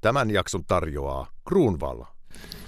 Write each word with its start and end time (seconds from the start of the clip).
Tämän 0.00 0.30
jakson 0.30 0.64
tarjoaa 0.64 1.26
Kruunvalla. 1.48 2.06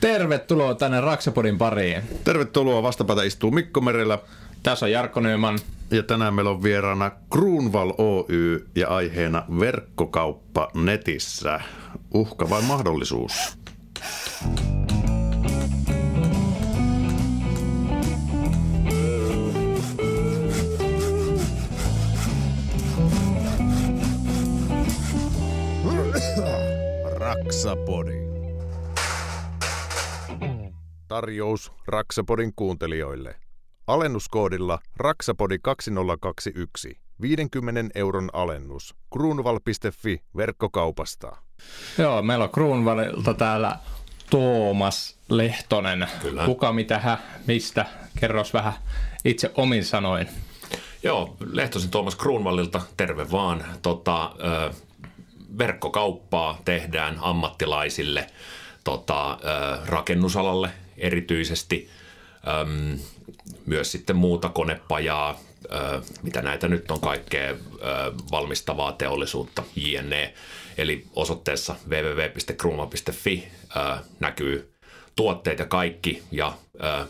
Tervetuloa 0.01 0.75
tänne 0.75 1.01
Raksapodin 1.01 1.59
pariin. 1.59 2.03
Tervetuloa, 2.25 2.83
vastapäätä 2.83 3.23
istuu 3.23 3.51
Mikko 3.51 3.81
Merellä. 3.81 4.19
Tässä 4.63 4.87
on 4.87 4.93
Jarkko 4.93 5.21
Nyman. 5.21 5.59
Ja 5.91 6.03
tänään 6.03 6.35
meillä 6.35 6.51
on 6.51 6.63
vieraana 6.63 7.11
Kruunval 7.33 7.93
Oy 7.99 8.69
ja 8.77 8.89
aiheena 8.89 9.45
verkkokauppa 9.61 10.69
netissä. 10.75 11.61
Uhka 12.15 12.51
vai 12.51 12.63
mahdollisuus? 12.63 13.59
Raksapodi. 27.51 28.13
Tarjous 31.09 31.73
Raksapodin 31.87 32.53
kuuntelijoille. 32.57 33.37
Alennuskoodilla 33.87 34.79
Raksapodi 34.97 35.59
2021. 35.63 36.99
50 37.21 37.81
euron 37.95 38.31
alennus. 38.33 38.95
Kruunval.fi 39.13 40.23
verkkokaupasta. 40.37 41.37
Joo, 41.99 42.23
meillä 42.23 42.45
on 42.45 42.51
Kruunvalilta 42.51 43.35
täällä 43.35 43.77
Tuomas 44.31 45.19
Lehtonen. 45.29 46.07
Kyllä. 46.23 46.45
Kuka, 46.45 46.73
mitä, 46.73 46.99
hä, 46.99 47.19
mistä? 47.47 47.87
Kerros 48.21 48.55
vähän 48.55 48.73
itse 49.25 49.53
omin 49.55 49.85
sanoin. 49.85 50.29
Joo, 51.03 51.37
Lehtosen 51.53 51.91
Tuomas 51.91 52.17
Kruunvallilta, 52.17 52.81
terve 52.97 53.31
vaan. 53.31 53.65
Tota, 53.83 54.35
ö, 54.45 54.75
verkkokauppaa 55.59 56.61
tehdään 56.65 57.19
ammattilaisille 57.21 58.27
tota, 58.85 59.39
rakennusalalle 59.87 60.71
erityisesti. 60.99 61.91
Myös 63.67 63.93
sitten 63.93 64.17
muuta 64.17 64.49
konepajaa, 64.49 65.41
ö, 65.65 66.03
mitä 66.23 66.43
näitä 66.43 66.69
nyt 66.69 66.91
on 66.91 67.01
kaikkea 67.01 67.51
ö, 67.51 67.57
valmistavaa 68.31 68.93
teollisuutta, 68.93 69.63
jne. 69.77 70.35
Eli 70.79 71.07
osoitteessa 71.17 71.77
www.kruunval.fi 71.89 73.49
ö, 73.77 73.99
näkyy 74.21 74.73
tuotteet 75.17 75.59
ja 75.59 75.67
kaikki, 75.67 76.23
ja 76.31 76.53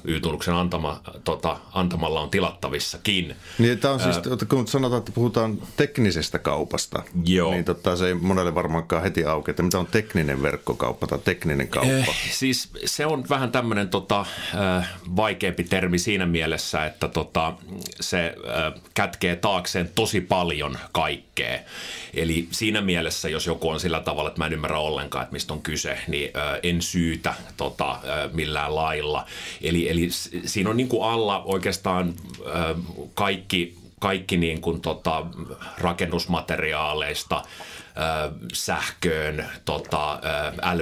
Y-tunnuksen 0.05 0.55
antama, 0.55 1.01
tota, 1.25 1.57
antamalla 1.73 2.21
on 2.21 2.31
tilattavissakin. 2.31 3.37
Niin, 3.59 3.79
tämä 3.79 3.95
on 3.95 4.01
siis, 4.01 4.17
kun 4.49 4.69
sanotaan, 4.69 4.99
että 4.99 5.13
puhutaan 5.13 5.59
teknisestä 5.77 6.39
kaupasta, 6.39 7.03
Joo. 7.25 7.51
niin 7.51 7.65
totta, 7.65 7.97
se 7.97 8.07
ei 8.07 8.15
monelle 8.15 8.55
varmaankaan 8.55 9.03
heti 9.03 9.25
auki, 9.25 9.51
että 9.51 9.63
mitä 9.63 9.79
on 9.79 9.87
tekninen 9.87 10.43
verkkokauppa 10.43 11.07
tai 11.07 11.19
tekninen 11.19 11.69
kauppa. 11.69 11.93
Eh, 11.93 12.09
siis 12.31 12.71
se 12.85 13.07
on 13.07 13.25
vähän 13.31 13.53
tämmöinen 13.53 13.89
tota, 13.89 14.27
vaikeampi 15.17 15.65
termi 15.65 15.98
siinä 15.98 16.27
mielessä, 16.27 16.87
että 16.87 17.09
tota, 17.09 17.53
se 18.01 18.35
äh, 18.48 18.83
kätkee 18.95 19.37
taakseen 19.37 19.91
tosi 19.95 20.21
paljon 20.21 20.79
kaikkea. 20.93 21.59
Eli 22.15 22.48
siinä 22.51 22.81
mielessä, 22.81 23.29
jos 23.29 23.47
joku 23.47 23.69
on 23.69 23.81
sillä 23.81 24.01
tavalla, 24.01 24.29
että 24.29 24.41
mä 24.41 24.47
en 24.47 24.53
ymmärrä 24.53 24.79
ollenkaan, 24.79 25.23
että 25.23 25.33
mistä 25.33 25.53
on 25.53 25.63
kyse, 25.63 25.98
niin 26.09 26.31
äh, 26.37 26.59
en 26.63 26.83
syytä 26.83 27.35
tota, 27.57 27.91
äh, 27.93 28.01
millään 28.33 28.75
lailla. 28.75 29.27
Eli, 29.62 29.89
eli 29.89 30.08
siinä 30.47 30.70
on 30.70 30.77
niin 30.77 30.89
kuin 30.89 31.05
alla 31.11 31.42
oikeastaan 31.44 32.14
äh, 32.47 32.77
kaikki, 33.14 33.75
kaikki 34.00 34.36
niin 34.36 34.61
kuin 34.61 34.80
tota, 34.80 35.27
rakennusmateriaaleista 35.78 37.42
ö, 37.97 38.33
sähköön, 38.52 39.47
tota, 39.64 40.12
ö, 40.14 40.19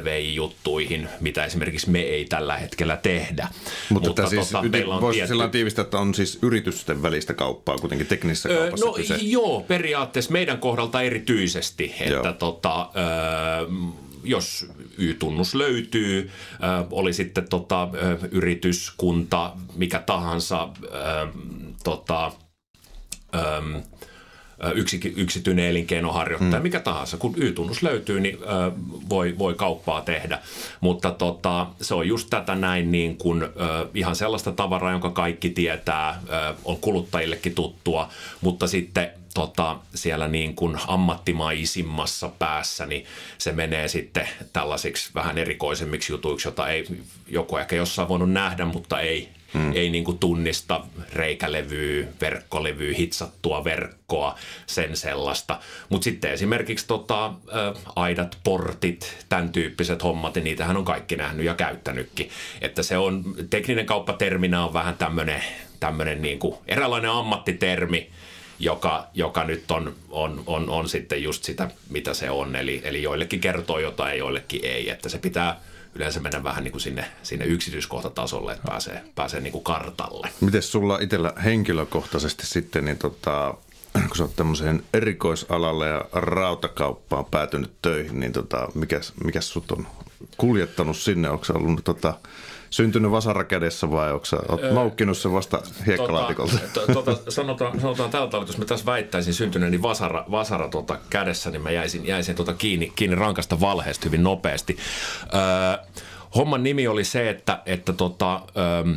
LVI-juttuihin, 0.00 1.08
mitä 1.20 1.44
esimerkiksi 1.44 1.90
me 1.90 2.00
ei 2.00 2.24
tällä 2.24 2.56
hetkellä 2.56 2.96
tehdä. 2.96 3.48
Mutta, 3.90 4.08
Mutta 4.08 4.28
siis 4.28 4.46
tota, 4.50 4.58
on 4.94 5.00
voisi 5.00 5.18
tietty- 5.18 5.28
sillä 5.32 5.48
tiivistää, 5.48 5.82
että 5.82 5.98
on 5.98 6.14
siis 6.14 6.38
yritysten 6.42 7.03
välistä 7.03 7.34
kauppaa 7.34 7.78
kuitenkin 7.78 8.06
teknisessä 8.06 8.48
Ö, 8.48 8.56
kaupassa 8.58 8.86
No 8.86 8.92
kyse. 8.92 9.14
joo, 9.16 9.60
periaatteessa 9.60 10.32
meidän 10.32 10.58
kohdalta 10.58 11.03
erityisesti, 11.03 11.94
että 12.00 12.14
Joo. 12.14 12.32
tota, 12.32 12.80
ö, 12.82 13.69
jos 14.24 14.66
Y-tunnus 14.98 15.54
löytyy, 15.54 16.30
ö, 16.52 16.86
oli 16.90 17.12
sitten 17.12 17.48
tota, 17.48 17.88
ö, 17.94 18.18
yritys, 18.30 18.92
kunta, 18.96 19.52
mikä 19.74 19.98
tahansa, 19.98 20.68
ö, 20.84 20.88
tota, 21.84 22.32
ö, 23.34 23.38
yksi, 24.74 25.14
yksityinen 25.16 25.64
elinkeinoharjoittaja, 25.64 26.60
mm. 26.60 26.62
mikä 26.62 26.80
tahansa. 26.80 27.16
Kun 27.16 27.34
Y-tunnus 27.36 27.82
löytyy, 27.82 28.20
niin 28.20 28.38
ö, 28.42 28.72
voi, 29.08 29.34
voi 29.38 29.54
kauppaa 29.54 30.00
tehdä. 30.00 30.38
Mutta 30.80 31.10
tota, 31.10 31.66
se 31.80 31.94
on 31.94 32.08
just 32.08 32.30
tätä 32.30 32.54
näin 32.54 32.92
niin 32.92 33.16
kuin, 33.16 33.42
ö, 33.42 33.48
ihan 33.94 34.16
sellaista 34.16 34.52
tavaraa, 34.52 34.92
jonka 34.92 35.10
kaikki 35.10 35.50
tietää, 35.50 36.20
ö, 36.28 36.54
on 36.64 36.76
kuluttajillekin 36.76 37.54
tuttua, 37.54 38.08
mutta 38.41 38.66
sitten 38.66 39.10
tota, 39.34 39.76
siellä 39.94 40.28
niin 40.28 40.54
kuin 40.54 40.76
ammattimaisimmassa 40.86 42.30
päässä, 42.38 42.86
niin 42.86 43.04
se 43.38 43.52
menee 43.52 43.88
sitten 43.88 44.28
tällaisiksi 44.52 45.10
vähän 45.14 45.38
erikoisemmiksi 45.38 46.12
jutuiksi, 46.12 46.48
jota 46.48 46.68
ei 46.68 46.86
joku 47.28 47.56
ehkä 47.56 47.76
jossain 47.76 48.08
voinut 48.08 48.32
nähdä, 48.32 48.64
mutta 48.64 49.00
ei, 49.00 49.28
hmm. 49.54 49.72
ei 49.75 49.91
niin 49.91 50.04
kuin 50.04 50.19
tunnista 50.19 50.84
reikälevyä, 51.12 52.06
verkkolevyä, 52.20 52.94
hitsattua 52.94 53.64
verkkoa, 53.64 54.38
sen 54.66 54.97
sellaista. 54.97 55.60
Mutta 55.88 56.04
sitten 56.04 56.32
esimerkiksi 56.32 56.86
tota, 56.86 57.26
ä, 57.26 57.32
aidat, 57.97 58.38
portit, 58.44 59.25
tämän 59.28 59.53
tyyppiset 59.53 60.03
hommat, 60.03 60.34
niin 60.34 60.44
niitähän 60.44 60.76
on 60.76 60.84
kaikki 60.84 61.16
nähnyt 61.16 61.47
ja 61.47 61.54
käyttänytkin. 61.54 62.31
Että 62.60 62.82
se 62.82 62.98
on, 62.98 63.25
tekninen 63.50 63.86
kauppaterminä 63.86 64.64
on 64.64 64.72
vähän 64.72 64.97
tämmöinen 64.97 65.42
tämmöinen 65.80 66.22
niin 66.22 66.38
kuin 66.38 66.56
eräänlainen 66.66 67.10
ammattitermi, 67.10 68.10
joka, 68.59 69.06
joka 69.15 69.44
nyt 69.44 69.70
on, 69.70 69.94
on, 70.10 70.42
on, 70.47 70.70
on 70.70 70.88
sitten 70.88 71.22
just 71.22 71.44
sitä, 71.44 71.70
mitä 71.91 72.15
se 72.15 72.30
on. 72.30 72.56
Eli, 72.56 72.80
eli 72.84 73.03
joillekin 73.03 73.41
kertoo 73.41 73.78
jotain, 73.78 74.19
joillekin 74.19 74.65
ei. 74.65 74.91
Että 74.91 75.09
se 75.09 75.19
pitää 75.19 75.60
yleensä 75.94 76.21
mennä 76.21 76.44
vähän 76.44 76.65
niin 76.65 76.72
kuin 76.72 76.81
sinne, 76.81 77.04
sinne 77.22 77.44
yksityiskohtatasolle, 77.44 78.53
että 78.53 78.69
pääsee, 78.69 79.04
pääsee 79.15 79.41
niin 79.41 79.53
kuin 79.53 79.65
kartalle. 79.65 80.28
Miten 80.41 80.62
sulla 80.62 80.99
itsellä 80.99 81.32
henkilökohtaisesti 81.44 82.47
sitten, 82.47 82.84
niin 82.84 82.99
tota, 82.99 83.54
kun 83.93 84.16
sä 84.16 84.22
oot 84.22 84.37
tämmöiseen 84.37 84.82
erikoisalalle 84.94 85.88
ja 85.88 86.04
rautakauppaan 86.12 87.25
päätynyt 87.25 87.72
töihin, 87.82 88.21
niin 88.21 88.32
tota, 88.32 88.69
mikäs, 88.75 89.12
mikäs 89.25 89.48
sut 89.53 89.71
on 89.71 89.87
kuljettanut 90.37 90.97
sinne? 90.97 91.31
Onko 91.31 91.44
sä 91.44 91.53
ollut 91.53 91.84
tota, 91.84 92.15
syntynyt 92.70 93.10
vasara 93.10 93.44
kädessä 93.44 93.90
vai 93.90 94.12
onko 94.12 94.24
sä 94.24 94.36
oot 94.48 94.62
noukkinut 94.72 95.18
sen 95.18 95.32
vasta 95.32 95.62
hiekkalaatikolta? 95.86 96.58
Tota, 96.74 96.92
to, 96.92 97.02
tota, 97.02 97.30
sanotaan, 97.30 97.80
sanotaan 97.80 98.10
tällä 98.10 98.26
tavalla, 98.26 98.44
että 98.44 98.52
jos 98.52 98.58
mä 98.58 98.64
tässä 98.64 98.86
väittäisin 98.86 99.34
syntyneeni 99.34 99.82
vasara, 99.82 100.24
vasara 100.30 100.68
tota 100.68 100.98
kädessä, 101.10 101.50
niin 101.50 101.62
mä 101.62 101.70
jäisin, 101.70 102.06
jäisin 102.06 102.36
tota 102.36 102.54
kiinni, 102.54 102.92
kiinni 102.96 103.16
rankasta 103.16 103.60
valheesta 103.60 104.04
hyvin 104.04 104.22
nopeasti. 104.22 104.76
Öö, 105.34 105.94
homman 106.34 106.62
nimi 106.62 106.88
oli 106.88 107.04
se, 107.04 107.30
että, 107.30 107.62
että 107.66 107.92
tota, 107.92 108.42
öö, 108.56 108.94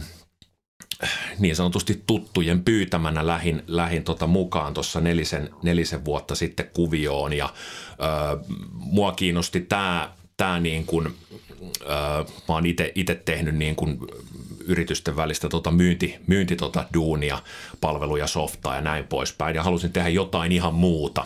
niin 1.39 1.55
sanotusti 1.55 2.03
tuttujen 2.07 2.63
pyytämänä 2.63 3.27
lähin, 3.27 3.63
lähin 3.67 4.03
tota 4.03 4.27
mukaan 4.27 4.73
tuossa 4.73 5.01
nelisen, 5.01 5.49
nelisen 5.63 6.05
vuotta 6.05 6.35
sitten 6.35 6.69
kuvioon 6.73 7.33
ja 7.33 7.49
ö, 7.91 8.39
mua 8.71 9.11
kiinnosti 9.11 9.61
tämä 9.61 10.11
tää 10.37 10.59
niin 10.59 10.85
kuin, 10.85 11.15
mä 12.47 12.53
oon 12.55 12.65
itse 12.95 13.15
tehnyt 13.15 13.55
niin 13.55 13.75
kuin 13.75 13.99
yritysten 14.65 15.15
välistä 15.15 15.49
tota 15.49 15.71
myynti, 15.71 16.17
myynti 16.27 16.55
tota 16.55 16.85
duunia, 16.93 17.39
palveluja, 17.81 18.27
softaa 18.27 18.75
ja 18.75 18.81
näin 18.81 19.07
poispäin 19.07 19.55
ja 19.55 19.63
halusin 19.63 19.93
tehdä 19.93 20.09
jotain 20.09 20.51
ihan 20.51 20.73
muuta 20.73 21.25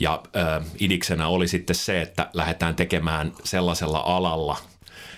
ja 0.00 0.22
ö, 0.36 0.64
idiksenä 0.80 1.28
oli 1.28 1.48
sitten 1.48 1.76
se, 1.76 2.02
että 2.02 2.30
lähdetään 2.32 2.74
tekemään 2.74 3.32
sellaisella 3.44 4.02
alalla– 4.06 4.56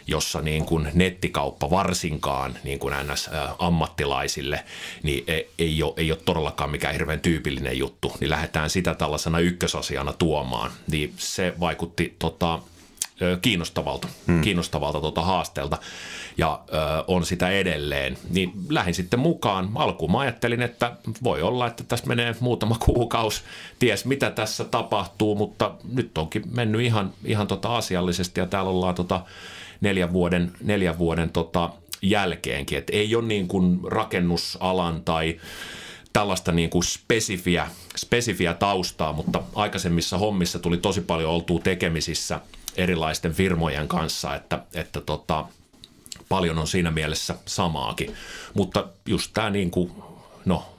jossa 0.08 0.40
niin 0.40 0.64
kuin 0.64 0.88
nettikauppa 0.94 1.70
varsinkaan 1.70 2.58
niin 2.64 2.78
kuin 2.78 2.94
ns. 3.12 3.30
ammattilaisille, 3.58 4.64
niin 5.02 5.24
ei, 5.26 5.50
ei, 5.58 5.82
ole, 5.82 5.92
ei 5.96 6.12
ole 6.12 6.20
todellakaan 6.24 6.70
mikään 6.70 6.92
hirveän 6.94 7.20
tyypillinen 7.20 7.78
juttu, 7.78 8.12
niin 8.20 8.30
lähdetään 8.30 8.70
sitä 8.70 8.94
tällaisena 8.94 9.38
ykkösasiana 9.38 10.12
tuomaan. 10.12 10.70
Niin 10.90 11.14
se 11.16 11.54
vaikutti 11.60 12.16
tota, 12.18 12.58
kiinnostavalta, 13.42 14.08
hmm. 14.26 14.40
kiinnostavalta 14.40 15.00
tota 15.00 15.22
haasteelta 15.22 15.78
ja 16.38 16.60
ö, 16.68 16.74
on 17.06 17.24
sitä 17.24 17.50
edelleen. 17.50 18.18
Niin 18.30 18.52
lähdin 18.68 18.94
sitten 18.94 19.20
mukaan. 19.20 19.70
Alkuun 19.74 20.12
mä 20.12 20.18
ajattelin, 20.18 20.62
että 20.62 20.92
voi 21.22 21.42
olla, 21.42 21.66
että 21.66 21.84
tässä 21.84 22.06
menee 22.06 22.34
muutama 22.40 22.76
kuukausi, 22.86 23.42
ties 23.78 24.04
mitä 24.04 24.30
tässä 24.30 24.64
tapahtuu, 24.64 25.34
mutta 25.34 25.74
nyt 25.92 26.18
onkin 26.18 26.42
mennyt 26.50 26.80
ihan, 26.80 27.12
ihan 27.24 27.46
tota 27.46 27.76
asiallisesti 27.76 28.40
ja 28.40 28.46
täällä 28.46 28.70
ollaan 28.70 28.94
tota 28.94 29.20
neljän 29.80 30.12
vuoden, 30.12 30.52
neljän 30.62 30.98
vuoden 30.98 31.30
tota 31.30 31.70
jälkeenkin. 32.02 32.78
Et 32.78 32.90
ei 32.90 33.14
ole 33.14 33.24
niin 33.24 33.48
kuin 33.48 33.80
rakennusalan 33.84 35.02
tai 35.04 35.40
tällaista 36.12 36.52
niin 36.52 36.70
kuin 36.70 36.84
spesifiä, 36.84 37.66
spesifiä 37.96 38.54
taustaa, 38.54 39.12
mutta 39.12 39.42
aikaisemmissa 39.54 40.18
hommissa 40.18 40.58
tuli 40.58 40.76
tosi 40.76 41.00
paljon 41.00 41.30
oltua 41.30 41.60
tekemisissä 41.60 42.40
erilaisten 42.78 43.32
firmojen 43.32 43.88
kanssa, 43.88 44.34
että, 44.34 44.62
että 44.74 45.00
tota, 45.00 45.44
paljon 46.28 46.58
on 46.58 46.68
siinä 46.68 46.90
mielessä 46.90 47.34
samaakin. 47.46 48.14
Mutta 48.54 48.88
just 49.06 49.30
tämä 49.34 49.50
niin 49.50 49.70
kuin, 49.70 49.92
no, 50.44 50.74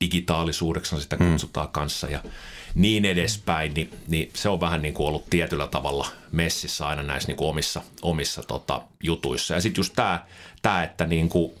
digitaalisuudeksi 0.00 1.00
sitä 1.00 1.16
mm. 1.16 1.30
kutsutaan 1.30 1.68
mm. 1.68 1.72
kanssa 1.72 2.06
ja 2.06 2.22
niin 2.74 3.04
edespäin, 3.04 3.74
niin, 3.74 3.90
niin 4.08 4.30
se 4.34 4.48
on 4.48 4.60
vähän 4.60 4.82
niin 4.82 4.94
kuin 4.94 5.06
ollut 5.06 5.30
tietyllä 5.30 5.66
tavalla 5.66 6.06
messissä 6.32 6.86
aina 6.86 7.02
näissä 7.02 7.28
niin 7.28 7.36
kuin 7.36 7.48
omissa, 7.48 7.82
omissa 8.02 8.42
tota, 8.42 8.82
jutuissa. 9.02 9.54
Ja 9.54 9.60
sitten 9.60 9.80
just 9.80 9.92
tämä, 9.96 10.26
tämä 10.62 10.82
että 10.82 11.06
niin 11.06 11.28
kuin 11.28 11.52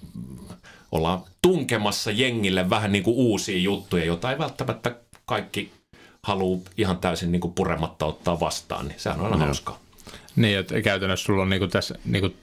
ollaan 0.92 1.22
tunkemassa 1.42 2.10
jengille 2.10 2.70
vähän 2.70 2.92
niin 2.92 3.04
kuin 3.04 3.16
uusia 3.16 3.58
juttuja, 3.58 4.04
joita 4.04 4.30
ei 4.30 4.38
välttämättä 4.38 4.96
kaikki 5.26 5.72
halua 6.28 6.58
ihan 6.76 6.98
täysin 6.98 7.32
niin 7.32 7.40
kuin 7.40 7.54
purematta 7.54 8.06
ottaa 8.06 8.40
vastaan, 8.40 8.88
niin 8.88 9.00
sehän 9.00 9.20
on 9.20 9.26
aina 9.26 9.36
no. 9.36 9.44
hauskaa. 9.44 9.78
Niin, 10.36 10.58
että 10.58 10.82
käytännössä 10.82 11.24
sulla 11.24 11.42
on 11.42 11.50
niin 11.50 11.60
kuin 11.60 11.70
tässä 11.70 11.94
niin 12.04 12.20
kuin 12.20 12.36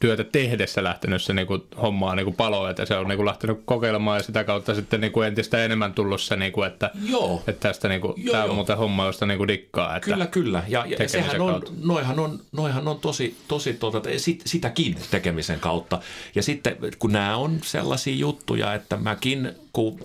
työtä 0.00 0.24
tehdessä 0.24 0.84
lähtenyt 0.84 1.22
se 1.22 1.32
niin 1.32 1.46
kuin, 1.46 1.62
hommaa 1.82 2.14
niin 2.14 2.24
kuin 2.24 2.36
paloa, 2.36 2.70
että 2.70 2.84
se 2.84 2.96
on 2.96 3.08
niin 3.08 3.16
kuin, 3.16 3.26
lähtenyt 3.26 3.60
kokeilemaan 3.64 4.18
ja 4.18 4.22
sitä 4.22 4.44
kautta 4.44 4.74
sitten 4.74 5.00
niin 5.00 5.12
kuin, 5.12 5.28
entistä 5.28 5.64
enemmän 5.64 5.94
tullut 5.94 6.20
se, 6.20 6.36
niin 6.36 6.52
kuin, 6.52 6.66
että, 6.66 6.90
joo. 7.08 7.42
että 7.46 7.68
tästä 7.68 7.88
niin 7.88 8.00
kuin, 8.00 8.12
joo, 8.16 8.32
tämä 8.32 8.44
on 8.44 8.54
muuten 8.54 8.78
homma, 8.78 9.06
josta 9.06 9.26
niin 9.26 9.38
kuin, 9.38 9.48
dikkaa. 9.48 9.96
Että 9.96 10.10
kyllä, 10.10 10.26
kyllä. 10.26 10.62
Ja, 10.68 10.86
ja 10.86 11.08
sehän 11.08 11.40
on, 11.40 11.62
noihan 11.84 12.18
on, 12.18 12.40
noihan 12.52 12.88
on 12.88 13.00
tosi, 13.00 13.36
tosi 13.48 13.74
tuota, 13.74 14.02
sit, 14.16 14.42
sitäkin 14.46 14.96
tekemisen 15.10 15.60
kautta. 15.60 16.00
Ja 16.34 16.42
sitten 16.42 16.76
kun 16.98 17.12
nämä 17.12 17.36
on 17.36 17.58
sellaisia 17.64 18.16
juttuja, 18.16 18.74
että 18.74 18.96
mäkin 18.96 19.52
kun 19.72 20.00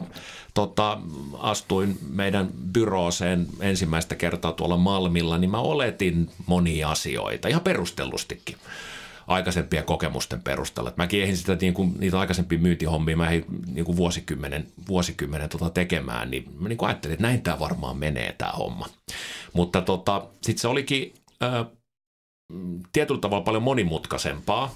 tota, 0.54 0.98
astuin 1.40 1.98
meidän 2.10 2.50
byrooseen 2.74 3.48
ensimmäistä 3.60 4.16
kertaa 4.16 4.52
tuolla 4.52 4.78
Malmilla, 4.78 5.38
niin 5.38 5.52
mä 5.52 5.60
oletin 5.60 6.30
monia 6.46 6.90
asioita, 6.90 7.48
ihan 7.48 7.62
perustellustikin 7.62 8.58
aikaisempien 9.34 9.84
kokemusten 9.84 10.42
perusteella. 10.42 10.94
Mäkin 10.96 11.24
ehdin 11.24 11.38
sitä 11.38 11.58
niin 11.62 11.74
kuin, 11.74 11.94
niitä 12.00 12.20
aikaisempia 12.20 12.60
myyntihommia, 12.60 13.18
mä 13.18 13.28
ehdin 13.28 13.46
niin 13.68 13.86
kuin 13.86 13.98
vuosikymmenen, 13.98 14.68
vuosikymmenen 14.88 15.50
tota 15.50 15.70
tekemään, 15.70 16.32
niin 16.32 16.50
mä 16.60 16.70
niin 16.70 16.78
kuin 16.78 16.90
ajattelin, 16.90 17.14
että 17.14 17.28
näin 17.28 17.42
tämä 17.42 17.60
varmaan 17.60 17.98
menee 17.98 18.36
tämä 18.38 18.52
homma. 18.52 18.90
Mutta 19.54 19.82
tota, 19.82 20.26
sitten 20.42 20.62
se 20.62 20.68
olikin 20.68 21.14
ää, 21.42 21.66
tietyllä 22.94 23.22
tavalla 23.22 23.44
paljon 23.44 23.64
monimutkaisempaa, 23.64 24.76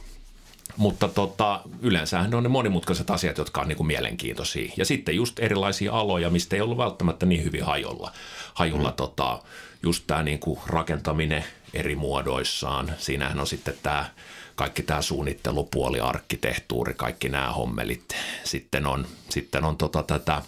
mutta 0.77 1.07
tota, 1.07 1.61
yleensähän 1.81 2.29
ne 2.29 2.37
on 2.37 2.43
ne 2.43 2.49
monimutkaiset 2.49 3.09
asiat, 3.09 3.37
jotka 3.37 3.61
on 3.61 3.67
niin 3.67 3.77
kuin 3.77 3.87
mielenkiintoisia. 3.87 4.71
Ja 4.77 4.85
sitten 4.85 5.15
just 5.15 5.39
erilaisia 5.39 5.93
aloja, 5.93 6.29
mistä 6.29 6.55
ei 6.55 6.61
ollut 6.61 6.77
välttämättä 6.77 7.25
niin 7.25 7.43
hyvin 7.43 7.63
hajulla. 7.63 8.11
hajulla 8.53 8.89
mm. 8.89 8.95
tota, 8.95 9.41
just 9.83 10.03
tämä 10.07 10.23
niin 10.23 10.39
kuin 10.39 10.59
rakentaminen 10.67 11.43
eri 11.73 11.95
muodoissaan. 11.95 12.93
Siinähän 12.97 13.39
on 13.39 13.47
sitten 13.47 13.75
tämä 13.83 14.05
kaikki 14.55 14.83
tämä 14.83 15.01
suunnittelupuoli, 15.01 15.99
arkkitehtuuri, 15.99 16.93
kaikki 16.93 17.29
nämä 17.29 17.53
hommelit. 17.53 18.15
Sitten 18.43 18.87
on, 18.87 19.07
sitten 19.29 19.63
on 19.63 19.77
tota 19.77 20.03
tätä 20.03 20.41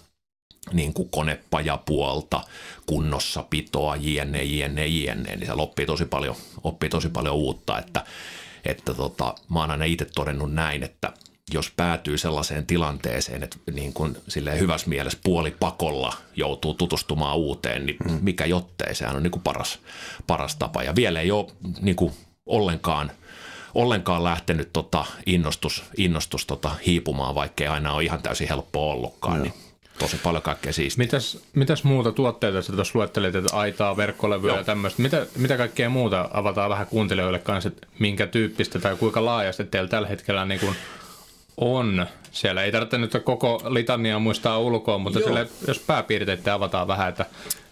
niin 0.74 0.94
kuin 0.94 1.10
konepajapuolta, 1.10 2.44
kunnossapitoa, 2.86 3.96
jne, 3.96 4.44
jne, 4.44 4.88
jne. 4.88 5.36
Niin 5.36 5.46
se 5.46 5.52
oppii 5.52 5.86
tosi 5.86 6.06
paljon, 6.06 6.36
oppii 6.64 6.90
tosi 6.90 7.10
paljon 7.10 7.36
uutta, 7.36 7.80
että, 7.80 8.04
että 8.66 8.94
tota, 8.94 9.36
mä 9.50 9.60
oon 9.60 9.72
aina 9.72 9.86
itse 9.86 10.06
todennut 10.06 10.54
näin, 10.54 10.84
että 10.84 11.14
jos 11.54 11.72
päätyy 11.78 12.18
sellaiseen 12.18 12.66
tilanteeseen, 12.66 13.44
että 13.44 13.58
niin 13.74 13.94
kuin 13.94 14.18
hyvässä 14.60 14.90
mielessä 14.90 15.20
puolipakolla 15.24 16.14
joutuu 16.36 16.74
tutustumaan 16.74 17.38
uuteen, 17.38 17.86
niin 17.86 17.98
mm. 18.10 18.20
mikä 18.22 18.46
jottei, 18.46 18.96
sehän 18.96 19.16
on 19.16 19.24
niin 19.24 19.32
kuin 19.32 19.44
paras, 19.44 19.80
paras 20.28 20.56
tapa. 20.56 20.84
Ja 20.84 20.96
vielä 20.96 21.22
ei 21.22 21.32
ole 21.32 21.52
niin 21.82 21.96
kuin 21.96 22.14
ollenkaan– 22.46 23.12
ollenkaan 23.78 24.24
lähtenyt 24.24 24.70
tota 24.74 25.06
innostus, 25.26 25.84
innostus 25.98 26.46
tota 26.46 26.72
hiipumaan, 26.86 27.36
vaikkei 27.36 27.68
aina 27.68 27.94
ole 27.94 28.04
ihan 28.04 28.22
täysin 28.22 28.48
helppo 28.48 28.92
ollutkaan. 28.92 29.42
Niin 29.42 29.54
tosi 30.00 30.18
paljon 30.18 30.44
kaikkea 30.44 30.74
siistiä. 30.74 31.04
Mitäs, 31.04 31.40
mitäs 31.54 31.84
muuta 31.84 32.12
tuotteita 32.12 32.62
sä 32.62 32.74
tuossa 32.74 33.00
luettelit, 33.00 33.36
että 33.36 33.56
aitaa, 33.56 33.98
verkkolevyä 33.98 34.50
Joo. 34.50 34.58
ja 34.58 34.64
tämmöistä. 34.64 35.02
Mitä, 35.02 35.26
mitä 35.36 35.58
kaikkea 35.58 35.90
muuta 35.90 36.30
avataan 36.34 36.70
vähän 36.70 36.88
kuuntelijoille 36.88 37.40
kanssa, 37.40 37.68
että 37.68 37.88
minkä 38.00 38.28
tyyppistä 38.28 38.80
tai 38.80 38.96
kuinka 38.96 39.26
laajasti 39.26 39.64
teillä 39.64 39.90
tällä 39.90 40.08
hetkellä 40.08 40.46
niin 40.46 40.60
kuin 40.60 40.76
on 41.58 42.08
siellä. 42.32 42.64
Ei 42.64 42.72
tarvitse 42.72 42.98
nyt 42.98 43.12
koko 43.24 43.62
litania 43.70 44.20
muistaa 44.20 44.60
ulkoa, 44.60 44.98
mutta 44.98 45.20
siellä, 45.20 45.46
jos 45.68 45.80
pääpiirteitä 45.80 46.54
avataan 46.54 46.88
vähän, 46.88 47.10
että 47.10 47.26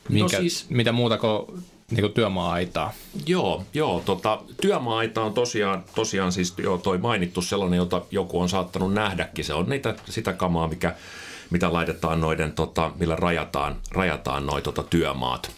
minkä, 0.10 0.38
no 0.38 0.42
siis, 0.42 0.70
mitä 0.70 0.92
muuta 0.92 1.18
kuin 1.18 1.46
niin 1.92 2.14
työmaa-aitaa. 2.14 2.94
Joo, 3.26 3.66
joo 3.74 4.02
tota, 4.06 4.42
työmaa-aita 4.62 5.22
on 5.22 5.34
tosiaan, 5.34 5.84
tosiaan 5.96 6.32
siis 6.32 6.54
joo, 6.58 6.78
toi 6.78 6.98
mainittu 6.98 7.42
sellainen, 7.42 7.78
jota 7.78 8.02
joku 8.12 8.40
on 8.42 8.50
saattanut 8.50 8.94
nähdäkin. 8.94 9.46
Se 9.46 9.54
on 9.54 9.70
niitä, 9.70 9.96
sitä 10.10 10.34
kamaa, 10.34 10.68
mikä, 10.68 10.96
mitä 11.50 11.74
laitetaan 11.74 12.22
noiden, 12.22 12.52
tota, 12.52 12.92
millä 13.00 13.16
rajataan, 13.16 13.76
rajataan 13.92 14.46
noi 14.46 14.62
tota, 14.62 14.84
työmaat. 14.84 15.52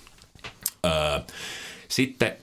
Öö, 0.85 1.19
sitten 1.87 2.37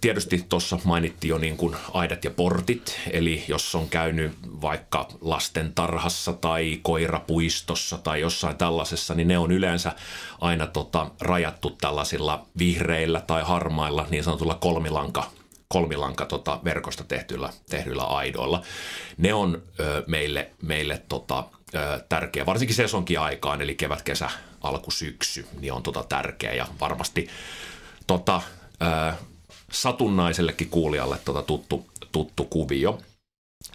tietysti 0.00 0.44
tuossa 0.48 0.78
mainittiin 0.84 1.28
jo 1.28 1.38
niin 1.38 1.56
kuin 1.56 1.76
aidat 1.92 2.24
ja 2.24 2.30
portit, 2.30 3.00
eli 3.10 3.44
jos 3.48 3.74
on 3.74 3.88
käynyt 3.88 4.32
vaikka 4.60 5.08
lasten 5.20 5.72
tarhassa 5.74 6.32
tai 6.32 6.78
koirapuistossa 6.82 7.98
tai 7.98 8.20
jossain 8.20 8.56
tällaisessa, 8.56 9.14
niin 9.14 9.28
ne 9.28 9.38
on 9.38 9.52
yleensä 9.52 9.92
aina 10.40 10.66
tota, 10.66 11.10
rajattu 11.20 11.70
tällaisilla 11.70 12.46
vihreillä 12.58 13.20
tai 13.20 13.42
harmailla 13.42 14.06
niin 14.10 14.24
sanotulla 14.24 14.54
kolmilanka 14.54 15.30
kolmilanka 15.72 16.26
tota, 16.26 16.60
verkosta 16.64 17.04
tehtyillä, 17.04 17.50
tehdyillä 17.68 18.02
aidoilla. 18.02 18.62
Ne 19.16 19.34
on 19.34 19.62
ö, 19.80 20.04
meille, 20.06 20.50
meille 20.62 21.02
tota, 21.08 21.44
ö, 21.74 22.04
tärkeä, 22.08 22.46
varsinkin 22.46 22.76
sesonkin 22.76 23.20
aikaan, 23.20 23.62
eli 23.62 23.74
kevät, 23.74 24.02
kesä, 24.02 24.30
alku, 24.60 24.90
syksy, 24.90 25.46
niin 25.60 25.72
on 25.72 25.82
tota 25.82 26.04
tärkeä 26.08 26.54
ja 26.54 26.66
varmasti 26.80 27.28
tota, 28.10 28.42
ää, 28.80 29.16
satunnaisellekin 29.72 30.68
kuulijalle 30.68 31.18
tota 31.24 31.42
tuttu, 31.42 31.86
tuttu 32.12 32.44
kuvio. 32.44 32.98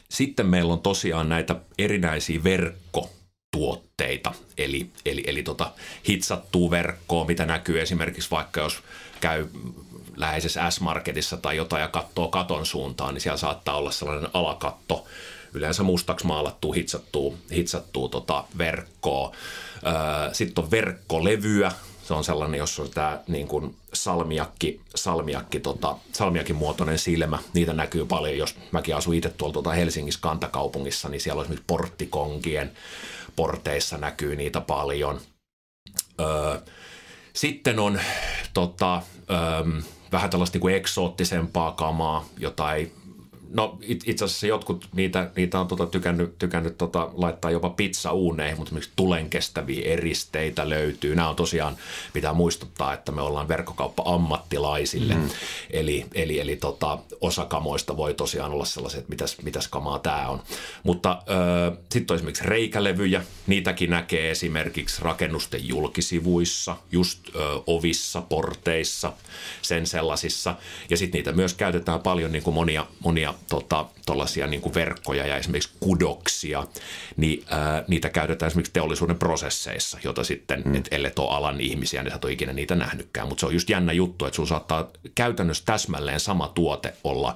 Sitten 0.09 0.45
meillä 0.45 0.73
on 0.73 0.79
tosiaan 0.79 1.29
näitä 1.29 1.55
erinäisiä 1.77 2.43
verkkotuotteita, 2.43 4.33
eli, 4.57 4.89
eli, 5.05 5.23
eli 5.27 5.43
tota 5.43 5.71
hitsattua 6.07 6.71
verkkoa, 6.71 7.25
mitä 7.25 7.45
näkyy 7.45 7.81
esimerkiksi 7.81 8.31
vaikka 8.31 8.61
jos 8.61 8.83
käy 9.21 9.47
läheisessä 10.15 10.69
S-Marketissa 10.69 11.37
tai 11.37 11.57
jotain 11.57 11.81
ja 11.81 11.87
katsoo 11.87 12.27
katon 12.27 12.65
suuntaan, 12.65 13.13
niin 13.13 13.21
siellä 13.21 13.37
saattaa 13.37 13.77
olla 13.77 13.91
sellainen 13.91 14.29
alakatto, 14.33 15.05
yleensä 15.53 15.83
mustaksi 15.83 16.27
maalattua, 16.27 16.73
hitsattua, 16.73 17.33
hitsattua 17.51 18.09
tota 18.09 18.43
verkkoa. 18.57 19.35
Sitten 20.33 20.63
on 20.63 20.71
verkkolevyä, 20.71 21.71
se 22.05 22.13
on 22.13 22.23
sellainen, 22.23 22.57
jos 22.57 22.79
on 22.79 22.89
tämä 22.89 23.19
niin 23.27 23.47
kuin 23.47 23.75
salmiakki, 23.93 24.81
salmiakki, 24.95 25.59
tota, 25.59 25.95
salmiakin 26.11 26.55
muotoinen 26.55 26.99
silmä. 26.99 27.39
Niitä 27.53 27.73
näkyy 27.73 28.05
paljon, 28.05 28.37
jos 28.37 28.55
mäkin 28.71 28.95
asun 28.95 29.13
itse 29.13 29.29
tuolla 29.29 29.53
tuota 29.53 29.71
Helsingissä 29.71 30.19
kantakaupungissa, 30.21 31.09
niin 31.09 31.21
siellä 31.21 31.39
on 31.39 31.43
esimerkiksi 31.45 31.65
porttikonkien 31.67 32.71
porteissa 33.35 33.97
näkyy 33.97 34.35
niitä 34.35 34.61
paljon. 34.61 35.21
Öö, 36.19 36.59
sitten 37.33 37.79
on 37.79 37.99
tota, 38.53 39.01
öö, 39.29 39.81
vähän 40.11 40.29
tällaista 40.29 40.55
niin 40.55 40.61
kuin 40.61 40.75
eksoottisempaa 40.75 41.71
kamaa, 41.71 42.25
jota 42.37 42.73
ei 42.73 42.91
No 43.55 43.77
itse 43.81 44.25
asiassa 44.25 44.47
jotkut 44.47 44.87
niitä, 44.95 45.31
niitä 45.35 45.59
on 45.59 45.67
tota 45.67 45.85
tykännyt, 45.85 46.37
tykännyt 46.39 46.77
tota 46.77 47.09
laittaa 47.13 47.51
jopa 47.51 47.69
pizza 47.69 48.11
uuneihin, 48.11 48.57
mutta 48.57 48.69
esimerkiksi 48.69 48.93
tulen 48.95 49.29
kestäviä 49.29 49.93
eristeitä 49.93 50.69
löytyy. 50.69 51.15
Nämä 51.15 51.29
on 51.29 51.35
tosiaan, 51.35 51.77
pitää 52.13 52.33
muistuttaa, 52.33 52.93
että 52.93 53.11
me 53.11 53.21
ollaan 53.21 53.47
verkkokauppa-ammattilaisille. 53.47 55.13
Mm. 55.13 55.29
Eli, 55.69 56.05
eli, 56.13 56.39
eli 56.39 56.55
tota, 56.55 56.99
osa 57.21 57.45
kamoista 57.45 57.97
voi 57.97 58.13
tosiaan 58.13 58.51
olla 58.51 58.65
sellaiset, 58.65 58.99
että 58.99 59.09
mitäs, 59.09 59.37
mitäs 59.43 59.67
kamaa 59.67 59.99
tämä 59.99 60.27
on. 60.27 60.41
Mutta 60.83 61.23
sitten 61.91 62.13
on 62.13 62.15
esimerkiksi 62.15 62.43
reikälevyjä. 62.43 63.23
Niitäkin 63.47 63.89
näkee 63.89 64.31
esimerkiksi 64.31 65.01
rakennusten 65.01 65.67
julkisivuissa, 65.67 66.77
just 66.91 67.19
ö, 67.35 67.39
ovissa, 67.67 68.21
porteissa, 68.21 69.13
sen 69.61 69.87
sellaisissa. 69.87 70.55
Ja 70.89 70.97
sitten 70.97 71.19
niitä 71.19 71.31
myös 71.31 71.53
käytetään 71.53 71.99
paljon 71.99 72.31
niin 72.31 72.43
kuin 72.43 72.53
monia, 72.53 72.87
monia 72.99 73.33
tota, 73.49 73.85
niin 74.47 74.61
kuin 74.61 74.73
verkkoja 74.73 75.27
ja 75.27 75.37
esimerkiksi 75.37 75.69
kudoksia, 75.79 76.67
niin 77.17 77.43
ää, 77.49 77.83
niitä 77.87 78.09
käytetään 78.09 78.47
esimerkiksi 78.47 78.73
teollisuuden 78.73 79.19
prosesseissa, 79.19 79.97
jota 80.03 80.23
sitten, 80.23 80.61
mm. 80.65 80.75
et 80.75 80.87
ellei 80.91 81.11
ole 81.19 81.35
alan 81.35 81.61
ihmisiä, 81.61 82.03
niin 82.03 82.11
sä 82.11 82.15
et 82.15 82.25
ole 82.25 82.33
ikinä 82.33 82.53
niitä 82.53 82.75
nähnytkään. 82.75 83.27
Mutta 83.27 83.39
se 83.39 83.45
on 83.45 83.53
just 83.53 83.69
jännä 83.69 83.93
juttu, 83.93 84.25
että 84.25 84.35
sulla 84.35 84.49
saattaa 84.49 84.87
käytännössä 85.15 85.63
täsmälleen 85.65 86.19
sama 86.19 86.47
tuote 86.47 86.93
olla 87.03 87.35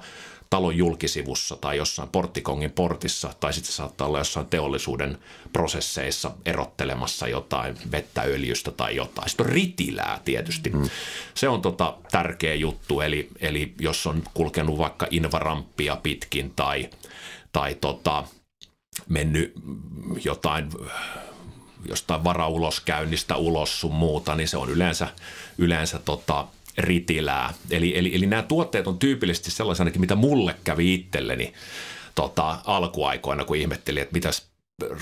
talon 0.50 0.76
julkisivussa 0.76 1.56
tai 1.56 1.76
jossain 1.76 2.08
porttikongin 2.08 2.70
portissa, 2.70 3.34
tai 3.40 3.52
sitten 3.52 3.72
se 3.72 3.76
saattaa 3.76 4.06
olla 4.06 4.18
jossain 4.18 4.46
teollisuuden 4.46 5.18
prosesseissa 5.52 6.30
erottelemassa 6.44 7.28
jotain 7.28 7.76
vettä 7.92 8.22
öljystä 8.22 8.70
tai 8.70 8.96
jotain. 8.96 9.28
Sitten 9.28 9.46
on 9.46 9.52
ritilää 9.52 10.20
tietysti. 10.24 10.70
Mm. 10.70 10.90
Se 11.34 11.48
on 11.48 11.62
tota 11.62 11.96
tärkeä 12.10 12.54
juttu, 12.54 13.00
eli, 13.00 13.28
eli 13.40 13.74
jos 13.80 14.06
on 14.06 14.22
kulkenut 14.34 14.78
vaikka 14.78 15.06
invarampia 15.10 15.96
pitkin 15.96 16.52
tai, 16.56 16.90
tai 17.52 17.74
tota, 17.74 18.24
mennyt 19.08 19.52
jotain 20.24 20.70
jostain 21.88 22.24
varauloskäynnistä 22.24 23.36
ulos 23.36 23.80
sun 23.80 23.94
muuta, 23.94 24.34
niin 24.34 24.48
se 24.48 24.56
on 24.56 24.70
yleensä, 24.70 25.08
yleensä 25.58 25.98
tota, 25.98 26.46
ritilää. 26.80 27.54
Eli, 27.70 27.98
eli, 27.98 28.14
eli 28.14 28.26
nämä 28.26 28.42
tuotteet 28.42 28.86
on 28.86 28.98
tyypillisesti 28.98 29.50
sellaisia 29.50 29.86
mitä 29.98 30.14
mulle 30.14 30.56
kävi 30.64 30.94
itselleni 30.94 31.52
tota, 32.14 32.58
alkuaikoina, 32.64 33.44
kun 33.44 33.56
ihmettelin, 33.56 34.02
että 34.02 34.14
mitäs 34.14 34.50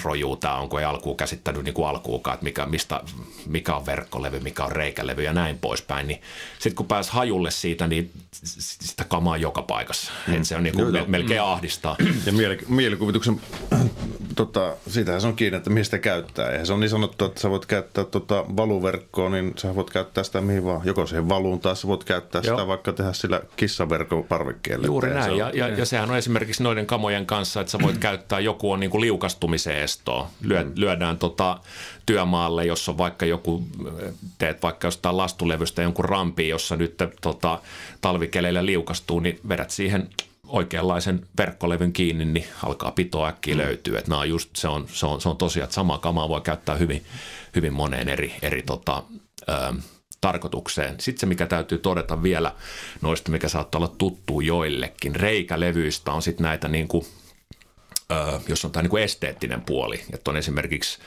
rojuu 0.05 0.37
tämä 0.37 0.55
on, 0.55 0.69
kun 0.69 0.81
ei 0.81 0.85
alkuun 0.85 1.17
käsittänyt 1.17 1.65
niin 1.65 1.75
kuin 1.75 1.89
alkuukaan, 1.89 2.35
että 2.35 2.45
mikä, 2.45 2.67
mistä, 2.67 3.01
mikä 3.47 3.77
on 3.77 3.87
verkkolevy, 3.87 4.41
mikä 4.41 4.65
on 4.65 4.73
reikälevy 4.73 5.23
ja 5.23 5.33
näin 5.33 5.59
poispäin. 5.59 6.07
Niin 6.07 6.23
sitten 6.53 6.75
kun 6.75 6.87
pääsi 6.87 7.13
hajulle 7.13 7.51
siitä, 7.51 7.87
niin 7.87 8.11
sitä 8.33 9.05
kamaa 9.05 9.37
joka 9.37 9.63
paikassa. 9.63 10.13
Mm. 10.27 10.35
Et 10.35 10.45
se 10.45 10.57
on 10.57 10.63
niin 10.63 10.75
kuin 10.75 11.11
melkein 11.11 11.41
mm. 11.41 11.47
ahdistaa. 11.47 11.97
Ja 12.27 12.33
mielikuvituksen, 12.69 13.41
tota, 14.35 14.77
siitähän 14.89 15.21
se 15.21 15.27
on 15.27 15.37
kiinni, 15.37 15.57
että 15.57 15.71
mistä 15.71 15.99
käyttää. 15.99 16.51
Eihän 16.51 16.67
se 16.67 16.73
on 16.73 16.81
niin 16.81 16.91
sanottu, 16.91 17.25
että 17.25 17.41
sä 17.41 17.51
voit 17.51 17.67
käyttää 17.67 18.05
tota 18.05 18.45
valuverkkoa, 18.57 19.29
niin 19.29 19.53
sä 19.57 19.75
voit 19.75 19.91
käyttää 19.91 20.25
sitä 20.25 20.41
mihin 20.41 20.65
vaan. 20.65 20.81
Joko 20.85 21.07
siihen 21.07 21.29
valuun 21.29 21.61
tai 21.61 21.77
sä 21.77 21.89
voit 21.89 22.05
käyttää 22.05 22.43
Joo. 22.45 22.57
sitä 22.57 22.67
vaikka 22.67 22.93
tehdä 22.93 23.13
sillä 23.13 23.41
kissaverkon 23.57 24.25
parvekkeelle. 24.25 24.87
Juuri 24.87 25.15
näin. 25.15 25.37
Ja, 25.37 25.51
ja, 25.55 25.69
ja, 25.69 25.87
sehän 25.87 26.11
on 26.11 26.17
esimerkiksi 26.17 26.63
noiden 26.63 26.87
kamojen 26.87 27.27
kanssa, 27.27 27.61
että 27.61 27.71
sä 27.71 27.79
voit 27.83 27.99
käyttää, 27.99 28.41
joku 28.41 28.73
on 28.73 28.81
niin 28.81 28.91
kuin 28.91 29.01
liukastumisen 29.01 29.69
se 29.69 29.83
estoa. 29.83 30.31
Lyö, 30.41 30.65
mm. 30.65 30.73
Lyödään 30.75 31.19
tota 31.19 31.59
työmaalle, 32.07 32.67
jos 32.67 32.89
on 32.89 32.99
vaikka 32.99 33.27
joku, 33.27 33.65
teet 34.39 34.63
vaikka 34.63 34.87
jostain 34.87 35.17
lastulevystä 35.17 35.83
jonkun 35.83 36.05
rampi, 36.05 36.49
jossa 36.49 36.77
nyt 36.77 36.95
tota, 37.21 37.61
talvikeleillä 38.01 38.67
liukastuu, 38.67 39.21
niin 39.21 39.41
vedät 39.49 39.71
siihen 39.71 40.09
oikeanlaisen 40.49 41.27
verkkolevyn 41.39 41.93
kiinni, 41.93 42.25
niin 42.25 42.47
alkaa 42.63 42.91
pitoa 42.91 43.29
äkkiä 43.29 43.55
mm. 43.55 43.61
löytyy. 43.61 43.97
Että 43.97 44.11
nämä 44.11 44.21
on 44.21 44.29
just, 44.29 44.57
se 44.57 44.69
on, 44.69 44.89
se 44.89 45.07
on, 45.07 45.21
se 45.21 45.29
on 45.29 45.37
tosiaan, 45.37 45.65
että 45.65 45.75
samaa 45.75 45.99
kamaa 45.99 46.29
voi 46.29 46.41
käyttää 46.41 46.77
hyvin, 46.77 47.05
hyvin 47.57 47.73
moneen 47.73 48.09
eri, 48.09 48.35
eri 48.43 48.63
tota, 48.63 49.03
ö, 49.49 49.75
tarkoitukseen. 50.21 51.01
Sitten 51.01 51.21
se, 51.21 51.27
mikä 51.27 51.47
täytyy 51.47 51.79
todeta 51.79 52.23
vielä 52.23 52.53
noista, 53.03 53.31
mikä 53.31 53.49
saattaa 53.49 53.79
olla 53.79 53.95
tuttu 53.99 54.41
joillekin, 54.41 55.17
reikälevyistä 55.17 56.13
on 56.13 56.23
sitten 56.23 56.45
näitä 56.45 56.69
niin 56.69 56.89
kuin– 56.89 57.07
jos 58.49 58.65
on 58.65 58.71
tämä 58.73 58.83
niin 58.83 58.91
kuin 58.91 59.03
esteettinen 59.03 59.61
puoli, 59.61 60.01
että 60.13 60.31
on 60.31 60.37
esimerkiksi 60.37 60.99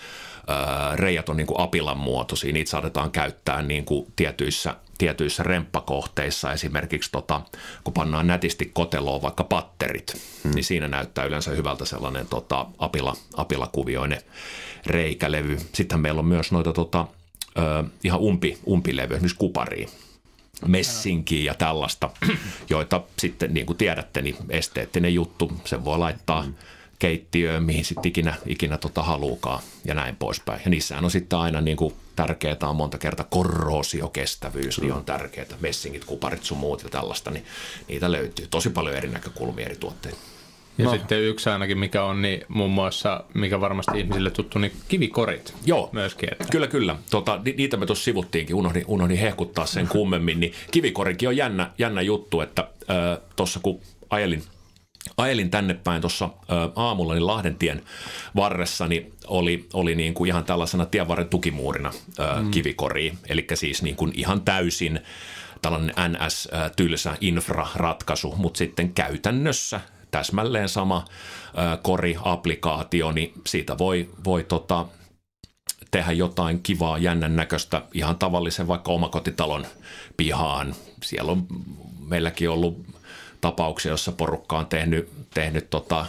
reijät 0.96 1.30
on 1.30 1.38
niin 1.38 1.48
kuin 1.48 1.60
apilan 1.60 1.98
muotoisia, 1.98 2.54
niitä 2.54 2.70
saatetaan 2.72 3.12
käyttää 3.12 3.62
niin 3.62 3.86
kuin 3.86 4.14
tietyissä, 4.16 4.76
tietyissä 5.02 5.44
remppakohteissa, 5.44 6.54
esimerkiksi 6.54 7.12
tota, 7.12 7.42
kun 7.84 7.94
pannaan 7.94 8.28
nätisti 8.28 8.72
koteloon 8.74 9.22
vaikka 9.22 9.44
patterit, 9.44 10.22
hmm. 10.44 10.52
niin 10.56 10.64
siinä 10.64 10.88
näyttää 10.88 11.26
yleensä 11.26 11.52
hyvältä 11.52 11.86
sellainen 11.86 12.28
tota, 12.28 12.66
apila, 12.78 13.16
apilakuvioinen 13.38 14.22
reikälevy. 14.86 15.58
Sitten 15.74 16.00
meillä 16.00 16.20
on 16.20 16.26
myös 16.26 16.52
noita 16.52 16.74
tota, 16.74 17.08
ö, 17.58 17.84
ihan 18.04 18.20
umpi, 18.20 18.58
umpilevy, 18.68 19.14
esimerkiksi 19.14 19.38
kupariin, 19.38 19.90
messinkiä 20.68 21.44
ja 21.44 21.54
tällaista, 21.54 22.10
joita 22.70 23.02
sitten 23.20 23.54
niin 23.54 23.66
kuin 23.66 23.78
tiedätte, 23.78 24.22
niin 24.22 24.36
esteettinen 24.50 25.14
juttu, 25.14 25.52
sen 25.66 25.86
voi 25.86 25.98
laittaa 25.98 26.42
hmm 26.42 26.54
keittiöön, 27.02 27.64
mihin 27.64 27.86
sitten 27.86 28.10
ikinä, 28.10 28.34
ikinä 28.46 28.78
tota 28.78 29.04
haluukaan 29.04 29.64
ja 29.86 29.94
näin 29.94 30.16
poispäin. 30.16 30.62
Ja 30.66 30.70
niissähän 30.70 31.06
on 31.06 31.12
sitten 31.12 31.40
aina 31.40 31.62
niin 31.62 31.78
kuin 31.78 31.94
tärkeää 32.28 32.58
on 32.62 32.76
monta 32.76 32.98
kertaa 32.98 33.26
korroosiokestävyys, 33.30 34.82
niin 34.82 34.94
on 34.94 35.06
tärkeää. 35.06 35.46
Messingit, 35.60 36.06
kuparit 36.06 36.44
sun 36.44 36.58
muut 36.58 36.84
ja 36.84 36.90
tällaista, 36.90 37.32
niin 37.32 37.46
niitä 37.88 38.12
löytyy. 38.12 38.48
Tosi 38.50 38.70
paljon 38.70 38.96
eri 38.96 39.10
näkökulmia 39.10 39.66
eri 39.66 39.76
tuotteita. 39.76 40.18
Ja 40.78 40.86
no. 40.86 40.92
sitten 40.92 41.22
yksi 41.22 41.50
ainakin, 41.50 41.78
mikä 41.78 42.04
on 42.04 42.22
niin 42.22 42.42
muun 42.48 42.72
muassa, 42.72 43.24
mikä 43.34 43.62
varmasti 43.62 44.00
ihmisille 44.00 44.30
tuttu, 44.30 44.60
niin 44.60 44.72
kivikorit 44.88 45.54
Joo, 45.66 45.90
myöskin. 45.92 46.30
Että. 46.32 46.46
kyllä, 46.52 46.68
kyllä. 46.68 46.96
Tota, 47.10 47.42
niitä 47.58 47.78
me 47.78 47.86
tuossa 47.86 48.04
sivuttiinkin, 48.04 48.56
unohdin, 48.56 48.84
unohdin 48.88 49.18
hehkuttaa 49.18 49.66
sen 49.66 49.88
kummemmin. 49.88 50.40
Niin 50.40 50.54
kivikorikin 50.72 51.30
on 51.30 51.38
jännä, 51.38 51.72
jännä 51.78 52.02
juttu, 52.02 52.42
että 52.42 52.62
äh, 52.62 53.18
tuossa 53.36 53.60
kun 53.64 53.80
ajelin– 54.10 54.44
ajelin 55.18 55.52
tänne 55.52 55.74
päin 55.74 56.02
tuossa 56.02 56.30
aamulla, 56.76 57.14
niin 57.14 57.28
Lahdentien 57.28 57.84
varressa 58.36 58.88
niin 58.88 59.14
oli, 59.28 59.68
oli 59.74 59.96
niin 59.96 60.14
kuin 60.14 60.28
ihan 60.28 60.44
tällaisena 60.44 60.86
tienvarren 60.86 61.30
tukimuurina 61.30 61.92
ö, 62.20 62.42
mm. 62.42 62.52
kivikori, 62.52 63.14
eli 63.30 63.48
siis 63.54 63.84
niin 63.84 63.96
kuin 63.96 64.12
ihan 64.16 64.42
täysin 64.42 65.00
tällainen 65.62 65.96
NS-tylsä 66.10 67.18
infraratkaisu, 67.22 68.36
mutta 68.38 68.58
sitten 68.58 68.94
käytännössä 68.94 69.82
täsmälleen 70.12 70.70
sama 70.70 71.06
ö, 71.06 71.78
kori-applikaatio, 71.82 73.12
niin 73.12 73.34
siitä 73.48 73.78
voi, 73.78 74.10
voi 74.24 74.44
tota, 74.44 74.86
tehdä 75.92 76.12
jotain 76.12 76.64
kivaa, 76.64 76.98
jännän 76.98 77.36
näköistä 77.36 77.82
ihan 77.94 78.18
tavallisen 78.18 78.68
vaikka 78.68 78.92
omakotitalon 78.92 79.66
pihaan. 80.18 80.76
Siellä 81.04 81.32
on 81.32 81.48
meilläkin 82.08 82.50
ollut 82.50 82.91
tapauksia, 83.42 83.92
jossa 83.92 84.12
porukka 84.12 84.58
on 84.58 84.68
tehnyt, 84.68 85.10
tehnyt 85.34 85.70
tota, 85.70 86.06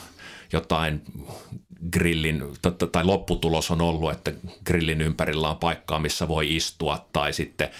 jotain 0.53 1.03
grillin, 1.93 2.43
tai 2.93 3.05
lopputulos 3.05 3.71
on 3.71 3.81
ollut, 3.81 4.13
että 4.13 4.33
grillin 4.65 5.01
ympärillä 5.01 5.51
on 5.51 5.57
paikkaa, 5.57 5.99
missä 5.99 6.29
voi 6.29 6.57
istua, 6.57 7.07
tai 7.13 7.33
sitten 7.33 7.71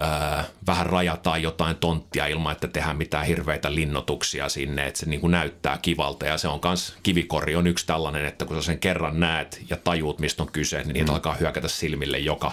ää, 0.00 0.44
vähän 0.66 0.86
rajataan 0.86 1.42
jotain 1.42 1.76
tonttia 1.76 2.26
ilman, 2.26 2.52
että 2.52 2.68
tehdään 2.68 2.96
mitään 2.96 3.26
hirveitä 3.26 3.74
linnotuksia 3.74 4.48
sinne, 4.48 4.86
että 4.86 5.00
se 5.00 5.06
niin 5.06 5.20
kuin 5.20 5.30
näyttää 5.30 5.78
kivalta, 5.82 6.26
ja 6.26 6.38
se 6.38 6.48
on 6.48 6.60
myös, 6.64 6.94
kivikori 7.02 7.56
on 7.56 7.66
yksi 7.66 7.86
tällainen, 7.86 8.24
että 8.24 8.44
kun 8.44 8.56
sä 8.56 8.62
sen 8.62 8.78
kerran 8.78 9.20
näet 9.20 9.62
ja 9.70 9.76
tajuut, 9.76 10.18
mistä 10.18 10.42
on 10.42 10.52
kyse, 10.52 10.82
niin 10.82 10.94
niitä 10.94 11.10
mm. 11.10 11.14
alkaa 11.14 11.34
hyökätä 11.34 11.68
silmille 11.68 12.18
joka, 12.18 12.52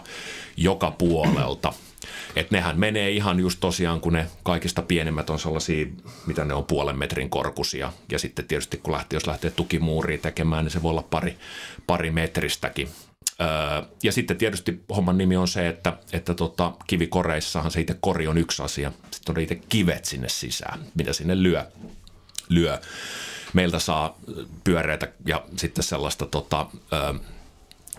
joka 0.58 0.92
puolelta. 0.92 1.74
Että 2.36 2.56
nehän 2.56 2.80
menee 2.80 3.12
ihan 3.12 3.40
just 3.40 3.60
tosiaan, 3.60 4.02
kun 4.02 4.14
ne 4.14 4.28
kaikista 4.44 4.82
pienemmät 4.82 5.30
on 5.30 5.40
sellaisia, 5.40 5.86
mitä 6.26 6.46
ne 6.46 6.54
on 6.54 6.66
puolen 6.66 6.98
metrin 6.98 7.30
korkusia. 7.30 7.94
Ja 8.12 8.20
sitten 8.20 8.46
tietysti 8.46 8.78
kun 8.78 8.94
lähtee, 8.94 9.18
jos 9.18 9.28
lähtee 9.28 9.52
tukimuuriin 9.52 10.20
tekemään, 10.20 10.66
niin 10.66 10.72
se 10.72 10.84
voi 10.84 10.90
olla 10.90 11.04
pari, 11.04 11.38
pari 11.88 12.12
metristäkin. 12.12 12.90
Ja 14.04 14.12
sitten 14.12 14.38
tietysti 14.38 14.84
homman 14.96 15.18
nimi 15.18 15.38
on 15.38 15.48
se, 15.48 15.68
että, 15.68 15.98
että 16.14 16.34
tota, 16.34 16.72
kivikoreissahan 16.88 17.72
se 17.72 17.82
itse 17.82 17.98
kori 18.02 18.28
on 18.28 18.38
yksi 18.38 18.64
asia. 18.64 18.92
Sitten 19.12 19.36
on 19.38 19.42
itse 19.42 19.56
kivet 19.70 20.06
sinne 20.06 20.30
sisään, 20.30 20.80
mitä 20.96 21.14
sinne 21.14 21.44
lyö. 21.44 21.66
lyö. 22.50 22.80
Meiltä 23.54 23.80
saa 23.80 24.18
pyöreitä 24.64 25.08
ja 25.26 25.46
sitten 25.56 25.84
sellaista 25.84 26.26
tota, 26.26 26.66
öö, 26.94 27.14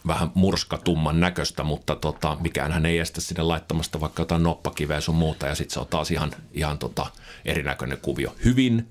vähän 0.07 0.31
murskatumman 0.35 1.21
näköistä, 1.21 1.65
mutta 1.65 1.97
tota, 1.97 2.37
mikään 2.41 2.73
hän 2.73 2.87
ei 2.87 2.99
estä 2.99 3.21
sinne 3.21 3.43
laittamasta 3.43 4.01
vaikka 4.01 4.23
jotain 4.23 4.43
noppakiveä 4.43 5.01
sun 5.01 5.15
muuta 5.15 5.47
ja 5.47 5.55
sitten 5.55 5.75
se 5.75 5.81
on 5.81 5.87
taas 5.87 6.11
ihan, 6.11 6.31
ihan 6.53 6.79
tota 6.79 7.07
erinäköinen 7.45 7.99
kuvio. 8.03 8.37
Hyvin 8.45 8.89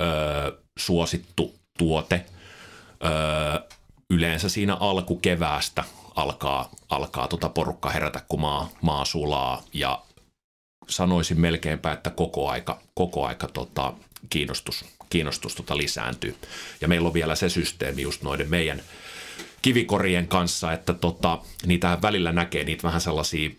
öö, 0.00 0.52
suosittu 0.78 1.54
tuote. 1.78 2.24
Öö, 3.04 3.77
yleensä 4.10 4.48
siinä 4.48 4.74
alkukeväästä 4.74 5.84
alkaa, 6.16 6.70
alkaa 6.88 7.28
tota 7.28 7.48
porukka 7.48 7.90
herätä, 7.90 8.22
kun 8.28 8.40
maa, 8.40 8.68
maa 8.82 9.04
sulaa 9.04 9.62
ja 9.72 10.02
sanoisin 10.88 11.40
melkeinpä, 11.40 11.92
että 11.92 12.10
koko 12.10 12.48
aika, 12.48 12.80
koko 12.94 13.26
aika 13.26 13.48
tota, 13.48 13.92
kiinnostus, 14.30 14.84
kiinnostus 15.10 15.54
tota 15.54 15.76
lisääntyy. 15.76 16.36
Ja 16.80 16.88
meillä 16.88 17.06
on 17.06 17.14
vielä 17.14 17.34
se 17.34 17.48
systeemi 17.48 18.02
just 18.02 18.22
noiden 18.22 18.50
meidän– 18.50 18.82
kivikorien 19.62 20.28
kanssa, 20.28 20.72
että 20.72 20.94
tota, 20.94 21.38
niitä 21.66 21.98
välillä 22.02 22.32
näkee 22.32 22.64
niitä 22.64 22.82
vähän 22.82 23.00
sellaisia 23.00 23.50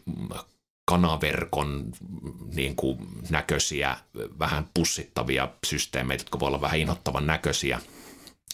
kanaverkon 0.85 1.91
niin 2.53 2.75
kuin 2.75 2.97
näköisiä, 3.29 3.97
vähän 4.39 4.69
pussittavia 4.73 5.47
systeemeitä, 5.67 6.21
jotka 6.21 6.39
voi 6.39 6.47
olla 6.47 6.61
vähän 6.61 6.79
inhottavan 6.79 7.27
näköisiä. 7.27 7.81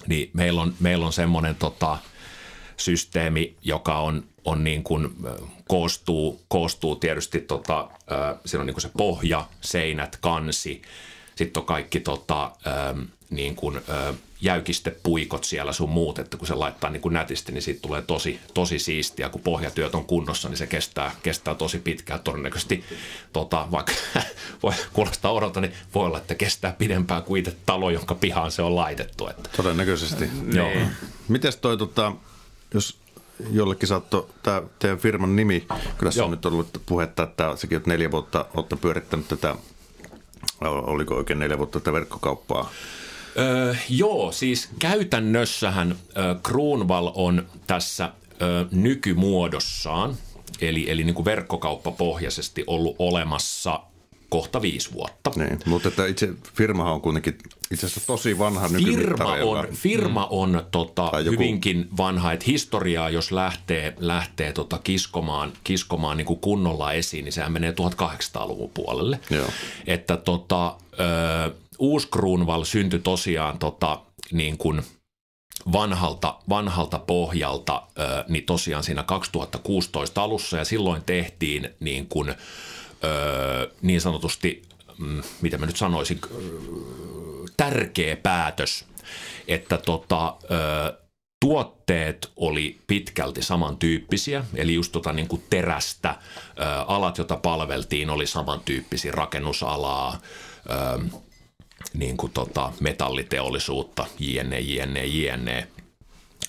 Niin 0.07 0.29
meillä 0.33 0.61
on, 0.61 0.73
meillä 0.79 1.05
on 1.05 1.13
semmoinen 1.13 1.55
tota, 1.55 1.97
systeemi, 2.77 3.55
joka 3.61 3.99
on, 3.99 4.23
on 4.45 4.63
niin 4.63 4.83
kuin, 4.83 5.09
koostuu, 5.67 6.41
koostuu 6.47 6.95
tietysti, 6.95 7.39
tota, 7.39 7.89
siinä 8.45 8.61
on 8.61 8.65
niin 8.65 8.73
kuin 8.73 8.81
se 8.81 8.91
pohja, 8.97 9.47
seinät, 9.61 10.17
kansi, 10.21 10.81
sitten 11.35 11.61
on 11.61 11.67
kaikki 11.67 11.99
tota, 11.99 12.51
niin 13.35 13.55
kuin, 13.55 13.77
ö, 13.77 14.13
jäykistepuikot 14.41 15.43
siellä 15.43 15.73
sun 15.73 15.89
muut, 15.89 16.19
että 16.19 16.37
kun 16.37 16.47
se 16.47 16.53
laittaa 16.53 16.89
niin 16.89 17.01
kuin 17.01 17.13
nätisti, 17.13 17.51
niin 17.51 17.61
siitä 17.61 17.81
tulee 17.81 18.01
tosi, 18.01 18.39
tosi 18.53 18.79
siistiä. 18.79 19.29
Kun 19.29 19.41
pohjatyöt 19.41 19.95
on 19.95 20.05
kunnossa, 20.05 20.49
niin 20.49 20.57
se 20.57 20.67
kestää, 20.67 21.11
kestää 21.23 21.55
tosi 21.55 21.79
pitkään. 21.79 22.19
Todennäköisesti, 22.19 22.83
tota, 23.33 23.67
vaikka 23.71 23.93
voi 24.63 24.73
kuulostaa 24.93 25.31
odolta, 25.31 25.61
niin 25.61 25.73
voi 25.95 26.05
olla, 26.05 26.17
että 26.17 26.35
kestää 26.35 26.75
pidempään 26.77 27.23
kuin 27.23 27.39
itse 27.39 27.55
talo, 27.65 27.89
jonka 27.89 28.15
pihaan 28.15 28.51
se 28.51 28.61
on 28.61 28.75
laitettu. 28.75 29.27
Että. 29.27 29.49
Todennäköisesti. 29.57 30.29
Joo. 30.53 30.71
Mites 31.27 31.55
toi, 31.55 31.77
tota, 31.77 32.11
jos 32.73 32.97
jollekin 33.51 33.87
saattoi 33.87 34.27
tämä 34.43 34.61
teidän 34.79 34.99
firman 34.99 35.35
nimi, 35.35 35.67
kyllä 35.97 36.11
se 36.11 36.19
Joo. 36.19 36.25
on 36.25 36.31
nyt 36.31 36.45
ollut 36.45 36.81
puhetta, 36.85 37.23
että 37.23 37.55
sekin 37.55 37.75
olet 37.75 37.87
neljä 37.87 38.11
vuotta 38.11 38.45
olette 38.53 38.75
pyörittänyt 38.75 39.27
tätä, 39.27 39.55
oliko 40.61 41.15
oikein 41.15 41.39
neljä 41.39 41.57
vuotta 41.57 41.79
tätä 41.79 41.93
verkkokauppaa? 41.93 42.71
Öö, 43.37 43.75
joo, 43.89 44.31
siis 44.31 44.69
käytännössähän 44.79 45.91
ö, 45.91 46.35
Kruunval 46.43 47.11
on 47.13 47.45
tässä 47.67 48.11
ö, 48.41 48.65
nykymuodossaan, 48.71 50.15
eli, 50.61 50.89
eli 50.89 51.03
niin 51.03 51.15
kuin 51.15 51.25
verkkokauppapohjaisesti 51.25 52.63
ollut 52.67 52.95
olemassa 52.99 53.79
kohta 54.29 54.61
viisi 54.61 54.93
vuotta. 54.93 55.31
Niin, 55.35 55.59
mutta 55.65 55.87
että 55.87 56.05
itse 56.05 56.29
firmahan 56.53 56.93
on 56.93 57.01
kuitenkin 57.01 57.37
itse 57.71 57.85
asiassa 57.85 58.07
tosi 58.07 58.39
vanha 58.39 58.69
Firma 58.69 59.35
on, 59.35 59.67
firma 59.73 60.25
on 60.25 60.65
tota, 60.71 61.11
joku- 61.19 61.31
hyvinkin 61.31 61.87
vanha, 61.97 62.31
että 62.31 62.45
historiaa 62.47 63.09
jos 63.09 63.31
lähtee, 63.31 63.93
lähtee 63.99 64.53
tota 64.53 64.79
kiskomaan, 64.83 65.53
kiskomaan 65.63 66.17
niin 66.17 66.25
kuin 66.25 66.39
kunnolla 66.39 66.93
esiin, 66.93 67.25
niin 67.25 67.33
sehän 67.33 67.51
menee 67.51 67.71
1800-luvun 67.71 68.71
puolelle. 68.73 69.19
Joo. 69.29 69.47
Että 69.87 70.17
tota, 70.17 70.75
ö, 70.99 71.55
uusi 71.79 72.07
Kruunval 72.07 72.63
syntyi 72.63 72.99
tosiaan 72.99 73.59
tota, 73.59 74.01
niin 74.31 74.57
kuin 74.57 74.81
vanhalta, 75.71 76.39
vanhalta 76.49 76.99
pohjalta, 76.99 77.81
niin 78.27 78.45
tosiaan 78.45 78.83
siinä 78.83 79.03
2016 79.03 80.23
alussa 80.23 80.57
ja 80.57 80.65
silloin 80.65 81.03
tehtiin 81.03 81.69
niin, 81.79 82.07
kuin, 82.07 82.35
niin 83.81 84.01
sanotusti, 84.01 84.61
mm, 84.97 85.21
mitä 85.41 85.57
mä 85.57 85.65
nyt 85.65 85.77
sanoisin, 85.77 86.21
tärkeä 87.57 88.15
päätös, 88.15 88.85
että 89.47 89.77
tota, 89.77 90.35
tuotteet 91.39 92.31
oli 92.35 92.79
pitkälti 92.87 93.41
samantyyppisiä, 93.41 94.43
eli 94.55 94.73
just 94.73 94.91
tota 94.91 95.13
niin 95.13 95.27
kuin 95.27 95.43
terästä, 95.49 96.15
alat, 96.87 97.17
joita 97.17 97.37
palveltiin, 97.37 98.09
oli 98.09 98.27
samantyyppisiä, 98.27 99.11
rakennusalaa, 99.11 100.19
niin 101.93 102.17
kuin 102.17 102.31
tota 102.31 102.71
metalliteollisuutta, 102.79 104.05
jne, 104.19 104.59
jne, 104.59 105.05
jne. 105.05 105.67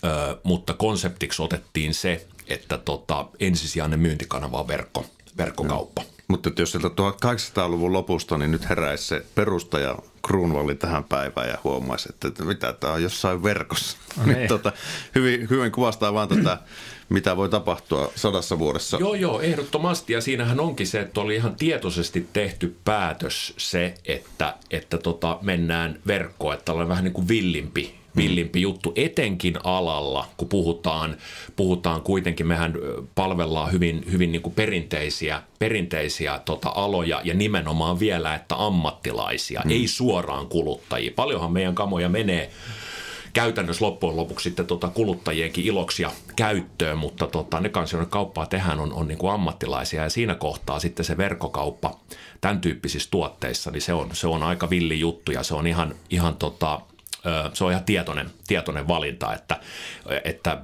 Ö, 0.05 0.37
mutta 0.43 0.75
konseptiksi 0.75 1.43
otettiin 1.43 1.95
se, 1.95 2.27
että 2.49 2.79
tota, 2.79 3.27
ensisijainen 3.41 4.01
myyntikanava 4.01 4.61
on 4.61 4.69
verkko, 4.69 5.07
verkkokauppa. 5.39 6.03
Mutta 6.29 6.49
että 6.49 6.63
jos 6.63 6.73
sieltä 6.73 6.89
1800-luvun 6.89 7.93
lopusta, 7.93 8.39
niin 8.39 8.51
nyt 8.51 8.69
heräisi 8.69 9.05
se 9.05 9.27
perustaja 9.35 9.99
Kruunvalli 10.27 10.75
tähän 10.75 11.05
päivään 11.05 11.49
ja 11.49 11.59
huomaisi, 11.65 12.09
että, 12.09 12.45
mitä 12.45 12.73
tämä 12.73 12.93
on 12.93 13.03
jossain 13.03 13.43
verkossa. 13.43 13.97
niin. 14.25 14.39
Nyt 14.39 14.49
tota, 14.49 14.73
hyvin, 15.15 15.51
hyvin 15.51 15.73
kuvastaa 15.73 16.15
vaan 16.15 16.29
tätä, 16.29 16.59
mitä 17.09 17.37
voi 17.37 17.49
tapahtua 17.49 18.13
sadassa 18.15 18.59
vuodessa. 18.59 18.97
Joo, 19.01 19.15
joo, 19.15 19.41
ehdottomasti. 19.41 20.13
Ja 20.13 20.21
siinähän 20.21 20.61
onkin 20.61 20.87
se, 20.87 21.01
että 21.01 21.21
oli 21.21 21.35
ihan 21.35 21.57
tietoisesti 21.57 22.27
tehty 22.33 22.77
päätös 22.85 23.55
se, 23.57 23.95
että, 24.05 24.55
että 24.71 24.99
tota, 24.99 25.39
mennään 25.43 25.99
verkkoon, 26.07 26.55
että 26.55 26.73
ollaan 26.73 26.89
vähän 26.89 27.05
niin 27.05 27.13
kuin 27.13 27.29
villimpi, 27.29 27.95
villimpi 28.17 28.61
juttu, 28.61 28.93
etenkin 28.97 29.59
alalla, 29.65 30.27
kun 30.37 30.49
puhutaan, 30.49 31.17
puhutaan 31.57 32.03
kuitenkin, 32.03 32.47
mehän 32.47 32.75
palvellaan 33.15 33.73
hyvin, 33.73 34.05
hyvin 34.13 34.33
niin 34.33 34.43
kuin 34.43 34.55
perinteisiä, 34.55 35.43
perinteisiä 35.59 36.41
tota, 36.45 36.73
aloja 36.75 37.21
ja 37.25 37.35
nimenomaan 37.35 38.01
vielä, 38.01 38.35
että 38.35 38.55
ammattilaisia, 38.59 39.63
mm. 39.65 39.71
ei 39.71 39.89
suoraan 39.89 40.47
kuluttajia. 40.47 41.13
Paljonhan 41.17 41.53
meidän 41.53 41.75
kamoja 41.75 42.09
menee 42.09 42.51
käytännössä 43.37 43.85
loppujen 43.85 44.17
lopuksi 44.17 44.45
sitten 44.45 44.67
tota 44.67 44.89
kuluttajienkin 44.89 45.65
iloksia 45.65 46.11
käyttöön, 46.37 46.99
mutta 46.99 47.27
tota, 47.27 47.61
ne 47.61 47.69
kanssa, 47.69 47.97
joiden 47.97 48.11
kauppaa 48.11 48.47
tehdään, 48.47 48.81
on, 48.81 48.93
on 48.93 49.09
niin 49.09 49.19
kuin 49.19 49.33
ammattilaisia 49.33 50.03
ja 50.03 50.11
siinä 50.11 50.35
kohtaa 50.35 50.79
sitten 50.79 51.05
se 51.05 51.17
verkkokauppa 51.17 52.01
tämän 52.41 52.61
tyyppisissä 52.61 53.11
tuotteissa, 53.11 53.71
niin 53.71 53.83
se 53.83 53.93
on, 53.93 54.09
se 54.13 54.27
on 54.27 54.43
aika 54.43 54.71
villi 54.71 55.01
juttu 55.01 55.33
ja 55.33 55.43
se 55.43 55.55
on 55.55 55.67
ihan, 55.67 55.95
ihan 56.11 56.37
tota, 56.37 56.81
se 57.53 57.65
on 57.65 57.71
ihan 57.71 57.85
tietoinen, 57.85 58.31
tietoinen 58.47 58.89
valinta, 58.89 59.35
että, 59.35 59.61
että 60.25 60.59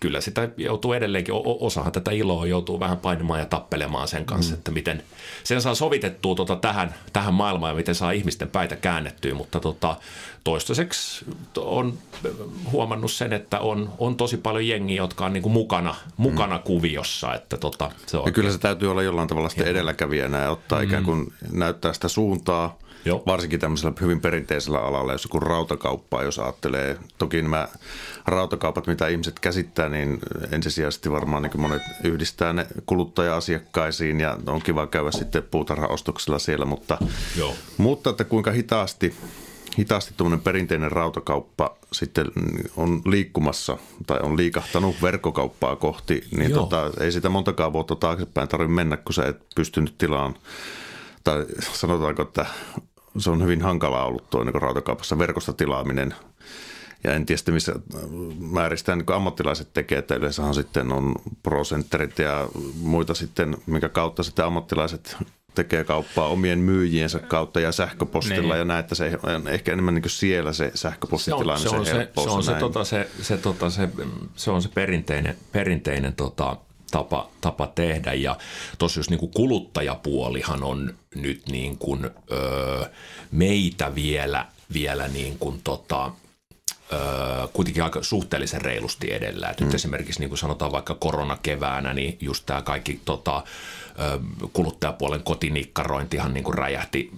kyllä 0.00 0.20
sitä 0.20 0.48
joutuu 0.56 0.92
edelleenkin, 0.92 1.34
osahan 1.44 1.92
tätä 1.92 2.10
iloa 2.10 2.46
joutuu 2.46 2.80
vähän 2.80 2.98
painimaan 2.98 3.40
ja 3.40 3.46
tappelemaan 3.46 4.08
sen 4.08 4.24
kanssa, 4.24 4.52
mm. 4.52 4.58
että 4.58 4.70
miten 4.70 5.02
sen 5.44 5.62
saa 5.62 5.74
sovitettua 5.74 6.34
tota 6.34 6.56
tähän, 6.56 6.94
tähän 7.12 7.34
maailmaan 7.34 7.70
ja 7.70 7.76
miten 7.76 7.94
saa 7.94 8.10
ihmisten 8.10 8.48
päitä 8.48 8.76
käännettyä, 8.76 9.34
mutta 9.34 9.60
tota, 9.60 9.96
toistaiseksi 10.46 11.24
on 11.56 11.98
huomannut 12.72 13.12
sen, 13.12 13.32
että 13.32 13.60
on, 13.60 13.92
on 13.98 14.16
tosi 14.16 14.36
paljon 14.36 14.68
jengiä, 14.68 14.96
jotka 14.96 15.26
on 15.26 15.32
niin 15.32 15.42
kuin 15.42 15.52
mukana, 15.52 15.94
mukana 16.16 16.56
mm. 16.56 16.62
kuviossa, 16.62 17.34
että 17.34 17.56
tota, 17.56 17.90
se 18.06 18.16
on 18.16 18.26
Ja 18.26 18.32
kyllä 18.32 18.50
se 18.50 18.58
täytyy 18.58 18.90
olla 18.90 19.02
jollain 19.02 19.28
tavalla 19.28 19.48
sitten 19.48 19.66
edelläkävijänä 19.66 20.38
ja 20.38 20.50
ottaa 20.50 20.80
ikään 20.80 21.04
kuin 21.04 21.32
näyttää 21.52 21.92
sitä 21.92 22.08
suuntaa, 22.08 22.78
Joo. 23.04 23.22
varsinkin 23.26 23.60
tämmöisellä 23.60 23.92
hyvin 24.00 24.20
perinteisellä 24.20 24.78
alalla, 24.78 25.12
jos 25.12 25.24
joku 25.24 25.40
rautakauppaa, 25.40 26.22
jos 26.22 26.38
ajattelee. 26.38 26.98
Toki 27.18 27.42
nämä 27.42 27.68
rautakaupat, 28.26 28.86
mitä 28.86 29.08
ihmiset 29.08 29.40
käsittää, 29.40 29.88
niin 29.88 30.18
ensisijaisesti 30.50 31.10
varmaan 31.10 31.42
niin 31.42 31.60
monet 31.60 31.82
yhdistää 32.04 32.52
ne 32.52 32.66
kuluttaja-asiakkaisiin 32.86 34.20
ja 34.20 34.38
on 34.46 34.62
kiva 34.62 34.86
käydä 34.86 35.10
sitten 35.10 35.42
puutarhaostoksilla 35.42 36.38
siellä, 36.38 36.64
mutta, 36.64 36.98
Joo. 37.36 37.54
mutta 37.76 38.10
että 38.10 38.24
kuinka 38.24 38.50
hitaasti 38.50 39.14
hitaasti 39.78 40.14
tuommoinen 40.16 40.44
perinteinen 40.44 40.92
rautakauppa 40.92 41.76
sitten 41.92 42.26
on 42.76 43.02
liikkumassa 43.04 43.78
tai 44.06 44.18
on 44.22 44.36
liikahtanut 44.36 45.02
verkkokauppaa 45.02 45.76
kohti, 45.76 46.24
niin 46.36 46.50
Joo. 46.50 46.60
tota, 46.60 46.90
ei 47.00 47.12
sitä 47.12 47.28
montakaan 47.28 47.72
vuotta 47.72 47.96
taaksepäin 47.96 48.48
tarvitse 48.48 48.74
mennä, 48.74 48.96
kun 48.96 49.14
sä 49.14 49.26
et 49.26 49.42
pystynyt 49.54 49.98
tilaan. 49.98 50.34
Tai 51.24 51.46
sanotaanko, 51.72 52.22
että 52.22 52.46
se 53.18 53.30
on 53.30 53.42
hyvin 53.42 53.62
hankalaa 53.62 54.06
ollut 54.06 54.30
tuo 54.30 54.44
niin 54.44 54.54
rautakaupassa 54.54 55.18
verkosta 55.18 55.52
tilaaminen. 55.52 56.14
Ja 57.04 57.14
en 57.14 57.26
tiedä, 57.26 57.52
missä 57.52 57.74
määristä 58.40 58.96
niin 58.96 59.12
ammattilaiset 59.14 59.72
tekee, 59.72 59.98
että 59.98 60.14
yleensähän 60.14 60.54
sitten 60.54 60.92
on 60.92 61.14
prosenterit 61.42 62.18
ja 62.18 62.48
muita 62.80 63.14
sitten, 63.14 63.56
minkä 63.66 63.88
kautta 63.88 64.22
sitten 64.22 64.44
ammattilaiset 64.44 65.16
tekee 65.56 65.84
kauppaa 65.84 66.28
omien 66.28 66.58
myyjiensä 66.58 67.18
kautta 67.18 67.60
ja 67.60 67.72
sähköpostilla 67.72 68.54
Niin. 68.54 68.58
ja 68.58 68.64
näin, 68.64 68.80
että 68.80 68.94
se 68.94 69.18
on 69.22 69.48
ehkä 69.48 69.72
enemmän 69.72 69.94
niin 69.94 70.10
siellä 70.10 70.52
se 70.52 70.70
sähköpostitilanne, 70.74 71.68
se 71.68 71.76
on 71.76 71.86
se, 71.86 71.90
se, 71.90 71.98
helppous 71.98 72.26
on 72.26 72.38
ja 72.38 72.42
se, 72.42 72.54
tota, 72.54 72.84
se, 72.84 73.08
se, 73.22 73.36
tota, 73.36 73.70
se, 73.70 73.88
se 74.36 74.50
on 74.50 74.62
se 74.62 74.68
perinteinen, 74.68 75.36
perinteinen 75.52 76.12
tota, 76.12 76.56
tapa, 76.90 77.30
tapa 77.40 77.66
tehdä. 77.66 78.12
Ja 78.12 78.36
tuossa 78.78 79.00
jos 79.00 79.10
niin 79.10 79.20
kuin 79.20 79.32
kuluttajapuolihan 79.32 80.62
on 80.64 80.94
nyt 81.14 81.42
niin 81.48 81.78
kuin, 81.78 82.10
öö, 82.32 82.84
meitä 83.30 83.94
vielä, 83.94 84.46
vielä 84.72 85.08
niin 85.08 85.38
kuin, 85.38 85.60
tota, 85.64 86.12
öö, 86.92 86.98
kuitenkin 87.52 87.82
aika 87.82 88.02
suhteellisen 88.02 88.60
reilusti 88.60 89.12
edellä. 89.12 89.48
Et 89.48 89.60
Nyt 89.60 89.74
esimerkiksi 89.74 90.20
niin 90.20 90.28
kuin 90.28 90.38
sanotaan 90.38 90.72
vaikka 90.72 90.94
koronakeväänä, 90.94 91.94
niin 91.94 92.18
just 92.20 92.46
tämä 92.46 92.62
kaikki 92.62 93.00
tota, 93.04 93.36
ö, 93.36 93.85
kuluttajapuolen 94.52 95.22
kotinikkarointihan 95.22 96.34
niin 96.34 96.44
kuin 96.44 96.58
räjähti 96.58 97.10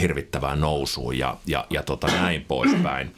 hirvittävään 0.00 0.60
nousuun 0.60 1.18
ja, 1.18 1.36
ja, 1.46 1.66
ja 1.70 1.82
tota 1.82 2.06
näin 2.06 2.44
poispäin. 2.44 3.14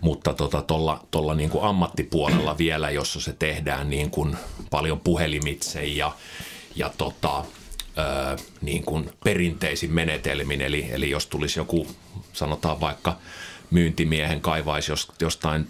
Mutta 0.00 0.34
tuolla 0.34 0.92
tota, 0.92 1.06
tolla 1.10 1.34
niin 1.34 1.50
kuin 1.50 1.64
ammattipuolella 1.64 2.58
vielä, 2.58 2.90
jossa 2.90 3.20
se 3.20 3.32
tehdään 3.32 3.90
niin 3.90 4.10
kuin 4.10 4.36
paljon 4.70 5.00
puhelimitse 5.00 5.84
ja, 5.84 6.12
ja 6.76 6.90
tota, 6.98 7.44
ö, 7.98 8.36
niin 8.60 8.82
kuin 8.82 9.10
perinteisin 9.24 9.92
menetelmin. 9.92 10.60
Eli, 10.60 10.88
eli 10.90 11.10
jos 11.10 11.26
tulisi 11.26 11.60
joku, 11.60 11.86
sanotaan 12.32 12.80
vaikka 12.80 13.16
myyntimiehen 13.70 14.40
kaivaisi 14.40 14.92
jos- 14.92 15.12
jostain 15.20 15.68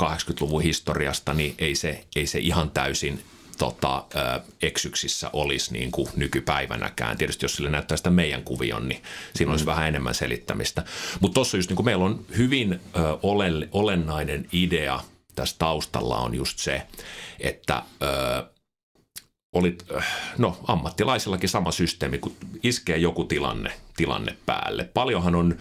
70-80-luvun 0.00 0.62
historiasta, 0.62 1.34
niin 1.34 1.54
ei 1.58 1.74
se, 1.74 2.04
ei 2.16 2.26
se 2.26 2.38
ihan 2.38 2.70
täysin 2.70 3.24
tota, 3.58 4.04
ö, 4.14 4.40
eksyksissä 4.62 5.30
olisi 5.32 5.72
niin 5.72 5.90
kuin 5.90 6.08
nykypäivänäkään. 6.16 7.18
Tietysti 7.18 7.44
jos 7.44 7.56
sille 7.56 7.70
näyttää 7.70 7.96
sitä 7.96 8.10
meidän 8.10 8.42
kuvion, 8.42 8.88
niin 8.88 9.02
siinä 9.34 9.52
olisi 9.52 9.66
vähän 9.66 9.88
enemmän 9.88 10.14
selittämistä. 10.14 10.84
Mutta 11.20 11.34
tuossa 11.34 11.56
just 11.56 11.70
niin 11.70 11.76
kuin 11.76 11.86
meillä 11.86 12.04
on 12.04 12.24
hyvin 12.36 12.72
ö, 12.72 13.18
olen, 13.22 13.68
olennainen 13.72 14.48
idea 14.52 15.00
tässä 15.34 15.56
taustalla 15.58 16.18
on 16.18 16.34
just 16.34 16.58
se, 16.58 16.82
että 17.40 17.82
ö, 18.02 18.44
oli, 19.52 19.78
no 20.38 20.58
ammattilaisillakin 20.68 21.48
sama 21.48 21.72
systeemi, 21.72 22.18
kun 22.18 22.36
iskee 22.62 22.96
joku 22.96 23.24
tilanne, 23.24 23.72
tilanne 23.96 24.36
päälle. 24.46 24.84
Paljonhan 24.94 25.34
on 25.34 25.58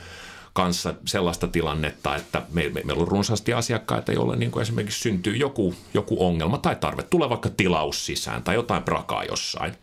kanssa 0.57 0.93
sellaista 1.05 1.47
tilannetta, 1.47 2.15
että 2.15 2.41
me, 2.51 2.69
me, 2.69 2.81
meillä 2.83 3.01
on 3.01 3.07
runsaasti 3.07 3.53
asiakkaita, 3.53 4.11
joilla 4.11 4.35
niin 4.35 4.51
kuin 4.51 4.61
esimerkiksi 4.61 4.99
syntyy 4.99 5.35
joku, 5.35 5.75
joku 5.93 6.25
ongelma 6.27 6.57
tai 6.57 6.75
tarve. 6.75 7.03
Tulee 7.03 7.29
vaikka 7.29 7.49
tilaus 7.49 8.05
sisään 8.05 8.43
tai 8.43 8.55
jotain 8.55 8.83
prakaa 8.83 9.23
jossain. 9.23 9.73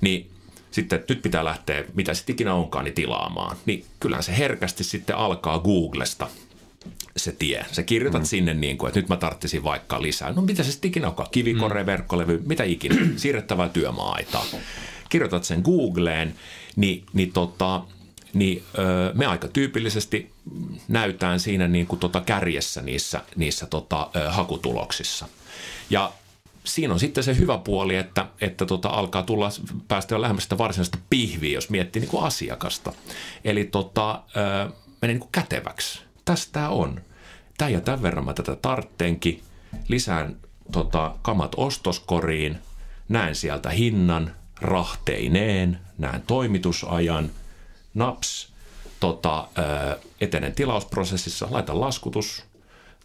Niin 0.00 0.30
sitten 0.70 1.00
että 1.00 1.14
nyt 1.14 1.22
pitää 1.22 1.44
lähteä, 1.44 1.84
mitä 1.94 2.14
sitten 2.14 2.32
ikinä 2.32 2.54
onkaan, 2.54 2.84
niin 2.84 2.94
tilaamaan. 2.94 3.56
Niin 3.66 3.84
kyllähän 4.00 4.22
se 4.22 4.38
herkästi 4.38 4.84
sitten 4.84 5.16
alkaa 5.16 5.58
Googlesta 5.58 6.28
se 7.16 7.32
tie. 7.32 7.64
Sä 7.72 7.82
kirjoitat 7.82 8.22
mm. 8.22 8.26
sinne 8.26 8.54
niin 8.54 8.78
kuin, 8.78 8.88
että 8.88 9.00
nyt 9.00 9.08
mä 9.08 9.16
tarttisin 9.16 9.64
vaikka 9.64 10.02
lisää. 10.02 10.32
No 10.32 10.42
mitä 10.42 10.62
se 10.62 10.72
sitten 10.72 10.88
ikinä 10.88 11.08
onkaan? 11.08 11.28
Kivikore, 11.30 11.82
mm. 11.82 11.86
verkkolevy, 11.86 12.42
mitä 12.46 12.64
ikinä. 12.64 12.96
Siirrettävää 13.16 13.68
työmaa-aitaa. 13.68 14.44
Kirjoitat 15.08 15.44
sen 15.44 15.60
Googleen, 15.64 16.34
niin, 16.76 17.04
niin 17.12 17.32
tota, 17.32 17.82
niin 18.34 18.62
ö, 18.78 19.12
me 19.14 19.26
aika 19.26 19.48
tyypillisesti 19.48 20.32
näytään 20.88 21.40
siinä 21.40 21.68
niin 21.68 21.86
kuin 21.86 22.00
tota 22.00 22.20
kärjessä 22.20 22.82
niissä, 22.82 23.20
niissä 23.36 23.66
tota, 23.66 24.10
ö, 24.16 24.30
hakutuloksissa. 24.30 25.28
Ja 25.90 26.12
siinä 26.64 26.92
on 26.94 27.00
sitten 27.00 27.24
se 27.24 27.36
hyvä 27.36 27.58
puoli, 27.58 27.96
että, 27.96 28.26
että 28.40 28.66
tota, 28.66 28.88
alkaa 28.88 29.22
tulla, 29.22 29.48
päästä 29.88 30.20
lähemmäs 30.20 30.42
sitä 30.42 30.58
varsinaista 30.58 30.98
pihviä, 31.10 31.54
jos 31.54 31.70
miettii 31.70 32.00
niin 32.00 32.10
kuin 32.10 32.24
asiakasta. 32.24 32.92
Eli 33.44 33.64
tota, 33.64 34.22
ö, 34.36 34.72
menee 35.02 35.14
niin 35.14 35.20
kuin 35.20 35.32
käteväksi. 35.32 36.00
Tästä 36.24 36.68
on. 36.68 37.00
Tämä 37.58 37.68
ja 37.68 37.80
tämän 37.80 38.02
verran 38.02 38.24
mä 38.24 38.34
tätä 38.34 38.56
tartteenkin. 38.56 39.42
Lisään 39.88 40.36
tota, 40.72 41.14
kamat 41.22 41.52
ostoskoriin, 41.56 42.58
näen 43.08 43.34
sieltä 43.34 43.70
hinnan, 43.70 44.34
rahteineen, 44.60 45.78
näen 45.98 46.22
toimitusajan– 46.26 47.30
naps, 47.94 48.52
tota, 49.00 49.48
etenen 50.20 50.54
tilausprosessissa, 50.54 51.48
laitan 51.50 51.80
laskutus, 51.80 52.44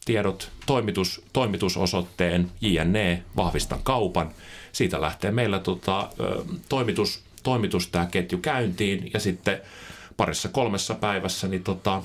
tiedot, 0.06 0.52
toimitus, 0.66 1.22
toimitusosoitteen, 1.34 2.52
JNE, 2.62 3.24
vahvistan 3.36 3.80
kaupan. 3.84 4.32
Siitä 4.72 5.02
lähtee 5.02 5.32
meillä 5.32 5.60
tota, 5.60 6.10
toimitus, 6.70 7.24
toimitus 7.44 7.88
tämä 7.88 8.06
ketju 8.06 8.38
käyntiin 8.38 9.12
ja 9.14 9.20
sitten 9.20 9.62
parissa 10.18 10.50
kolmessa 10.50 10.96
päivässä 10.96 11.48
niin 11.48 11.64
tota, 11.64 12.04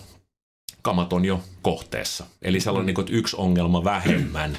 kamat 0.83 1.13
on 1.13 1.25
jo 1.25 1.43
kohteessa. 1.63 2.27
Eli 2.43 2.61
siellä 2.61 2.81
on 2.81 2.87
niin 2.87 2.97
yksi 3.11 3.37
ongelma 3.37 3.85
vähemmän 3.85 4.59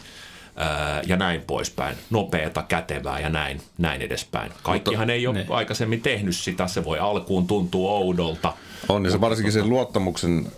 ja 1.06 1.18
näin 1.18 1.42
poispäin. 1.42 1.96
Nopeata, 2.10 2.64
kätevää 2.64 3.20
ja 3.20 3.30
näin, 3.30 3.62
näin 3.78 4.02
edespäin. 4.02 4.52
Kaikkihan 4.64 5.10
ei 5.10 5.28
ole 5.28 5.38
ne. 5.38 5.46
aikaisemmin 5.50 6.02
tehnyt 6.02 6.36
sitä, 6.36 6.68
se 6.68 6.86
voi 6.86 7.00
alkuun 7.00 7.48
tuntua 7.48 7.92
oudolta. 7.92 8.54
On, 8.90 9.06
ja 9.06 9.12
se 9.12 9.22
varsinkin 9.22 9.54
sen 9.54 9.70
luottamuksen 9.70 10.52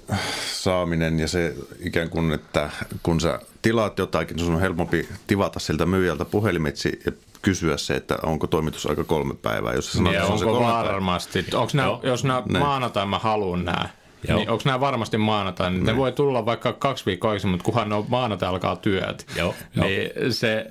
saaminen 0.53 1.19
ja 1.19 1.27
se 1.27 1.55
ikään 1.79 2.09
kuin, 2.09 2.31
että 2.31 2.69
kun 3.03 3.21
sä 3.21 3.39
tilaat 3.61 3.97
jotakin, 3.97 4.35
niin 4.35 4.45
sun 4.45 4.55
on 4.55 4.61
helpompi 4.61 5.09
tivata 5.27 5.59
siltä 5.59 5.85
myyjältä 5.85 6.25
puhelimitsi 6.25 7.01
ja 7.05 7.11
kysyä 7.41 7.77
se, 7.77 7.95
että 7.95 8.17
onko 8.23 8.47
toimitus 8.47 8.85
aika 8.85 9.03
kolme 9.03 9.33
päivää. 9.33 9.73
Jos 9.73 9.91
sanot, 9.91 10.11
niin, 10.11 10.23
onko 10.23 10.37
se 10.37 10.45
varmasti. 10.45 11.45
Onko 11.53 11.71
nämä, 11.73 11.89
jos 12.03 12.23
nämä 12.23 12.43
maanantai 12.59 13.05
mä 13.05 13.19
haluan 13.19 13.65
nämä, 13.65 13.89
Joo. 14.27 14.37
Niin 14.37 14.49
onko 14.49 14.61
nämä 14.65 14.79
varmasti 14.79 15.17
maanantai? 15.17 15.71
Niin 15.71 15.85
ne 15.85 15.97
voi 15.97 16.11
tulla 16.11 16.45
vaikka 16.45 16.73
kaksi 16.73 17.05
viikkoa 17.05 17.31
aikaisemmin, 17.31 17.53
mutta 17.53 17.65
kunhan 17.65 17.93
on 17.93 18.05
maanantai 18.07 18.49
alkaa 18.49 18.75
työt. 18.75 19.25
Joo. 19.37 19.55
Niin 19.75 20.11
Joo. 20.15 20.31
se 20.31 20.67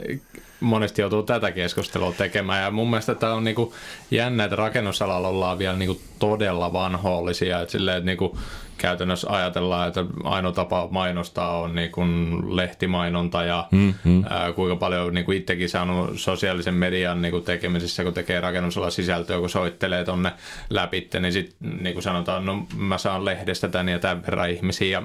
monesti 0.63 1.03
joutuu 1.03 1.23
tätä 1.23 1.53
keskustelua 1.53 2.13
tekemään. 2.13 2.63
Ja 2.63 2.71
mun 2.71 2.91
mielestä 2.91 3.15
tämä 3.15 3.35
on 3.35 3.45
niinku 3.45 3.75
jännä, 4.11 4.45
että 4.45 4.57
rakennusalalla 4.57 5.29
ollaan 5.29 5.59
vielä 5.59 5.77
niinku 5.77 6.01
todella 6.19 6.73
vanhollisia. 6.73 7.61
Että 7.61 7.73
silleen, 7.73 7.97
että 7.97 8.07
niinku 8.07 8.39
käytännössä 8.79 9.31
ajatellaan, 9.31 9.89
että 9.89 10.05
ainoa 10.25 10.53
tapa 10.53 10.89
mainostaa 10.91 11.59
on 11.59 11.75
niin 11.75 11.93
kuin 11.93 12.41
lehtimainonta 12.57 13.45
ja 13.45 13.69
mm, 13.71 13.95
hmm 14.05 14.25
Ää, 14.31 14.53
kuinka 14.53 14.77
paljon 14.77 15.15
niin 15.15 15.25
kuin 15.25 15.39
itsekin 15.39 15.69
saanut 15.69 16.21
sosiaalisen 16.21 16.75
median 16.75 17.23
niin 17.23 17.33
kuin 17.33 17.45
tekemisissä, 17.45 18.05
kun 18.05 18.15
tekee 18.15 18.41
rakennusala 18.41 18.91
sisältöä, 18.91 19.39
kun 19.39 19.51
soittelee 19.51 20.05
tonne 20.05 20.33
läpi, 20.71 21.09
niin 21.21 21.33
sitten 21.33 21.79
niin 21.81 21.93
kuin 21.95 22.03
sanotaan, 22.03 22.45
no 22.45 22.67
mä 22.77 22.99
saan 22.99 23.25
lehdestä 23.25 23.69
tän 23.69 23.89
ja 23.89 23.99
tämän 23.99 24.23
verran 24.23 24.51
ihmisiä 24.51 24.89
ja 24.89 25.03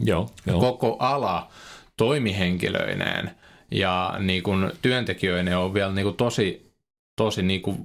joo, 0.00 0.30
joo. 0.46 0.60
koko 0.60 0.96
ala 0.98 1.48
toimihenkilöineen 1.96 3.30
ja 3.72 4.14
niin 4.18 4.42
kuin 4.42 4.70
työntekijöineen 4.82 5.58
on 5.58 5.74
vielä 5.74 5.92
niin 5.92 6.04
kuin 6.04 6.16
tosi 6.16 6.72
tosi 7.16 7.42
niin 7.42 7.62
kuin 7.62 7.76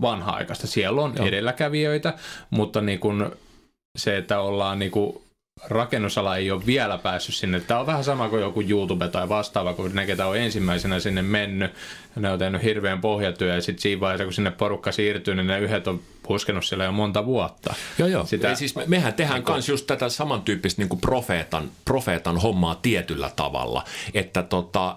vanha-aikaista. 0.00 0.66
Siellä 0.66 1.02
on 1.02 1.12
Joo. 1.16 1.26
edelläkävijöitä, 1.26 2.14
mutta 2.50 2.80
niin 2.80 2.98
kuin 2.98 3.30
se, 3.98 4.16
että 4.16 4.40
ollaan 4.40 4.78
niinku 4.78 5.22
rakennusala 5.68 6.36
ei 6.36 6.50
ole 6.50 6.66
vielä 6.66 6.98
päässyt 6.98 7.34
sinne. 7.34 7.60
Tämä 7.60 7.80
on 7.80 7.86
vähän 7.86 8.04
sama 8.04 8.28
kuin 8.28 8.42
joku 8.42 8.62
YouTube 8.68 9.08
tai 9.08 9.28
vastaava, 9.28 9.74
kun 9.74 9.94
ne, 9.94 10.06
ketä 10.06 10.26
on 10.26 10.36
ensimmäisenä 10.36 11.00
sinne 11.00 11.22
mennyt, 11.22 11.72
ne 12.16 12.30
on 12.30 12.38
tehnyt 12.38 12.62
hirveän 12.62 13.00
pohjatyö 13.00 13.54
ja 13.54 13.62
sitten 13.62 13.82
siinä 13.82 14.00
vaiheessa, 14.00 14.24
kun 14.24 14.32
sinne 14.32 14.50
porukka 14.50 14.92
siirtyy, 14.92 15.34
niin 15.34 15.46
ne 15.46 15.58
yhdet 15.58 15.88
on 15.88 16.00
puskenut 16.22 16.64
siellä 16.64 16.84
jo 16.84 16.92
monta 16.92 17.26
vuotta. 17.26 17.74
Joo, 17.98 18.08
joo. 18.08 18.26
Sitä, 18.26 18.48
Ei, 18.48 18.56
siis 18.56 18.74
mehän 18.86 19.14
tehdään 19.14 19.42
niin 19.44 19.52
myös 19.52 19.68
just 19.68 19.86
tätä 19.86 20.08
samantyyppistä 20.08 20.82
niin 20.82 21.00
profeetan, 21.00 21.70
profeetan 21.84 22.36
hommaa 22.36 22.74
tietyllä 22.74 23.30
tavalla, 23.36 23.84
että 24.14 24.42
tota, 24.42 24.94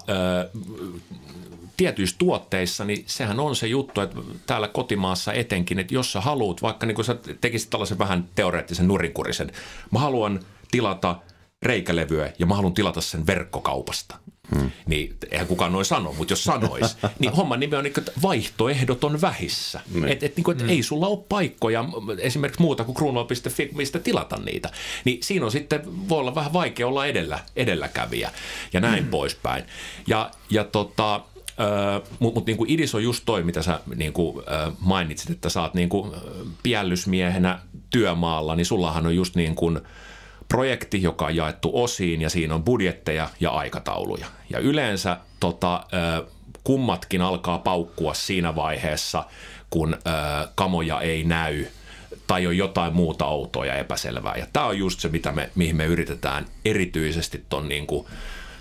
tietyissä 1.76 2.16
tuotteissa, 2.18 2.84
niin 2.84 3.04
sehän 3.06 3.40
on 3.40 3.56
se 3.56 3.66
juttu, 3.66 4.00
että 4.00 4.16
täällä 4.46 4.68
kotimaassa 4.68 5.32
etenkin, 5.32 5.78
että 5.78 5.94
jos 5.94 6.12
sä 6.12 6.20
haluat, 6.20 6.62
vaikka 6.62 6.86
niin 6.86 6.94
kuin 6.94 7.04
sä 7.04 7.16
tekisit 7.40 7.70
tällaisen 7.70 7.98
vähän 7.98 8.28
teoreettisen 8.34 8.88
nurinkurisen, 8.88 9.52
mä 9.90 9.98
haluan 9.98 10.40
tilata 10.70 11.16
reikälevyä 11.62 12.32
ja 12.38 12.46
mä 12.46 12.54
haluan 12.54 12.74
tilata 12.74 13.00
sen 13.00 13.26
verkkokaupasta. 13.26 14.18
Hmm. 14.54 14.70
Niin 14.86 15.16
eihän 15.30 15.46
kukaan 15.46 15.72
noin 15.72 15.84
sano, 15.84 16.12
mutta 16.12 16.32
jos 16.32 16.44
sanois, 16.44 16.96
niin 17.18 17.32
homman 17.32 17.60
nimi 17.60 17.76
on 17.76 17.84
niin, 17.84 17.98
että 17.98 18.12
vaihtoehdot 18.22 19.04
on 19.04 19.20
vähissä. 19.20 19.80
Hmm. 19.92 20.08
Että 20.08 20.26
et, 20.26 20.36
niin 20.36 20.50
et 20.50 20.60
hmm. 20.60 20.68
ei 20.68 20.82
sulla 20.82 21.06
ole 21.06 21.24
paikkoja 21.28 21.84
esimerkiksi 22.18 22.62
muuta 22.62 22.84
kuin 22.84 22.94
kruunua.fi, 22.94 23.70
mistä 23.74 23.98
tilata 23.98 24.36
niitä. 24.36 24.70
Niin 25.04 25.22
siinä 25.22 25.44
on 25.44 25.52
sitten, 25.52 26.08
voi 26.08 26.18
olla 26.18 26.34
vähän 26.34 26.52
vaikea 26.52 26.86
olla 26.86 27.06
edellä, 27.06 27.38
edelläkävijä 27.56 28.30
ja 28.72 28.80
näin 28.80 29.02
hmm. 29.02 29.10
poispäin. 29.10 29.64
Ja, 30.06 30.30
ja 30.50 30.64
tota, 30.64 31.20
mutta 32.18 32.40
mut, 32.40 32.46
niin 32.46 32.58
idis 32.66 32.94
on 32.94 33.02
just 33.02 33.22
toi, 33.26 33.42
mitä 33.42 33.62
sä 33.62 33.80
niin 33.96 34.12
kuin, 34.12 34.44
mainitsit, 34.80 35.30
että 35.30 35.48
sä 35.48 35.62
oot 35.62 35.74
niin 35.74 35.88
kuin, 35.88 36.12
piällysmiehenä 36.62 37.58
työmaalla, 37.90 38.56
niin 38.56 38.66
sullahan 38.66 39.06
on 39.06 39.16
just 39.16 39.36
niin 39.36 39.54
kuin, 39.54 39.80
projekti, 40.48 41.02
joka 41.02 41.26
on 41.26 41.36
jaettu 41.36 41.70
osiin 41.74 42.22
ja 42.22 42.30
siinä 42.30 42.54
on 42.54 42.62
budjetteja 42.62 43.28
ja 43.40 43.50
aikatauluja. 43.50 44.26
Ja 44.50 44.58
yleensä 44.58 45.16
tota, 45.40 45.86
kummatkin 46.64 47.22
alkaa 47.22 47.58
paukkua 47.58 48.14
siinä 48.14 48.56
vaiheessa, 48.56 49.24
kun 49.70 49.96
kamoja 50.54 51.00
ei 51.00 51.24
näy 51.24 51.66
tai 52.26 52.46
on 52.46 52.56
jotain 52.56 52.94
muuta 52.94 53.26
outoa 53.26 53.66
ja 53.66 53.74
epäselvää. 53.74 54.34
Ja 54.36 54.46
tämä 54.52 54.66
on 54.66 54.78
just 54.78 55.00
se, 55.00 55.08
mitä 55.08 55.32
me, 55.32 55.50
mihin 55.54 55.76
me 55.76 55.84
yritetään 55.84 56.46
erityisesti 56.64 57.44
ton 57.48 57.68
niin 57.68 57.86
kuin 57.86 58.06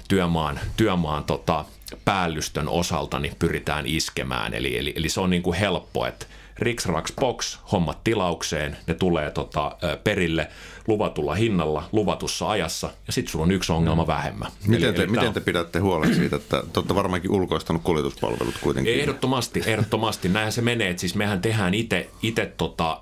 työmaan, 0.08 0.60
työmaan 0.78 1.24
tota, 1.24 1.66
päällystön 2.06 2.68
osalta 2.68 3.20
niin 3.20 3.36
pyritään 3.40 3.86
iskemään. 3.88 4.54
Eli, 4.54 4.78
eli, 4.78 4.94
eli 4.96 5.10
se 5.10 5.20
on 5.20 5.30
niin 5.30 5.44
kuin 5.44 5.58
helppo, 5.58 6.06
että 6.06 6.26
Rix 6.60 6.88
Box, 7.20 7.58
hommat 7.72 8.04
tilaukseen, 8.04 8.78
ne 8.88 8.94
tulee 8.94 9.32
tota, 9.32 9.78
perille 10.04 10.48
luvatulla 10.88 11.36
hinnalla, 11.36 11.90
luvatussa 11.92 12.50
ajassa, 12.50 12.90
ja 13.08 13.14
sitten 13.14 13.32
sulla 13.32 13.44
on 13.44 13.52
yksi 13.52 13.72
ongelma 13.72 14.04
mm. 14.04 14.08
vähemmän. 14.08 14.52
Miten 14.68 14.94
te, 14.94 15.04
eli 15.04 15.12
miten 15.12 15.34
te 15.34 15.40
pidätte 15.40 15.80
huolen 15.80 16.16
siitä, 16.16 16.36
että 16.36 16.64
te 16.74 16.80
olette 16.80 16.96
varmaankin 16.96 17.32
ulkoistanut 17.32 17.84
kuljetuspalvelut 17.84 18.56
kuitenkin? 18.62 19.00
Ehdottomasti, 19.00 19.64
ehdottomasti. 19.66 20.30
Näinhän 20.30 20.52
se 20.52 20.62
menee, 20.62 20.90
että 20.90 21.02
siis 21.02 21.16
mehän 21.16 21.42
tehdään 21.42 21.74
itse 21.74 22.54
tota, 22.58 23.02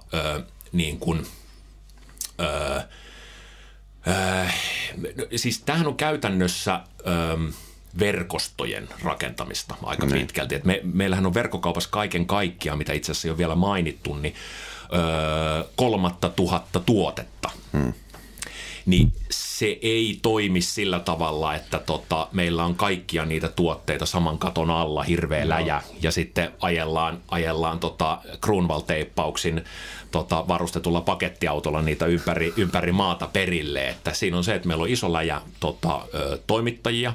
niin 0.71 0.99
kuin, 0.99 1.25
ö, 2.39 2.81
ö, 4.07 4.45
siis 5.35 5.59
tämähän 5.59 5.87
on 5.87 5.95
käytännössä... 5.95 6.79
Ö, 7.07 7.37
verkostojen 7.99 8.89
rakentamista 9.03 9.75
aika 9.83 10.05
niin. 10.05 10.19
pitkälti. 10.19 10.55
Et 10.55 10.65
me, 10.65 10.81
meillähän 10.83 11.25
on 11.25 11.33
verkkokaupassa 11.33 11.89
kaiken 11.89 12.25
kaikkiaan, 12.25 12.77
mitä 12.77 12.93
itse 12.93 13.11
asiassa 13.11 13.27
ei 13.27 13.31
ole 13.31 13.37
vielä 13.37 13.55
mainittu, 13.55 14.13
niin 14.13 14.35
öö, 14.93 15.63
kolmatta 15.75 16.29
tuhatta 16.29 16.79
tuotetta. 16.79 17.49
Hmm. 17.73 17.93
Niin 18.85 19.13
se 19.29 19.79
ei 19.81 20.19
toimi 20.21 20.61
sillä 20.61 20.99
tavalla, 20.99 21.55
että 21.55 21.79
tota, 21.79 22.27
meillä 22.31 22.65
on 22.65 22.75
kaikkia 22.75 23.25
niitä 23.25 23.49
tuotteita 23.49 24.05
saman 24.05 24.37
katon 24.37 24.69
alla, 24.69 25.03
hirveä 25.03 25.43
no. 25.43 25.49
läjä, 25.49 25.81
ja 26.01 26.11
sitten 26.11 26.51
ajellaan, 26.59 27.21
ajellaan 27.27 27.79
tota 27.79 28.21
Kruunval-teippauksin 28.41 29.63
tota, 30.11 30.47
varustetulla 30.47 31.01
pakettiautolla 31.01 31.81
niitä 31.81 32.05
ympäri, 32.05 32.53
ympäri 32.57 32.91
maata 32.91 33.27
perille. 33.33 33.89
Että 33.89 34.13
siinä 34.13 34.37
on 34.37 34.43
se, 34.43 34.55
että 34.55 34.67
meillä 34.67 34.81
on 34.81 34.89
iso 34.89 35.13
läjä 35.13 35.41
tota, 35.59 36.07
toimittajia, 36.47 37.13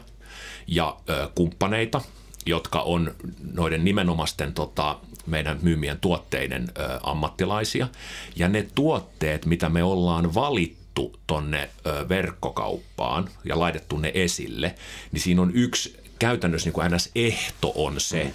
ja 0.68 0.96
ö, 1.10 1.28
kumppaneita, 1.34 2.00
jotka 2.46 2.80
on 2.80 3.14
noiden 3.52 3.84
nimenomaisten 3.84 4.54
tota, 4.54 4.98
meidän 5.26 5.58
myymien 5.62 5.98
tuotteiden 6.00 6.68
ö, 6.78 7.00
ammattilaisia. 7.02 7.88
Ja 8.36 8.48
ne 8.48 8.68
tuotteet, 8.74 9.46
mitä 9.46 9.68
me 9.68 9.82
ollaan 9.82 10.34
valittu 10.34 11.20
tonne 11.26 11.70
ö, 11.86 12.08
verkkokauppaan 12.08 13.30
ja 13.44 13.58
laitettu 13.58 13.98
ne 13.98 14.12
esille, 14.14 14.74
niin 15.12 15.20
siinä 15.20 15.42
on 15.42 15.50
yksi 15.54 15.96
käytännössä 16.18 16.66
niin 16.66 16.74
kuin 16.74 16.90
NS-ehto 16.92 17.72
on 17.74 18.00
se, 18.00 18.24
mm. 18.24 18.32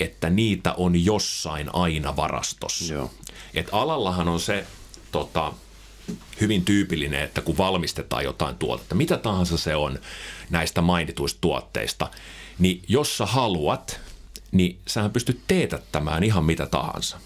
että 0.00 0.30
niitä 0.30 0.72
on 0.72 1.04
jossain 1.04 1.74
aina 1.74 2.16
varastossa. 2.16 2.94
Joo. 2.94 3.10
Et 3.54 3.68
alallahan 3.72 4.28
on 4.28 4.40
se 4.40 4.66
tota, 5.12 5.52
hyvin 6.40 6.64
tyypillinen, 6.64 7.22
että 7.22 7.40
kun 7.40 7.58
valmistetaan 7.58 8.24
jotain 8.24 8.56
tuotetta, 8.56 8.94
mitä 8.94 9.16
tahansa 9.16 9.56
se 9.56 9.76
on 9.76 9.98
näistä 10.50 10.82
mainituista 10.82 11.40
tuotteista, 11.40 12.10
niin 12.58 12.82
jos 12.88 13.18
sä 13.18 13.26
haluat, 13.26 14.00
niin 14.52 14.78
sähän 14.86 15.10
pystyt 15.10 15.40
teetättämään 15.46 16.24
ihan 16.24 16.44
mitä 16.44 16.66
tahansa. 16.66 17.18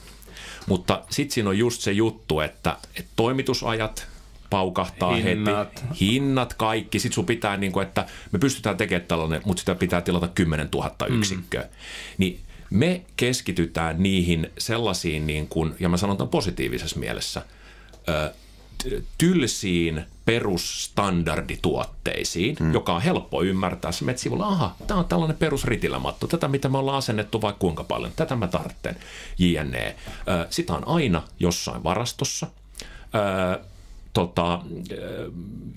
Mutta 0.66 1.02
sitten 1.10 1.34
siinä 1.34 1.50
on 1.50 1.58
just 1.58 1.80
se 1.80 1.92
juttu, 1.92 2.40
että, 2.40 2.76
että 2.96 3.10
toimitusajat 3.16 4.06
paukahtaa 4.50 5.16
hinnat. 5.16 5.82
heti. 5.82 6.00
Hinnat, 6.00 6.54
kaikki. 6.54 6.98
Sitten 6.98 7.14
sun 7.14 7.26
pitää, 7.26 7.56
niin 7.56 7.72
kuin, 7.72 7.86
että 7.86 8.06
me 8.32 8.38
pystytään 8.38 8.76
tekemään 8.76 9.08
tällainen, 9.08 9.42
mutta 9.44 9.60
sitä 9.60 9.74
pitää 9.74 10.00
tilata 10.00 10.28
10 10.28 10.68
000 10.74 10.94
mm. 11.08 11.18
yksikköä. 11.18 11.68
Niin 12.18 12.40
me 12.70 13.02
keskitytään 13.16 14.02
niihin 14.02 14.50
sellaisiin, 14.58 15.26
niin 15.26 15.48
kuin, 15.48 15.74
ja 15.80 15.88
mä 15.88 15.96
sanon 15.96 16.16
tämän 16.16 16.28
positiivisessa 16.28 16.98
mielessä, 16.98 17.42
tylsiin 19.18 20.04
perusstandardituotteisiin, 20.24 22.56
hmm. 22.60 22.72
joka 22.72 22.94
on 22.94 23.02
helppo 23.02 23.42
ymmärtää. 23.42 23.92
Sä 23.92 24.04
menet 24.04 24.18
sivulla, 24.18 24.46
aha, 24.46 24.76
tämä 24.86 25.00
on 25.00 25.06
tällainen 25.06 25.36
perusritilämatto, 25.36 26.26
tätä 26.26 26.48
mitä 26.48 26.68
me 26.68 26.78
ollaan 26.78 26.98
asennettu 26.98 27.42
vaikka 27.42 27.58
kuinka 27.58 27.84
paljon, 27.84 28.12
tätä 28.16 28.36
mä 28.36 28.48
tarvitsen, 28.48 28.96
jne. 29.38 29.96
Sitä 30.50 30.74
on 30.74 30.88
aina 30.88 31.22
jossain 31.40 31.84
varastossa 31.84 32.46
tota, 34.12 34.60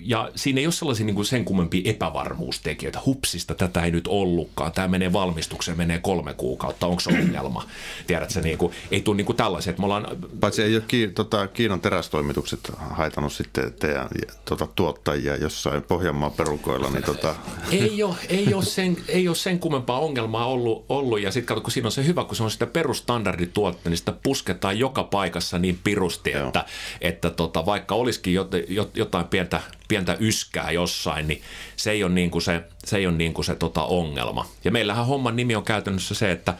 ja 0.04 0.30
siinä 0.34 0.60
ei 0.60 0.66
ole 0.66 0.72
sellaisia 0.72 1.06
niin 1.06 1.14
kuin 1.14 1.26
sen 1.26 1.44
kummempia 1.44 1.82
epävarmuustekijöitä. 1.84 3.00
Hupsista 3.06 3.54
tätä 3.54 3.82
ei 3.82 3.90
nyt 3.90 4.08
ollutkaan. 4.08 4.72
Tämä 4.72 4.88
menee 4.88 5.12
valmistukseen, 5.12 5.76
menee 5.76 5.98
kolme 5.98 6.34
kuukautta. 6.34 6.86
Onko 6.86 7.00
se 7.00 7.10
ongelma? 7.10 7.66
Tiedätkö, 8.06 8.40
niin 8.40 8.58
kuin, 8.58 8.72
ei 8.90 9.00
tule 9.00 9.16
niin 9.16 9.24
kuin 9.24 9.36
tällaisia. 9.36 9.70
Että 9.70 9.80
me 9.82 9.84
ollaan... 9.84 10.06
Paitsi 10.40 10.62
ei 10.62 10.76
ole 10.76 10.84
Kiin, 10.88 11.14
tota, 11.14 11.46
Kiinan 11.46 11.80
terästoimitukset 11.80 12.72
haitannut 12.78 13.32
sitten 13.32 13.72
teidän 13.72 14.08
tota, 14.44 14.68
tuottajia 14.74 15.36
jossain 15.36 15.82
Pohjanmaan 15.82 16.32
perukoilla. 16.32 16.90
Niin, 16.90 17.02
tota... 17.02 17.34
ei, 17.70 18.02
ole, 18.02 18.14
ei, 18.28 18.54
ole 18.54 18.64
sen, 18.64 18.96
ei 19.08 19.28
ole 19.28 19.36
sen 19.36 19.58
kummempaa 19.58 19.98
ongelmaa 19.98 20.46
ollut. 20.46 20.84
ollut. 20.88 21.20
Ja 21.20 21.30
sitten 21.30 21.62
kun 21.62 21.70
siinä 21.70 21.86
on 21.86 21.92
se 21.92 22.06
hyvä, 22.06 22.24
kun 22.24 22.36
se 22.36 22.42
on 22.42 22.50
sitä 22.50 22.66
perustandardituotta, 22.66 23.90
niin 23.90 23.98
sitä 23.98 24.12
pusketaan 24.22 24.78
joka 24.78 25.04
paikassa 25.04 25.58
niin 25.58 25.78
pirusti, 25.84 26.30
Joo. 26.30 26.46
että, 26.46 26.64
että 27.00 27.30
tota, 27.30 27.66
vaikka 27.66 27.94
olisi 27.94 28.20
olisikin 28.26 28.90
jotain 28.94 29.26
pientä, 29.26 29.60
pientä 29.88 30.16
yskää 30.20 30.70
jossain, 30.70 31.28
niin 31.28 31.42
se 31.76 31.90
ei 31.90 32.04
ole 32.04 32.12
niin 32.12 32.30
kuin 32.30 32.42
se, 32.42 32.62
se, 32.84 32.96
ei 32.96 33.06
ole 33.06 33.16
niin 33.16 33.34
kuin 33.34 33.44
se 33.44 33.54
tota 33.54 33.84
ongelma. 33.84 34.46
Ja 34.64 34.70
meillähän 34.70 35.06
homman 35.06 35.36
nimi 35.36 35.56
on 35.56 35.64
käytännössä 35.64 36.14
se, 36.14 36.30
että 36.30 36.54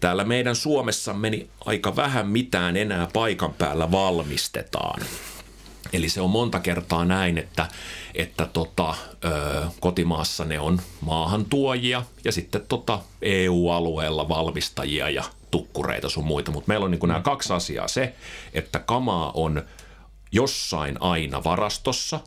täällä 0.00 0.24
meidän 0.24 0.56
Suomessa 0.56 1.12
meni 1.12 1.48
aika 1.64 1.96
vähän 1.96 2.28
mitään 2.28 2.76
enää 2.76 3.08
paikan 3.12 3.54
päällä 3.54 3.90
valmistetaan. 3.90 5.02
Eli 5.92 6.08
se 6.08 6.20
on 6.20 6.30
monta 6.30 6.60
kertaa 6.60 7.04
näin, 7.04 7.38
että, 7.38 7.68
että 8.14 8.46
tota, 8.46 8.94
ö, 9.24 9.30
kotimaassa 9.80 10.44
ne 10.44 10.60
on 10.60 10.80
maahantuojia 11.00 12.02
ja 12.24 12.32
sitten 12.32 12.62
tota 12.68 13.00
EU-alueella 13.22 14.28
valmistajia 14.28 15.10
ja 15.10 15.24
tukkureita 15.50 16.08
sun 16.08 16.24
muita. 16.24 16.50
Mutta 16.50 16.68
meillä 16.68 16.84
on 16.84 16.90
niin 16.90 17.00
nämä 17.02 17.20
kaksi 17.20 17.52
asiaa. 17.52 17.88
Se, 17.88 18.14
että 18.54 18.78
kamaa 18.78 19.30
on 19.34 19.62
jossain 20.32 20.96
aina 21.00 21.44
varastossa 21.44 22.20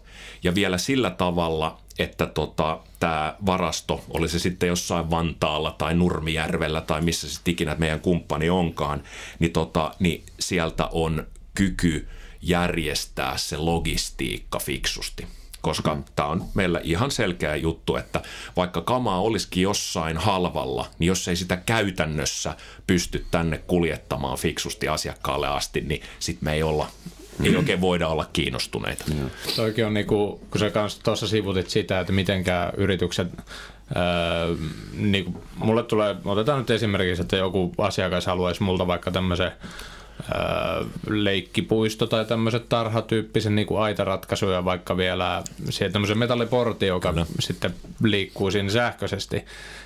ja 0.43 0.55
vielä 0.55 0.77
sillä 0.77 1.09
tavalla, 1.09 1.79
että 1.99 2.25
tota, 2.25 2.79
tämä 2.99 3.35
varasto, 3.45 4.03
oli 4.09 4.29
se 4.29 4.39
sitten 4.39 4.67
jossain 4.67 5.09
Vantaalla 5.09 5.71
tai 5.71 5.95
Nurmijärvellä 5.95 6.81
tai 6.81 7.01
missä 7.01 7.29
se 7.29 7.41
ikinä 7.45 7.75
meidän 7.79 7.99
kumppani 7.99 8.49
onkaan, 8.49 9.03
niin, 9.39 9.51
tota, 9.51 9.91
niin 9.99 10.23
sieltä 10.39 10.89
on 10.91 11.27
kyky 11.55 12.07
järjestää 12.41 13.37
se 13.37 13.57
logistiikka 13.57 14.59
fiksusti 14.59 15.27
koska 15.63 15.95
mm. 15.95 16.03
tämä 16.15 16.29
on 16.29 16.45
meillä 16.53 16.79
ihan 16.83 17.11
selkeä 17.11 17.55
juttu, 17.55 17.95
että 17.95 18.21
vaikka 18.55 18.81
kamaa 18.81 19.21
olisikin 19.21 19.63
jossain 19.63 20.17
halvalla, 20.17 20.85
niin 20.99 21.07
jos 21.07 21.27
ei 21.27 21.35
sitä 21.35 21.57
käytännössä 21.57 22.55
pysty 22.87 23.25
tänne 23.31 23.57
kuljettamaan 23.57 24.37
fiksusti 24.37 24.87
asiakkaalle 24.87 25.47
asti, 25.47 25.81
niin 25.81 26.01
sitten 26.19 26.45
me 26.45 26.53
ei 26.53 26.63
olla 26.63 26.87
ei 27.43 27.55
oikein 27.55 27.81
voida 27.81 28.07
olla 28.07 28.25
kiinnostuneita. 28.33 29.05
Toikin 29.55 29.85
on, 29.85 29.93
niinku, 29.93 30.41
kun 30.51 30.59
sä 30.59 30.69
kanssa 30.69 31.03
tuossa 31.03 31.27
sivutit 31.27 31.69
sitä, 31.69 31.99
että 31.99 32.13
mitenkä 32.13 32.73
yritykset 32.77 33.27
Öö, 33.95 34.55
niin 34.97 35.25
kuin 35.25 35.37
mulle 35.55 35.83
tulee, 35.83 36.15
otetaan 36.25 36.59
nyt 36.59 36.69
esimerkiksi, 36.69 37.21
että 37.21 37.35
joku 37.35 37.73
asiakas 37.77 38.25
haluaisi 38.25 38.63
multa 38.63 38.87
vaikka 38.87 39.11
tämmöisen 39.11 39.51
öö, 40.35 40.85
leikkipuisto 41.09 42.07
tai 42.07 42.25
tämmöiset 42.25 42.69
tarhatyyppisen 42.69 43.55
niin 43.55 43.67
kuin 43.67 43.81
aitaratkaisuja, 43.81 44.65
vaikka 44.65 44.97
vielä 44.97 45.43
sieltä 45.69 45.93
tämmöisen 45.93 46.17
metalliportti, 46.17 46.85
joka 46.85 47.09
Kyllä. 47.09 47.25
sitten 47.39 47.73
liikkuu 48.03 48.51
siinä 48.51 48.69
sähköisesti, 48.69 49.45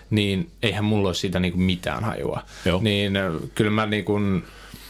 niin 0.09 0.49
eihän 0.63 0.85
mulla 0.85 1.07
ole 1.07 1.15
siitä 1.15 1.39
niin 1.39 1.53
kuin 1.53 1.63
mitään 1.63 2.03
hajua. 2.03 2.41
Joo. 2.65 2.79
Niin 2.83 3.13
kyllä 3.55 3.71
mä 3.71 3.85
niin 3.85 4.05
kuin 4.05 4.43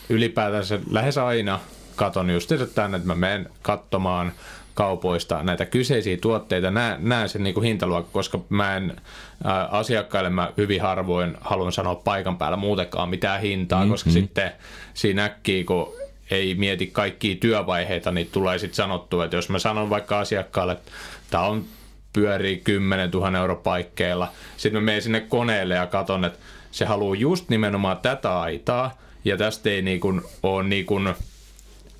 ylipäätänsä 0.10 0.80
lähes 0.92 1.18
aina 1.18 1.60
katon 1.98 2.30
just 2.30 2.52
tänne, 2.76 2.98
että 2.98 3.08
mä 3.08 3.16
menen 3.16 3.50
katsomaan 3.62 4.32
kaupoista 4.74 5.44
näitä 5.44 5.66
kyseisiä 5.66 6.18
tuotteita, 6.18 6.72
näen, 6.72 6.98
näen 7.10 7.30
sen 7.30 7.44
niin 7.44 7.64
hintaluokka, 7.64 8.12
koska 8.12 8.40
mä 8.50 8.76
en 8.76 8.96
ää, 9.44 9.66
asiakkaille 9.66 10.30
mä 10.30 10.52
hyvin 10.58 10.82
harvoin 10.82 11.38
haluan 11.42 11.72
sanoa 11.72 11.96
paikan 11.96 12.38
päällä 12.38 12.58
muutenkaan 12.58 13.10
mitään 13.10 13.42
hintaa, 13.42 13.80
mm-hmm. 13.80 13.92
koska 13.92 14.10
sitten 14.10 14.52
siinä 14.94 15.26
äkkiä, 15.26 15.64
kun 15.64 15.94
ei 16.32 16.56
mieti 16.56 16.88
kaikkia 16.88 17.36
työvaiheita, 17.36 18.12
niin 18.12 18.30
tulee 18.32 18.58
sitten 18.58 18.76
sanottua, 18.76 19.26
että 19.26 19.38
jos 19.38 19.50
mä 19.50 19.60
sanon 19.60 19.90
vaikka 19.90 20.20
asiakkaalle, 20.20 20.74
että 20.74 20.92
tämä 21.30 21.44
on 21.44 21.66
pyörii 22.14 22.58
10 22.58 23.12
000 23.12 23.38
euro 23.38 23.56
paikkeilla, 23.56 24.32
sitten 24.58 24.82
mä 24.82 24.86
menen 24.86 25.02
sinne 25.02 25.20
koneelle 25.20 25.76
ja 25.76 25.88
katon, 25.88 26.26
että 26.26 26.40
se 26.72 26.86
haluaa 26.86 27.16
just 27.16 27.50
nimenomaan 27.50 27.98
tätä 27.98 28.40
aitaa, 28.40 28.98
ja 29.26 29.38
tästä 29.38 29.70
ei 29.70 29.82
niin 29.82 30.00
kuin 30.00 30.22
ole 30.44 30.64
niin 30.64 30.86
kuin 30.86 31.16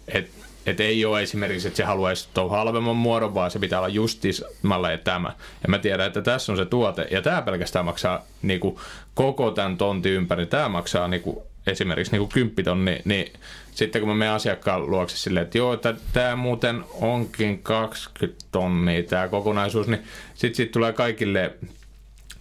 että 0.08 0.48
et 0.68 0.80
ei 0.80 1.06
ole 1.06 1.22
esimerkiksi, 1.22 1.68
että 1.68 1.78
se 1.78 1.84
haluaisi 1.84 2.30
tuon 2.34 2.50
halvemman 2.50 2.96
muodon, 2.96 3.34
vaan 3.34 3.52
se 3.52 3.60
pitää 3.60 3.80
olla 3.80 3.88
justismalle 3.88 4.98
tämä. 4.98 5.34
Ja 5.64 5.70
mä 5.70 5.80
tiedän, 5.80 6.08
että 6.08 6.22
tässä 6.22 6.52
on 6.52 6.58
se 6.58 6.66
tuote, 6.66 7.08
ja 7.12 7.22
tämä 7.22 7.42
pelkästään 7.42 7.86
maksaa 7.86 8.24
niinku, 8.42 8.82
koko 9.14 9.52
tämän 9.52 9.78
tonti 9.78 10.10
ympäri. 10.10 10.46
Tämä 10.46 10.70
maksaa 10.70 11.08
niinku, 11.08 11.44
esimerkiksi 11.68 12.12
niinku 12.12 12.28
10 12.34 12.66
tonni, 12.66 13.02
niin 13.06 13.34
sitten 13.72 14.02
kun 14.02 14.10
mä 14.10 14.16
menen 14.16 14.34
asiakkaan 14.34 14.92
luokse 14.92 15.18
silleen, 15.18 15.44
että 15.44 15.58
joo, 15.58 15.74
että 15.74 15.96
tämä 16.14 16.36
muuten 16.36 16.84
onkin 17.02 17.64
20 17.64 18.46
tonnia 18.52 19.04
tämä 19.04 19.28
kokonaisuus, 19.28 19.88
niin 19.88 20.04
sitten 20.34 20.56
sit 20.56 20.72
tulee 20.72 20.94
kaikille 20.94 21.54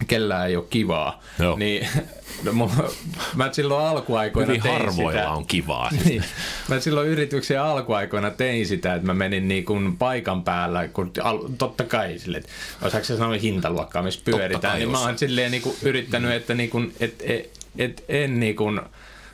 kellään 0.07 0.49
ei 0.49 0.55
ole 0.55 0.65
kivaa. 0.69 1.23
Joo. 1.39 1.57
Niin 1.57 1.87
no, 2.43 2.71
mä 3.35 3.49
silloin 3.51 3.85
alkuaikoina 3.85 4.47
Hyvin 4.47 4.61
tein 4.61 4.73
harvoilla 4.73 5.11
sitä. 5.11 5.29
on 5.29 5.45
kivaa. 5.45 5.89
Niin, 6.05 6.23
mä 6.67 6.79
silloin 6.79 7.07
yrityksen 7.07 7.61
alkuaikoina 7.61 8.31
tein 8.31 8.65
sitä, 8.65 8.93
että 8.93 9.07
mä 9.07 9.13
menin 9.13 9.47
niin 9.47 9.65
kuin 9.65 9.97
paikan 9.97 10.43
päällä, 10.43 10.87
kun 10.87 11.11
al, 11.23 11.39
totta 11.57 11.83
kai 11.83 12.19
sille, 12.19 12.37
että 12.37 12.49
osaako 12.81 13.05
sanoa 13.05 13.37
hintaluokkaa, 13.41 14.03
missä 14.03 14.21
pyöritään, 14.25 14.77
niin 14.77 14.91
mä 14.91 14.99
oon 14.99 15.17
silleen 15.17 15.51
niin 15.51 15.63
kuin 15.63 15.75
yrittänyt, 15.81 16.31
että 16.31 16.53
niin 16.53 16.69
kuin, 16.69 16.93
et, 16.99 17.23
et, 17.25 17.51
et, 17.77 18.05
en 18.09 18.39
niin 18.39 18.55
kuin 18.55 18.81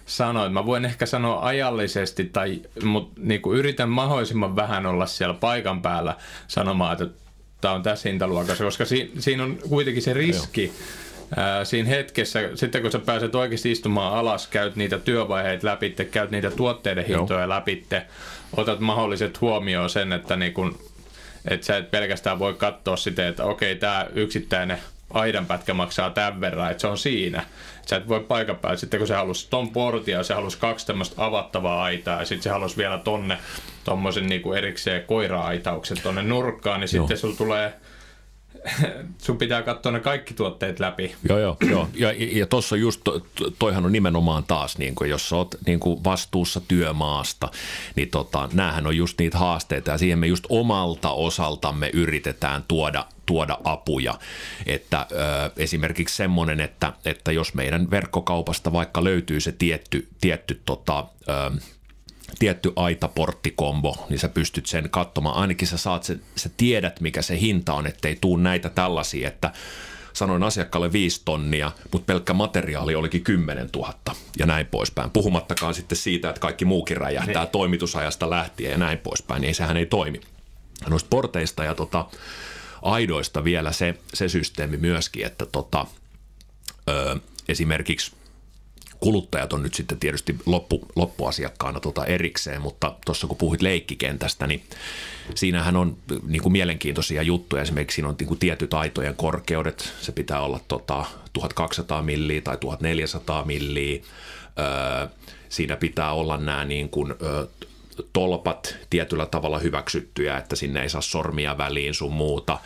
että 0.06 0.50
mä 0.50 0.66
voin 0.66 0.86
ehkä 0.86 1.06
sanoa 1.06 1.46
ajallisesti, 1.46 2.26
tai, 2.26 2.62
mutta 2.84 3.22
niin 3.24 3.42
kuin 3.42 3.60
yritän 3.60 3.90
mahdollisimman 3.90 4.56
vähän 4.56 4.86
olla 4.86 5.06
siellä 5.06 5.34
paikan 5.34 5.82
päällä 5.82 6.16
sanomaan, 6.48 6.94
että 6.94 7.23
tämä 7.64 7.74
on 7.74 7.84
tässä 7.84 8.10
hintaluokassa, 8.10 8.64
koska 8.64 8.86
si, 8.86 9.12
siinä 9.20 9.44
on 9.44 9.58
kuitenkin 9.70 10.04
se 10.04 10.14
riski, 10.14 10.74
Ää, 11.36 11.66
siinä 11.66 11.90
hetkessä, 11.90 12.40
sitten 12.56 12.82
kun 12.82 12.92
sä 12.92 13.00
pääset 13.00 13.36
oikeasti 13.36 13.72
istumaan 13.72 14.14
alas, 14.14 14.48
käyt 14.48 14.76
niitä 14.76 15.00
työvaiheita 15.00 15.68
läpi, 15.68 15.90
käyt 16.12 16.32
niitä 16.32 16.52
tuotteiden 16.52 17.06
hintoja 17.06 17.50
läpi, 17.50 17.86
otat 18.58 18.80
mahdolliset 18.80 19.42
huomioon 19.42 19.90
sen, 19.90 20.14
että, 20.14 20.36
niin 20.36 20.54
kun, 20.54 20.80
että 21.48 21.66
sä 21.66 21.78
et 21.78 21.92
pelkästään 21.92 22.40
voi 22.40 22.54
katsoa 22.54 22.96
sitä, 22.96 23.28
että 23.28 23.44
okei, 23.44 23.76
tämä 23.76 24.08
yksittäinen 24.14 24.78
aidanpätkä 25.10 25.74
maksaa 25.74 26.10
tämän 26.10 26.42
verran, 26.42 26.72
että 26.72 26.82
se 26.82 26.88
on 26.88 26.98
siinä. 26.98 27.46
Sä 27.86 27.96
et 27.96 28.08
voi 28.08 28.20
paikan 28.20 28.56
päällä. 28.56 28.78
Sitten 28.78 28.98
kun 28.98 29.08
se 29.08 29.16
halusi 29.16 29.48
ton 29.50 29.70
portia, 29.70 30.24
se 30.24 30.34
halusi 30.34 30.58
kaksi 30.58 30.88
tämmöistä 30.88 31.26
avattavaa 31.26 31.84
aitaa 31.84 32.20
ja 32.20 32.26
sitten 32.26 32.44
se 32.44 32.50
halusi 32.50 32.78
vielä 32.78 32.98
tonne 32.98 33.38
tommosen 33.84 34.28
niinku 34.28 34.54
erikseen 34.54 35.04
koira-aitauksen 35.04 35.98
tonne 36.04 36.24
nurkkaan, 36.24 36.80
niin 36.80 36.90
Joo. 36.94 37.02
sitten 37.02 37.18
sulla 37.18 37.36
tulee 37.36 37.74
sun 39.26 39.38
pitää 39.38 39.62
katsoa 39.62 39.92
ne 39.92 40.00
kaikki 40.00 40.34
tuotteet 40.34 40.80
läpi. 40.80 41.16
Joo, 41.30 41.40
joo, 41.40 41.58
joo. 41.70 41.90
Ja, 41.94 42.14
ja 42.18 42.48
tuossa 42.48 42.76
just, 42.76 43.02
to, 43.04 43.22
toihan 43.60 43.86
on 43.86 43.92
nimenomaan 43.92 44.44
taas, 44.44 44.78
niin 44.78 44.96
kuin, 44.96 45.10
jos 45.10 45.34
oot 45.34 45.56
niin 45.66 45.80
kuin 45.80 46.04
vastuussa 46.04 46.62
työmaasta, 46.68 47.52
niin 47.96 48.10
tota, 48.10 48.50
näähän 48.54 48.88
on 48.88 48.98
just 48.98 49.20
niitä 49.20 49.38
haasteita 49.38 49.92
ja 49.92 49.98
siihen 49.98 50.20
me 50.20 50.28
just 50.28 50.44
omalta 50.50 51.12
osaltamme 51.12 51.90
yritetään 51.94 52.64
tuoda 52.68 53.06
tuoda 53.26 53.58
apuja. 53.64 54.20
Että 54.66 55.08
ö, 55.12 55.16
esimerkiksi 55.58 56.16
semmoinen, 56.16 56.60
että, 56.60 56.94
että 57.06 57.32
jos 57.32 57.54
meidän 57.54 57.92
verkkokaupasta 57.92 58.74
vaikka 58.74 59.04
löytyy 59.04 59.40
se 59.40 59.52
tietty, 59.52 60.08
tietty 60.22 60.62
tota, 60.66 61.06
ö, 61.30 61.52
tietty 62.40 62.74
aitaporttikombo, 62.76 64.06
niin 64.10 64.20
sä 64.20 64.30
pystyt 64.30 64.66
sen 64.66 64.90
katsomaan. 64.90 65.36
Ainakin 65.36 65.68
sä 65.68 65.78
saat, 65.78 66.04
se, 66.04 66.20
sä 66.36 66.50
tiedät 66.58 67.02
mikä 67.02 67.22
se 67.22 67.40
hinta 67.40 67.74
on, 67.74 67.88
ettei 67.88 68.18
tuu 68.22 68.38
näitä 68.38 68.70
tällaisia, 68.70 69.28
että 69.28 69.52
sanoin 70.14 70.44
asiakkaalle 70.44 70.92
viisi 70.92 71.22
tonnia, 71.26 71.72
mutta 71.92 72.06
pelkkä 72.06 72.34
materiaali 72.34 72.96
olikin 72.96 73.24
10 73.24 73.70
000 73.76 73.94
ja 74.40 74.46
näin 74.46 74.66
poispäin. 74.66 75.10
Puhumattakaan 75.10 75.74
sitten 75.74 75.98
siitä, 75.98 76.30
että 76.30 76.40
kaikki 76.40 76.66
muukin 76.66 76.98
räjähtää 76.98 77.44
niin. 77.44 77.52
toimitusajasta 77.52 78.30
lähtien 78.30 78.72
ja 78.72 78.78
näin 78.78 78.98
poispäin, 78.98 79.42
niin 79.42 79.56
sehän 79.56 79.78
ei 79.78 79.86
toimi. 79.86 80.22
Noista 80.90 81.08
porteista 81.10 81.64
ja 81.64 81.76
tota, 81.76 82.06
aidoista 82.82 83.44
vielä 83.44 83.72
se, 83.72 83.96
se 84.14 84.30
systeemi 84.30 84.78
myöskin, 84.78 85.26
että 85.26 85.46
tota, 85.46 85.86
ö, 86.90 87.20
esimerkiksi 87.48 88.12
kuluttajat 89.04 89.54
on 89.54 89.64
nyt 89.64 89.74
sitten 89.74 90.00
tietysti 90.00 90.36
loppu, 90.46 90.88
loppuasiakkaana 90.96 91.80
tota 91.80 92.06
erikseen, 92.06 92.62
mutta 92.62 92.96
tuossa 93.06 93.28
kun 93.28 93.38
puhuit 93.38 93.62
leikkikentästä, 93.62 94.48
niin 94.48 94.64
siinähän 95.36 95.76
on 95.76 95.98
niin 96.28 96.42
kuin 96.42 96.52
mielenkiintoisia 96.52 97.22
juttuja. 97.22 97.62
Esimerkiksi 97.62 97.96
siinä 97.96 98.10
on 98.10 98.16
niin 98.20 98.28
kuin 98.28 98.40
tietyt 98.40 98.74
aitojen 98.74 99.16
korkeudet. 99.16 99.94
Se 100.02 100.12
pitää 100.12 100.40
olla 100.40 100.60
tota 100.68 101.06
1200 101.34 102.02
milliä 102.02 102.42
tai 102.42 102.58
1400 102.58 103.46
milliä. 103.46 104.02
Öö, 104.60 105.08
siinä 105.50 105.76
pitää 105.76 106.14
olla 106.14 106.38
nämä 106.38 106.66
niin 106.66 106.90
kuin, 106.90 107.12
ö, 107.22 107.48
tolpat 108.14 108.76
tietyllä 108.90 109.26
tavalla 109.26 109.60
hyväksyttyjä, 109.60 110.38
että 110.38 110.56
sinne 110.56 110.82
ei 110.82 110.90
saa 110.90 111.02
sormia 111.02 111.58
väliin 111.58 111.94
sun 111.94 112.14
muuta. 112.14 112.60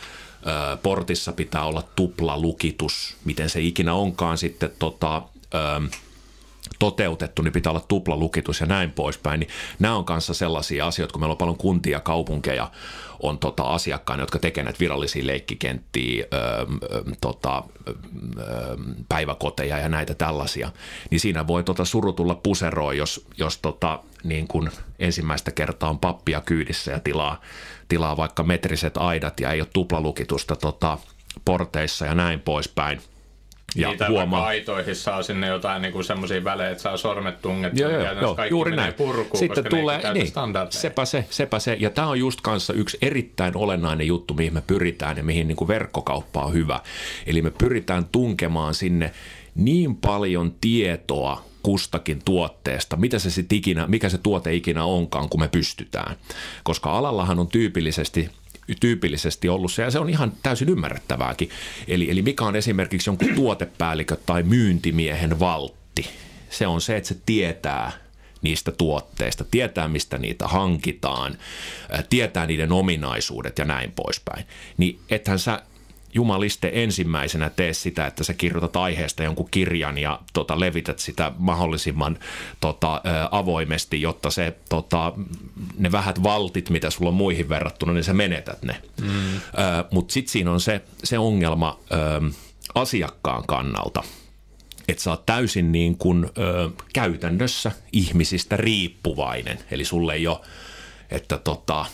Ö, 0.74 0.78
portissa 0.78 1.32
pitää 1.32 1.64
olla 1.64 1.84
tupla 1.96 2.40
lukitus, 2.40 3.16
miten 3.26 3.50
se 3.50 3.62
ikinä 3.62 3.94
onkaan 3.94 4.38
sitten 4.38 4.72
tota, 4.80 5.22
ö, 5.54 5.98
toteutettu, 6.80 7.42
niin 7.42 7.54
pitää 7.54 7.72
olla 7.72 7.86
tuplalukitus 7.88 8.60
ja 8.60 8.66
näin 8.66 8.92
poispäin. 8.92 9.40
Niin 9.40 9.50
nämä 9.80 9.96
on 9.96 10.06
kanssa 10.06 10.34
sellaisia 10.34 10.88
asioita, 10.88 11.12
kun 11.12 11.22
meillä 11.22 11.32
on 11.32 11.38
paljon 11.38 11.58
kuntia 11.58 11.98
ja 11.98 12.02
kaupunkeja 12.02 12.72
on 13.20 13.40
tota 13.40 13.64
asiakkaina, 13.64 14.24
jotka 14.24 14.40
tekevät 14.40 14.66
näitä 14.66 14.80
virallisia 14.80 15.28
leikkikenttiä, 15.28 16.26
ö, 16.34 16.38
ö, 16.38 17.04
tota, 17.22 17.64
ö, 17.88 17.94
päiväkoteja 19.10 19.78
ja 19.78 19.90
näitä 19.90 20.14
tällaisia, 20.14 20.72
niin 21.10 21.20
siinä 21.20 21.48
voi 21.48 21.64
tota 21.64 21.86
surutulla 21.86 22.36
puseroa, 22.36 22.94
jos, 22.94 23.26
jos 23.38 23.58
tota, 23.58 24.00
niin 24.24 24.48
kun 24.48 24.72
ensimmäistä 25.00 25.52
kertaa 25.52 25.90
on 25.90 26.00
pappia 26.00 26.42
kyydissä 26.42 26.92
ja 26.92 27.00
tilaa, 27.00 27.42
tilaa 27.88 28.18
vaikka 28.18 28.44
metriset 28.44 28.98
aidat 28.98 29.40
ja 29.40 29.52
ei 29.52 29.62
ole 29.62 29.70
tuplalukitusta 29.74 30.56
tota, 30.56 30.98
porteissa 31.46 32.06
ja 32.06 32.16
näin 32.16 32.40
poispäin– 32.40 33.02
ja 33.76 33.90
Niitä 33.90 34.08
huomaa. 34.10 34.46
aitoihin 34.46 34.96
saa 34.96 35.24
sinne 35.24 35.48
jotain 35.48 35.82
niin 35.82 36.04
semmoisia 36.04 36.44
välejä, 36.44 36.70
että 36.70 36.82
saa 36.84 36.98
sormet 36.98 37.42
tunget. 37.42 37.80
Joo, 37.80 37.92
joo, 37.92 38.14
joo 38.22 38.38
juuri 38.50 38.76
näin. 38.76 38.94
Purkuun, 38.94 39.38
Sitten 39.40 39.66
tulee, 39.70 40.14
niin, 40.14 40.32
sepä 40.70 41.06
se, 41.06 41.26
sepä 41.30 41.60
se. 41.60 41.78
Ja 41.80 41.90
tämä 41.90 42.08
on 42.08 42.20
just 42.20 42.42
kanssa 42.42 42.74
yksi 42.74 42.98
erittäin 43.02 43.58
olennainen 43.58 44.08
juttu, 44.08 44.34
mihin 44.34 44.54
me 44.54 44.62
pyritään 44.68 45.18
ja 45.18 45.24
mihin 45.24 45.48
niin 45.48 45.56
kuin 45.56 45.68
verkkokauppa 45.68 46.42
on 46.42 46.54
hyvä. 46.54 46.80
Eli 47.26 47.42
me 47.42 47.52
pyritään 47.52 48.06
tunkemaan 48.06 48.74
sinne 48.74 49.12
niin 49.56 49.96
paljon 49.96 50.54
tietoa 50.62 51.44
kustakin 51.64 52.22
tuotteesta, 52.26 52.96
mitä 52.96 53.20
se 53.20 53.32
sit 53.32 53.54
ikinä, 53.54 53.88
mikä 53.88 54.10
se 54.10 54.18
tuote 54.18 54.54
ikinä 54.54 54.84
onkaan, 54.84 55.30
kun 55.30 55.40
me 55.40 55.48
pystytään. 55.48 56.16
Koska 56.64 56.98
alallahan 56.98 57.40
on 57.40 57.48
tyypillisesti 57.48 58.30
tyypillisesti 58.76 59.50
ollut 59.50 59.72
se, 59.72 59.82
ja 59.82 59.92
se 59.92 60.00
on 60.00 60.10
ihan 60.10 60.34
täysin 60.44 60.70
ymmärrettävääkin. 60.70 61.50
Eli, 61.88 62.12
eli 62.12 62.22
mikä 62.22 62.46
on 62.46 62.56
esimerkiksi 62.56 63.10
jonkun 63.10 63.36
tuotepäällikö 63.36 64.18
tai 64.26 64.44
myyntimiehen 64.44 65.40
valtti? 65.40 66.10
Se 66.50 66.68
on 66.68 66.82
se, 66.82 66.98
että 66.98 67.08
se 67.08 67.18
tietää 67.26 67.92
niistä 68.42 68.72
tuotteista, 68.72 69.46
tietää 69.52 69.88
mistä 69.88 70.18
niitä 70.18 70.48
hankitaan, 70.48 71.38
tietää 72.10 72.46
niiden 72.46 72.72
ominaisuudet 72.72 73.58
ja 73.58 73.66
näin 73.66 73.92
poispäin. 73.92 74.46
Niin 74.78 75.00
ethän 75.10 75.40
sä 75.40 75.62
jumaliste 76.14 76.72
ensimmäisenä 76.74 77.50
tee 77.50 77.74
sitä, 77.74 78.08
että 78.08 78.24
sä 78.24 78.34
kirjoitat 78.34 78.76
aiheesta 78.76 79.24
jonkun 79.24 79.48
kirjan 79.52 79.98
ja 79.98 80.20
tota, 80.34 80.60
levität 80.60 81.00
sitä 81.00 81.32
mahdollisimman 81.38 82.20
tota, 82.60 83.02
avoimesti, 83.32 84.02
jotta 84.02 84.30
se, 84.30 84.58
tota, 84.70 85.14
ne 85.78 85.92
vähät 85.92 86.24
valtit, 86.24 86.70
mitä 86.70 86.90
sulla 86.90 87.10
on 87.10 87.16
muihin 87.16 87.50
verrattuna, 87.50 87.94
niin 87.94 88.04
sä 88.04 88.14
menetät 88.14 88.64
ne. 88.64 88.82
Mm. 89.02 89.08
Mutta 89.92 90.14
sitten 90.14 90.32
siinä 90.32 90.52
on 90.52 90.62
se, 90.62 90.82
se 91.04 91.20
ongelma 91.20 91.80
ä, 91.92 91.96
asiakkaan 92.76 93.44
kannalta, 93.48 94.04
että 94.88 95.04
sä 95.04 95.10
oot 95.10 95.26
täysin 95.26 95.72
niin 95.72 95.98
kuin, 95.98 96.26
ö, 96.38 96.70
käytännössä 96.94 97.72
ihmisistä 97.92 98.58
riippuvainen. 98.58 99.60
Eli 99.72 99.86
sulle 99.86 100.14
ei 100.14 100.28
ole, 100.28 100.40
että, 101.10 101.38
tota, 101.38 101.86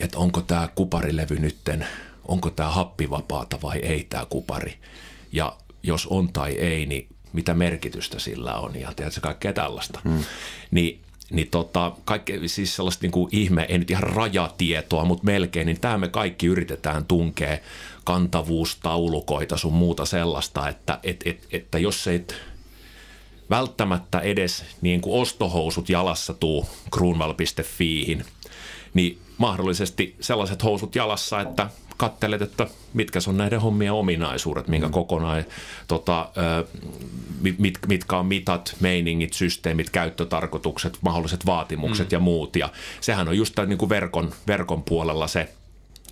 että 0.00 0.18
onko 0.18 0.40
tämä 0.40 0.68
kuparilevy 0.74 1.38
nytten– 1.38 1.86
onko 2.28 2.50
tämä 2.50 2.70
happivapaata 2.70 3.58
vai 3.62 3.78
ei 3.78 4.04
tämä 4.04 4.26
kupari. 4.26 4.78
Ja 5.32 5.56
jos 5.82 6.06
on 6.06 6.32
tai 6.32 6.52
ei, 6.52 6.86
niin 6.86 7.08
mitä 7.32 7.54
merkitystä 7.54 8.18
sillä 8.18 8.54
on 8.54 8.80
ja 8.80 8.92
tiedätkö, 8.96 9.20
kaikkea 9.20 9.52
tällaista. 9.52 10.00
Hmm. 10.04 10.24
Niin 10.70 11.02
niin 11.32 11.48
tota, 11.50 11.92
kaikke, 12.04 12.40
siis 12.46 12.76
sellaista 12.76 13.02
niin 13.02 13.12
kuin 13.12 13.28
ihme, 13.32 13.66
ei 13.68 13.78
nyt 13.78 13.90
ihan 13.90 14.02
rajatietoa, 14.02 15.04
mutta 15.04 15.24
melkein, 15.24 15.66
niin 15.66 15.80
tämä 15.80 15.98
me 15.98 16.08
kaikki 16.08 16.46
yritetään 16.46 17.04
tunkea 17.04 17.58
kantavuustaulukoita 18.04 19.56
sun 19.56 19.72
muuta 19.72 20.04
sellaista, 20.04 20.68
että 20.68 20.98
et, 21.02 21.22
et, 21.24 21.48
että 21.52 21.78
jos 21.78 22.06
et 22.06 22.34
välttämättä 23.50 24.20
edes 24.20 24.64
niin 24.80 25.00
kuin 25.00 25.20
ostohousut 25.22 25.88
jalassa 25.88 26.34
tuu 26.34 26.66
kruunval.fiihin, 26.90 28.24
niin 28.94 29.18
mahdollisesti 29.38 30.16
sellaiset 30.20 30.62
housut 30.62 30.94
jalassa, 30.94 31.40
että 31.40 31.70
kattelet, 31.96 32.42
että 32.42 32.66
mitkä 32.94 33.18
on 33.28 33.36
näiden 33.36 33.60
hommien 33.60 33.92
ominaisuudet, 33.92 34.68
minkä 34.68 34.86
mm. 34.86 34.92
kokonaan, 34.92 35.44
tota, 35.88 36.28
mit, 37.58 37.78
mitkä 37.86 38.16
on 38.16 38.26
mitat, 38.26 38.76
meiningit, 38.80 39.32
systeemit, 39.32 39.90
käyttötarkoitukset, 39.90 40.98
mahdolliset 41.00 41.46
vaatimukset 41.46 42.10
mm. 42.10 42.14
ja 42.14 42.20
muut. 42.20 42.56
Ja 42.56 42.68
sehän 43.00 43.28
on 43.28 43.36
just 43.36 43.54
niin 43.66 43.78
kuin 43.78 43.88
verkon, 43.88 44.32
verkon 44.46 44.82
puolella 44.82 45.26
se– 45.26 45.48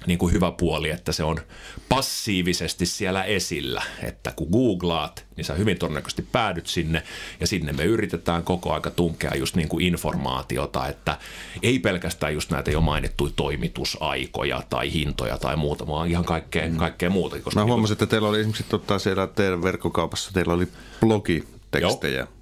niin 0.07 0.19
kuin 0.19 0.33
hyvä 0.33 0.53
puoli, 0.53 0.91
että 0.91 1.13
se 1.13 1.25
on 1.25 1.41
passiivisesti 1.89 2.87
siellä 2.87 3.25
esillä, 3.25 3.83
että 4.03 4.33
kun 4.37 4.49
googlaat, 4.53 5.25
niin 5.37 5.45
sä 5.45 5.55
hyvin 5.55 5.79
todennäköisesti 5.79 6.27
päädyt 6.33 6.67
sinne 6.67 7.03
ja 7.41 7.47
sinne 7.47 7.73
me 7.73 7.85
yritetään 7.85 8.43
koko 8.43 8.73
aika 8.73 8.91
tunkea 8.91 9.35
just 9.35 9.57
niin 9.57 9.69
kuin 9.69 9.85
informaatiota, 9.85 10.89
että 10.89 11.19
ei 11.63 11.79
pelkästään 11.79 12.35
just 12.35 12.51
näitä 12.51 12.71
jo 12.71 12.81
mainittuja 12.81 13.33
toimitusaikoja 13.37 14.63
tai 14.71 14.93
hintoja 14.93 15.39
tai 15.39 15.57
muuta, 15.57 15.87
vaan 15.87 16.09
ihan 16.09 16.25
kaikkea, 16.25 16.69
mm. 16.69 16.77
kaikkea 16.77 17.11
muuta. 17.11 17.41
Koska 17.41 17.61
Mä 17.61 17.65
niin 17.65 17.71
huomasin, 17.71 17.93
että 17.93 18.07
teillä 18.07 18.29
oli 18.29 18.41
esimerkiksi 18.41 18.65
tota 18.69 18.99
siellä 18.99 19.27
teidän 19.27 19.63
verkkokaupassa, 19.63 20.31
teillä 20.33 20.53
oli 20.53 20.69
blogitekstejä. 21.01 22.19
Joo 22.19 22.40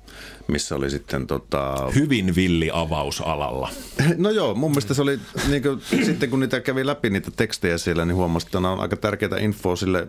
missä 0.49 0.77
oli 0.77 0.91
sitten 0.91 1.27
tota... 1.27 1.91
Hyvin 1.95 2.35
villi 2.37 2.71
avaus 2.73 3.21
alalla. 3.21 3.71
No 4.17 4.31
joo, 4.31 4.55
mun 4.55 4.71
mielestä 4.71 4.95
se 4.95 5.03
oli, 5.03 5.21
niin 5.49 5.63
kuin, 5.63 5.81
sitten 6.07 6.31
kun 6.31 6.41
niitä 6.41 6.61
kävi 6.61 6.87
läpi 6.87 7.11
niitä 7.11 7.31
tekstejä 7.37 7.79
siellä, 7.79 8.05
niin 8.05 8.17
huomasi, 8.17 8.47
että 8.47 8.61
nämä 8.61 8.73
on 8.73 8.81
aika 8.81 8.97
tärkeitä 8.97 9.37
infoa 9.37 9.77
sille 9.77 10.09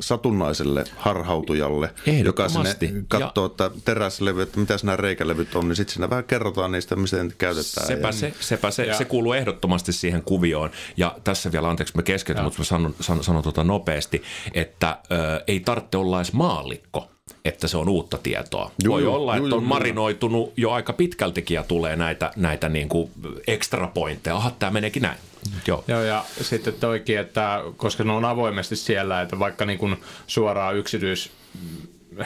satunnaiselle 0.00 0.84
harhautujalle, 0.96 1.90
joka 2.24 2.48
sinne 2.48 2.76
katsoo, 3.08 3.46
että 3.46 3.70
teräslevy, 3.84 4.42
että 4.42 4.60
mitä 4.60 4.76
nämä 4.82 4.96
reikälevyt 4.96 5.54
on, 5.54 5.68
niin 5.68 5.76
sitten 5.76 5.94
siinä 5.94 6.10
vähän 6.10 6.24
kerrotaan 6.24 6.72
niistä, 6.72 6.96
miten 6.96 7.32
käytetään. 7.38 7.86
Sepä 7.86 8.08
ja... 8.08 8.12
se, 8.12 8.34
sepä 8.40 8.70
se, 8.70 8.94
se 8.98 9.04
kuuluu 9.04 9.32
ehdottomasti 9.32 9.92
siihen 9.92 10.22
kuvioon. 10.22 10.70
Ja 10.96 11.16
tässä 11.24 11.52
vielä, 11.52 11.68
anteeksi 11.68 11.96
mä 11.96 12.02
keskeytän, 12.02 12.44
mutta 12.44 12.58
mä 12.58 12.64
sanon, 12.64 12.94
sanon, 13.00 13.24
sanon 13.24 13.42
tuota 13.42 13.64
nopeasti, 13.64 14.22
että 14.54 14.98
ö, 15.12 15.44
ei 15.46 15.60
tarvitse 15.60 15.96
olla 15.96 16.18
edes 16.18 16.32
maallikko 16.32 17.11
että 17.44 17.68
se 17.68 17.76
on 17.76 17.88
uutta 17.88 18.18
tietoa. 18.18 18.70
Juu, 18.84 18.94
Voi 18.94 19.06
olla, 19.06 19.36
juu, 19.36 19.46
että 19.46 19.56
on 19.56 19.62
juu, 19.62 19.68
marinoitunut 19.68 20.52
jo 20.56 20.70
aika 20.70 20.92
pitkältikin 20.92 21.54
ja 21.54 21.62
tulee 21.62 21.96
näitä, 21.96 22.30
näitä 22.36 22.68
niin 22.68 22.88
kuin 22.88 23.10
extra 23.46 23.86
pointteja. 23.86 24.36
Aha, 24.36 24.50
tämä 24.50 24.72
meneekin 24.72 25.02
näin. 25.02 25.18
Joo. 25.66 25.84
Joo, 25.88 26.02
ja 26.02 26.24
sitten 26.40 26.74
toikin, 26.74 27.18
että 27.18 27.62
koska 27.76 28.04
ne 28.04 28.12
on 28.12 28.24
avoimesti 28.24 28.76
siellä, 28.76 29.22
että 29.22 29.38
vaikka 29.38 29.64
niin 29.64 29.78
kuin 29.78 29.96
suoraan 30.26 30.76
yksityis 30.76 31.30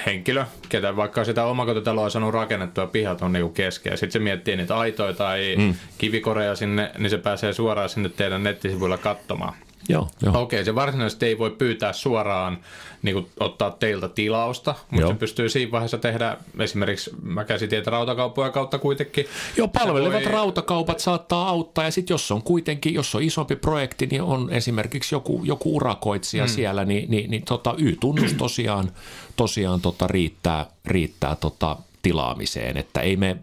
henkilö, 0.06 0.44
ketä 0.68 0.96
vaikka 0.96 1.24
sitä 1.24 1.44
omakotitaloa 1.44 2.04
on 2.04 2.10
saanut 2.10 2.34
rakennettua, 2.34 2.86
pihat 2.86 3.22
on 3.22 3.32
niinku 3.32 3.48
kesken, 3.48 3.90
ja 3.90 3.96
sitten 3.96 4.12
se 4.12 4.18
miettii 4.18 4.56
niitä 4.56 4.78
aitoja 4.78 5.12
tai 5.12 5.54
mm. 5.58 5.74
kivikoreja 5.98 6.54
sinne, 6.56 6.90
niin 6.98 7.10
se 7.10 7.18
pääsee 7.18 7.52
suoraan 7.52 7.88
sinne 7.88 8.08
teidän 8.08 8.42
nettisivuilla 8.42 8.98
katsomaan. 8.98 9.54
Joo, 9.88 10.08
joo. 10.22 10.42
Okei, 10.42 10.64
se 10.64 10.74
varsinaisesti 10.74 11.26
ei 11.26 11.38
voi 11.38 11.50
pyytää 11.50 11.92
suoraan 11.92 12.58
niin 13.02 13.14
kuin, 13.14 13.26
ottaa 13.40 13.70
teiltä 13.70 14.08
tilausta, 14.08 14.74
mutta 14.90 15.00
joo. 15.02 15.10
se 15.10 15.18
pystyy 15.18 15.48
siinä 15.48 15.72
vaiheessa 15.72 15.98
tehdä 15.98 16.36
esimerkiksi, 16.58 17.10
mä 17.22 17.44
käsitin, 17.44 17.78
että 17.78 17.90
rautakauppoja 17.90 18.50
kautta 18.50 18.78
kuitenkin. 18.78 19.26
Joo, 19.56 19.68
palvelevat 19.68 20.24
voi... 20.24 20.32
rautakaupat 20.32 21.00
saattaa 21.00 21.48
auttaa 21.48 21.84
ja 21.84 21.90
sitten 21.90 22.14
jos 22.14 22.30
on 22.30 22.42
kuitenkin, 22.42 22.94
jos 22.94 23.14
on 23.14 23.22
isompi 23.22 23.56
projekti, 23.56 24.06
niin 24.06 24.22
on 24.22 24.52
esimerkiksi 24.52 25.14
joku, 25.14 25.40
joku 25.44 25.76
urakoitsija 25.76 26.44
hmm. 26.44 26.54
siellä, 26.54 26.84
niin, 26.84 27.10
niin, 27.10 27.30
niin 27.30 27.42
tota, 27.42 27.74
Y-tunnus 27.78 28.32
tosiaan, 28.32 28.92
tosiaan 29.36 29.80
tota, 29.80 30.06
riittää, 30.06 30.66
riittää 30.84 31.36
tota, 31.36 31.76
tilaamiseen, 32.02 32.76
että 32.76 33.00
ei 33.00 33.16
me 33.16 33.36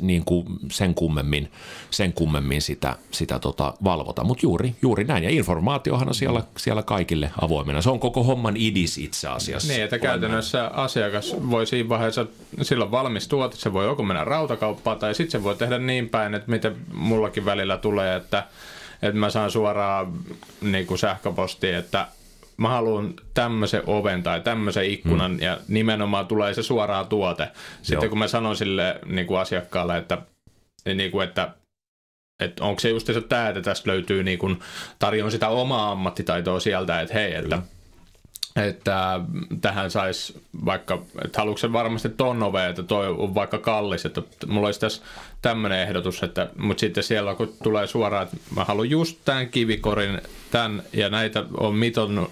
niin 0.00 0.24
kuin 0.24 0.46
sen 0.70 0.94
kummemmin, 0.94 1.52
sen 1.90 2.12
kummemmin 2.12 2.62
sitä, 2.62 2.96
sitä 3.10 3.38
tota 3.38 3.74
valvota, 3.84 4.24
mutta 4.24 4.46
juuri, 4.46 4.74
juuri 4.82 5.04
näin. 5.04 5.24
Ja 5.24 5.30
informaatiohan 5.30 6.08
on 6.08 6.14
siellä, 6.14 6.42
siellä 6.56 6.82
kaikille 6.82 7.30
avoimena. 7.40 7.82
Se 7.82 7.90
on 7.90 8.00
koko 8.00 8.24
homman 8.24 8.56
idis 8.56 8.98
itse 8.98 9.28
asiassa. 9.28 9.72
Niin, 9.72 9.84
että 9.84 9.98
käytännössä 9.98 10.66
asiakas 10.66 11.36
voi 11.50 11.66
siinä 11.66 11.88
vaiheessa, 11.88 12.26
silloin 12.62 12.90
valmis 12.90 13.28
tuote, 13.28 13.56
se 13.56 13.72
voi 13.72 13.84
joko 13.84 14.02
mennä 14.02 14.24
rautakauppaan 14.24 14.98
tai 14.98 15.14
sitten 15.14 15.40
se 15.40 15.44
voi 15.44 15.56
tehdä 15.56 15.78
niin 15.78 16.08
päin, 16.08 16.34
että 16.34 16.50
miten 16.50 16.76
mullakin 16.92 17.44
välillä 17.44 17.76
tulee, 17.76 18.16
että, 18.16 18.46
että 19.02 19.18
mä 19.20 19.30
saan 19.30 19.50
suoraan 19.50 20.12
niin 20.60 20.86
kuin 20.86 20.98
sähköpostia, 20.98 21.78
että 21.78 22.08
mä 22.56 22.68
haluan 22.68 23.14
tämmöisen 23.34 23.82
oven 23.86 24.22
tai 24.22 24.40
tämmöisen 24.40 24.84
ikkunan 24.84 25.32
mm. 25.32 25.40
ja 25.40 25.58
nimenomaan 25.68 26.26
tulee 26.26 26.54
se 26.54 26.62
suoraan 26.62 27.06
tuote. 27.06 27.48
Sitten 27.82 28.06
Joo. 28.06 28.08
kun 28.08 28.18
mä 28.18 28.28
sanon 28.28 28.56
sille 28.56 28.98
niin 29.06 29.26
kuin 29.26 29.40
asiakkaalle, 29.40 29.96
että, 29.96 30.18
niin 30.94 31.10
kuin, 31.10 31.28
että 31.28 31.54
että 32.42 32.64
onko 32.64 32.80
se 32.80 32.88
just 32.88 33.06
se 33.06 33.20
tämä, 33.20 33.48
että 33.48 33.60
tästä 33.60 33.90
löytyy 33.90 34.22
niin 34.22 34.38
kuin, 34.38 34.58
tarjon 34.98 35.30
sitä 35.30 35.48
omaa 35.48 35.90
ammattitaitoa 35.92 36.60
sieltä, 36.60 37.00
että 37.00 37.14
hei, 37.14 37.34
että 37.34 37.58
että 38.56 39.20
tähän 39.60 39.90
saisi 39.90 40.40
vaikka, 40.64 41.02
että 41.24 41.40
haluatko 41.40 41.72
varmasti 41.72 42.08
ton 42.08 42.42
ove, 42.42 42.68
että 42.68 42.82
toi 42.82 43.08
on 43.08 43.34
vaikka 43.34 43.58
kallis, 43.58 44.06
että 44.06 44.22
mulla 44.46 44.68
olisi 44.68 44.80
tässä 44.80 45.02
tämmöinen 45.42 45.80
ehdotus, 45.80 46.22
että, 46.22 46.48
mutta 46.58 46.80
sitten 46.80 47.02
siellä 47.02 47.34
kun 47.34 47.54
tulee 47.62 47.86
suoraan, 47.86 48.22
että 48.22 48.36
mä 48.56 48.64
haluan 48.64 48.90
just 48.90 49.18
tämän 49.24 49.48
kivikorin, 49.48 50.20
tämän, 50.50 50.82
ja 50.92 51.08
näitä 51.10 51.44
on 51.56 51.74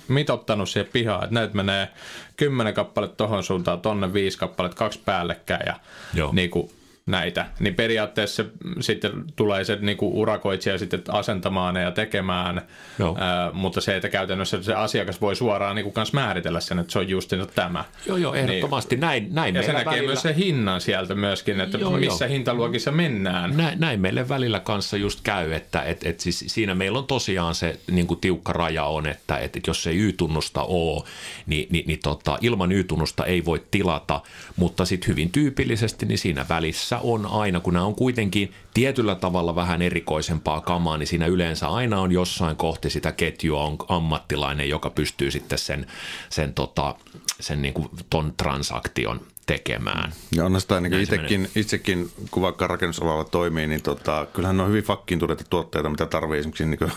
mitottanut 0.09 0.68
siihen 0.68 0.91
pihaan, 0.93 1.25
että 1.25 1.35
näitä 1.35 1.55
menee 1.55 1.89
kymmenen 2.37 2.75
kappaletta 2.75 3.16
tohon 3.16 3.45
suuntaan, 3.45 3.81
tonne 3.81 4.12
viisi 4.12 4.39
kappaletta, 4.39 4.77
kaksi 4.77 5.01
päällekkäin, 5.05 5.62
ja 5.66 5.75
Joo. 6.14 6.33
niin 6.33 6.51
kuin, 6.51 6.70
näitä, 7.07 7.46
niin 7.61 7.74
periaatteessa 7.74 8.44
sitten 8.80 9.12
tulee 9.36 9.64
se 9.64 9.78
niin 9.80 9.96
kuin 9.96 10.14
urakoitsija 10.14 10.78
sitten 10.78 11.03
asentamaan 11.09 11.76
ja 11.76 11.90
tekemään, 11.90 12.62
Joo. 12.98 13.16
Ää, 13.20 13.50
mutta 13.53 13.80
se, 13.80 13.96
että 13.96 14.09
käytännössä 14.09 14.62
se 14.62 14.74
asiakas 14.74 15.20
voi 15.20 15.36
suoraan 15.36 15.76
niin 15.76 15.84
kuin 15.84 16.07
määritellä 16.12 16.61
sen, 16.61 16.78
että 16.78 16.92
se 16.92 16.98
on 16.98 17.09
just 17.09 17.32
tämä. 17.55 17.84
Joo, 18.07 18.16
joo, 18.16 18.34
ehdottomasti 18.34 18.94
niin, 18.94 19.00
näin, 19.00 19.28
näin 19.30 19.55
Ja 19.55 19.62
se 19.62 19.72
näkee 19.72 19.92
välillä... 19.92 20.07
myös 20.07 20.22
se 20.22 20.34
hinnan 20.36 20.80
sieltä 20.80 21.14
myöskin, 21.14 21.61
että 21.61 21.78
joo, 21.78 21.90
missä 21.90 22.24
joo. 22.24 22.32
hintaluokissa 22.32 22.92
mennään. 22.92 23.57
Näin, 23.57 23.80
näin 23.80 24.00
meille 24.00 24.28
välillä 24.28 24.61
kanssa 24.61 24.96
just 24.96 25.20
käy, 25.22 25.53
että 25.53 25.82
et, 25.82 26.07
et 26.07 26.20
siis 26.20 26.44
siinä 26.46 26.74
meillä 26.74 26.98
on 26.98 27.07
tosiaan 27.07 27.55
se 27.55 27.78
niin 27.90 28.07
kuin 28.07 28.20
tiukka 28.20 28.53
raja 28.53 28.84
on, 28.84 29.07
että 29.07 29.36
et, 29.36 29.57
et 29.57 29.66
jos 29.66 29.86
ei 29.86 29.98
Y-tunnusta 29.98 30.62
ole, 30.62 31.03
niin, 31.46 31.68
niin, 31.70 31.86
niin 31.86 32.00
tota, 32.03 32.38
ilman 32.40 32.72
Y-tunnusta 32.72 33.24
ei 33.24 33.44
voi 33.44 33.64
tilata, 33.70 34.20
mutta 34.57 34.84
sitten 34.84 35.09
hyvin 35.09 35.30
tyypillisesti 35.30 36.07
niin 36.07 36.18
siinä 36.18 36.46
välissä 36.48 36.91
yleensä 36.93 37.09
on 37.09 37.26
aina, 37.26 37.61
kun 37.61 37.74
nämä 37.74 37.86
on 37.86 37.95
kuitenkin 37.95 38.53
tietyllä 38.74 39.14
tavalla 39.14 39.55
vähän 39.55 39.82
erikoisempaa 39.82 40.61
kamaa, 40.61 40.99
niin 40.99 41.07
siinä 41.07 41.26
yleensä 41.26 41.68
aina 41.68 42.01
on 42.01 42.12
jossain 42.12 42.57
kohti 42.57 42.90
sitä 42.90 43.12
ketjua 43.12 43.64
on 43.64 43.76
ammattilainen, 43.88 44.68
joka 44.68 44.90
pystyy 44.90 45.30
sitten 45.30 45.59
sen, 45.59 45.86
sen, 46.28 46.55
tota, 46.55 46.95
sen 47.40 47.62
niin 47.62 47.74
kuin 47.74 47.88
ton 48.11 48.32
transaktion 48.36 49.20
tekemään. 49.47 50.12
Ja 50.36 50.45
on 50.45 50.61
sitä 50.61 50.80
niin 50.80 51.01
itsekin, 51.01 51.51
itsekin, 51.55 52.11
kun 52.30 52.43
vaikka 52.43 52.66
rakennusalalla 52.66 53.24
toimii, 53.24 53.66
niin 53.66 53.82
tota, 53.82 54.26
kyllähän 54.32 54.57
ne 54.57 54.62
on 54.62 54.68
hyvin 54.68 54.84
fakkiintuneita 54.84 55.45
tuotteita, 55.51 55.90
mitä 55.90 56.07
tarvii 56.07 56.38
esimerkiksi 56.38 56.66
niin 56.66 56.93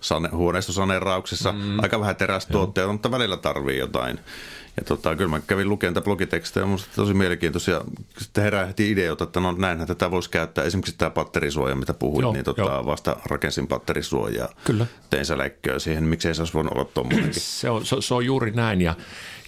sane, 0.00 0.28
huoneistosaneerauksessa. 0.28 1.52
Mm. 1.52 1.78
Aika 1.82 2.00
vähän 2.00 2.16
terästuotteita, 2.16 2.92
mutta 2.92 3.10
välillä 3.10 3.36
tarvii 3.36 3.78
jotain. 3.78 4.20
Ja 4.76 4.84
tota, 4.84 5.16
kyllä 5.16 5.30
mä 5.30 5.40
kävin 5.40 5.68
lukemaan 5.68 5.94
tätä 5.94 6.04
blogitekstejä, 6.04 6.66
minusta 6.66 6.88
tosi 6.96 7.14
mielenkiintoisia. 7.14 7.80
Sitten 8.18 8.44
herää 8.44 8.66
heti 8.66 8.90
ideoita, 8.90 9.24
että 9.24 9.40
no 9.40 9.52
näin, 9.52 9.80
että 9.80 9.94
tätä 9.94 10.10
voisi 10.10 10.30
käyttää. 10.30 10.64
Esimerkiksi 10.64 10.94
tämä 10.98 11.10
patterisuoja, 11.10 11.74
mitä 11.74 11.94
puhuit, 11.94 12.22
joo, 12.22 12.32
niin 12.32 12.44
tota, 12.44 12.86
vasta 12.86 13.16
rakensin 13.26 13.66
patterisuojaa. 13.66 14.48
Kyllä. 14.64 14.86
Tein 15.10 15.26
säleikköä 15.26 15.78
siihen, 15.78 16.04
miksei 16.04 16.34
se 16.34 16.42
olisi 16.42 16.54
voinut 16.54 16.72
olla 16.72 16.84
tuommoinenkin. 16.84 17.40
Se 17.40 17.70
on, 17.70 17.86
se, 17.86 17.96
se 18.00 18.14
on 18.14 18.26
juuri 18.26 18.50
näin 18.50 18.80
ja, 18.80 18.94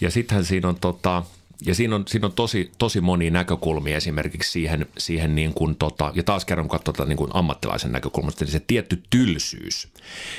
ja 0.00 0.10
sittenhän 0.10 0.44
siinä 0.44 0.68
on 0.68 0.76
tota, 0.76 1.22
ja 1.66 1.74
siinä 1.74 1.94
on, 1.94 2.04
siinä 2.06 2.26
on 2.26 2.32
tosi, 2.32 2.70
tosi 2.78 3.00
monia 3.00 3.30
näkökulmia 3.30 3.96
esimerkiksi 3.96 4.50
siihen, 4.50 4.86
siihen 4.98 5.34
niin 5.34 5.54
kuin 5.54 5.76
tota, 5.76 6.12
ja 6.14 6.22
taas 6.22 6.44
kerran 6.44 6.68
katsotaan 6.68 7.08
niin 7.08 7.16
kuin 7.16 7.30
ammattilaisen 7.34 7.92
näkökulmasta, 7.92 8.44
niin 8.44 8.52
se 8.52 8.60
tietty 8.60 9.02
tylsyys, 9.10 9.88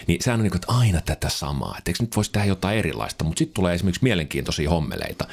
niin 0.07 0.23
sehän 0.23 0.39
on 0.39 0.43
niin 0.43 0.51
kuin, 0.51 0.61
että 0.61 0.73
aina 0.73 1.01
tätä 1.01 1.29
samaa, 1.29 1.75
että 1.77 1.91
eikö 1.91 2.03
nyt 2.03 2.15
voisi 2.15 2.31
tehdä 2.31 2.47
jotain 2.47 2.77
erilaista, 2.77 3.23
mutta 3.23 3.39
sitten 3.39 3.55
tulee 3.55 3.75
esimerkiksi 3.75 4.03
mielenkiintoisia 4.03 4.69
hommeleita. 4.69 5.27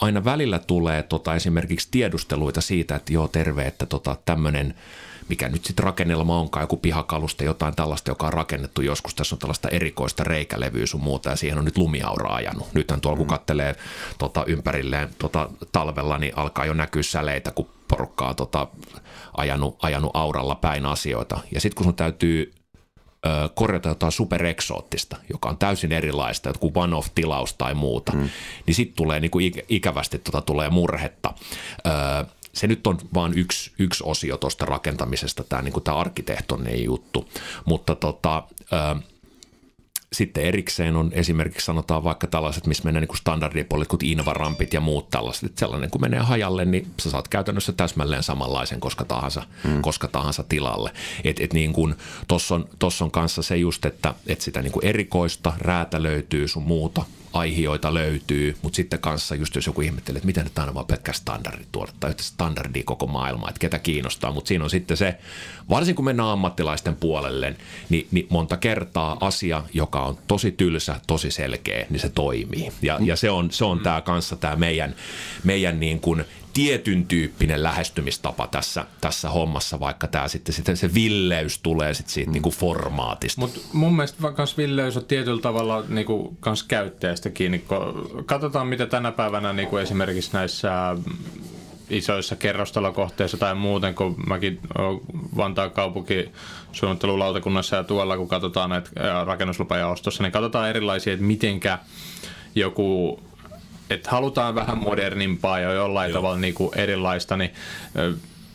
Aina 0.00 0.24
välillä 0.24 0.58
tulee 0.58 1.02
tota, 1.02 1.34
esimerkiksi 1.34 1.88
tiedusteluita 1.90 2.60
siitä, 2.60 2.96
että 2.96 3.12
joo 3.12 3.28
terve, 3.28 3.66
että 3.66 3.86
tota, 3.86 4.16
tämmöinen– 4.24 4.74
mikä 5.28 5.48
nyt 5.48 5.64
sitten 5.64 5.84
rakennelma 5.84 6.38
onkaan, 6.38 6.62
joku 6.62 6.76
pihakalusta, 6.76 7.44
jotain 7.44 7.76
tällaista, 7.76 8.10
joka 8.10 8.26
on 8.26 8.32
rakennettu 8.32 8.82
joskus. 8.82 9.14
Tässä 9.14 9.34
on 9.34 9.38
tällaista 9.38 9.68
erikoista 9.68 10.24
reikälevyä 10.24 10.86
sun 10.86 11.02
muuta 11.02 11.30
ja 11.30 11.36
siihen 11.36 11.58
on 11.58 11.64
nyt 11.64 11.78
lumiaura 11.78 12.34
ajanut. 12.34 12.74
Nythän 12.74 13.00
tuolla 13.00 13.16
kun 13.16 13.26
mm. 13.26 13.30
kattelee 13.30 13.76
tota, 14.18 14.44
ympärilleen 14.46 15.08
tota, 15.18 15.50
talvella, 15.72 16.18
niin 16.18 16.38
alkaa 16.38 16.66
jo 16.66 16.74
näkyä 16.74 17.02
säleitä, 17.02 17.50
kun 17.50 17.68
porukkaa 17.88 18.34
tota, 18.34 18.66
ajanut, 19.36 19.76
ajanut 19.82 20.10
auralla 20.14 20.54
päin 20.54 20.86
asioita. 20.86 21.38
Ja 21.54 21.60
sitten 21.60 21.76
kun 21.76 21.84
sun 21.84 21.94
täytyy 21.94 22.52
ö, 23.26 23.48
korjata 23.54 23.88
jotain 23.88 24.12
supereksoottista, 24.12 25.16
joka 25.32 25.48
on 25.48 25.58
täysin 25.58 25.92
erilaista, 25.92 26.48
joku 26.48 26.72
one-off-tilaus 26.74 27.54
tai 27.54 27.74
muuta, 27.74 28.12
mm. 28.12 28.28
niin 28.66 28.74
sitten 28.74 28.96
tulee 28.96 29.20
niinku 29.20 29.38
ikävästi 29.68 30.18
tota, 30.18 30.40
tulee 30.40 30.70
murhetta. 30.70 31.34
Ö, 31.86 31.90
se 32.56 32.66
nyt 32.66 32.86
on 32.86 32.98
vain 33.14 33.38
yksi, 33.38 33.72
yksi 33.78 34.04
osio 34.06 34.36
tuosta 34.36 34.64
rakentamisesta, 34.64 35.44
tämä, 35.44 35.62
niin 35.62 35.82
tämä 35.84 35.96
arkkitehtoninen 35.96 36.84
juttu, 36.84 37.28
mutta 37.64 37.94
tota, 37.94 38.42
ö, 38.72 39.00
sitten 40.12 40.44
erikseen 40.44 40.96
on 40.96 41.10
esimerkiksi 41.12 41.64
sanotaan 41.64 42.04
vaikka 42.04 42.26
tällaiset, 42.26 42.66
missä 42.66 42.84
menee 42.84 43.00
niin 43.00 43.16
standardipolit, 43.16 43.88
kuin 43.88 44.04
invarampit 44.04 44.72
ja 44.72 44.80
muut 44.80 45.10
tällaiset. 45.10 45.44
Että 45.44 45.60
sellainen, 45.60 45.90
kun 45.90 46.00
menee 46.00 46.20
hajalle, 46.20 46.64
niin 46.64 46.86
sä 47.00 47.10
saat 47.10 47.28
käytännössä 47.28 47.72
täsmälleen 47.72 48.22
samanlaisen 48.22 48.80
koska 48.80 49.04
tahansa, 49.04 49.42
mm. 49.64 49.82
koska 49.82 50.08
tahansa 50.08 50.42
tilalle. 50.42 50.92
Et, 51.24 51.40
et 51.40 51.52
niin 51.52 51.72
kuin, 51.72 51.94
tossa 52.28 52.54
on, 52.54 52.68
tossa 52.78 53.04
on 53.04 53.10
kanssa 53.10 53.42
se 53.42 53.56
just, 53.56 53.84
että 53.84 54.14
et 54.26 54.40
sitä 54.40 54.62
niin 54.62 54.72
kuin 54.72 54.84
erikoista 54.84 55.52
räätä 55.58 56.02
löytyy 56.02 56.48
sun 56.48 56.62
muuta 56.62 57.04
aihioita 57.32 57.94
löytyy, 57.94 58.56
mutta 58.62 58.76
sitten 58.76 58.98
kanssa 58.98 59.34
just 59.34 59.54
jos 59.54 59.66
joku 59.66 59.80
ihmettelee, 59.80 60.18
että 60.18 60.26
miten 60.26 60.44
nyt 60.44 60.58
aina 60.58 60.74
vaan 60.74 60.86
pelkkä 60.86 61.12
standardituote 61.12 61.92
tai 62.00 62.14
standardi 62.20 62.82
koko 62.82 63.06
maailma, 63.06 63.48
että 63.48 63.58
ketä 63.58 63.78
kiinnostaa, 63.78 64.32
mutta 64.32 64.48
siinä 64.48 64.64
on 64.64 64.70
sitten 64.70 64.96
se, 64.96 65.18
varsinkin 65.70 65.96
kun 65.96 66.04
mennään 66.04 66.28
ammattilaisten 66.28 66.96
puolelle, 66.96 67.56
niin, 67.88 68.08
niin 68.10 68.26
monta 68.30 68.56
kertaa 68.56 69.16
asia, 69.20 69.62
joka 69.74 70.02
on 70.02 70.18
tosi 70.26 70.52
tylsä, 70.52 71.00
tosi 71.06 71.30
selkeä, 71.30 71.86
niin 71.90 72.00
se 72.00 72.08
toimii. 72.08 72.72
Ja, 72.82 72.98
ja 73.02 73.16
se 73.16 73.30
on, 73.30 73.50
se 73.50 73.64
on 73.64 73.80
tämä 73.80 74.00
kanssa 74.00 74.36
tämä 74.36 74.56
meidän, 74.56 74.94
meidän 75.44 75.80
niin 75.80 76.00
kuin 76.00 76.24
tietyn 76.56 77.06
tyyppinen 77.06 77.62
lähestymistapa 77.62 78.46
tässä, 78.46 78.86
tässä 79.00 79.30
hommassa, 79.30 79.80
vaikka 79.80 80.06
tämä 80.06 80.28
sitten, 80.28 80.54
sitten 80.54 80.76
se 80.76 80.94
villeys 80.94 81.58
tulee 81.58 81.94
sitten 81.94 82.14
siitä 82.14 82.30
mm. 82.30 82.32
niinku 82.32 82.50
formaatista. 82.50 83.40
Mutta 83.40 83.60
mun 83.72 83.96
mielestä 83.96 84.32
myös 84.36 84.56
villeys 84.58 84.96
on 84.96 85.04
tietyllä 85.04 85.40
tavalla 85.40 85.84
niinku 85.88 86.36
kans 86.40 86.62
käyttäjästä 86.62 87.30
kiinni. 87.30 87.64
Katsotaan, 88.26 88.66
mitä 88.66 88.86
tänä 88.86 89.12
päivänä 89.12 89.52
niinku 89.52 89.76
esimerkiksi 89.76 90.30
näissä 90.32 90.96
isoissa 91.90 92.36
kerrostalokohteissa 92.36 93.36
tai 93.36 93.54
muuten, 93.54 93.94
kun 93.94 94.16
mäkin 94.26 94.60
Vantaan 95.36 95.70
kaupunki 95.70 96.28
suunnittelulautakunnassa 96.72 97.76
ja 97.76 97.84
tuolla, 97.84 98.16
kun 98.16 98.28
katsotaan 98.28 98.70
näitä 98.70 98.90
rakennuslupajaostossa, 99.24 100.22
niin 100.22 100.32
katsotaan 100.32 100.68
erilaisia, 100.68 101.12
että 101.12 101.26
mitenkä 101.26 101.78
joku 102.54 103.18
että 103.90 104.10
halutaan 104.10 104.54
vähän 104.54 104.78
modernimpaa 104.78 105.60
ja 105.60 105.72
jollain 105.72 106.10
Joo. 106.10 106.18
tavalla 106.18 106.38
niin 106.38 106.54
kuin 106.54 106.78
erilaista, 106.78 107.36
niin 107.36 107.50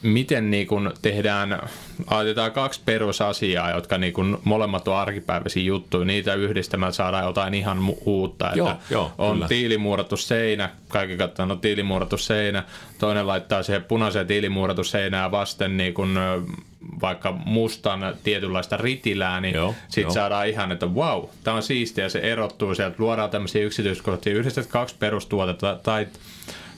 miten 0.01 0.51
niin 0.51 0.67
kun 0.67 0.93
tehdään, 1.01 1.69
ajatellaan 2.07 2.51
kaksi 2.51 2.81
perusasiaa, 2.85 3.71
jotka 3.71 3.97
niin 3.97 4.13
kun 4.13 4.39
molemmat 4.43 4.87
on 4.87 4.95
arkipäiväisiä 4.95 5.63
juttuja, 5.63 6.05
niitä 6.05 6.33
yhdistämällä 6.33 6.91
saadaan 6.91 7.25
jotain 7.25 7.53
ihan 7.53 7.77
mu- 7.77 8.03
uutta. 8.05 8.47
Että 8.47 8.57
Joo, 8.57 8.73
joo, 8.89 9.11
on 9.17 9.33
kyllä. 9.33 9.47
tiilimuurattu 9.47 10.17
seinä, 10.17 10.69
kaikki 10.87 11.17
katsoo, 11.17 11.45
no 11.45 11.55
tiilimuurattu 11.55 12.17
seinä, 12.17 12.63
toinen 12.99 13.27
laittaa 13.27 13.63
siihen 13.63 13.83
punaiseen 13.83 14.27
tiilimuurattu 14.27 14.83
seinää 14.83 15.31
vasten 15.31 15.77
niin 15.77 15.93
kun, 15.93 16.19
vaikka 17.01 17.31
mustan 17.45 18.15
tietynlaista 18.23 18.77
ritilää, 18.77 19.41
niin 19.41 19.55
Joo, 19.55 19.75
sitten 19.81 20.01
joo. 20.01 20.11
saadaan 20.11 20.47
ihan, 20.47 20.71
että 20.71 20.85
wow, 20.85 21.23
tämä 21.43 21.55
on 21.55 21.63
siistiä, 21.63 22.09
se 22.09 22.19
erottuu 22.19 22.75
sieltä, 22.75 22.95
luodaan 22.99 23.29
tämmöisiä 23.29 23.63
yksityiskohtia, 23.63 24.33
yhdistät 24.33 24.67
kaksi 24.67 24.95
perustuotetta 24.99 25.79
tai 25.83 26.07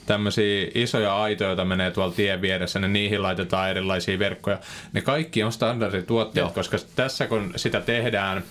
tämmöisiä 0.06 0.70
isoja 0.74 1.22
aitoja, 1.22 1.50
joita 1.50 1.64
menee 1.64 1.90
tuolla 1.90 2.14
tien 2.14 2.42
vieressä, 2.42 2.78
niin 2.78 2.92
niihin 2.92 3.22
laitetaan 3.22 3.70
erilaisia 3.70 4.18
verkkoja. 4.18 4.58
Ne 4.92 5.00
kaikki 5.00 5.42
on 5.42 5.52
standardituotteet, 5.52 6.44
Joo. 6.44 6.52
koska 6.54 6.76
tässä 6.96 7.26
kun 7.26 7.52
sitä 7.56 7.80
tehdään 7.80 8.44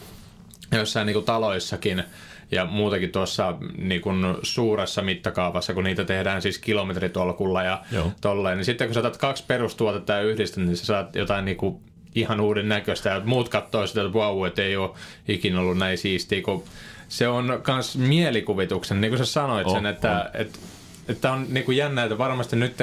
jossain 0.71 1.05
niin 1.05 1.13
kuin 1.13 1.25
taloissakin 1.25 2.03
ja 2.51 2.65
muutenkin 2.65 3.11
tuossa 3.11 3.55
niin 3.77 4.01
kuin 4.01 4.37
suuressa 4.43 5.01
mittakaavassa, 5.01 5.73
kun 5.73 5.83
niitä 5.83 6.05
tehdään 6.05 6.41
siis 6.41 6.59
kilometritolkulla 6.59 7.63
ja 7.63 7.81
Joo. 7.91 8.11
tolleen, 8.21 8.57
niin 8.57 8.65
sitten 8.65 8.87
kun 8.87 8.93
sä 8.93 8.99
otat 8.99 9.17
kaksi 9.17 9.43
perustuotetta 9.47 10.13
ja 10.13 10.21
yhdistät, 10.21 10.63
niin 10.63 10.77
sä 10.77 10.85
saat 10.85 11.15
jotain 11.15 11.45
niin 11.45 11.57
kuin 11.57 11.79
ihan 12.15 12.39
uuden 12.39 12.69
näköistä 12.69 13.09
ja 13.09 13.21
muut 13.25 13.49
katsoo 13.49 13.87
sitä, 13.87 14.01
että 14.01 14.13
vau, 14.13 14.45
että 14.45 14.61
ei 14.61 14.77
ole 14.77 14.89
ikinä 15.27 15.59
ollut 15.59 15.77
näin 15.77 15.97
siistiä, 15.97 16.41
kun 16.41 16.63
se 17.07 17.27
on 17.27 17.61
myös 17.67 17.97
mielikuvituksen, 17.97 19.01
niin 19.01 19.11
kuin 19.11 19.19
sä 19.19 19.25
sanoit 19.25 19.67
On, 19.67 19.75
sen, 19.75 19.85
että, 19.85 20.31
että 20.33 20.59
että 21.07 21.31
on 21.31 21.45
niinku 21.49 21.71
jännä, 21.71 22.03
että 22.03 22.17
varmasti 22.17 22.55
nyt, 22.55 22.73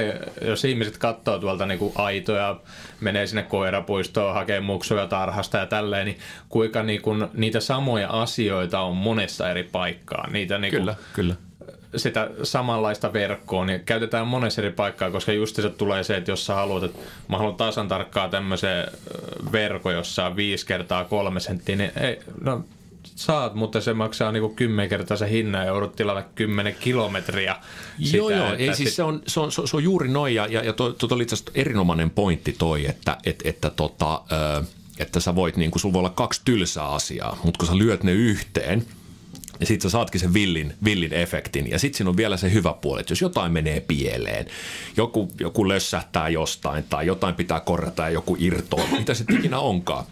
jos 0.42 0.64
ihmiset 0.64 0.98
katsoo 0.98 1.38
tuolta 1.38 1.66
niinku 1.66 1.92
aitoja, 1.94 2.56
menee 3.00 3.26
sinne 3.26 3.42
koirapuistoon, 3.42 4.34
hakee 4.34 4.60
muksuja 4.60 5.06
tarhasta 5.06 5.58
ja 5.58 5.66
tälleen, 5.66 6.06
niin 6.06 6.18
kuinka 6.48 6.82
niinku 6.82 7.10
niitä 7.34 7.60
samoja 7.60 8.08
asioita 8.08 8.80
on 8.80 8.96
monessa 8.96 9.50
eri 9.50 9.62
paikkaa. 9.62 10.30
Niitä 10.30 10.58
niinku, 10.58 10.78
Kyllä, 10.78 10.94
kyllä. 11.12 11.34
sitä 11.96 12.30
samanlaista 12.42 13.12
verkkoa, 13.12 13.64
niin 13.64 13.80
käytetään 13.80 14.26
monessa 14.26 14.62
eri 14.62 14.70
paikkaa, 14.70 15.10
koska 15.10 15.32
just 15.32 15.56
se 15.56 15.70
tulee 15.70 16.04
se, 16.04 16.16
että 16.16 16.30
jos 16.30 16.46
sä 16.46 16.54
haluat, 16.54 16.82
että 16.82 16.98
mä 17.28 17.36
haluan 17.36 17.56
tasan 17.56 17.88
tarkkaa 17.88 18.28
tämmöisen 18.28 18.78
ö, 18.78 19.52
verkko, 19.52 19.90
jossa 19.90 20.26
on 20.26 20.36
5 20.36 20.66
kertaa 20.66 21.04
kolme 21.04 21.40
senttiä, 21.40 21.76
niin 21.76 21.92
ei, 22.00 22.18
no 22.40 22.64
saat, 23.04 23.54
mutta 23.54 23.80
se 23.80 23.94
maksaa 23.94 24.32
niinku 24.32 24.48
kymmenkertaisen 24.48 25.28
hinnan 25.28 25.60
ja 25.60 25.66
joudut 25.66 25.96
tilata 25.96 26.22
10 26.22 26.74
kilometriä 26.80 27.56
sitä. 28.02 28.16
joo, 28.16 28.30
joo. 28.30 28.52
Ei, 28.52 28.74
siis 28.74 28.76
sit- 28.76 28.94
se, 28.94 29.02
on, 29.02 29.22
se, 29.26 29.40
on, 29.40 29.52
se, 29.52 29.60
on, 29.60 29.68
se 29.68 29.76
on 29.76 29.84
juuri 29.84 30.08
noin, 30.08 30.34
ja, 30.34 30.46
ja, 30.46 30.64
ja 30.64 30.72
tuo 30.72 30.92
to, 30.92 31.08
oli 31.10 31.22
itse 31.22 31.34
asiassa 31.34 31.52
erinomainen 31.54 32.10
pointti 32.10 32.52
toi, 32.52 32.86
että, 32.86 33.16
et, 33.24 33.42
että, 33.44 33.70
tota, 33.70 34.22
että 34.98 35.20
sä 35.20 35.34
voit, 35.34 35.56
niin 35.56 35.70
kuin, 35.70 35.80
sulla 35.80 35.92
voi 35.92 36.00
olla 36.00 36.10
kaksi 36.10 36.40
tylsää 36.44 36.88
asiaa, 36.88 37.38
mutta 37.44 37.58
kun 37.58 37.68
sä 37.68 37.78
lyöt 37.78 38.02
ne 38.02 38.12
yhteen, 38.12 38.86
ja 39.60 39.66
sit 39.66 39.82
sä 39.82 39.90
saatkin 39.90 40.20
sen 40.20 40.34
villin, 40.34 40.74
villin 40.84 41.12
efektin. 41.12 41.70
Ja 41.70 41.78
sit 41.78 41.94
siinä 41.94 42.10
on 42.10 42.16
vielä 42.16 42.36
se 42.36 42.52
hyvä 42.52 42.72
puoli, 42.72 43.00
että 43.00 43.12
jos 43.12 43.20
jotain 43.20 43.52
menee 43.52 43.80
pieleen, 43.80 44.46
joku, 44.96 45.32
joku 45.40 45.68
lössähtää 45.68 46.28
jostain 46.28 46.84
tai 46.84 47.06
jotain 47.06 47.34
pitää 47.34 47.60
korjata 47.60 48.02
ja 48.02 48.10
joku 48.10 48.36
irtoaa, 48.40 48.88
mitä 48.98 49.14
se 49.14 49.24
ikinä 49.38 49.58
onkaan, 49.58 50.04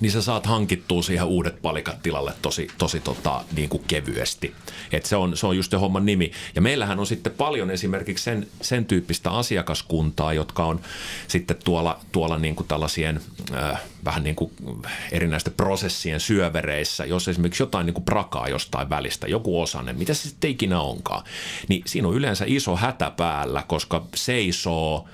niin 0.00 0.12
sä 0.12 0.22
saat 0.22 0.46
hankittua 0.46 1.02
siihen 1.02 1.26
uudet 1.26 1.62
palikat 1.62 2.02
tilalle 2.02 2.32
tosi, 2.42 2.68
tosi 2.78 3.00
tota, 3.00 3.44
niin 3.56 3.68
kuin 3.68 3.82
kevyesti. 3.88 4.54
Et 4.92 5.06
se, 5.06 5.16
on, 5.16 5.36
se 5.36 5.46
on 5.46 5.56
just 5.56 5.70
se 5.70 5.76
homman 5.76 6.06
nimi. 6.06 6.32
Ja 6.54 6.62
meillähän 6.62 6.98
on 7.00 7.06
sitten 7.06 7.32
paljon 7.32 7.70
esimerkiksi 7.70 8.24
sen, 8.24 8.46
sen 8.60 8.84
tyyppistä 8.84 9.30
asiakaskuntaa, 9.30 10.32
jotka 10.32 10.64
on 10.64 10.80
sitten 11.28 11.56
tuolla, 11.64 12.00
tuolla 12.12 12.38
niin 12.38 12.56
kuin 12.56 12.68
tällaisien 12.68 13.20
äh, 13.54 13.80
vähän 14.04 14.24
niin 14.24 14.36
kuin 14.36 14.52
erinäisten 15.12 15.52
prosessien 15.52 16.20
syövereissä, 16.20 17.04
jos 17.04 17.28
esimerkiksi 17.28 17.62
jotain 17.62 17.86
niin 17.86 17.94
kuin 17.94 18.04
prakaa 18.04 18.48
jostain 18.48 18.90
välistä, 18.90 19.26
joku 19.26 19.62
osanen, 19.62 19.98
mitä 19.98 20.14
se 20.14 20.28
sitten 20.28 20.50
ikinä 20.50 20.80
onkaan, 20.80 21.24
niin 21.68 21.82
siinä 21.86 22.08
on 22.08 22.14
yleensä 22.14 22.44
iso 22.48 22.76
hätä 22.76 23.10
päällä, 23.10 23.62
koska 23.68 24.06
seisoo 24.14 25.08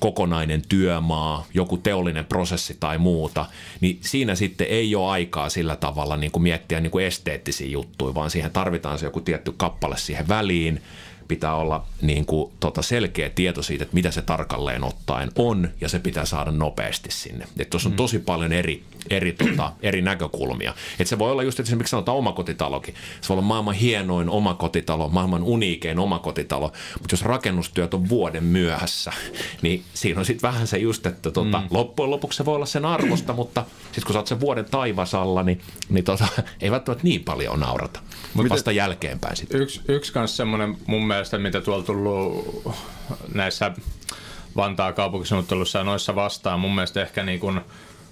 kokonainen 0.00 0.62
työmaa, 0.68 1.46
joku 1.54 1.76
teollinen 1.76 2.24
prosessi 2.24 2.76
tai 2.80 2.98
muuta, 2.98 3.46
niin 3.80 3.98
siinä 4.00 4.34
sitten 4.34 4.66
ei 4.66 4.94
ole 4.94 5.10
aikaa 5.10 5.48
sillä 5.48 5.76
tavalla 5.76 6.16
niin 6.16 6.32
kuin 6.32 6.42
miettiä 6.42 6.80
niin 6.80 6.90
kuin 6.90 7.04
esteettisiä 7.04 7.68
juttuja, 7.68 8.14
vaan 8.14 8.30
siihen 8.30 8.50
tarvitaan 8.50 8.98
se 8.98 9.06
joku 9.06 9.20
tietty 9.20 9.54
kappale 9.56 9.96
siihen 9.96 10.28
väliin, 10.28 10.82
pitää 11.28 11.54
olla 11.54 11.86
niin 12.02 12.26
kuin, 12.26 12.52
tota 12.60 12.82
selkeä 12.82 13.30
tieto 13.30 13.62
siitä, 13.62 13.82
että 13.84 13.94
mitä 13.94 14.10
se 14.10 14.22
tarkalleen 14.22 14.84
ottaen 14.84 15.30
on, 15.36 15.68
ja 15.80 15.88
se 15.88 15.98
pitää 15.98 16.24
saada 16.24 16.50
nopeasti 16.50 17.10
sinne. 17.10 17.44
Että 17.44 17.70
tuossa 17.70 17.88
on 17.88 17.96
tosi 17.96 18.18
paljon 18.18 18.52
eri, 18.52 18.82
eri, 19.10 19.32
tota, 19.32 19.72
eri 19.82 20.02
näkökulmia. 20.02 20.74
Että 20.98 21.04
se 21.04 21.18
voi 21.18 21.32
olla 21.32 21.42
just, 21.42 21.60
että 21.60 21.70
esimerkiksi 21.70 21.90
sanotaan 21.90 22.18
omakotitalokin. 22.18 22.94
Se 23.20 23.28
voi 23.28 23.34
olla 23.34 23.46
maailman 23.46 23.74
hienoin 23.74 24.28
omakotitalo, 24.28 25.08
maailman 25.08 25.42
uniikein 25.42 25.98
omakotitalo, 25.98 26.72
mutta 27.00 27.12
jos 27.12 27.22
rakennustyöt 27.22 27.94
on 27.94 28.08
vuoden 28.08 28.44
myöhässä, 28.44 29.12
niin 29.62 29.84
siinä 29.94 30.20
on 30.20 30.26
sitten 30.26 30.48
vähän 30.48 30.66
se 30.66 30.78
just, 30.78 31.06
että 31.06 31.30
tota, 31.30 31.60
mm. 31.60 31.66
loppujen 31.70 32.10
lopuksi 32.10 32.36
se 32.36 32.44
voi 32.44 32.56
olla 32.56 32.66
sen 32.66 32.84
arvosta, 32.84 33.32
mutta 33.32 33.64
sitten 33.84 34.04
kun 34.04 34.12
sä 34.12 34.18
oot 34.18 34.26
sen 34.26 34.40
vuoden 34.40 34.64
taivasalla, 34.64 35.42
niin, 35.42 35.60
niin 35.88 36.04
tota, 36.04 36.28
ei 36.60 36.70
välttämättä 36.70 37.04
niin 37.04 37.24
paljon 37.24 37.60
naurata. 37.60 38.00
Mutta 38.34 38.54
vasta 38.54 38.72
jälkeenpäin 38.72 39.36
sitten. 39.36 39.60
Yksi, 39.60 39.80
yksi 39.88 40.12
kans 40.12 40.36
semmoinen 40.36 40.76
mun 40.86 41.06
mielestä, 41.06 41.38
mitä 41.38 41.60
tuolla 41.60 41.84
tullut 41.84 42.74
näissä 43.34 43.72
Vantaa 44.56 44.92
kaupunkisuunnittelussa 44.92 45.78
ja 45.78 45.84
noissa 45.84 46.14
vastaan, 46.14 46.60
mun 46.60 46.74
mielestä 46.74 47.02
ehkä 47.02 47.22
niin 47.22 47.40
kuin, 47.40 47.60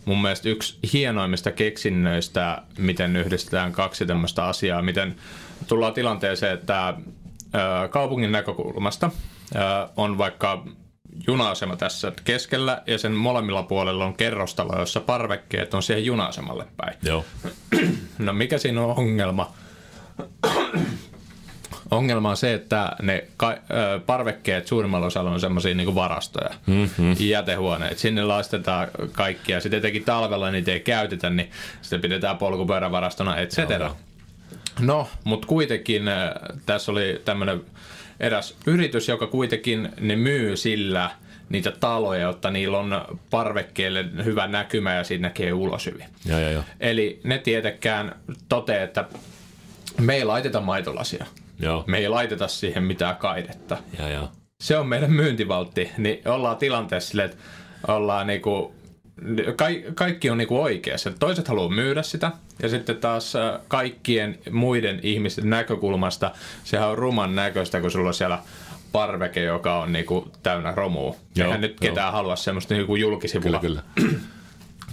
mun 0.04 0.22
mielestä 0.22 0.48
yksi 0.48 0.78
hienoimmista 0.92 1.50
keksinnöistä, 1.52 2.62
miten 2.78 3.16
yhdistetään 3.16 3.72
kaksi 3.72 4.06
tämmöistä 4.06 4.44
asiaa, 4.44 4.82
miten 4.82 5.16
tullaan 5.66 5.92
tilanteeseen, 5.92 6.54
että 6.54 6.94
kaupungin 7.90 8.32
näkökulmasta 8.32 9.10
on 9.96 10.18
vaikka 10.18 10.64
juna-asema 11.26 11.76
tässä 11.76 12.12
keskellä 12.24 12.82
ja 12.86 12.98
sen 12.98 13.12
molemmilla 13.12 13.62
puolella 13.62 14.04
on 14.04 14.14
kerrostalo, 14.14 14.78
jossa 14.78 15.00
parvekkeet 15.00 15.74
on 15.74 15.82
siihen 15.82 16.04
juna-asemalle 16.04 16.66
päin. 16.76 16.94
Joo. 17.02 17.24
No 18.18 18.32
mikä 18.32 18.58
siinä 18.58 18.82
on 18.82 18.98
ongelma? 18.98 19.52
Ongelma 21.90 22.30
on 22.30 22.36
se, 22.36 22.54
että 22.54 22.92
ne 23.02 23.24
ka- 23.36 23.58
parvekkeet 24.06 24.66
suurimmalla 24.66 25.06
osalla 25.06 25.30
on 25.30 25.40
semmoisia 25.40 25.74
niin 25.74 25.94
varastoja, 25.94 26.50
mm-hmm. 26.66 27.16
jätehuoneet. 27.18 27.98
Sinne 27.98 28.24
lastetaan 28.24 28.88
kaikkia. 29.12 29.60
Sitten 29.60 29.78
etenkin 29.78 30.04
talvella 30.04 30.50
niitä 30.50 30.72
ei 30.72 30.80
käytetä, 30.80 31.30
niin 31.30 31.50
sitten 31.82 32.00
pidetään 32.00 32.38
polkupyörävarastona, 32.38 33.36
et 33.36 33.50
cetera. 33.50 33.94
No, 34.80 35.08
mutta 35.24 35.46
kuitenkin 35.46 36.08
äh, 36.08 36.30
tässä 36.66 36.92
oli 36.92 37.22
tämmöinen 37.24 37.60
eräs 38.20 38.56
yritys, 38.66 39.08
joka 39.08 39.26
kuitenkin 39.26 39.88
ne 40.00 40.16
myy 40.16 40.56
sillä 40.56 41.10
niitä 41.48 41.70
taloja, 41.70 42.20
jotta 42.20 42.50
niillä 42.50 42.78
on 42.78 43.18
parvekkeelle 43.30 44.04
hyvä 44.24 44.46
näkymä 44.46 44.94
ja 44.94 45.04
siinä 45.04 45.28
näkee 45.28 45.52
ulos 45.52 45.86
hyvin. 45.86 46.06
Joo, 46.26 46.40
joo, 46.40 46.50
joo. 46.50 46.62
Eli 46.80 47.20
ne 47.24 47.38
tietenkään 47.38 48.16
toteaa, 48.48 48.84
että 48.84 49.04
me 50.00 50.14
ei 50.14 50.24
laiteta 50.24 50.60
maitolasia. 50.60 51.26
Joo. 51.60 51.84
Me 51.86 51.98
ei 51.98 52.08
laiteta 52.08 52.48
siihen 52.48 52.82
mitään 52.82 53.16
kaidetta. 53.16 53.76
Ja, 53.98 54.08
ja. 54.08 54.28
Se 54.60 54.78
on 54.78 54.86
meidän 54.86 55.12
myyntivaltti. 55.12 55.90
Niin 55.98 56.28
ollaan 56.28 56.56
tilanteessa 56.56 57.10
silleen, 57.10 57.30
että 57.30 57.42
ollaan 57.88 58.26
niinku, 58.26 58.74
ka- 59.56 59.92
kaikki 59.94 60.30
on 60.30 60.38
niinku 60.38 60.62
oikeassa. 60.62 61.12
Toiset 61.18 61.48
haluaa 61.48 61.68
myydä 61.68 62.02
sitä 62.02 62.32
ja 62.62 62.68
sitten 62.68 62.96
taas 62.96 63.36
äh, 63.36 63.60
kaikkien 63.68 64.38
muiden 64.50 65.00
ihmisten 65.02 65.50
näkökulmasta 65.50 66.30
sehän 66.64 66.88
on 66.88 66.98
ruman 66.98 67.34
näköistä, 67.34 67.80
kun 67.80 67.90
sulla 67.90 68.08
on 68.08 68.14
siellä 68.14 68.38
parveke, 68.92 69.42
joka 69.42 69.78
on 69.78 69.92
niinku 69.92 70.28
täynnä 70.42 70.72
romua. 70.72 71.16
Joo, 71.36 71.46
Eihän 71.46 71.60
nyt 71.60 71.70
joo. 71.80 71.90
ketään 71.90 72.12
halua 72.12 72.36
semmoista 72.36 72.74
niinku 72.74 72.96
julkisivulla 72.96 73.58
Kyllä, 73.58 73.82
kyllä. 73.94 74.12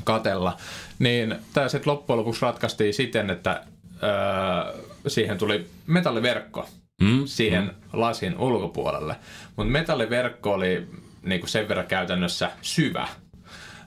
katella. 0.03 0.57
Niin 0.99 1.35
tämä 1.53 1.69
sitten 1.69 1.91
loppujen 1.91 2.19
lopuksi 2.19 2.41
ratkaistiin 2.41 2.93
siten, 2.93 3.29
että 3.29 3.63
öö, 4.03 4.81
siihen 5.07 5.37
tuli 5.37 5.65
metalliverkko 5.87 6.69
mm, 7.01 7.21
siihen 7.25 7.63
mm. 7.63 7.69
lasin 7.93 8.37
ulkopuolelle. 8.37 9.15
Mutta 9.55 9.71
metalliverkko 9.71 10.53
oli 10.53 10.87
niinku 11.23 11.47
sen 11.47 11.67
verran 11.67 11.87
käytännössä 11.87 12.51
syvä, 12.61 13.07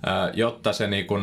öö, 0.07 0.31
jotta 0.35 0.73
se 0.73 0.87
niinku, 0.87 1.15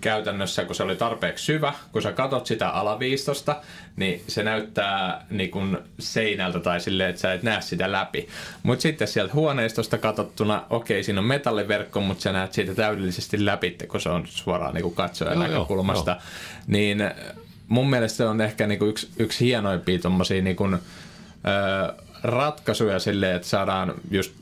käytännössä, 0.00 0.64
kun 0.64 0.74
se 0.74 0.82
oli 0.82 0.96
tarpeeksi 0.96 1.44
syvä, 1.44 1.72
kun 1.92 2.02
sä 2.02 2.12
katot 2.12 2.46
sitä 2.46 2.68
alaviistosta, 2.68 3.56
niin 3.96 4.22
se 4.28 4.42
näyttää 4.42 5.26
niinku 5.30 5.60
seinältä 5.98 6.60
tai 6.60 6.80
silleen, 6.80 7.10
että 7.10 7.22
sä 7.22 7.32
et 7.32 7.42
näe 7.42 7.60
sitä 7.60 7.92
läpi. 7.92 8.28
Mutta 8.62 8.82
sitten 8.82 9.08
sieltä 9.08 9.34
huoneistosta 9.34 9.98
katsottuna, 9.98 10.64
okei, 10.70 11.02
siinä 11.02 11.20
on 11.20 11.26
metalliverkko, 11.26 12.00
mutta 12.00 12.22
sä 12.22 12.32
näet 12.32 12.52
siitä 12.52 12.74
täydellisesti 12.74 13.44
läpi, 13.44 13.76
kun 13.88 14.00
se 14.00 14.08
on 14.08 14.26
suoraan 14.26 14.74
niinku 14.74 14.90
katsojan 14.90 15.34
Joo, 15.34 15.44
joo, 15.44 15.52
näkökulmasta. 15.52 16.16
Niin 16.66 16.98
mun 17.70 17.90
mielestä 17.90 18.16
se 18.16 18.24
on 18.24 18.40
ehkä 18.40 18.66
niinku 18.66 18.84
yksi, 18.84 19.08
yksi 19.18 19.44
hienoimpia 19.44 19.98
tommosia 19.98 20.42
niinku, 20.42 20.64
ö, 20.64 20.78
ratkaisuja 22.22 22.98
silleen, 22.98 23.36
että 23.36 23.48
saadaan 23.48 23.94
just 24.10 24.32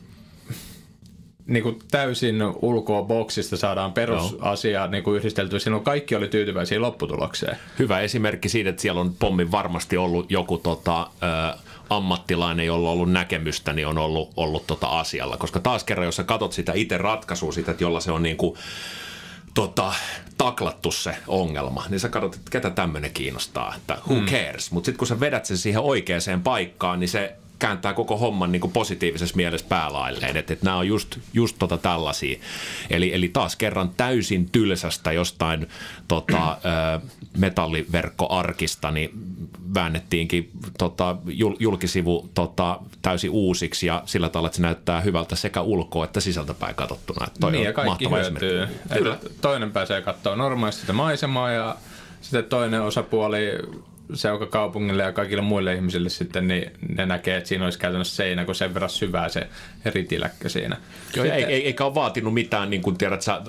niin 1.45 1.63
kuin 1.63 1.79
täysin 1.91 2.35
ulkoa 2.61 3.03
boksista 3.03 3.57
saadaan 3.57 3.93
perusasia 3.93 4.87
niin 4.87 5.03
kuin 5.03 5.17
yhdisteltyä. 5.17 5.59
Silloin 5.59 5.83
kaikki 5.83 6.15
oli 6.15 6.27
tyytyväisiä 6.27 6.81
lopputulokseen. 6.81 7.57
Hyvä 7.79 7.99
esimerkki 7.99 8.49
siitä, 8.49 8.69
että 8.69 8.81
siellä 8.81 9.01
on 9.01 9.13
pommin 9.19 9.51
varmasti 9.51 9.97
ollut 9.97 10.31
joku 10.31 10.57
tota, 10.57 11.01
ö, 11.01 11.57
ammattilainen, 11.89 12.65
jolla 12.65 12.89
on 12.89 12.93
ollut 12.93 13.11
näkemystä, 13.11 13.73
niin 13.73 13.87
on 13.87 13.97
ollut, 13.97 14.29
ollut 14.37 14.67
tota 14.67 14.87
asialla. 14.87 15.37
Koska 15.37 15.59
taas 15.59 15.83
kerran, 15.83 16.05
jos 16.05 16.15
sä 16.15 16.23
katot 16.23 16.53
sitä 16.53 16.71
itse 16.75 16.97
ratkaisua, 16.97 17.51
sitä, 17.51 17.71
että 17.71 17.83
jolla 17.83 17.99
se 17.99 18.11
on 18.11 18.23
niin 18.23 18.37
kuin, 18.37 18.57
tota, 19.53 19.93
taklattu 20.43 20.91
se 20.91 21.15
ongelma, 21.27 21.85
niin 21.89 21.99
sä 21.99 22.09
katsot, 22.09 22.35
että 22.35 22.51
ketä 22.51 22.69
tämmöinen 22.69 23.11
kiinnostaa, 23.11 23.75
että 23.75 23.97
who 24.07 24.15
hmm. 24.15 24.25
cares. 24.25 24.71
Mutta 24.71 24.85
sitten 24.85 24.97
kun 24.97 25.07
sä 25.07 25.19
vedät 25.19 25.45
sen 25.45 25.57
siihen 25.57 25.81
oikeaan 25.81 26.41
paikkaan, 26.43 26.99
niin 26.99 27.09
se 27.09 27.35
kääntää 27.59 27.93
koko 27.93 28.17
homman 28.17 28.51
niin 28.51 28.61
kuin 28.61 28.71
positiivisessa 28.71 29.35
mielessä 29.35 29.65
päälailleen. 29.69 30.37
Että, 30.37 30.53
että 30.53 30.65
nämä 30.65 30.77
on 30.77 30.87
just, 30.87 31.17
just 31.33 31.55
tota 31.59 31.77
tällaisia. 31.77 32.39
Eli, 32.89 33.13
eli 33.13 33.27
taas 33.27 33.55
kerran 33.55 33.89
täysin 33.97 34.49
tylsästä 34.49 35.11
jostain 35.11 35.67
tota, 36.07 36.57
metalliverkkoarkista, 37.37 38.91
niin 38.91 39.09
väännettiinkin 39.73 40.51
tota, 40.77 41.17
julkisivu 41.59 42.29
tota, 42.33 42.79
täysin 43.01 43.29
uusiksi 43.29 43.87
ja 43.87 44.03
sillä 44.05 44.29
tavalla, 44.29 44.47
että 44.47 44.57
se 44.57 44.61
näyttää 44.61 45.01
hyvältä 45.01 45.35
sekä 45.35 45.61
ulkoa 45.61 46.05
että 46.05 46.19
sisältäpäin 46.19 46.75
katsottuna. 46.75 47.25
Että 47.27 47.39
toi 47.39 47.51
niin, 47.51 47.59
on 47.59 47.65
ja 47.65 47.73
kaikki 47.73 48.09
hyötyy. 48.09 48.67
Kyllä. 48.93 49.17
Toinen 49.41 49.71
pääsee 49.71 50.01
katsoa 50.01 50.35
normaalisti 50.35 50.81
sitä 50.81 50.93
maisemaa 50.93 51.51
ja 51.51 51.75
sitten 52.21 52.43
toinen 52.43 52.81
osapuoli 52.81 53.41
kaupungille 54.49 55.03
ja 55.03 55.11
kaikille 55.11 55.41
muille 55.41 55.73
ihmisille 55.73 56.09
sitten, 56.09 56.47
niin 56.47 56.71
ne 56.95 57.05
näkee, 57.05 57.37
että 57.37 57.49
siinä 57.49 57.65
olisi 57.65 57.79
käytännössä 57.79 58.15
seinä, 58.15 58.45
kun 58.45 58.55
sen 58.55 58.73
verran 58.73 58.89
syvää 58.89 59.29
se 59.29 59.47
ritiläkkö 59.85 60.49
siinä. 60.49 60.77
Joo, 61.15 61.25
sitten, 61.25 61.49
ei, 61.49 61.65
eikä 61.65 61.85
ole 61.85 61.95
vaatinut 61.95 62.33
mitään, 62.33 62.69
niin 62.69 62.81
kuin 62.81 62.97
tiedät 62.97 63.21
sä, 63.21 63.41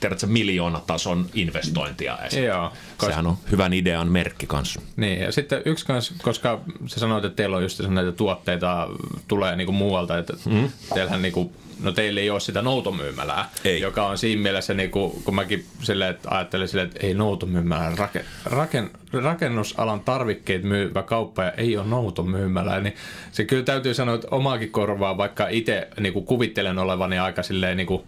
tiedät 0.00 0.18
sä 0.18 0.26
miljoonatason 0.26 1.26
investointia 1.34 2.18
edes. 2.18 2.36
Joo. 2.36 2.72
Koska, 2.96 3.06
Sehän 3.06 3.26
on 3.26 3.36
hyvän 3.50 3.72
idean 3.72 4.08
merkki 4.08 4.46
kanssa. 4.46 4.80
Niin, 4.96 5.20
ja 5.20 5.32
sitten 5.32 5.62
yksi 5.64 5.86
kanssa, 5.86 6.14
koska 6.22 6.60
sä 6.86 7.00
sanoit, 7.00 7.24
että 7.24 7.36
teillä 7.36 7.56
on 7.56 7.62
just 7.62 7.80
näitä 7.88 8.12
tuotteita 8.12 8.88
tulee 9.28 9.56
niin 9.56 9.66
kuin 9.66 9.76
muualta, 9.76 10.18
että 10.18 10.32
mm. 10.46 10.68
teillähän 10.94 11.22
niin 11.22 11.32
kuin 11.32 11.52
no 11.82 11.92
teillä 11.92 12.20
ei 12.20 12.30
ole 12.30 12.40
sitä 12.40 12.62
noutomyymälää, 12.62 13.50
ei. 13.64 13.80
joka 13.80 14.06
on 14.06 14.18
siinä 14.18 14.42
mielessä, 14.42 14.74
niin 14.74 14.90
kuin, 14.90 15.22
kun 15.24 15.34
mäkin 15.34 15.66
sille, 15.82 16.08
että 16.08 16.28
ajattelin 16.30 16.68
silleen, 16.68 16.88
että 16.88 17.06
ei 17.06 17.14
noutomyymälää, 17.14 17.92
rake, 17.96 18.24
raken, 18.44 18.90
rakennusalan 19.12 20.00
tarvikkeet 20.00 20.62
myyvä 20.62 21.02
kauppa 21.02 21.44
ja 21.44 21.52
ei 21.52 21.76
ole 21.76 21.86
noutomyymälää, 21.86 22.80
niin 22.80 22.94
se 23.32 23.44
kyllä 23.44 23.62
täytyy 23.62 23.94
sanoa, 23.94 24.14
että 24.14 24.28
omaakin 24.30 24.70
korvaa, 24.70 25.16
vaikka 25.16 25.48
itse 25.48 25.88
niin 26.00 26.12
kuin 26.12 26.24
kuvittelen 26.24 26.78
olevani 26.78 27.18
aika 27.18 27.42
silleen 27.42 27.76
niin 27.76 27.86
kuin, 27.86 28.02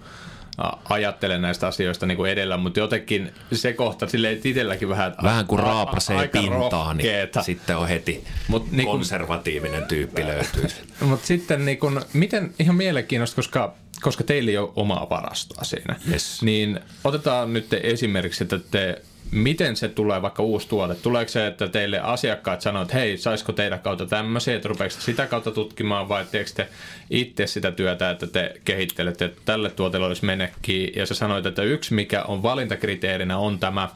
ajattelen 0.88 1.42
näistä 1.42 1.66
asioista 1.66 2.07
niin 2.07 2.16
kuin 2.16 2.30
edellä, 2.30 2.57
mutta 2.57 2.80
jotenkin 2.80 3.32
se 3.52 3.72
kohta 3.72 4.07
sille 4.09 4.32
itselläkin 4.32 4.88
vähän... 4.88 5.14
Vähän 5.22 5.46
kuin 5.46 5.59
raapasee 5.59 6.28
pintaa, 6.28 6.94
niin 6.94 7.09
sitten 7.40 7.76
on 7.76 7.88
heti 7.88 8.24
Mut, 8.48 8.72
niin 8.72 8.86
kun, 8.86 8.98
konservatiivinen 8.98 9.84
tyyppi 9.84 10.26
löytyy. 10.26 10.66
mutta 11.00 11.26
sitten 11.26 11.64
niin 11.64 11.78
kun, 11.78 12.02
miten, 12.12 12.54
ihan 12.59 12.76
mielenkiintoista, 12.76 13.36
koska 13.36 13.74
koska 14.02 14.24
teillä 14.24 14.50
ei 14.50 14.59
ole 14.59 14.70
omaa 14.76 15.07
varastoa 15.11 15.64
siinä, 15.64 15.96
yes. 16.12 16.42
niin 16.42 16.80
otetaan 17.04 17.52
nyt 17.52 17.72
esimerkiksi, 17.72 18.44
että 18.44 18.59
te 18.59 19.02
miten 19.30 19.76
se 19.76 19.88
tulee 19.88 20.22
vaikka 20.22 20.42
uusi 20.42 20.68
tuote? 20.68 20.94
Tuleeko 20.94 21.28
se, 21.28 21.46
että 21.46 21.68
teille 21.68 22.00
asiakkaat 22.00 22.60
sanoo, 22.60 22.82
että 22.82 22.94
hei, 22.94 23.18
saisiko 23.18 23.52
teidän 23.52 23.80
kautta 23.80 24.06
tämmöisiä, 24.06 24.56
että 24.56 24.68
rupeeko 24.68 24.94
sitä 24.98 25.26
kautta 25.26 25.50
tutkimaan 25.50 26.08
vai 26.08 26.24
teekö 26.30 26.50
te 26.54 26.68
itse 27.10 27.46
sitä 27.46 27.72
työtä, 27.72 28.10
että 28.10 28.26
te 28.26 28.54
kehittelette, 28.64 29.24
että 29.24 29.40
tälle 29.44 29.70
tuotelle 29.70 30.06
olisi 30.06 30.24
menekkiä 30.24 30.90
ja 30.96 31.06
sä 31.06 31.14
sanoit, 31.14 31.46
että 31.46 31.62
yksi 31.62 31.94
mikä 31.94 32.22
on 32.22 32.42
valintakriteerinä 32.42 33.38
on 33.38 33.58
tämä, 33.58 33.88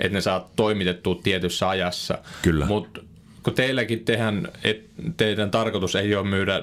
että 0.00 0.14
ne 0.16 0.20
saa 0.20 0.50
toimitettua 0.56 1.20
tietyssä 1.22 1.68
ajassa. 1.68 2.18
Kyllä. 2.42 2.66
Mutta 2.66 3.00
kun 3.42 3.54
teilläkin 3.54 4.04
tehän, 4.04 4.48
et, 4.64 4.84
teidän 5.16 5.50
tarkoitus 5.50 5.96
ei 5.96 6.14
ole 6.14 6.26
myydä 6.26 6.62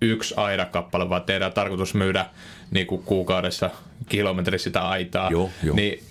yksi 0.00 0.34
aidakappale, 0.36 1.08
vaan 1.08 1.22
teidän 1.22 1.52
tarkoitus 1.52 1.94
myydä 1.94 2.26
niin 2.70 2.86
kuin 2.86 3.02
kuukaudessa 3.02 3.70
kilometri 4.08 4.58
sitä 4.58 4.88
aitaa. 4.88 5.30
Joo, 5.30 5.50
joo. 5.62 5.76
Niin 5.76 6.02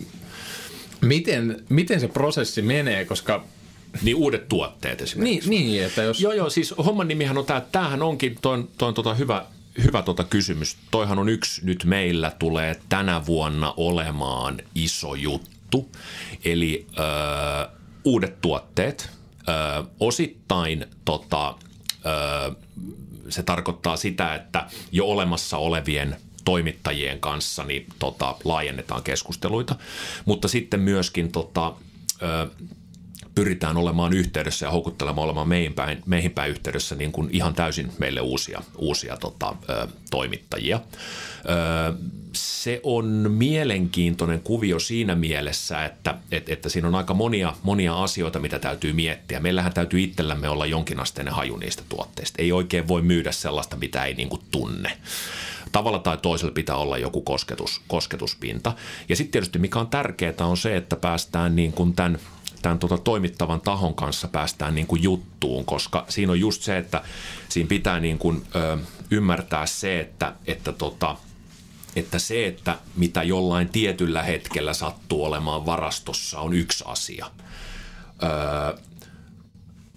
Miten, 1.08 1.64
miten 1.70 2.00
se 2.00 2.08
prosessi 2.08 2.62
menee, 2.62 3.06
koska 3.06 3.44
niin 4.02 4.16
uudet 4.16 4.50
tuotteet 4.50 5.02
esimerkiksi. 5.02 5.50
Niin, 5.50 5.68
niin 5.68 5.84
että 5.84 6.02
jos... 6.04 6.22
Joo, 6.22 6.34
joo, 6.34 6.50
siis 6.50 6.74
homman 6.86 7.08
nimihän 7.08 7.38
on 7.38 7.46
tämä, 7.46 7.62
tämähän 7.62 8.02
onkin, 8.02 8.38
toi 8.42 8.54
on, 8.54 8.70
toi 8.78 8.88
on 8.88 8.94
tota 8.94 9.14
hyvä, 9.14 9.46
hyvä 9.84 10.02
tota 10.02 10.24
kysymys. 10.24 10.78
Toihan 10.92 11.20
on 11.20 11.30
yksi 11.30 11.66
nyt 11.66 11.84
meillä 11.84 12.32
tulee 12.40 12.80
tänä 12.90 13.26
vuonna 13.26 13.74
olemaan 13.78 14.58
iso 14.76 15.16
juttu. 15.16 15.92
Eli 16.46 16.88
ö, 17.00 17.70
uudet 18.04 18.42
tuotteet, 18.42 19.10
ö, 19.50 19.84
osittain 20.00 20.86
tota, 21.06 21.56
ö, 22.06 22.56
se 23.30 23.44
tarkoittaa 23.44 23.98
sitä, 23.98 24.36
että 24.36 24.66
jo 24.92 25.06
olemassa 25.06 25.58
olevien 25.58 26.16
toimittajien 26.48 27.20
kanssa 27.20 27.64
niin 27.64 27.86
tota, 28.00 28.36
laajennetaan 28.44 29.04
keskusteluita, 29.04 29.76
mutta 30.26 30.48
sitten 30.48 30.80
myöskin 30.80 31.32
tota, 31.32 31.74
ö, 32.22 32.48
pyritään 33.36 33.78
olemaan 33.78 34.14
yhteydessä 34.14 34.66
ja 34.66 34.72
houkuttelemaan 34.72 35.26
olemaan 35.26 35.48
meihin 35.48 35.74
päin, 35.74 36.04
meihin 36.06 36.32
päin 36.32 36.52
yhteydessä 36.52 36.96
niin 36.96 37.12
kuin 37.12 37.30
ihan 37.32 37.54
täysin 37.54 37.92
meille 38.00 38.22
uusia, 38.22 38.62
uusia 38.78 39.18
tota, 39.18 39.56
ö, 39.70 39.88
toimittajia. 40.10 40.80
Ö, 41.50 41.94
se 42.34 42.80
on 42.84 43.06
mielenkiintoinen 43.32 44.42
kuvio 44.42 44.80
siinä 44.80 45.16
mielessä, 45.16 45.86
että, 45.86 46.16
että, 46.32 46.54
että 46.54 46.70
siinä 46.70 46.88
on 46.88 46.96
aika 46.96 47.14
monia, 47.14 47.54
monia 47.64 48.04
asioita, 48.04 48.40
mitä 48.40 48.60
täytyy 48.60 48.94
miettiä. 48.94 49.40
Meillähän 49.40 49.74
täytyy 49.74 50.02
itsellämme 50.02 50.50
olla 50.50 50.66
jonkinasteinen 50.66 51.34
haju 51.34 51.58
niistä 51.58 51.84
tuotteista. 51.90 52.42
Ei 52.42 52.52
oikein 52.52 52.88
voi 52.88 53.02
myydä 53.02 53.32
sellaista, 53.32 53.76
mitä 53.76 54.06
ei 54.06 54.14
niin 54.14 54.30
kuin 54.30 54.42
tunne 54.52 54.98
tavalla 55.72 56.00
tai 56.00 56.18
toisella 56.18 56.54
pitää 56.54 56.76
olla 56.76 56.98
joku 56.98 57.22
kosketus, 57.22 57.82
kosketuspinta. 57.88 58.74
Ja 59.10 59.16
sitten 59.16 59.32
tietysti 59.32 59.60
mikä 59.60 59.80
on 59.80 59.88
tärkeää 59.88 60.34
on 60.40 60.58
se, 60.58 60.78
että 60.78 60.96
päästään 60.96 61.56
niin 61.56 61.74
kuin 61.74 61.94
tämän 61.94 62.20
tämän 62.62 62.80
tota 62.80 62.98
toimittavan 62.98 63.62
tahon 63.62 63.96
kanssa 63.96 64.28
päästään 64.28 64.76
niin 64.76 64.88
kuin 64.88 65.04
juttuun, 65.04 65.66
koska 65.66 66.06
siinä 66.10 66.32
on 66.32 66.40
just 66.40 66.62
se, 66.62 66.78
että 66.78 67.02
siinä 67.50 67.68
pitää 67.68 68.00
niin 68.00 68.18
kuin, 68.18 68.44
ö, 68.56 68.78
ymmärtää 69.12 69.66
se, 69.66 70.00
että, 70.00 70.34
että, 70.48 70.72
tota, 70.72 71.16
että 71.96 72.20
se, 72.20 72.48
että 72.48 72.78
mitä 72.96 73.24
jollain 73.24 73.70
tietyllä 73.70 74.24
hetkellä 74.24 74.74
sattuu 74.74 75.26
olemaan 75.26 75.66
varastossa, 75.66 76.40
on 76.40 76.54
yksi 76.54 76.84
asia. 76.88 77.32
Ö, 78.24 78.78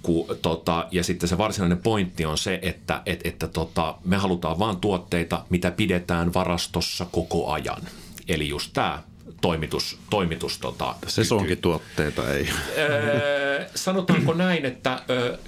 Ku, 0.03 0.27
tota, 0.43 0.87
ja 0.91 1.05
sitten 1.05 1.29
se 1.29 1.39
varsinainen 1.39 1.79
pointti 1.79 2.25
on 2.25 2.39
se, 2.39 2.59
että 2.63 3.03
et, 3.07 3.21
että 3.25 3.49
tota, 3.49 3.95
me 4.05 4.17
halutaan 4.17 4.59
vain 4.59 4.77
tuotteita, 4.77 5.45
mitä 5.51 5.71
pidetään 5.71 6.35
varastossa 6.35 7.07
koko 7.13 7.51
ajan. 7.51 7.83
Eli 8.29 8.49
just 8.49 8.71
tämä 8.73 9.03
toimitus, 9.41 9.99
toimitus 10.11 10.59
tota, 10.59 10.95
Sesonkituotteita 11.07 12.35
ei. 12.35 12.49
Öö, 12.79 13.67
sanotaanko 13.75 14.35
näin, 14.35 14.65
että 14.65 15.03
öö, 15.11 15.39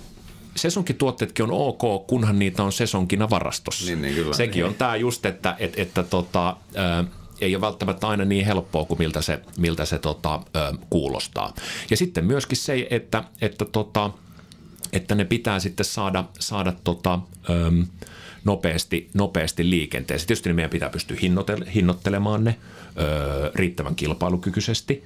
sesonkituotteetkin 0.57 1.45
on 1.45 1.51
ok, 1.53 2.07
kunhan 2.07 2.39
niitä 2.39 2.63
on 2.63 2.73
sesonkina 2.73 3.31
varastossa. 3.31 3.87
Niin, 3.87 4.03
niin, 4.03 4.15
kyllä. 4.15 4.35
Sekin 4.35 4.55
niin. 4.55 4.65
on 4.65 4.75
tämä 4.75 4.97
just, 4.97 5.27
että, 5.27 5.57
että, 5.59 5.83
että 5.83 6.03
tota, 6.03 6.57
öö, 6.77 7.05
ei 7.41 7.57
ole 7.57 7.61
välttämättä 7.61 8.09
aina 8.09 8.25
niin 8.25 8.47
helppoa 8.47 8.85
kuin 8.85 8.99
miltä 8.99 9.23
se, 9.23 9.41
miltä 9.57 9.85
se 9.85 9.99
tota, 9.99 10.41
ö, 10.57 10.73
kuulostaa. 10.91 11.55
Ja 11.91 11.97
sitten 11.97 12.25
myöskin 12.25 12.57
se, 12.57 12.87
että, 12.91 13.25
että 13.41 13.65
tota, 13.65 14.11
että 14.93 15.15
ne 15.15 15.25
pitää 15.25 15.61
sitten 15.61 15.87
saada, 15.87 16.25
saada 16.41 16.73
tota, 16.85 17.19
öm, 17.51 17.87
nopeasti, 18.45 19.11
nopeasti 19.15 19.71
liikenteeseen. 19.71 20.27
Tietysti 20.27 20.53
meidän 20.53 20.71
pitää 20.71 20.91
pystyä 20.91 21.17
hinnoittelemaan 21.75 22.45
ne 22.45 22.57
ö, 23.01 23.53
riittävän 23.55 23.95
kilpailukykyisesti. 23.95 25.05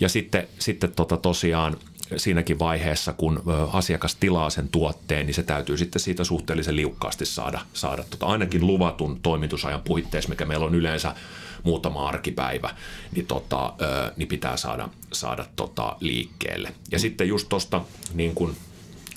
Ja 0.00 0.08
sitten, 0.08 0.48
sitten 0.58 0.92
tota 0.92 1.16
tosiaan 1.16 1.76
siinäkin 2.16 2.58
vaiheessa, 2.58 3.12
kun 3.12 3.42
asiakas 3.72 4.14
tilaa 4.14 4.50
sen 4.50 4.68
tuotteen, 4.68 5.26
niin 5.26 5.34
se 5.34 5.42
täytyy 5.42 5.76
sitten 5.76 6.00
siitä 6.00 6.24
suhteellisen 6.24 6.76
liukkaasti 6.76 7.26
saada, 7.26 7.60
saada 7.72 8.04
tota, 8.10 8.26
ainakin 8.26 8.66
luvatun 8.66 9.20
toimitusajan 9.22 9.82
puitteissa, 9.82 10.30
mikä 10.30 10.44
meillä 10.44 10.66
on 10.66 10.74
yleensä 10.74 11.14
muutama 11.62 12.08
arkipäivä, 12.08 12.74
niin, 13.12 13.26
tota, 13.26 13.74
niin 14.16 14.28
pitää 14.28 14.56
saada, 14.56 14.88
saada 15.12 15.46
tota 15.56 15.96
liikkeelle. 16.00 16.74
Ja 16.92 16.98
sitten 16.98 17.28
just 17.28 17.48
tuosta 17.48 17.80
niin 18.14 18.34
kuin 18.34 18.56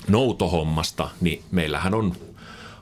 noutohommasta, 0.08 1.08
niin 1.20 1.42
meillähän 1.50 1.94
on 1.94 2.16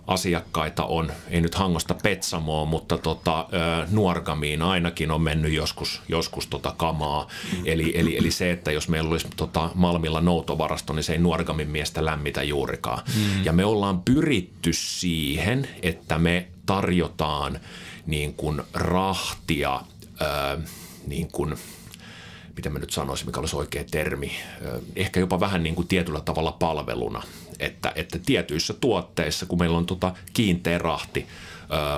asiakkaita 0.06 0.84
on, 0.84 1.12
ei 1.28 1.40
nyt 1.40 1.54
Hangosta 1.54 1.94
Petsamoa, 1.94 2.64
mutta 2.64 2.98
tota, 2.98 3.46
Nuorgamiin 3.90 4.62
ainakin 4.62 5.10
on 5.10 5.22
mennyt 5.22 5.52
joskus, 5.52 6.02
joskus 6.08 6.46
tota 6.46 6.74
kamaa. 6.76 7.28
Eli, 7.64 7.92
eli, 7.94 8.18
eli 8.18 8.30
se, 8.30 8.50
että 8.50 8.72
jos 8.72 8.88
meillä 8.88 9.10
olisi 9.10 9.28
tota 9.36 9.70
Malmilla 9.74 10.20
noutovarasto, 10.20 10.92
niin 10.92 11.02
se 11.02 11.12
ei 11.12 11.18
Nuorgamin 11.18 11.68
miestä 11.68 12.04
lämmitä 12.04 12.42
juurikaan. 12.42 13.02
Mm. 13.16 13.44
Ja 13.44 13.52
me 13.52 13.64
ollaan 13.64 14.02
pyritty 14.02 14.72
siihen, 14.72 15.68
että 15.82 16.18
me 16.18 16.48
tarjotaan 16.66 17.60
niin 18.06 18.34
kuin 18.34 18.62
rahtia, 18.74 19.80
ää, 20.20 20.58
niin 21.06 21.28
kuin, 21.32 21.54
miten 22.56 22.72
mä 22.72 22.78
nyt 22.78 22.90
sanoisin, 22.90 23.26
mikä 23.26 23.40
olisi 23.40 23.56
oikea 23.56 23.84
termi, 23.90 24.32
ehkä 24.96 25.20
jopa 25.20 25.40
vähän 25.40 25.62
niin 25.62 25.74
kuin 25.74 25.88
tietyllä 25.88 26.20
tavalla 26.20 26.52
palveluna, 26.52 27.22
että, 27.58 27.92
että 27.94 28.18
tietyissä 28.18 28.74
tuotteissa, 28.74 29.46
kun 29.46 29.58
meillä 29.58 29.78
on 29.78 29.86
tota 29.86 30.14
kiinteä 30.32 30.78
rahti, 30.78 31.26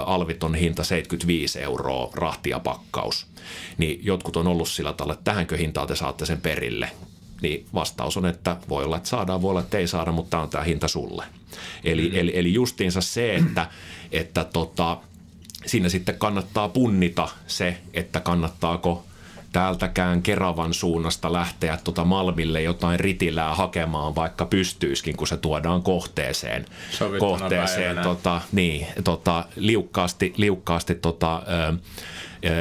alviton 0.07 0.55
hinta 0.55 0.85
75 0.85 1.61
euroa 1.61 2.11
rahtia 2.15 2.59
pakkaus, 2.59 3.27
niin 3.79 4.01
jotkut 4.03 4.37
on 4.37 4.47
ollut 4.47 4.69
sillä 4.69 4.93
tavalla, 4.93 5.15
että 5.15 5.25
tähänkö 5.25 5.57
hintaan 5.57 5.89
te 5.89 5.97
saatte 5.97 6.27
sen 6.27 6.41
perille, 6.41 6.91
niin 7.43 7.67
vastaus 7.75 8.17
on, 8.17 8.27
että 8.27 8.57
voi 8.69 8.85
olla, 8.85 8.97
että 8.97 9.09
saadaan, 9.09 9.43
voi 9.43 9.51
olla, 9.51 9.61
että 9.61 9.79
ei 9.79 9.87
saada, 9.87 10.13
mutta 10.13 10.31
tämä 10.31 10.43
on 10.43 10.49
tämä 10.49 10.65
hinta 10.65 10.89
sulle. 10.89 11.25
Eli, 11.85 12.09
mm. 12.09 12.19
eli, 12.19 12.33
eli 12.35 12.53
justiinsa 12.53 13.01
se, 13.01 13.35
että, 13.35 13.67
että 14.13 14.45
tota, 14.45 14.97
siinä 15.67 15.89
sitten 15.89 16.19
kannattaa 16.19 16.69
punnita 16.69 17.29
se, 17.47 17.79
että 17.95 18.21
kannattaako 18.21 19.05
täältäkään 19.53 20.23
Keravan 20.23 20.75
suunnasta 20.75 21.33
lähteä 21.33 21.79
tuota 21.85 22.05
Malmille 22.05 22.63
jotain 22.63 23.01
ritilää 23.01 23.55
hakemaan, 23.55 24.15
vaikka 24.15 24.45
pystyiskin, 24.45 25.17
kun 25.17 25.27
se 25.27 25.37
tuodaan 25.37 25.83
kohteeseen. 25.83 26.65
kohteeseen 27.19 27.99
tota, 27.99 28.41
niin, 28.53 28.87
tota, 29.05 29.45
liukkaasti, 29.57 30.33
liukkaasti 30.37 30.95
tota, 30.95 31.43
ö, 31.49 31.73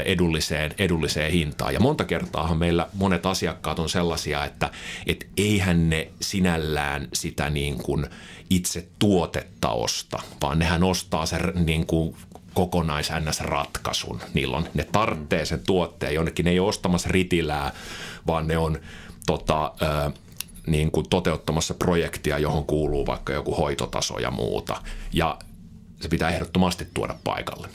edulliseen, 0.06 0.74
edulliseen 0.78 1.32
hintaan. 1.32 1.74
Ja 1.74 1.80
monta 1.80 2.06
kertaahan 2.06 2.58
meillä 2.58 2.88
monet 2.94 3.26
asiakkaat 3.26 3.80
on 3.80 3.90
sellaisia, 3.90 4.46
että 4.46 4.70
et 5.08 5.28
eihän 5.38 5.90
ne 5.90 6.12
sinällään 6.22 7.08
sitä 7.14 7.50
niin 7.50 7.78
kuin 7.78 8.06
itse 8.50 8.88
tuotetta 9.00 9.70
osta, 9.70 10.20
vaan 10.42 10.60
nehän 10.60 10.84
ostaa 10.84 11.26
sen 11.26 11.42
niin 11.66 11.86
kuin 11.86 12.16
kokonais 12.54 13.12
ratkaisun. 13.40 14.22
Niillä 14.34 14.58
on, 14.58 14.68
ne 14.74 14.84
tarvitsee 14.92 15.46
sen 15.46 15.64
tuotteen 15.68 16.14
jonnekin. 16.14 16.46
Ne 16.46 16.52
ei 16.52 16.60
ole 16.60 16.70
ostamassa 16.70 17.10
ritilää, 17.12 17.72
vaan 18.28 18.48
ne 18.48 18.58
on 18.58 18.80
tota, 19.26 19.74
ö, 19.82 20.12
niin 20.68 20.92
kuin 20.92 21.10
toteuttamassa 21.10 21.74
projektia, 21.74 22.40
johon 22.40 22.66
kuuluu 22.66 23.06
vaikka 23.06 23.34
joku 23.34 23.56
hoitotaso 23.56 24.20
ja 24.20 24.32
muuta. 24.32 24.82
Ja 25.14 25.38
se 26.02 26.10
pitää 26.10 26.30
ehdottomasti 26.30 26.88
tuoda 26.94 27.16
paikalle. 27.24 27.68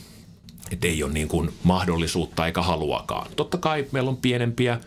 Et 0.70 0.84
ei 0.84 1.02
ole 1.02 1.12
niin 1.12 1.28
kuin 1.28 1.54
mahdollisuutta 1.64 2.46
eikä 2.46 2.62
haluakaan. 2.62 3.26
Totta 3.36 3.58
kai 3.58 3.86
meillä 3.92 4.10
on 4.10 4.16
pienempiä, 4.16 4.80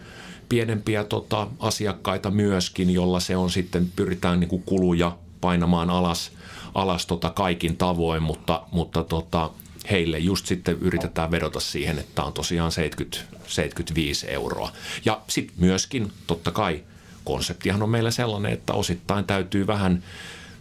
pienempiä 0.49 1.03
tota, 1.03 1.47
asiakkaita 1.59 2.31
myöskin, 2.31 2.89
jolla 2.89 3.19
se 3.19 3.37
on 3.37 3.49
sitten, 3.49 3.91
pyritään 3.95 4.39
niin 4.39 4.49
kuin 4.49 4.63
kuluja 4.63 5.17
painamaan 5.41 5.89
alas, 5.89 6.31
alas 6.73 7.05
tota 7.05 7.29
kaikin 7.29 7.77
tavoin, 7.77 8.23
mutta, 8.23 8.63
mutta 8.71 9.03
tota, 9.03 9.49
heille 9.91 10.19
just 10.19 10.45
sitten 10.45 10.77
yritetään 10.81 11.31
vedota 11.31 11.59
siihen, 11.59 11.99
että 11.99 12.11
tämä 12.15 12.25
on 12.25 12.33
tosiaan 12.33 12.71
70, 12.71 13.37
75 13.47 14.31
euroa. 14.31 14.71
Ja 15.05 15.21
sitten 15.27 15.55
myöskin 15.59 16.11
totta 16.27 16.51
kai 16.51 16.83
konseptihan 17.23 17.83
on 17.83 17.89
meillä 17.89 18.11
sellainen, 18.11 18.53
että 18.53 18.73
osittain 18.73 19.25
täytyy 19.25 19.67
vähän 19.67 20.03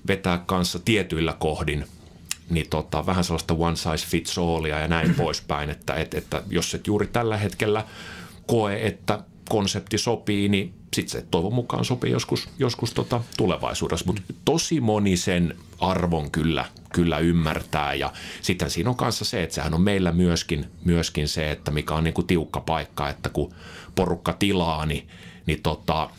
vetää 0.06 0.38
kanssa 0.46 0.78
tietyillä 0.78 1.36
kohdin 1.38 1.84
niin 2.50 2.70
tota, 2.70 3.06
vähän 3.06 3.24
sellaista 3.24 3.54
one 3.54 3.76
size 3.76 4.06
fits 4.06 4.38
allia 4.38 4.78
ja 4.78 4.88
näin 4.88 5.14
poispäin, 5.24 5.70
että, 5.70 5.94
että, 5.94 6.18
että 6.18 6.42
jos 6.50 6.74
et 6.74 6.86
juuri 6.86 7.06
tällä 7.06 7.36
hetkellä 7.36 7.84
koe, 8.46 8.86
että 8.86 9.18
konsepti 9.48 9.98
sopii, 9.98 10.48
niin 10.48 10.74
sitten 10.94 11.20
se 11.20 11.26
toivon 11.30 11.54
mukaan 11.54 11.84
sopii 11.84 12.12
joskus, 12.12 12.48
joskus 12.58 12.92
tota 12.92 13.20
tulevaisuudessa. 13.36 14.06
Mutta 14.06 14.22
tosi 14.44 14.80
moni 14.80 15.16
sen 15.16 15.56
arvon 15.80 16.30
kyllä, 16.30 16.64
kyllä 16.92 17.18
ymmärtää 17.18 17.94
ja 17.94 18.12
sitten 18.42 18.70
siinä 18.70 18.90
on 18.90 18.96
kanssa 18.96 19.24
se, 19.24 19.42
että 19.42 19.54
sehän 19.54 19.74
on 19.74 19.80
meillä 19.80 20.12
myöskin, 20.12 20.66
myöskin 20.84 21.28
se, 21.28 21.50
että 21.50 21.70
mikä 21.70 21.94
on 21.94 22.04
niinku 22.04 22.22
tiukka 22.22 22.60
paikka, 22.60 23.08
että 23.08 23.28
kun 23.28 23.54
porukka 23.94 24.32
tilaa, 24.32 24.86
niin, 24.86 25.08
niin 25.46 25.62
tota, 25.62 26.10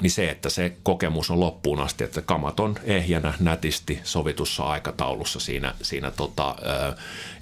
niin 0.00 0.10
se, 0.10 0.30
että 0.30 0.48
se 0.48 0.76
kokemus 0.82 1.30
on 1.30 1.40
loppuun 1.40 1.80
asti, 1.80 2.04
että 2.04 2.22
kamat 2.22 2.60
on 2.60 2.74
ehjänä 2.84 3.34
nätisti 3.40 4.00
sovitussa 4.04 4.62
aikataulussa 4.62 5.40
siinä, 5.40 5.74
siinä 5.82 6.10
tota, 6.10 6.56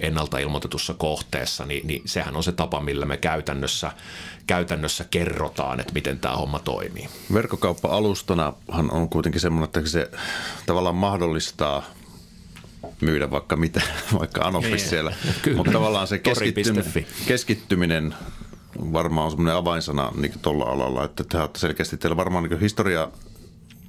ennalta 0.01 0.39
ilmoitetussa 0.39 0.95
kohteessa, 0.95 1.67
niin, 1.67 1.87
niin 1.87 2.03
sehän 2.05 2.37
on 2.37 2.43
se 2.43 2.53
tapa, 2.53 2.81
millä 2.81 3.07
me 3.07 3.17
käytännössä, 3.17 3.93
käytännössä 4.47 5.05
kerrotaan, 5.11 5.81
että 5.81 5.93
miten 5.93 6.19
tämä 6.19 6.37
homma 6.37 6.59
toimii. 6.59 7.09
Verkkokauppa-alustanahan 7.33 8.91
on 8.91 9.09
kuitenkin 9.09 9.41
semmoinen, 9.41 9.65
että 9.65 9.91
se 9.91 10.11
tavallaan 10.67 10.97
mahdollistaa 10.97 11.83
myydä 13.01 13.31
vaikka 13.31 13.57
mitä, 13.57 13.81
vaikka 14.19 14.41
Anopis 14.45 14.71
niin. 14.71 14.89
siellä. 14.89 15.15
Kyllä. 15.43 15.57
Mutta 15.57 15.73
tavallaan 15.73 16.07
se 16.07 16.19
keskittyminen, 16.19 17.07
keskittyminen 17.27 18.15
varmaan 18.93 19.25
on 19.25 19.31
semmoinen 19.31 19.57
avainsana 19.57 20.13
niin 20.17 20.33
tuolla 20.43 20.65
alalla, 20.65 21.05
että 21.05 21.25
te 21.25 21.39
olette 21.39 21.59
selkeästi 21.59 21.97
teillä 21.97 22.17
varmaan 22.17 22.45
niin 22.45 22.61
historia 22.61 23.09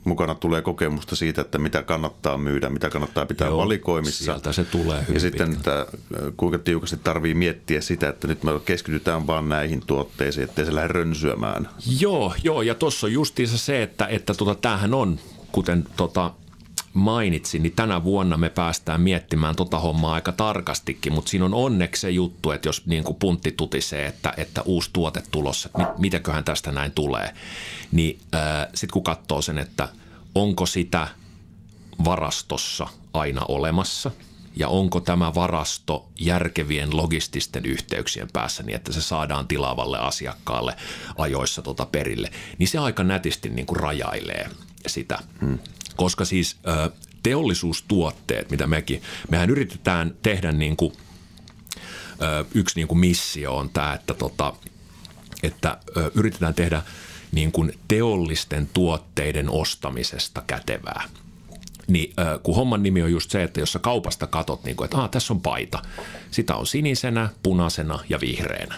mukana 0.07 0.35
tulee 0.35 0.61
kokemusta 0.61 1.15
siitä, 1.15 1.41
että 1.41 1.57
mitä 1.57 1.83
kannattaa 1.83 2.37
myydä, 2.37 2.69
mitä 2.69 2.89
kannattaa 2.89 3.25
pitää 3.25 3.47
Joo, 3.47 3.57
valikoimissa. 3.57 4.23
Sieltä 4.23 4.53
se 4.53 4.65
tulee 4.65 5.01
hyvin 5.01 5.13
Ja 5.13 5.19
sitten, 5.19 5.53
että 5.53 5.85
kuinka 6.37 6.59
tiukasti 6.59 6.97
tarvii 6.97 7.33
miettiä 7.33 7.81
sitä, 7.81 8.09
että 8.09 8.27
nyt 8.27 8.43
me 8.43 8.51
keskitytään 8.65 9.27
vaan 9.27 9.49
näihin 9.49 9.83
tuotteisiin, 9.87 10.43
ettei 10.43 10.65
se 10.65 10.75
lähde 10.75 10.87
rönsyämään. 10.87 11.69
Joo, 11.99 12.33
joo 12.43 12.61
ja 12.61 12.75
tuossa 12.75 13.07
on 13.07 13.13
justiinsa 13.13 13.57
se, 13.57 13.83
että, 13.83 14.05
että 14.05 14.33
tota, 14.33 14.55
tämähän 14.55 14.93
on, 14.93 15.19
kuten 15.51 15.83
tota, 15.97 16.31
mainitsin, 16.97 17.63
niin 17.63 17.73
tänä 17.75 18.03
vuonna 18.03 18.37
me 18.37 18.49
päästään 18.49 19.01
miettimään 19.01 19.55
tota 19.55 19.79
hommaa 19.79 20.13
aika 20.13 20.31
tarkastikin, 20.31 21.13
mutta 21.13 21.29
siinä 21.29 21.45
on 21.45 21.53
onneksi 21.53 22.01
se 22.01 22.09
juttu, 22.09 22.51
että 22.51 22.69
jos 22.69 22.85
niin 22.85 23.03
kuin 23.03 23.17
puntti 23.19 23.51
tutisee, 23.51 24.05
että, 24.05 24.33
että 24.37 24.61
uusi 24.61 24.89
tuote 24.93 25.23
tulossa, 25.31 25.69
että 25.69 25.79
mit, 25.79 25.97
mitäköhän 25.97 26.43
tästä 26.43 26.71
näin 26.71 26.91
tulee, 26.91 27.33
niin 27.91 28.19
sitten 28.73 28.93
kun 28.93 29.03
katsoo 29.03 29.41
sen, 29.41 29.57
että 29.57 29.89
onko 30.35 30.65
sitä 30.65 31.07
varastossa 32.05 32.87
aina 33.13 33.41
olemassa 33.47 34.11
ja 34.55 34.67
onko 34.67 34.99
tämä 34.99 35.35
varasto 35.35 36.09
järkevien 36.19 36.97
logististen 36.97 37.65
yhteyksien 37.65 38.27
päässä 38.33 38.63
niin, 38.63 38.75
että 38.75 38.93
se 38.93 39.01
saadaan 39.01 39.47
tilaavalle 39.47 39.99
asiakkaalle 39.99 40.75
ajoissa 41.17 41.61
tota 41.61 41.85
perille, 41.85 42.29
niin 42.57 42.67
se 42.67 42.77
aika 42.77 43.03
nätisti 43.03 43.49
niin 43.49 43.65
kuin 43.65 43.79
rajailee 43.79 44.49
sitä. 44.87 45.19
Hmm 45.41 45.59
koska 45.97 46.25
siis 46.25 46.57
ö, 46.67 46.91
teollisuustuotteet, 47.23 48.51
mitä 48.51 48.67
mekin, 48.67 49.01
mehän 49.29 49.49
yritetään 49.49 50.15
tehdä 50.23 50.51
niin 50.51 50.77
kuin, 50.77 50.93
ö, 52.21 52.45
yksi 52.53 52.75
niin 52.75 52.87
kuin 52.87 52.99
missio 52.99 53.57
on 53.57 53.69
tämä, 53.69 53.93
että, 53.93 54.13
tota, 54.13 54.53
että 55.43 55.77
ö, 55.97 56.11
yritetään 56.15 56.53
tehdä 56.53 56.81
niin 57.31 57.51
kuin 57.51 57.73
teollisten 57.87 58.69
tuotteiden 58.73 59.49
ostamisesta 59.49 60.43
kätevää. 60.47 61.03
Niin 61.87 62.13
äh, 62.19 62.27
kun 62.43 62.55
homman 62.55 62.83
nimi 62.83 63.01
on 63.01 63.11
just 63.11 63.31
se, 63.31 63.43
että 63.43 63.59
jos 63.59 63.71
sä 63.71 63.79
kaupasta 63.79 64.27
katot, 64.27 64.63
niin 64.63 64.75
kuin, 64.75 64.85
että 64.85 64.97
ah, 64.97 65.09
tässä 65.09 65.33
on 65.33 65.41
paita. 65.41 65.81
Sitä 66.31 66.55
on 66.55 66.67
sinisenä, 66.67 67.29
punaisena 67.43 67.99
ja 68.09 68.19
vihreänä. 68.19 68.75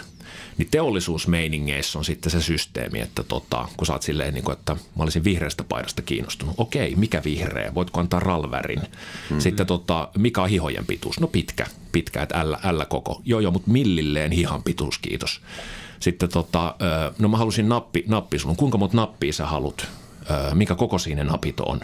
Niin 0.60 0.70
teollisuusmeiningeissä 0.70 1.98
on 1.98 2.04
sitten 2.04 2.32
se 2.32 2.42
systeemi, 2.42 3.00
että 3.00 3.22
tota, 3.22 3.68
kun 3.76 3.86
sä 3.86 3.92
oot 3.92 4.02
silleen, 4.02 4.34
niin 4.34 4.44
kuin, 4.44 4.52
että 4.58 4.72
mä 4.72 5.02
olisin 5.02 5.24
vihreästä 5.24 5.64
paidasta 5.64 6.02
kiinnostunut. 6.02 6.54
Okei, 6.58 6.96
mikä 6.96 7.22
vihreä? 7.24 7.74
Voitko 7.74 8.00
antaa 8.00 8.20
ralvärin? 8.20 8.78
Mm-hmm. 8.78 9.40
Sitten 9.40 9.66
tota, 9.66 10.08
mikä 10.18 10.42
on 10.42 10.48
hihojen 10.48 10.86
pituus? 10.86 11.20
No 11.20 11.26
pitkä, 11.26 11.66
pitkä, 11.92 12.22
että 12.22 12.40
ällä, 12.40 12.58
ällä 12.64 12.84
koko. 12.84 13.20
Joo, 13.24 13.40
joo, 13.40 13.52
mutta 13.52 13.70
millilleen 13.70 14.32
hihan 14.32 14.62
pituus, 14.62 14.98
kiitos. 14.98 15.40
Sitten 16.00 16.28
tota, 16.28 16.74
no 17.18 17.28
mä 17.28 17.36
halusin 17.36 17.68
nappi, 17.68 18.04
nappi 18.08 18.38
sun. 18.38 18.56
Kuinka 18.56 18.78
monta 18.78 18.96
nappia 18.96 19.32
sä 19.32 19.46
haluat? 19.46 19.88
Mikä 20.54 20.74
koko 20.74 20.98
siinä 20.98 21.24
napit 21.24 21.60
on? 21.60 21.80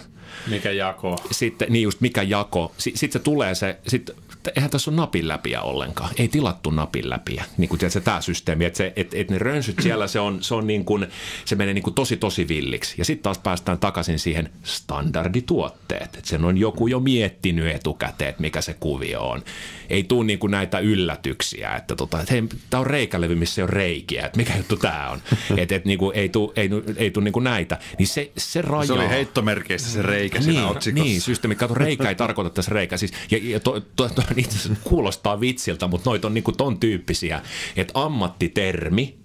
Mikä 0.46 0.70
jako? 0.70 1.16
Sitten, 1.30 1.72
niin 1.72 1.82
just 1.82 2.00
mikä 2.00 2.22
jako. 2.22 2.72
Sitten 2.78 3.12
se 3.12 3.18
tulee 3.18 3.54
se, 3.54 3.76
sit 3.86 4.10
eihän 4.56 4.70
tässä 4.70 4.90
ole 4.90 4.96
napin 4.96 5.28
läpiä 5.28 5.62
ollenkaan. 5.62 6.10
Ei 6.18 6.28
tilattu 6.28 6.70
napin 6.70 7.10
läpiä, 7.10 7.44
niin 7.56 7.68
kuin 7.68 7.78
tiedätkö, 7.78 8.00
tämä 8.00 8.20
systeemi. 8.20 8.64
Että, 8.64 8.76
se, 8.76 8.92
että, 8.96 9.16
että 9.16 9.32
ne 9.32 9.38
rönsyt 9.38 9.76
siellä, 9.82 10.06
se, 10.06 10.20
on, 10.20 10.42
se, 10.42 10.54
on 10.54 10.66
niin 10.66 10.84
kuin, 10.84 11.06
se 11.44 11.54
menee 11.54 11.74
niin 11.74 11.82
kuin 11.82 11.94
tosi 11.94 12.16
tosi 12.16 12.48
villiksi. 12.48 12.94
Ja 12.98 13.04
sitten 13.04 13.22
taas 13.22 13.38
päästään 13.38 13.78
takaisin 13.78 14.18
siihen 14.18 14.50
standardituotteet. 14.62 16.02
Että 16.02 16.20
sen 16.24 16.44
on 16.44 16.58
joku 16.58 16.86
jo 16.86 17.00
miettinyt 17.00 17.74
etukäteen, 17.74 18.28
että 18.28 18.42
mikä 18.42 18.60
se 18.60 18.74
kuvio 18.80 19.28
on. 19.28 19.42
Ei 19.88 20.02
tule 20.02 20.24
niin 20.26 20.38
kuin 20.38 20.50
näitä 20.50 20.78
yllätyksiä, 20.78 21.76
että, 21.76 21.96
tota, 21.96 22.18
hei, 22.30 22.42
tämä 22.70 22.80
on 22.80 22.86
reikälevy, 22.86 23.34
missä 23.34 23.60
ei 23.60 23.64
ole 23.64 23.70
reikiä. 23.70 24.26
Että 24.26 24.36
mikä 24.36 24.56
juttu 24.56 24.76
tämä 24.76 25.10
on. 25.10 25.22
Että 25.58 25.74
et, 25.74 25.84
niin 25.84 25.98
kuin, 25.98 26.16
ei 26.16 26.28
tule 26.28 26.52
ei, 26.56 26.70
ei 26.96 27.10
tule 27.10 27.24
niin 27.24 27.32
kuin 27.32 27.44
näitä. 27.44 27.78
Niin 27.98 28.06
se, 28.06 28.32
se 28.36 28.62
rajaa. 28.62 28.86
Se 28.86 28.92
oli 28.92 29.08
heittomerkeissä 29.08 29.90
se 29.90 30.02
reikä 30.02 30.35
niin, 30.38 30.44
siinä 30.44 30.68
otsikossa. 30.68 31.04
Niin, 31.04 31.20
systeemi. 31.20 31.54
Kato, 31.54 31.74
reikä 31.74 32.08
ei 32.08 32.14
tarkoita 32.14 32.50
tässä 32.50 32.74
reikä. 32.74 32.96
Siis, 32.96 33.12
ja, 33.30 33.38
ja 33.42 33.60
to, 33.60 33.80
to, 33.80 34.08
to, 34.08 34.22
itse 34.36 34.58
asiassa 34.58 34.80
kuulostaa 34.84 35.40
vitsiltä, 35.40 35.86
mutta 35.86 36.10
noit 36.10 36.24
on 36.24 36.34
niinku 36.34 36.52
ton 36.52 36.80
tyyppisiä, 36.80 37.42
että 37.76 37.92
ammattitermi, 37.94 39.18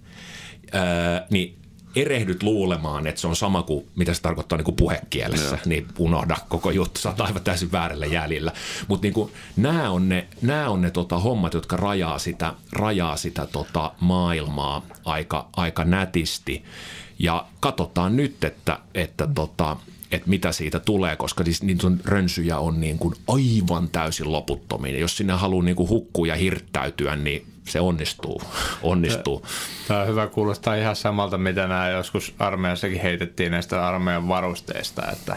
ää, 0.72 1.28
niin 1.30 1.62
erehdyt 1.96 2.44
luulemaan, 2.44 3.08
että 3.08 3.22
se 3.22 3.28
on 3.28 3.36
sama 3.36 3.64
kuin 3.64 3.88
mitä 3.96 4.14
se 4.14 4.22
tarkoittaa 4.22 4.58
niin 4.58 4.66
kuin 4.66 4.76
puhekielessä, 4.76 5.56
Joo. 5.56 5.66
niin 5.66 5.88
unohda 5.98 6.38
koko 6.50 6.72
juttu, 6.72 7.02
sä 7.02 7.10
oot 7.10 7.22
aivan 7.22 7.44
täysin 7.44 7.72
väärällä 7.72 8.06
jäljellä. 8.06 8.52
Mutta 8.88 9.08
niin 9.08 9.32
nämä 9.58 9.90
on 9.90 10.10
ne, 10.10 10.28
nämä 10.42 10.70
on 10.70 10.82
ne 10.82 10.92
tota, 10.92 11.20
hommat, 11.20 11.54
jotka 11.54 11.78
rajaa 11.78 12.20
sitä, 12.20 12.54
rajaa 12.72 13.18
sitä 13.18 13.48
tota, 13.52 13.92
maailmaa 14.00 14.86
aika, 15.06 15.50
aika 15.56 15.86
nätisti. 15.86 16.64
Ja 17.20 17.46
katsotaan 17.60 18.16
nyt, 18.16 18.44
että, 18.44 18.80
että 18.94 19.28
tota, 19.36 19.78
että 20.12 20.30
mitä 20.30 20.52
siitä 20.52 20.80
tulee, 20.80 21.16
koska 21.16 21.44
siis 21.44 21.64
niitä 21.64 21.88
rönsyjä 22.06 22.58
on 22.58 22.80
niin 22.80 22.98
kuin 22.98 23.16
aivan 23.28 23.90
täysin 23.90 24.32
loputtomia. 24.32 25.00
Jos 25.00 25.18
sinne 25.18 25.34
haluaa 25.34 25.64
niin 25.64 25.76
kuin 25.76 25.90
hukkua 25.90 26.28
ja 26.28 26.36
hirttäytyä, 26.36 27.16
niin 27.16 27.46
se 27.68 27.80
onnistuu. 27.80 28.42
onnistuu. 28.84 29.46
Tämä 29.88 30.02
on 30.02 30.08
hyvä 30.08 30.28
kuulostaa 30.28 30.76
ihan 30.76 30.96
samalta, 30.96 31.38
mitä 31.38 31.68
nämä 31.68 31.90
joskus 31.90 32.34
armeijassakin 32.40 33.02
heitettiin 33.02 33.52
näistä 33.52 33.88
armeijan 33.88 34.28
varusteista, 34.28 35.12
että, 35.12 35.36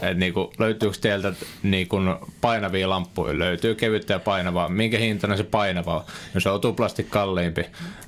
että 0.00 0.14
niin 0.14 0.34
kuin, 0.34 0.48
löytyykö 0.58 0.96
teiltä 1.00 1.32
niin 1.62 1.88
kuin 1.88 2.14
painavia 2.40 2.90
lamppuja, 2.90 3.38
löytyy 3.38 3.74
kevyttä 3.74 4.12
ja 4.12 4.18
painavaa, 4.18 4.68
minkä 4.68 4.98
hintana 4.98 5.36
se 5.36 5.44
painava 5.44 5.96
on, 5.96 6.04
jos 6.34 6.42
se 6.42 6.50
on 6.50 6.60
tuplasti 6.60 7.04
kalliimpi, 7.04 7.64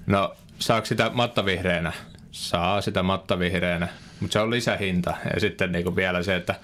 no 0.06 0.34
saako 0.58 0.86
sitä 0.86 1.10
mattavihreänä? 1.14 1.92
Saa 2.32 2.80
sitä 2.80 3.02
mattavihreänä, 3.02 3.88
mutta 4.20 4.32
se 4.32 4.40
on 4.40 4.50
lisähinta 4.50 5.14
ja 5.34 5.40
sitten 5.40 5.72
niin 5.72 5.84
kuin 5.84 5.96
vielä 5.96 6.22
se, 6.22 6.36
että 6.36 6.54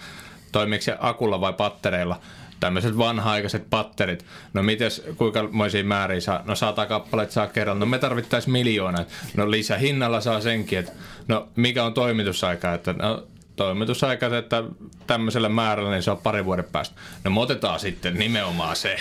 toimiiko 0.53 0.83
se 0.83 0.97
akulla 1.01 1.41
vai 1.41 1.53
pattereilla– 1.53 2.21
tämmöiset 2.61 2.99
vanha-aikaiset 2.99 3.71
patterit. 3.71 4.25
No 4.55 4.63
mites, 4.63 5.03
kuinka 5.17 5.49
moisia 5.53 5.85
määriä 5.85 6.21
saa? 6.21 6.43
No 6.45 6.55
sata 6.55 6.87
kappaletta 6.87 7.33
saa 7.33 7.47
kerran. 7.47 7.79
No 7.79 7.87
me 7.87 7.99
tarvittaisiin 7.99 8.53
miljoona. 8.53 9.05
No 9.37 9.51
lisähinnalla 9.51 10.21
saa 10.21 10.41
senkin. 10.41 10.79
Että, 10.79 10.93
no 11.29 11.49
mikä 11.57 11.85
on 11.85 11.95
toimitusaika? 11.95 12.75
Että, 12.75 12.93
no, 12.93 13.27
toimitusaika, 13.57 14.39
että 14.39 14.65
tämmöisellä 15.07 15.49
määrällä 15.49 15.91
niin 15.91 16.03
se 16.03 16.11
on 16.11 16.19
pari 16.19 16.45
vuoden 16.45 16.65
päästä. 16.73 16.97
No 17.25 17.31
me 17.31 17.41
otetaan 17.41 17.81
sitten 17.81 18.15
nimenomaan 18.15 18.77
se. 18.77 18.97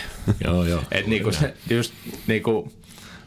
joo, 0.45 0.65
joo. 0.65 0.83
Että 0.91 1.09
niinku 1.09 1.31
se, 1.31 1.53
just 1.69 1.93
niinku, 2.27 2.73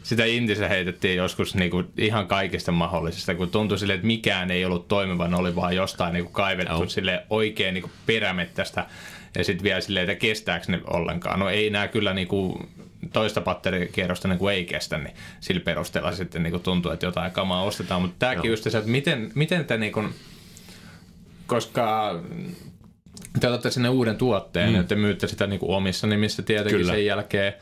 sitä 0.09 0.25
Intissä 0.25 0.67
heitettiin 0.67 1.17
joskus 1.17 1.55
niinku 1.55 1.83
ihan 1.97 2.27
kaikista 2.27 2.71
mahdollisista, 2.71 3.35
kun 3.35 3.51
tuntui 3.51 3.79
sille, 3.79 3.93
että 3.93 4.07
mikään 4.07 4.51
ei 4.51 4.65
ollut 4.65 4.87
toimiva, 4.87 5.27
ne 5.27 5.35
oli 5.35 5.55
vaan 5.55 5.75
jostain 5.75 6.13
niinku 6.13 6.31
kaivettu 6.31 6.89
sille 6.89 7.25
oikein 7.29 7.73
niinku 7.73 7.91
perämettästä 8.05 8.85
ja 9.37 9.43
sitten 9.43 9.63
vielä 9.63 9.81
silleen, 9.81 10.09
että 10.09 10.21
kestääkö 10.21 10.65
ne 10.67 10.81
ollenkaan. 10.87 11.39
No 11.39 11.49
ei 11.49 11.69
nämä 11.69 11.87
kyllä 11.87 12.13
niinku 12.13 12.69
toista 13.13 13.41
patterikierrosta 13.41 14.27
niin 14.27 14.39
kuin 14.39 14.53
ei 14.53 14.65
kestä, 14.65 14.97
niin 14.97 15.13
sillä 15.39 15.61
perusteella 15.61 16.11
sitten 16.11 16.43
niin 16.43 16.51
kuin 16.51 16.63
tuntuu, 16.63 16.91
että 16.91 17.05
jotain 17.05 17.31
kamaa 17.31 17.63
ostetaan. 17.63 18.01
Mutta 18.01 18.15
tämäkin 18.19 18.51
just 18.51 18.63
se, 18.63 18.77
että 18.77 18.91
miten, 18.91 19.31
miten 19.35 19.65
te 19.65 19.77
niin 19.77 19.93
kuin, 19.93 20.13
koska 21.47 22.15
te 23.39 23.47
otatte 23.47 23.71
sinne 23.71 23.89
uuden 23.89 24.15
tuotteen 24.15 24.69
mm. 24.69 24.75
ja 24.75 24.83
te 24.83 24.95
myytte 24.95 25.27
sitä 25.27 25.47
niin 25.47 25.59
kuin 25.59 25.75
omissa 25.75 26.07
nimissä 26.07 26.41
tietenkin 26.41 26.79
Kyllä. 26.79 26.93
sen 26.93 27.05
jälkeen, 27.05 27.53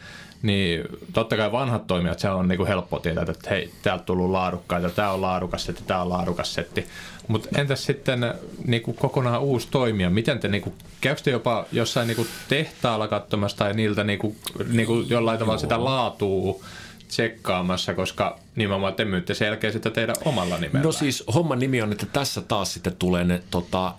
niin 0.41 0.83
totta 1.13 1.37
kai 1.37 1.51
vanhat 1.51 1.87
toimijat, 1.87 2.19
se 2.19 2.29
on 2.29 2.47
niin 2.47 2.57
kuin 2.57 2.67
helppo 2.67 2.99
tietää, 2.99 3.25
että 3.29 3.49
hei, 3.49 3.71
täältä 3.81 4.03
tullut 4.03 4.31
laadukkaita, 4.31 4.89
tämä 4.89 5.11
on 5.11 5.21
laadukas 5.21 5.65
setti, 5.65 5.83
tämä 5.87 6.01
on 6.01 6.09
laadukas 6.09 6.53
setti. 6.53 6.85
Mutta 7.27 7.59
entäs 7.59 7.85
sitten 7.85 8.33
niin 8.65 8.81
kuin 8.81 8.97
kokonaan 8.97 9.41
uusi 9.41 9.67
toimija? 9.71 10.09
Miten 10.09 10.39
te, 10.39 10.47
niin 10.47 10.61
kuin, 10.61 10.75
käykö 11.01 11.21
te 11.21 11.31
jopa 11.31 11.65
jossain 11.71 12.07
niin 12.07 12.15
kuin 12.15 12.27
tehtaalla 12.49 13.07
katsomassa 13.07 13.57
tai 13.57 13.73
niiltä 13.73 14.03
niin 14.03 14.19
kuin, 14.19 14.35
niin 14.71 14.87
kuin 14.87 15.09
jollain 15.09 15.39
tavalla 15.39 15.59
sitä 15.59 15.83
laatua 15.83 16.59
tsekkaamassa, 17.07 17.93
koska 17.93 18.39
nimenomaan 18.55 18.93
te 18.93 19.05
myytte 19.05 19.33
selkeä 19.33 19.71
sitä 19.71 19.89
teidän 19.89 20.15
omalla 20.25 20.57
nimellä. 20.57 20.85
No 20.85 20.91
siis 20.91 21.23
homman 21.33 21.59
nimi 21.59 21.81
on, 21.81 21.91
että 21.91 22.05
tässä 22.05 22.41
taas 22.41 22.73
sitten 22.73 22.95
tulee 22.95 23.23
ne, 23.23 23.41
tota, 23.51 23.95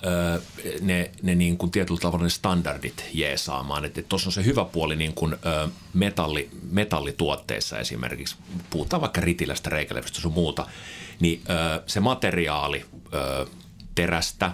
ne, 0.80 1.10
ne 1.22 1.34
niin 1.34 1.58
kuin 1.58 1.70
tietyllä 1.70 2.00
tavalla 2.00 2.24
ne 2.24 2.30
standardit 2.30 3.04
jeesaamaan. 3.14 3.84
Että 3.84 4.02
tuossa 4.02 4.28
on 4.28 4.32
se 4.32 4.44
hyvä 4.44 4.64
puoli 4.64 4.96
niin 4.96 5.14
kuin 5.14 5.36
metalli, 5.94 6.50
metallituotteissa 6.70 7.78
esimerkiksi, 7.78 8.36
puhutaan 8.70 9.00
vaikka 9.00 9.20
ritilästä, 9.20 9.70
reikälevystä 9.70 10.20
sun 10.20 10.32
muuta, 10.32 10.66
niin 11.20 11.42
se 11.86 12.00
materiaali 12.00 12.84
terästä, 13.94 14.52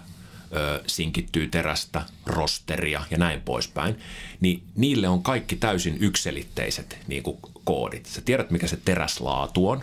sinkittyy 0.87 1.49
terästä, 1.49 2.03
rosteria 2.27 3.03
ja 3.11 3.19
näin 3.19 3.41
poispäin, 3.41 3.99
niin 4.41 4.63
niille 4.77 5.09
on 5.09 5.23
kaikki 5.23 5.57
täysin 5.57 5.97
ykselitteiset 6.01 6.99
niin 7.07 7.23
kuin 7.23 7.39
koodit. 7.65 8.07
Sä 8.07 8.21
tiedät, 8.21 8.51
mikä 8.51 8.67
se 8.67 8.79
teräslaatu 8.85 9.69
on. 9.69 9.83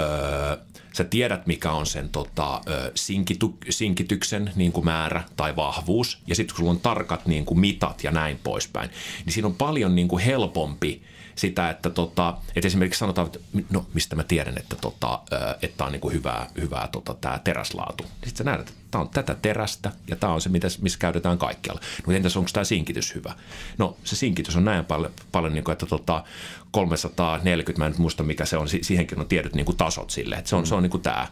Öö, 0.00 0.56
sä 0.92 1.04
tiedät, 1.04 1.46
mikä 1.46 1.72
on 1.72 1.86
sen 1.86 2.08
tota, 2.08 2.60
sinkitu, 2.94 3.58
sinkityksen 3.70 4.52
niin 4.56 4.72
kuin 4.72 4.84
määrä 4.84 5.22
tai 5.36 5.56
vahvuus. 5.56 6.18
Ja 6.26 6.34
sitten 6.34 6.54
kun 6.54 6.62
sulla 6.62 6.70
on 6.70 6.80
tarkat 6.80 7.26
niin 7.26 7.44
kuin 7.44 7.60
mitat 7.60 8.04
ja 8.04 8.10
näin 8.10 8.40
poispäin, 8.44 8.90
niin 9.24 9.32
siinä 9.32 9.46
on 9.46 9.54
paljon 9.54 9.94
niin 9.94 10.08
kuin 10.08 10.24
helpompi– 10.24 11.02
sitä, 11.40 11.70
että, 11.70 11.90
tota, 11.90 12.36
että 12.56 12.66
esimerkiksi 12.66 12.98
sanotaan, 12.98 13.26
että 13.26 13.38
no 13.70 13.86
mistä 13.94 14.16
mä 14.16 14.24
tiedän, 14.24 14.58
että, 14.58 14.76
tota, 14.76 15.20
että 15.62 15.84
on 15.84 15.92
niin 15.92 16.00
kuin 16.00 16.14
hyvää, 16.14 16.46
hyvää 16.60 16.88
tota, 16.92 17.14
tämä 17.20 17.38
teräslaatu. 17.38 18.04
Sitten 18.04 18.36
sä 18.36 18.44
näet, 18.44 18.60
että 18.60 18.72
tämä 18.90 19.02
on 19.02 19.08
tätä 19.08 19.34
terästä 19.42 19.92
ja 20.08 20.16
tämä 20.16 20.32
on 20.32 20.40
se, 20.40 20.50
missä 20.80 20.98
käytetään 20.98 21.38
kaikkialla. 21.38 21.80
No 22.06 22.12
entäs 22.12 22.36
onko 22.36 22.50
tämä 22.52 22.64
sinkitys 22.64 23.14
hyvä? 23.14 23.34
No 23.78 23.96
se 24.04 24.16
sinkitys 24.16 24.56
on 24.56 24.64
näin 24.64 24.84
paljon, 24.84 25.12
paljon 25.32 25.54
niin 25.54 25.64
kuin, 25.64 25.72
että 25.72 25.86
tota, 25.86 26.24
340, 26.70 27.78
mä 27.78 27.86
en 27.86 27.94
muista 27.98 28.22
mikä 28.22 28.44
se 28.44 28.56
on, 28.56 28.68
siihenkin 28.68 29.20
on 29.20 29.28
tietyt 29.28 29.54
niin 29.54 29.66
kuin 29.66 29.76
tasot 29.76 30.10
sille, 30.10 30.36
että 30.36 30.48
se 30.48 30.56
on, 30.56 30.62
mm. 30.62 30.66
se 30.66 30.74
on 30.74 30.82
niin 30.82 30.90
kuin 30.90 31.02
tämä 31.02 31.28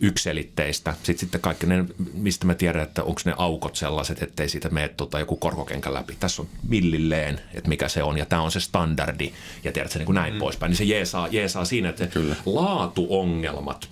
ykselitteistä. 0.00 0.94
Sitten, 1.02 1.18
sitten 1.18 1.40
kaikki 1.40 1.66
ne, 1.66 1.84
mistä 2.12 2.46
mä 2.46 2.54
tiedän, 2.54 2.82
että 2.82 3.02
onko 3.02 3.20
ne 3.24 3.34
aukot 3.36 3.76
sellaiset, 3.76 4.22
ettei 4.22 4.48
siitä 4.48 4.68
mene 4.68 4.88
tota 4.88 5.18
joku 5.18 5.36
korkokenkä 5.36 5.94
läpi. 5.94 6.16
Tässä 6.20 6.42
on 6.42 6.48
millilleen, 6.68 7.40
että 7.54 7.68
mikä 7.68 7.88
se 7.88 8.02
on, 8.02 8.18
ja 8.18 8.26
tämä 8.26 8.42
on 8.42 8.50
se 8.50 8.60
standardi, 8.60 9.32
ja 9.64 9.72
tiedät 9.72 9.92
se 9.92 9.98
niin 9.98 10.06
kuin 10.06 10.14
näin 10.14 10.32
mm. 10.34 10.38
poispäin. 10.38 10.70
Niin 10.70 10.76
se 10.76 10.84
jeesaa, 10.84 11.28
jeesaa 11.28 11.64
siinä, 11.64 11.88
että 11.88 12.06
Kyllä. 12.06 12.36
laatuongelmat 12.46 13.88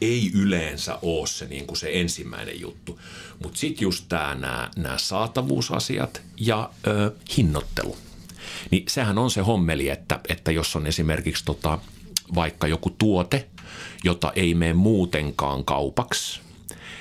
ei 0.00 0.30
yleensä 0.34 0.98
ole 1.02 1.26
se, 1.26 1.46
niin 1.46 1.66
kuin 1.66 1.76
se 1.76 1.90
ensimmäinen 1.92 2.60
juttu. 2.60 3.00
Mutta 3.42 3.58
sitten 3.58 3.82
just 3.82 4.04
nämä 4.76 4.98
saatavuusasiat 4.98 6.22
ja 6.36 6.70
ö, 6.86 7.12
hinnoittelu. 7.36 7.96
Niin 8.70 8.84
sehän 8.88 9.18
on 9.18 9.30
se 9.30 9.40
hommeli, 9.40 9.88
että, 9.88 10.20
että 10.28 10.52
jos 10.52 10.76
on 10.76 10.86
esimerkiksi 10.86 11.44
tota, 11.44 11.78
vaikka 12.34 12.66
joku 12.66 12.90
tuote– 12.90 13.46
jota 14.04 14.32
ei 14.36 14.54
mene 14.54 14.74
muutenkaan 14.74 15.64
kaupaksi. 15.64 16.40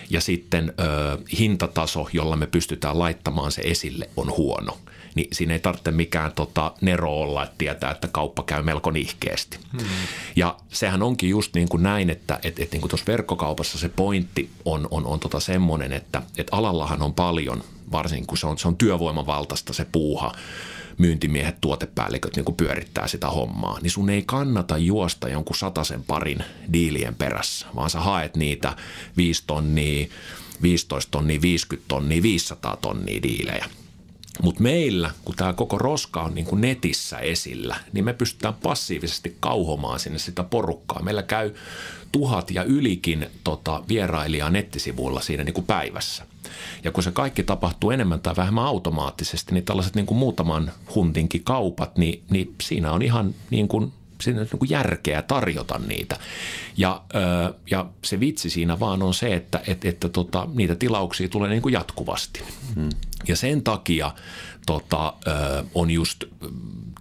Ja 0.09 0.21
sitten 0.21 0.73
ö, 0.79 1.17
hintataso, 1.39 2.07
jolla 2.13 2.35
me 2.35 2.47
pystytään 2.47 2.99
laittamaan 2.99 3.51
se 3.51 3.61
esille, 3.61 4.09
on 4.17 4.31
huono. 4.37 4.77
Niin 5.15 5.27
siinä 5.31 5.53
ei 5.53 5.59
tarvitse 5.59 5.91
mikään 5.91 6.31
tota, 6.31 6.71
nero 6.81 7.13
olla, 7.13 7.43
että 7.43 7.55
tietää, 7.57 7.91
että 7.91 8.07
kauppa 8.07 8.43
käy 8.43 8.63
melko 8.63 8.91
nihkeästi. 8.91 9.57
Hmm. 9.71 9.87
Ja 10.35 10.57
sehän 10.69 11.03
onkin 11.03 11.29
just 11.29 11.53
niin 11.53 11.69
kuin 11.69 11.83
näin, 11.83 12.09
että 12.09 12.39
et, 12.43 12.59
et 12.59 12.71
niin 12.71 12.81
kuin 12.81 12.89
tuossa 12.89 13.07
verkkokaupassa 13.07 13.77
se 13.77 13.89
pointti 13.89 14.49
on, 14.65 14.87
on, 14.91 15.05
on 15.05 15.19
tota 15.19 15.39
semmoinen, 15.39 15.93
että 15.93 16.21
et 16.37 16.47
alallahan 16.51 17.01
on 17.01 17.13
paljon, 17.13 17.63
varsinkin 17.91 18.27
kun 18.27 18.37
se 18.37 18.47
on, 18.47 18.57
se 18.57 18.67
on 18.67 18.77
työvoimavaltaista 18.77 19.73
se 19.73 19.85
puuha, 19.91 20.31
myyntimiehet, 20.97 21.61
tuotepäälliköt 21.61 22.35
niin 22.35 22.55
pyörittää 22.55 23.07
sitä 23.07 23.29
hommaa, 23.29 23.79
niin 23.81 23.91
sun 23.91 24.09
ei 24.09 24.23
kannata 24.25 24.77
juosta 24.77 25.29
jonkun 25.29 25.55
sataisen 25.55 26.03
parin 26.03 26.43
diilien 26.73 27.15
perässä, 27.15 27.67
vaan 27.75 27.89
sä 27.89 27.99
haet 27.99 28.35
niitä 28.35 28.75
5 29.17 29.43
tonnia, 29.47 30.07
15 30.61 31.11
tonnia, 31.11 31.41
50 31.41 31.87
tonnia, 31.87 32.23
500 32.23 32.77
tonnia 32.77 33.21
diilejä. 33.23 33.65
Mutta 34.41 34.63
meillä, 34.63 35.11
kun 35.25 35.35
tämä 35.35 35.53
koko 35.53 35.77
roska 35.77 36.21
on 36.21 36.35
niin 36.35 36.45
kuin 36.45 36.61
netissä 36.61 37.17
esillä, 37.17 37.75
niin 37.93 38.05
me 38.05 38.13
pystytään 38.13 38.53
passiivisesti 38.53 39.37
kauhomaan 39.39 39.99
sinne 39.99 40.19
sitä 40.19 40.43
porukkaa. 40.43 41.03
Meillä 41.03 41.23
käy 41.23 41.53
tuhat 42.11 42.51
ja 42.51 42.63
ylikin 42.63 43.27
tota, 43.43 43.83
vierailijaa 43.89 44.49
nettisivuilla 44.49 45.21
siinä 45.21 45.43
niin 45.43 45.53
kuin 45.53 45.65
päivässä. 45.65 46.25
Ja 46.83 46.91
kun 46.91 47.03
se 47.03 47.11
kaikki 47.11 47.43
tapahtuu 47.43 47.91
enemmän 47.91 48.19
tai 48.19 48.35
vähemmän 48.37 48.65
automaattisesti, 48.65 49.53
niin 49.53 49.65
tällaiset 49.65 49.95
niin 49.95 50.05
kuin 50.05 50.17
muutaman 50.17 50.71
huntinkin 50.95 51.43
kaupat, 51.43 51.97
niin, 51.97 52.23
niin 52.29 52.55
siinä 52.61 52.91
on 52.91 53.01
ihan 53.01 53.35
niin 53.49 53.67
kuin 53.67 53.93
siinä 54.21 54.41
on 54.41 54.47
niin 54.51 54.69
järkeä 54.69 55.21
tarjota 55.21 55.79
niitä. 55.87 56.17
Ja, 56.77 57.01
ja 57.71 57.85
se 58.03 58.19
vitsi 58.19 58.49
siinä 58.49 58.79
vaan 58.79 59.03
on 59.03 59.13
se, 59.13 59.33
että, 59.33 59.61
että, 59.67 59.89
että 59.89 60.09
tota, 60.09 60.47
niitä 60.53 60.75
tilauksia 60.75 61.29
tulee 61.29 61.49
niin 61.49 61.61
kuin 61.61 61.73
jatkuvasti. 61.73 62.43
Hmm. 62.75 62.89
Ja 63.27 63.35
sen 63.35 63.63
takia 63.63 64.11
tota, 64.65 65.13
on 65.75 65.91
just 65.91 66.23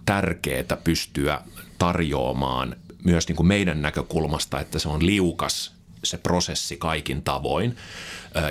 tärkeää 0.05 0.77
pystyä 0.83 1.41
tarjoamaan 1.77 2.75
myös 3.03 3.27
niin 3.27 3.35
kuin 3.35 3.47
meidän 3.47 3.81
näkökulmasta, 3.81 4.59
että 4.59 4.79
se 4.79 4.89
on 4.89 5.05
liukas 5.05 5.73
se 6.03 6.17
prosessi 6.17 6.77
kaikin 6.77 7.21
tavoin, 7.21 7.77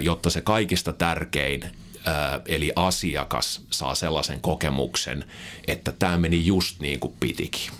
jotta 0.01 0.31
se 0.31 0.41
kaikista 0.41 0.93
tärkein 0.93 1.65
eli 2.47 2.73
asiakas 2.77 3.61
saa 3.71 3.95
sellaisen 3.95 4.41
kokemuksen, 4.41 5.25
että 5.67 5.93
tämä 5.93 6.19
meni 6.19 6.47
just 6.47 6.81
niin 6.81 7.01
kuin 7.01 7.15
pitikin 7.21 7.71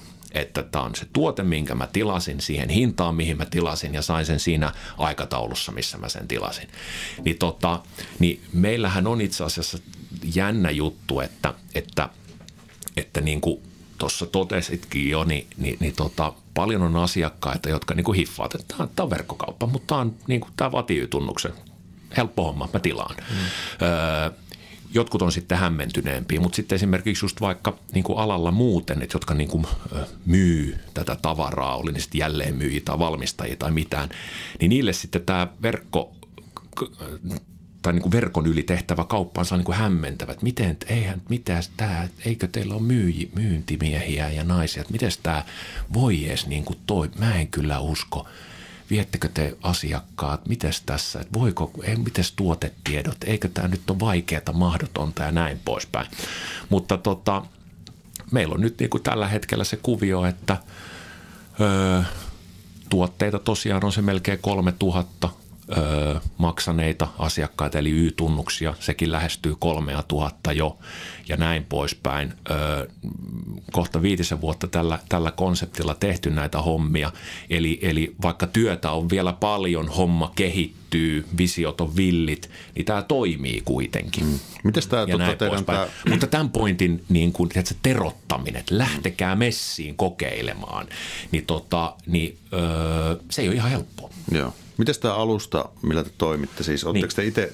että 0.41 0.63
tämä 0.63 0.85
on 0.85 0.95
se 0.95 1.07
tuote, 1.13 1.43
minkä 1.43 1.75
mä 1.75 1.87
tilasin 1.87 2.41
siihen 2.41 2.69
hintaan, 2.69 3.15
mihin 3.15 3.37
mä 3.37 3.47
tilasin 3.47 3.95
ja 3.95 4.03
sain 4.03 4.27
sen 4.27 4.41
siinä 4.41 4.73
aikataulussa, 4.99 5.73
missä 5.73 5.99
mä 5.99 6.09
sen 6.09 6.29
tilasin. 6.29 6.69
Niin, 7.25 7.39
tota, 7.39 7.83
niin 8.19 8.41
meillähän 8.53 9.07
on 9.07 9.21
itse 9.21 9.45
asiassa 9.45 9.79
jännä 10.35 10.71
juttu, 10.71 11.21
että, 11.21 11.55
että, 11.75 12.09
että 12.97 13.21
niin 13.21 13.41
kuin 13.41 13.63
tuossa 13.99 14.27
totesitkin 14.27 15.11
jo, 15.11 15.25
niin, 15.25 15.47
niin, 15.57 15.77
niin 15.81 15.95
tota, 15.95 16.33
paljon 16.55 16.83
on 16.83 16.97
asiakkaita, 16.97 17.69
jotka 17.69 17.95
niin 17.95 18.05
kuin 18.05 18.17
hiffaavat, 18.17 18.55
että 18.55 18.77
tämä, 18.77 18.89
tämä 18.97 19.05
on 19.05 19.11
verkkokauppa, 19.11 19.67
mutta 19.67 19.87
tämä, 19.87 20.01
on, 20.01 20.15
niin 20.27 20.41
kuin, 20.41 20.53
tämä 20.57 20.73
vaatii 20.73 20.99
Y-tunnuksen. 20.99 21.53
Helppo 22.17 22.45
homma, 22.45 22.69
mä 22.73 22.81
tilaan. 22.81 23.17
Mm. 23.17 23.37
Öö, 23.87 24.31
jotkut 24.95 25.23
on 25.23 25.33
sitten 25.33 25.59
hämmentyneempiä, 25.59 26.41
mutta 26.41 26.57
sitten 26.57 26.77
esimerkiksi 26.77 27.25
just 27.25 27.41
vaikka 27.41 27.79
niin 27.93 28.05
kuin 28.05 28.19
alalla 28.19 28.51
muuten, 28.51 29.03
että 29.03 29.17
jotka 29.17 29.35
niin 29.35 29.49
kuin 29.49 29.67
myy 30.27 30.79
tätä 30.95 31.17
tavaraa, 31.23 31.77
oli 31.77 31.93
ne 31.93 32.01
sitten 32.01 32.19
jälleenmyyjiä 32.19 32.81
tai 32.85 32.99
valmistajia 32.99 33.57
tai 33.57 33.71
mitään, 33.71 34.09
niin 34.61 34.69
niille 34.69 34.93
sitten 34.93 35.23
tämä 35.23 35.47
verkko 35.63 36.13
tai 37.83 37.93
niin 37.93 38.03
kuin 38.03 38.13
verkon 38.13 38.47
yli 38.47 38.63
tehtävä 38.63 39.05
kauppa 39.05 39.41
on 39.53 39.59
niin 39.59 39.65
kuin 39.65 39.79
hämmentävä, 39.79 40.33
että 40.33 40.45
miten, 40.45 40.77
eihän, 40.89 41.23
mitä 41.29 41.61
tämä, 41.77 42.09
eikö 42.25 42.47
teillä 42.47 42.75
ole 42.75 42.83
myyji, 42.83 43.31
myyntimiehiä 43.35 44.31
ja 44.31 44.45
naisia, 44.45 44.81
että 44.81 44.93
miten 44.93 45.11
tämä 45.23 45.45
voi 45.95 46.27
edes 46.27 46.47
niin 46.47 46.65
kuin 46.65 46.79
toi, 46.87 47.11
mä 47.19 47.35
en 47.35 47.49
kyllä 47.49 47.81
usko– 47.81 48.27
viettekö 48.91 49.29
te 49.29 49.57
asiakkaat, 49.63 50.49
miten 50.49 50.73
tässä, 50.87 51.21
että 51.21 51.39
voiko, 51.39 51.71
ei, 51.83 51.97
mites 51.97 52.33
tuotetiedot, 52.33 53.17
eikö 53.25 53.49
tämä 53.49 53.69
nyt 53.69 53.91
ole 53.91 54.01
vaikeaa, 54.01 54.53
mahdotonta 54.53 55.23
ja 55.23 55.33
näin 55.33 55.61
poispäin. 55.65 56.07
Mutta 56.69 56.97
tota, 56.97 57.43
meillä 58.31 58.55
on 58.55 58.61
nyt 58.61 58.79
niin 58.79 58.91
kuin 58.91 59.03
tällä 59.03 59.29
hetkellä 59.29 59.65
se 59.65 59.77
kuvio, 59.77 60.25
että 60.25 60.57
öö, 61.61 62.03
tuotteita 62.89 63.39
tosiaan 63.39 63.85
on 63.85 63.93
se 63.93 64.03
melkein 64.03 64.39
3000, 64.43 65.29
öö, 65.77 66.15
maksaneita 66.39 67.09
asiakkaita, 67.19 67.79
eli 67.79 67.91
Y-tunnuksia. 67.91 68.75
Sekin 68.81 69.13
lähestyy 69.13 69.55
kolmea 69.59 70.03
tuhatta 70.03 70.53
jo 70.53 70.79
ja 71.29 71.37
näin 71.37 71.65
poispäin. 71.65 72.33
Öö, 72.51 72.87
kohta 73.73 74.03
viitisen 74.03 74.41
vuotta 74.41 74.67
tällä, 74.67 74.99
tällä 75.09 75.31
konseptilla 75.31 75.95
tehty 75.95 76.31
näitä 76.31 76.63
hommia. 76.63 77.13
Eli, 77.51 77.79
eli 77.83 78.15
vaikka 78.23 78.47
työtä 78.47 78.91
on 78.91 79.11
vielä 79.11 79.33
paljon, 79.33 79.89
homma 79.89 80.33
kehittyy, 80.35 81.27
visiot 81.39 81.81
on 81.81 81.97
villit, 81.97 82.51
niin 82.75 82.85
tämä 82.85 83.03
toimii 83.03 83.63
kuitenkin. 83.65 84.25
Mm. 84.25 84.39
Miten 84.65 84.83
tämä 84.89 85.07
totta 85.07 85.37
teidän 85.37 85.65
tämä... 85.65 85.87
Mutta 86.11 86.27
tämän 86.27 86.51
pointin 86.51 87.05
niin 87.09 87.33
kuin, 87.33 87.49
tiedätkö, 87.49 87.75
terottaminen, 87.83 88.61
että 88.61 88.79
lähtekää 88.79 89.37
messiin 89.37 89.97
kokeilemaan, 89.97 90.87
niin, 91.31 91.47
tota, 91.47 91.95
niin 92.07 92.39
öö, 92.53 93.17
se 93.31 93.43
ei 93.43 93.49
ole 93.49 93.57
ihan 93.57 93.71
helppoa. 93.71 94.11
Joo. 94.31 94.55
Miten 94.79 94.95
tämä 95.01 95.15
alusta, 95.15 95.69
millä 95.83 96.05
te 96.05 96.11
toimitte? 96.19 96.63
Siis 96.63 96.85
oletteko 96.85 97.13
niin. 97.17 97.33
te 97.35 97.43
itse 97.43 97.53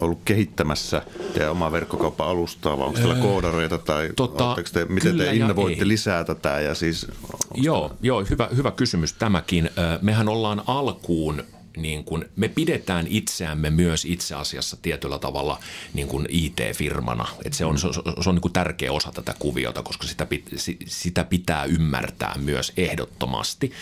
ollut 0.00 0.18
kehittämässä 0.24 1.02
teidän 1.34 1.50
omaa 1.50 1.72
verkkokauppa-alustaa, 1.72 2.78
vai 2.78 2.86
onko 2.86 2.98
teillä 2.98 3.14
koodareita 3.14 3.78
tai 3.78 4.10
tota, 4.16 4.56
te, 4.72 4.84
miten 4.84 5.18
te 5.18 5.34
innovoitte 5.34 5.88
lisää 5.88 6.24
tätä? 6.24 6.60
Ja 6.60 6.74
siis, 6.74 7.06
joo, 7.54 7.96
joo 8.02 8.24
hyvä, 8.30 8.48
hyvä 8.56 8.70
kysymys 8.70 9.12
tämäkin. 9.12 9.70
Mehän 10.02 10.28
ollaan 10.28 10.62
alkuun 10.66 11.44
niin 11.76 12.04
kuin, 12.04 12.24
me 12.36 12.48
pidetään 12.48 13.06
itseämme 13.08 13.70
myös 13.70 14.04
itse 14.04 14.34
asiassa 14.34 14.76
tietyllä 14.82 15.18
tavalla 15.18 15.60
niin 15.94 16.08
kuin 16.08 16.26
IT-firmana. 16.28 17.28
Et 17.44 17.52
se 17.52 17.64
on, 17.64 17.78
se, 17.78 17.88
se 18.22 18.28
on 18.28 18.34
niin 18.34 18.42
kuin 18.42 18.52
tärkeä 18.52 18.92
osa 18.92 19.12
tätä 19.12 19.34
kuviota, 19.38 19.82
koska 19.82 20.06
sitä, 20.06 20.26
sitä 20.86 21.24
pitää 21.24 21.64
ymmärtää 21.64 22.34
myös 22.38 22.72
ehdottomasti. 22.76 23.72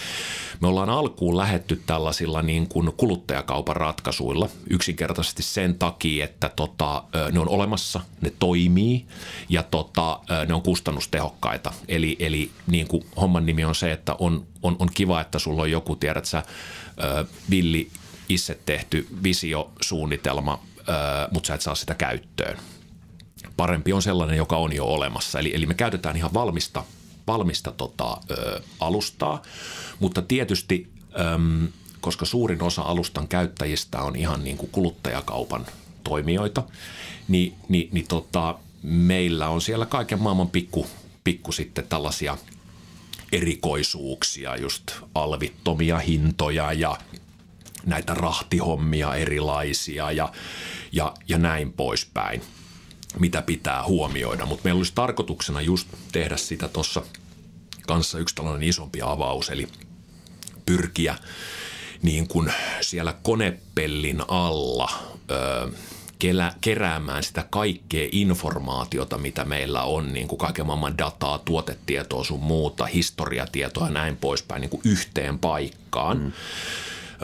Me 0.60 0.68
ollaan 0.68 0.90
alkuun 0.90 1.36
lähetty 1.36 1.82
tällaisilla 1.86 2.42
niin 2.42 2.68
kuin 2.68 2.92
kuluttajakaupan 2.96 3.76
ratkaisuilla 3.76 4.48
yksinkertaisesti 4.70 5.42
sen 5.42 5.74
takia, 5.74 6.24
että 6.24 6.50
tota, 6.56 7.04
ne 7.32 7.40
on 7.40 7.48
olemassa, 7.48 8.00
ne 8.20 8.32
toimii 8.38 9.06
ja 9.48 9.62
tota, 9.62 10.20
ne 10.48 10.54
on 10.54 10.62
kustannustehokkaita. 10.62 11.72
Eli, 11.88 12.16
eli 12.18 12.50
niin 12.66 12.88
kuin 12.88 13.04
homman 13.20 13.46
nimi 13.46 13.64
on 13.64 13.74
se, 13.74 13.92
että 13.92 14.16
on, 14.18 14.46
on, 14.62 14.76
on 14.78 14.88
kiva, 14.94 15.20
että 15.20 15.38
sulla 15.38 15.62
on 15.62 15.70
joku, 15.70 15.96
tiedät 15.96 16.24
sä, 16.24 16.42
villi 17.50 17.90
itse 18.28 18.58
tehty 18.66 19.06
visiosuunnitelma, 19.22 20.62
mutta 21.30 21.46
sä 21.46 21.54
et 21.54 21.60
saa 21.60 21.74
sitä 21.74 21.94
käyttöön. 21.94 22.58
Parempi 23.56 23.92
on 23.92 24.02
sellainen, 24.02 24.36
joka 24.36 24.56
on 24.56 24.72
jo 24.72 24.84
olemassa. 24.84 25.38
Eli, 25.38 25.50
eli 25.54 25.66
me 25.66 25.74
käytetään 25.74 26.16
ihan 26.16 26.34
valmista, 26.34 26.84
valmista 27.26 27.72
tota, 27.72 28.16
ö, 28.30 28.62
alustaa, 28.80 29.42
mutta 30.00 30.22
tietysti, 30.22 30.92
ö, 31.14 31.68
koska 32.00 32.24
suurin 32.24 32.62
osa 32.62 32.82
alustan 32.82 33.28
käyttäjistä 33.28 34.02
on 34.02 34.16
ihan 34.16 34.44
niin 34.44 34.56
kuin 34.56 34.70
kuluttajakaupan 34.72 35.66
toimijoita, 36.04 36.62
niin, 37.28 37.54
niin, 37.68 37.88
niin 37.92 38.08
tota, 38.08 38.58
meillä 38.82 39.48
on 39.48 39.60
siellä 39.60 39.86
kaiken 39.86 40.22
maailman 40.22 40.50
pikku, 40.50 40.86
pikku 41.24 41.52
sitten 41.52 41.86
tällaisia– 41.88 42.38
erikoisuuksia, 43.32 44.56
just 44.56 44.92
alvittomia 45.14 45.98
hintoja 45.98 46.72
ja 46.72 46.98
näitä 47.86 48.14
rahtihommia 48.14 49.14
erilaisia 49.14 50.10
ja, 50.10 50.32
ja, 50.92 51.14
ja 51.28 51.38
näin 51.38 51.72
poispäin, 51.72 52.42
mitä 53.18 53.42
pitää 53.42 53.84
huomioida. 53.84 54.46
Mutta 54.46 54.64
meillä 54.64 54.78
olisi 54.78 54.92
tarkoituksena 54.94 55.60
just 55.60 55.88
tehdä 56.12 56.36
sitä 56.36 56.68
tuossa 56.68 57.02
kanssa 57.86 58.18
yksi 58.18 58.34
tällainen 58.34 58.68
isompi 58.68 59.02
avaus, 59.02 59.50
eli 59.50 59.68
pyrkiä 60.66 61.16
niin 62.02 62.28
kuin 62.28 62.52
siellä 62.80 63.14
konepellin 63.22 64.22
alla 64.28 64.92
ö, 65.30 65.70
kelä, 66.22 66.52
keräämään 66.60 67.22
sitä 67.22 67.44
kaikkea 67.50 68.08
informaatiota, 68.12 69.18
mitä 69.18 69.44
meillä 69.44 69.82
on, 69.82 70.12
niin 70.12 70.28
kuin 70.28 70.38
kaiken 70.38 70.66
maailman 70.66 70.98
dataa, 70.98 71.38
tuotetietoa 71.38 72.24
sun 72.24 72.40
muuta, 72.40 72.86
historiatietoa 72.86 73.86
ja 73.86 73.92
näin 73.92 74.16
poispäin 74.16 74.60
niin 74.60 74.70
kuin 74.70 74.80
yhteen 74.84 75.38
paikkaan, 75.38 76.18
mm. 76.18 76.32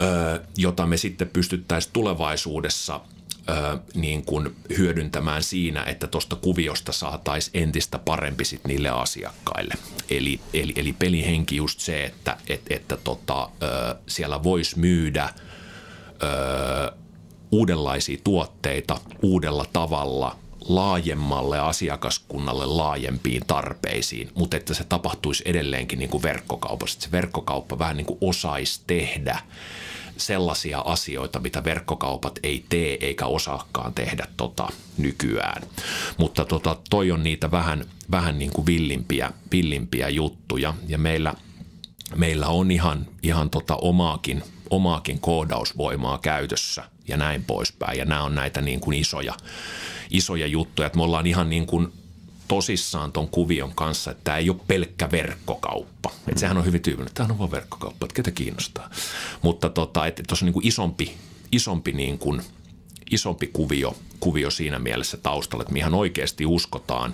ö, 0.05 0.41
jota 0.57 0.85
me 0.85 0.97
sitten 0.97 1.29
pystyttäisiin 1.29 1.93
tulevaisuudessa 1.93 3.01
ö, 3.49 3.77
niin 3.93 4.25
kuin 4.25 4.55
hyödyntämään 4.77 5.43
siinä, 5.43 5.83
että 5.83 6.07
tuosta 6.07 6.35
kuviosta 6.35 6.91
saataisiin 6.91 7.63
entistä 7.63 7.99
parempi 7.99 8.45
sit 8.45 8.61
niille 8.67 8.89
asiakkaille. 8.89 9.73
Eli, 10.09 10.39
eli, 10.53 10.73
eli 10.75 10.93
pelihenki 10.93 11.55
just 11.55 11.79
se, 11.79 12.03
että 12.03 12.37
et, 12.47 12.61
että 12.69 12.97
tota, 12.97 13.49
ö, 13.63 13.95
siellä 14.07 14.43
voisi 14.43 14.79
myydä 14.79 15.29
ö, 16.23 16.99
uudenlaisia 17.51 18.17
tuotteita 18.23 18.99
uudella 19.21 19.65
tavalla 19.73 20.35
laajemmalle 20.67 21.59
asiakaskunnalle 21.59 22.65
laajempiin 22.65 23.41
tarpeisiin, 23.47 24.31
mutta 24.35 24.57
että 24.57 24.73
se 24.73 24.83
tapahtuisi 24.83 25.43
edelleenkin 25.45 25.99
niin 25.99 26.09
kuin 26.09 26.23
verkkokaupassa. 26.23 26.95
Että 26.95 27.05
se 27.05 27.11
verkkokauppa 27.11 27.79
vähän 27.79 27.97
niin 27.97 28.05
kuin 28.05 28.17
osaisi 28.21 28.81
tehdä 28.87 29.39
sellaisia 30.17 30.79
asioita, 30.79 31.39
mitä 31.39 31.63
verkkokaupat 31.63 32.39
ei 32.43 32.65
tee 32.69 32.97
eikä 33.01 33.25
osaakaan 33.25 33.93
tehdä 33.93 34.27
tota 34.37 34.67
nykyään. 34.97 35.63
Mutta 36.17 36.45
tota, 36.45 36.77
toi 36.89 37.11
on 37.11 37.23
niitä 37.23 37.51
vähän, 37.51 37.85
vähän 38.11 38.39
niin 38.39 38.51
kuin 38.51 38.65
villimpiä, 38.65 39.31
villimpiä 39.51 40.09
juttuja 40.09 40.73
ja 40.87 40.97
meillä, 40.97 41.33
meillä 42.15 42.47
on 42.47 42.71
ihan, 42.71 43.07
ihan 43.23 43.49
tota 43.49 43.75
omaakin, 43.75 44.43
omaakin 44.69 45.19
koodausvoimaa 45.19 46.17
käytössä– 46.17 46.83
ja 47.09 47.17
näin 47.17 47.43
poispäin. 47.43 47.97
Ja 47.97 48.05
nämä 48.05 48.23
on 48.23 48.35
näitä 48.35 48.61
niin 48.61 48.79
kuin 48.79 48.97
isoja, 48.97 49.33
isoja 50.09 50.47
juttuja, 50.47 50.85
että 50.85 50.97
me 50.97 51.03
ollaan 51.03 51.27
ihan 51.27 51.49
niin 51.49 51.65
kuin 51.65 51.93
tosissaan 52.49 53.11
ton 53.11 53.29
kuvion 53.29 53.75
kanssa, 53.75 54.11
että 54.11 54.23
tämä 54.23 54.37
ei 54.37 54.49
ole 54.49 54.59
pelkkä 54.67 55.11
verkkokauppa. 55.11 56.11
Että 56.27 56.39
sehän 56.39 56.57
on 56.57 56.65
hyvin 56.65 56.81
tyypillinen, 56.81 57.07
että 57.07 57.23
tämä 57.23 57.33
on 57.33 57.39
vain 57.39 57.51
verkkokauppa, 57.51 58.05
että 58.05 58.15
ketä 58.15 58.31
kiinnostaa. 58.31 58.89
Mutta 59.41 59.69
tota, 59.69 60.05
että 60.05 60.23
on 60.41 60.45
niin 60.45 60.53
kuin 60.53 60.67
isompi, 60.67 61.17
isompi, 61.51 61.91
niin 61.91 62.19
kuin, 62.19 62.41
isompi 63.11 63.47
kuvio, 63.47 63.95
kuvio 64.19 64.51
siinä 64.51 64.79
mielessä 64.79 65.17
taustalla, 65.17 65.61
että 65.61 65.73
me 65.73 65.79
ihan 65.79 65.93
oikeasti 65.93 66.45
uskotaan 66.45 67.13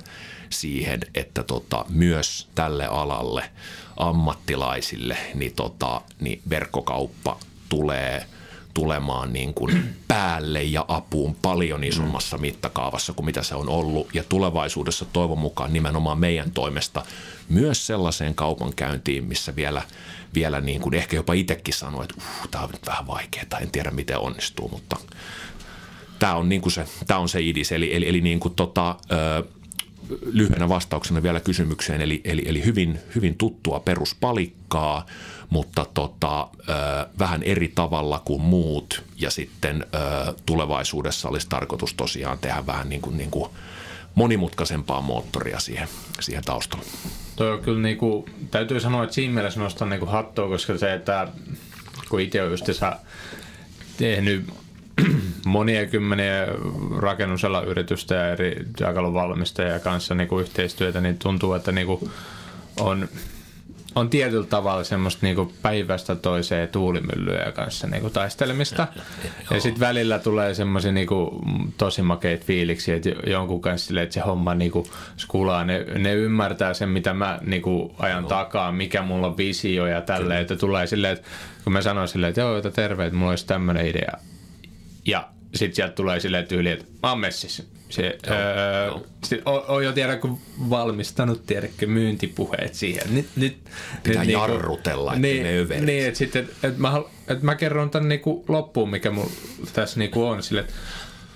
siihen, 0.49 0.99
että 1.15 1.43
tota, 1.43 1.85
myös 1.89 2.47
tälle 2.55 2.85
alalle 2.85 3.51
ammattilaisille 3.97 5.17
niin, 5.33 5.53
tota, 5.55 6.01
niin 6.19 6.41
verkkokauppa 6.49 7.39
tulee– 7.69 8.25
tulemaan 8.75 9.33
niin 9.33 9.53
kuin 9.53 9.83
päälle 10.07 10.63
ja 10.63 10.85
apuun 10.87 11.35
paljon 11.41 11.83
isommassa 11.83 12.37
mittakaavassa 12.37 13.13
kuin 13.13 13.25
mitä 13.25 13.43
se 13.43 13.55
on 13.55 13.69
ollut. 13.69 14.15
Ja 14.15 14.23
tulevaisuudessa 14.23 15.05
toivon 15.05 15.39
mukaan 15.39 15.73
nimenomaan 15.73 16.19
meidän 16.19 16.51
toimesta 16.51 17.05
myös 17.49 17.87
sellaiseen 17.87 18.35
kaupankäyntiin, 18.35 19.23
missä 19.23 19.55
vielä, 19.55 19.81
vielä 20.35 20.61
niin 20.61 20.81
kuin 20.81 20.93
ehkä 20.93 21.15
jopa 21.15 21.33
itsekin 21.33 21.73
sanoo, 21.73 22.03
että 22.03 22.15
uh, 22.17 22.49
tämä 22.51 22.63
on 22.63 22.69
nyt 22.69 22.85
vähän 22.85 23.07
vaikeaa, 23.07 23.59
en 23.61 23.71
tiedä 23.71 23.91
miten 23.91 24.19
onnistuu, 24.19 24.69
mutta 24.69 24.97
tämä 26.19 26.35
on, 26.35 26.49
niin 26.49 26.61
kuin 26.61 26.73
se, 26.73 26.85
tämä 27.07 27.19
on 27.19 27.29
se 27.29 27.41
idis. 27.41 27.71
Eli, 27.71 27.95
eli, 27.95 28.09
eli 28.09 28.21
niin 28.21 28.39
kuin 28.39 28.55
tota, 28.55 28.95
ö, 29.11 29.43
lyhyenä 30.21 30.69
vastauksena 30.69 31.23
vielä 31.23 31.39
kysymykseen, 31.39 32.01
eli, 32.01 32.21
eli, 32.23 32.43
eli 32.45 32.65
hyvin, 32.65 32.99
hyvin 33.15 33.37
tuttua 33.37 33.79
peruspalikkaa, 33.79 35.05
mutta 35.49 35.85
tota, 35.93 36.47
vähän 37.19 37.43
eri 37.43 37.71
tavalla 37.75 38.21
kuin 38.25 38.41
muut 38.41 39.03
ja 39.17 39.31
sitten 39.31 39.85
tulevaisuudessa 40.45 41.29
olisi 41.29 41.49
tarkoitus 41.49 41.93
tosiaan 41.93 42.37
tehdä 42.37 42.65
vähän 42.65 42.89
niin 42.89 43.01
kuin, 43.01 43.17
niin 43.17 43.31
kuin 43.31 43.49
monimutkaisempaa 44.15 45.01
moottoria 45.01 45.59
siihen, 45.59 45.87
siihen 46.19 46.43
taustalle. 46.43 46.85
Toi 47.35 47.51
on 47.51 47.61
kyllä 47.61 47.81
niin 47.81 47.97
kuin, 47.97 48.25
täytyy 48.51 48.79
sanoa, 48.79 49.03
että 49.03 49.15
siinä 49.15 49.33
mielessä 49.33 49.59
nostan 49.59 49.89
niin 49.89 49.99
kuin 49.99 50.11
hattua, 50.11 50.47
koska 50.47 50.77
se, 50.77 50.93
että 50.93 51.27
kun 52.09 52.21
itse 52.21 52.43
on 52.43 52.51
just 52.51 52.65
tehnyt 53.97 54.45
monia 55.45 55.85
kymmeniä 55.85 56.47
rakennusalan 56.97 57.67
yritystä 57.67 58.15
ja 58.15 58.27
eri 58.27 58.65
työkalun 58.77 59.13
valmistajia 59.13 59.79
kanssa 59.79 60.15
niin 60.15 60.27
kuin 60.27 60.41
yhteistyötä, 60.41 61.01
niin 61.01 61.17
tuntuu, 61.17 61.53
että 61.53 61.71
niin 61.71 61.87
kuin 61.87 62.11
on 62.79 63.09
on 63.95 64.09
tietyllä 64.09 64.45
tavalla 64.45 64.83
semmoista 64.83 65.19
niinku 65.25 65.53
päivästä 65.61 66.15
toiseen 66.15 66.67
tuulimyllyjä 66.67 67.51
kanssa 67.51 67.87
niinku 67.87 68.09
taistelemista. 68.09 68.87
Ja 69.51 69.61
sitten 69.61 69.79
välillä 69.79 70.19
tulee 70.19 70.53
semmoisia 70.53 70.91
niinku 70.91 71.41
tosi 71.77 72.01
makeita 72.01 72.45
fiiliksi, 72.45 72.91
että 72.91 73.09
jonkun 73.27 73.61
kanssa 73.61 73.87
sille, 73.87 74.01
että 74.01 74.13
se 74.13 74.19
homma 74.19 74.55
niinku 74.55 74.87
skulaa. 75.17 75.65
Ne, 75.65 75.85
ne 75.97 76.13
ymmärtää 76.13 76.73
sen, 76.73 76.89
mitä 76.89 77.13
mä 77.13 77.39
niinku 77.45 77.95
ajan 77.99 78.23
joo. 78.23 78.29
takaa, 78.29 78.71
mikä 78.71 79.01
mulla 79.01 79.27
on 79.27 79.37
visio 79.37 79.85
ja 79.85 80.01
tälleen. 80.01 80.41
Että 80.41 80.55
tulee 80.55 80.87
silleen, 80.87 81.13
että 81.13 81.27
kun 81.63 81.73
mä 81.73 81.81
sanoin 81.81 82.07
silleen, 82.07 82.29
että 82.29 82.41
joo, 82.41 82.57
että 82.57 82.71
terve, 82.71 83.05
että 83.05 83.17
mulla 83.17 83.29
olisi 83.29 83.47
tämmöinen 83.47 83.87
idea. 83.87 84.17
Ja 85.05 85.29
sitten 85.55 85.75
sieltä 85.75 85.93
tulee 85.93 86.19
silleen 86.19 86.47
tyyli, 86.47 86.69
että 86.69 86.85
mä 87.03 87.09
oon 87.09 87.19
messissä 87.19 87.63
se, 87.89 88.17
joo, 88.27 88.37
öö, 88.37 88.85
joo. 88.85 89.05
On, 89.45 89.63
on, 89.67 89.85
jo 89.85 89.91
tiedä, 89.91 90.17
kun 90.17 90.39
valmistanut 90.69 91.45
tiedäkö 91.45 91.87
myyntipuheet 91.87 92.73
siihen. 92.73 93.15
Nyt, 93.15 93.25
nyt, 93.35 93.57
Pitää 94.03 94.21
nyt, 94.23 94.27
niinku- 94.27 94.53
jarrutella, 94.53 95.15
niin, 95.15 95.37
että 95.37 95.51
ne 95.51 95.59
överit. 95.59 95.83
Niin, 95.83 96.05
että 96.07 96.17
sitten, 96.17 96.49
että 96.63 96.81
mä, 96.81 97.01
että 97.27 97.45
mä 97.45 97.55
kerron 97.55 97.89
tämän 97.89 98.09
niinku 98.09 98.45
loppuun, 98.47 98.89
mikä 98.89 99.11
mulla 99.11 99.31
tässä 99.73 99.99
niinku 99.99 100.25
on. 100.25 100.43
Sille, 100.43 100.61
että 100.61 100.73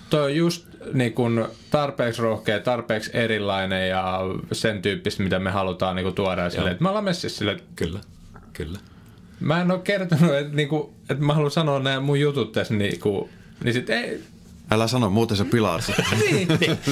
toi 0.09 0.23
on 0.23 0.35
just 0.35 0.67
niinku 0.93 1.23
tarpeeksi 1.69 2.21
rohkea, 2.21 2.59
tarpeeksi 2.59 3.11
erilainen 3.13 3.89
ja 3.89 4.19
sen 4.51 4.81
tyyppistä, 4.81 5.23
mitä 5.23 5.39
me 5.39 5.51
halutaan 5.51 5.95
niinku 5.95 6.11
tuoda. 6.11 6.49
Sille, 6.49 6.71
että 6.71 6.83
mä 6.83 6.89
ollaan 6.89 7.05
messissä 7.05 7.37
sille, 7.37 7.57
Kyllä, 7.75 7.99
kyllä. 8.53 8.79
Mä 9.39 9.61
en 9.61 9.71
ole 9.71 9.79
kertonut, 9.79 10.35
että, 10.35 10.55
niinku, 10.55 10.93
että 11.09 11.23
mä 11.23 11.33
haluan 11.33 11.51
sanoa 11.51 11.79
nämä 11.79 11.99
mun 11.99 12.19
jutut 12.19 12.51
tässä, 12.51 12.73
niinku, 12.73 13.29
niin 13.63 13.73
sitten 13.73 14.03
ei, 14.03 14.23
Älä 14.71 14.87
sano, 14.87 15.09
muuten 15.09 15.37
se 15.37 15.45
pilaat 15.45 15.83
niin, 16.31 16.47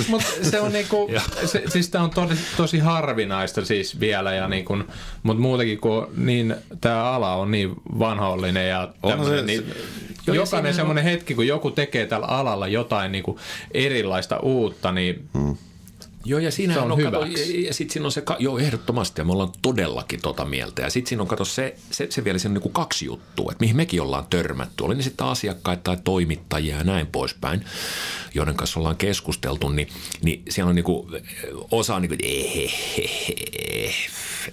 mutta 0.07 0.27
se 0.41 0.59
on 0.59 0.71
niinku, 0.71 1.09
se, 1.45 1.63
siis 1.67 1.89
tää 1.89 2.03
on 2.03 2.09
tosi, 2.09 2.35
tosi 2.57 2.79
harvinaista 2.79 3.65
siis 3.65 3.99
vielä, 3.99 4.35
ja 4.35 4.47
niinku, 4.47 4.77
mutta 5.23 5.41
muutenkin 5.41 5.79
kun 5.79 6.07
niin, 6.17 6.55
tämä 6.81 7.03
ala 7.03 7.35
on 7.35 7.51
niin 7.51 7.71
vanhollinen 7.99 8.69
ja 8.69 8.93
se, 9.25 9.41
niin, 9.41 9.73
se, 10.25 10.31
jokainen 10.31 10.73
semmoinen 10.73 11.05
on... 11.05 11.11
hetki, 11.11 11.35
kun 11.35 11.47
joku 11.47 11.71
tekee 11.71 12.05
tällä 12.05 12.27
alalla 12.27 12.67
jotain 12.67 13.11
niinku 13.11 13.39
erilaista 13.71 14.39
uutta, 14.39 14.91
niin 14.91 15.29
hmm 15.33 15.57
Joo, 16.27 16.39
ja 16.39 16.51
siinä 16.51 16.81
on, 16.81 16.91
on 16.91 17.03
kato, 17.03 17.25
ja 17.65 17.73
sitten 17.73 17.93
siinä 17.93 18.05
on 18.05 18.11
se, 18.11 18.23
joo 18.39 18.57
ehdottomasti, 18.57 19.21
ja 19.21 19.25
me 19.25 19.31
ollaan 19.31 19.51
todellakin 19.61 20.21
tota 20.21 20.45
mieltä. 20.45 20.81
Ja 20.81 20.89
sitten 20.89 21.09
siinä 21.09 21.21
on, 21.21 21.27
kato, 21.27 21.45
se, 21.45 21.75
se, 21.91 22.07
se 22.09 22.23
vielä 22.23 22.39
siinä 22.39 22.57
on 22.57 22.63
niin 22.63 22.73
kaksi 22.73 23.05
juttua, 23.05 23.51
että 23.51 23.63
mihin 23.63 23.75
mekin 23.75 24.01
ollaan 24.01 24.25
törmätty. 24.29 24.83
Oli 24.83 24.95
ne 24.95 25.01
sitten 25.01 25.27
asiakkaita 25.27 25.83
tai 25.83 25.97
toimittajia 26.03 26.77
ja 26.77 26.83
näin 26.83 27.07
poispäin, 27.07 27.65
joiden 28.33 28.55
kanssa 28.55 28.79
ollaan 28.79 28.97
keskusteltu, 28.97 29.69
niin, 29.69 29.87
niin 30.21 30.43
siellä 30.49 30.69
on 30.69 30.75
niin 30.75 30.85
kuin, 30.85 31.07
osa 31.71 31.95
on 31.95 32.01
niin 32.01 32.09
kuin, 32.09 32.19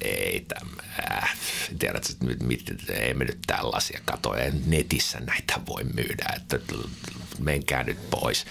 ei 0.00 0.46
tämä, 0.48 0.70
tiedätkö, 1.78 2.12
että 2.70 2.92
ei 2.92 3.14
me 3.14 3.24
nyt 3.24 3.38
tällaisia 3.46 4.00
kato, 4.04 4.34
netissä 4.66 5.20
näitä 5.20 5.60
voi 5.68 5.84
myydä, 5.84 6.26
että 6.36 6.58
menkää 7.38 7.82
nyt 7.82 8.10
pois. 8.10 8.44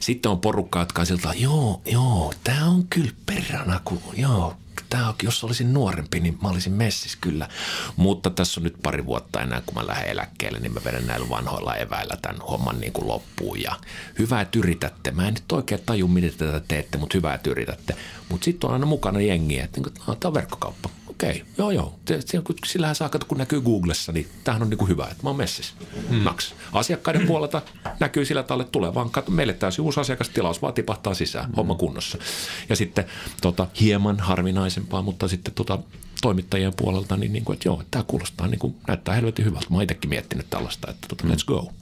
Sitten 0.00 0.30
on 0.30 0.40
porukka, 0.40 0.78
jotka 0.78 1.02
on 1.02 1.06
siltä, 1.06 1.32
joo, 1.36 1.80
joo, 1.84 2.34
tämä 2.44 2.66
on 2.66 2.86
kyllä 2.90 3.12
perrana, 3.26 3.80
kun, 3.84 4.02
joo, 4.16 4.56
tää 4.90 5.08
on, 5.08 5.14
jos 5.22 5.44
olisin 5.44 5.72
nuorempi, 5.72 6.20
niin 6.20 6.38
mä 6.42 6.48
olisin 6.48 6.72
messis 6.72 7.16
kyllä. 7.16 7.48
Mutta 7.96 8.30
tässä 8.30 8.60
on 8.60 8.64
nyt 8.64 8.76
pari 8.82 9.06
vuotta 9.06 9.40
enää, 9.40 9.62
kun 9.66 9.74
mä 9.74 9.86
lähden 9.86 10.10
eläkkeelle, 10.10 10.58
niin 10.58 10.74
mä 10.74 10.80
vedän 10.84 11.06
näillä 11.06 11.28
vanhoilla 11.28 11.76
eväillä 11.76 12.16
tämän 12.22 12.40
homman 12.40 12.80
niin 12.80 12.92
kuin 12.92 13.08
loppuun. 13.08 13.62
Ja 13.62 13.76
hyvää 14.18 14.40
että 14.40 14.58
yritätte. 14.58 15.10
Mä 15.10 15.28
en 15.28 15.34
nyt 15.34 15.52
oikein 15.52 15.80
taju, 15.86 16.08
miten 16.08 16.32
tätä 16.38 16.60
teette, 16.68 16.98
mutta 16.98 17.18
hyvää 17.18 17.34
että 17.34 17.50
yritätte. 17.50 17.96
Mutta 18.28 18.44
sitten 18.44 18.68
on 18.68 18.74
aina 18.74 18.86
mukana 18.86 19.20
jengiä, 19.20 19.64
että 19.64 19.80
niin 19.80 19.94
no, 20.06 20.14
tämä 20.14 20.28
on 20.28 20.34
verkkokauppa 20.34 20.90
okei, 21.28 21.44
joo 21.58 21.70
joo. 21.70 21.98
Sillähän 22.66 22.96
saa 22.96 23.10
kun 23.28 23.38
näkyy 23.38 23.60
Googlessa, 23.60 24.12
niin 24.12 24.28
tämähän 24.44 24.62
on 24.62 24.70
niin 24.70 24.78
kuin 24.78 24.88
hyvä, 24.88 25.04
että 25.04 25.22
mä 25.22 25.28
oon 25.28 25.36
messissä. 25.36 25.74
Hmm. 26.08 26.18
Max. 26.18 26.52
Asiakkaiden 26.72 27.26
puolelta 27.26 27.62
näkyy 28.00 28.24
sillä 28.24 28.42
tavalla, 28.42 28.62
että 28.62 28.72
tulee 28.72 28.94
vaan, 28.94 29.10
katso, 29.10 29.30
meille 29.30 29.52
täysin 29.52 29.84
uusi 29.84 30.00
asiakastilaus, 30.00 30.62
vaan 30.62 30.74
tipahtaa 30.74 31.14
sisään, 31.14 31.46
hmm. 31.46 31.54
homma 31.54 31.74
kunnossa. 31.74 32.18
Ja 32.68 32.76
sitten 32.76 33.04
tota, 33.40 33.66
hieman 33.80 34.20
harvinaisempaa, 34.20 35.02
mutta 35.02 35.28
sitten 35.28 35.54
tota, 35.54 35.78
toimittajien 36.22 36.72
puolelta, 36.76 37.16
niin, 37.16 37.32
niin 37.32 37.44
kuin, 37.44 37.54
että 37.54 37.68
joo, 37.68 37.82
tämä 37.90 38.04
kuulostaa, 38.06 38.46
niin 38.46 38.58
kuin, 38.58 38.76
näyttää 38.88 39.14
helvetin 39.14 39.44
hyvältä. 39.44 39.66
Mä 39.70 39.76
oon 39.76 39.82
itsekin 39.82 40.10
miettinyt 40.10 40.46
tällaista, 40.50 40.90
että 40.90 41.08
tota, 41.08 41.24
let's 41.24 41.44
go. 41.46 41.72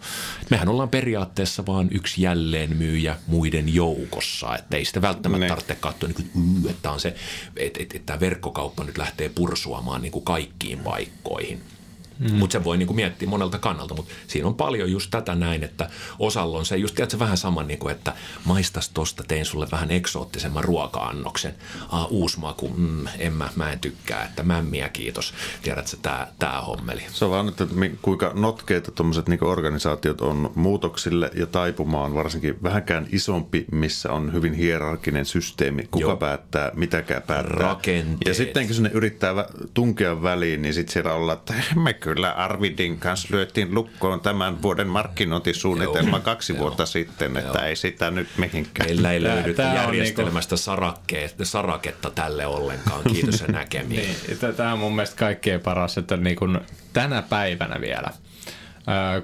Mehän 0.51 0.69
ollaan 0.69 0.89
periaatteessa 0.89 1.67
vaan 1.67 1.89
yksi 1.91 2.23
jälleenmyyjä 2.23 3.17
muiden 3.27 3.75
joukossa, 3.75 4.57
että 4.57 4.77
ei 4.77 4.85
sitä 4.85 5.03
välttämättä 5.03 5.45
ne. 5.45 5.49
tarvitse 5.49 5.75
katsoa, 5.75 6.09
niin 6.09 6.31
kuin, 6.33 6.71
että, 6.71 6.91
on 6.91 7.01
se, 7.01 7.09
että, 7.57 7.83
että, 7.83 7.97
että 7.97 8.07
tämä 8.07 8.21
verkkokauppa 8.21 8.85
nyt 8.85 8.99
lähtee 8.99 9.29
pursuamaan 9.29 10.03
niin 10.03 10.13
kuin 10.13 10.25
kaikkiin 10.25 10.79
paikkoihin– 10.79 11.61
Mm. 12.19 12.35
Mutta 12.35 12.53
se 12.53 12.65
voi 12.65 12.79
niinku 12.79 12.95
miettiä 12.95 13.29
monelta 13.29 13.59
kannalta, 13.59 13.95
mutta 13.95 14.15
siinä 14.27 14.49
on 14.49 14.55
paljon 14.55 14.93
just 14.93 15.11
tätä 15.11 15.35
näin, 15.35 15.65
että 15.65 15.91
osalla 16.19 16.59
on 16.59 16.67
se 16.67 16.77
just 16.77 16.95
tiedätkö, 16.95 17.19
vähän 17.19 17.37
sama, 17.37 17.63
niinku, 17.63 17.89
että 17.89 18.13
maistas 18.45 18.89
tosta, 18.89 19.25
tein 19.29 19.45
sulle 19.45 19.67
vähän 19.73 19.91
eksoottisemman 19.91 20.65
ruoka-annoksen. 20.65 21.55
Aa, 21.89 22.07
uusi 22.07 22.41
maku, 22.41 22.69
mm, 22.77 23.07
en 23.19 23.33
mä, 23.33 23.49
mä 23.57 23.73
en 23.73 23.79
tykkää, 23.79 24.25
että 24.25 24.43
mämmiä 24.43 24.89
kiitos. 24.89 25.35
Tiedätkö, 25.63 25.97
tää, 26.03 26.33
tää 26.39 26.61
hommeli. 26.61 27.03
Se 27.13 27.25
on 27.25 27.31
vaan, 27.31 27.49
että 27.49 27.67
kuinka 28.03 28.33
notkeita 28.35 28.91
tuommoiset 28.91 29.29
niinku 29.29 29.47
organisaatiot 29.47 30.21
on 30.21 30.53
muutoksille 30.55 31.31
ja 31.35 31.47
taipumaan, 31.47 32.15
varsinkin 32.15 32.63
vähänkään 32.63 33.07
isompi, 33.13 33.65
missä 33.73 34.13
on 34.13 34.33
hyvin 34.33 34.55
hierarkinen 34.55 35.25
systeemi. 35.25 35.89
Kuka 35.91 36.03
Joo. 36.03 36.17
päättää, 36.17 36.71
mitäkään 36.75 37.23
päättää. 37.23 37.59
Rakenteet. 37.59 38.19
Ja 38.27 38.35
sitten 38.35 38.67
kun 38.67 38.75
sinne 38.75 38.91
yrittää 38.95 39.35
tunkea 39.75 40.23
väliin, 40.23 40.63
niin 40.63 40.75
sitten 40.75 40.93
siellä 40.93 41.15
ollaan, 41.15 41.39
että 41.39 41.55
kyllä 42.15 42.31
Arvidin 42.31 42.99
kanssa 42.99 43.29
lyötiin 43.31 43.75
lukkoon 43.75 44.21
tämän 44.21 44.63
vuoden 44.63 44.89
markkinointisuunnitelma 44.89 46.17
Joo. 46.17 46.21
kaksi 46.21 46.53
Joo. 46.53 46.61
vuotta 46.61 46.87
sitten, 46.87 47.37
että 47.37 47.59
Joo. 47.59 47.67
ei 47.67 47.77
sitä 47.77 48.11
nyt 48.11 48.29
mihinkään. 48.37 48.89
Meillä 48.89 49.13
ei 49.13 49.23
löydy 49.23 49.55
tämä 49.55 49.75
järjestelmästä 49.75 50.55
niinku... 50.55 51.45
saraketta 51.45 52.11
tälle 52.11 52.47
ollenkaan. 52.47 53.03
Kiitos 53.13 53.41
ja 53.41 53.47
näkemiin. 53.59 54.17
niin, 54.29 54.55
tämä 54.57 54.73
on 54.73 54.79
mun 54.79 54.95
mielestä 54.95 55.17
kaikkein 55.17 55.61
paras, 55.61 55.99
että 55.99 56.17
niin 56.17 56.37
kuin 56.37 56.61
tänä 56.93 57.23
päivänä 57.23 57.81
vielä– 57.81 58.11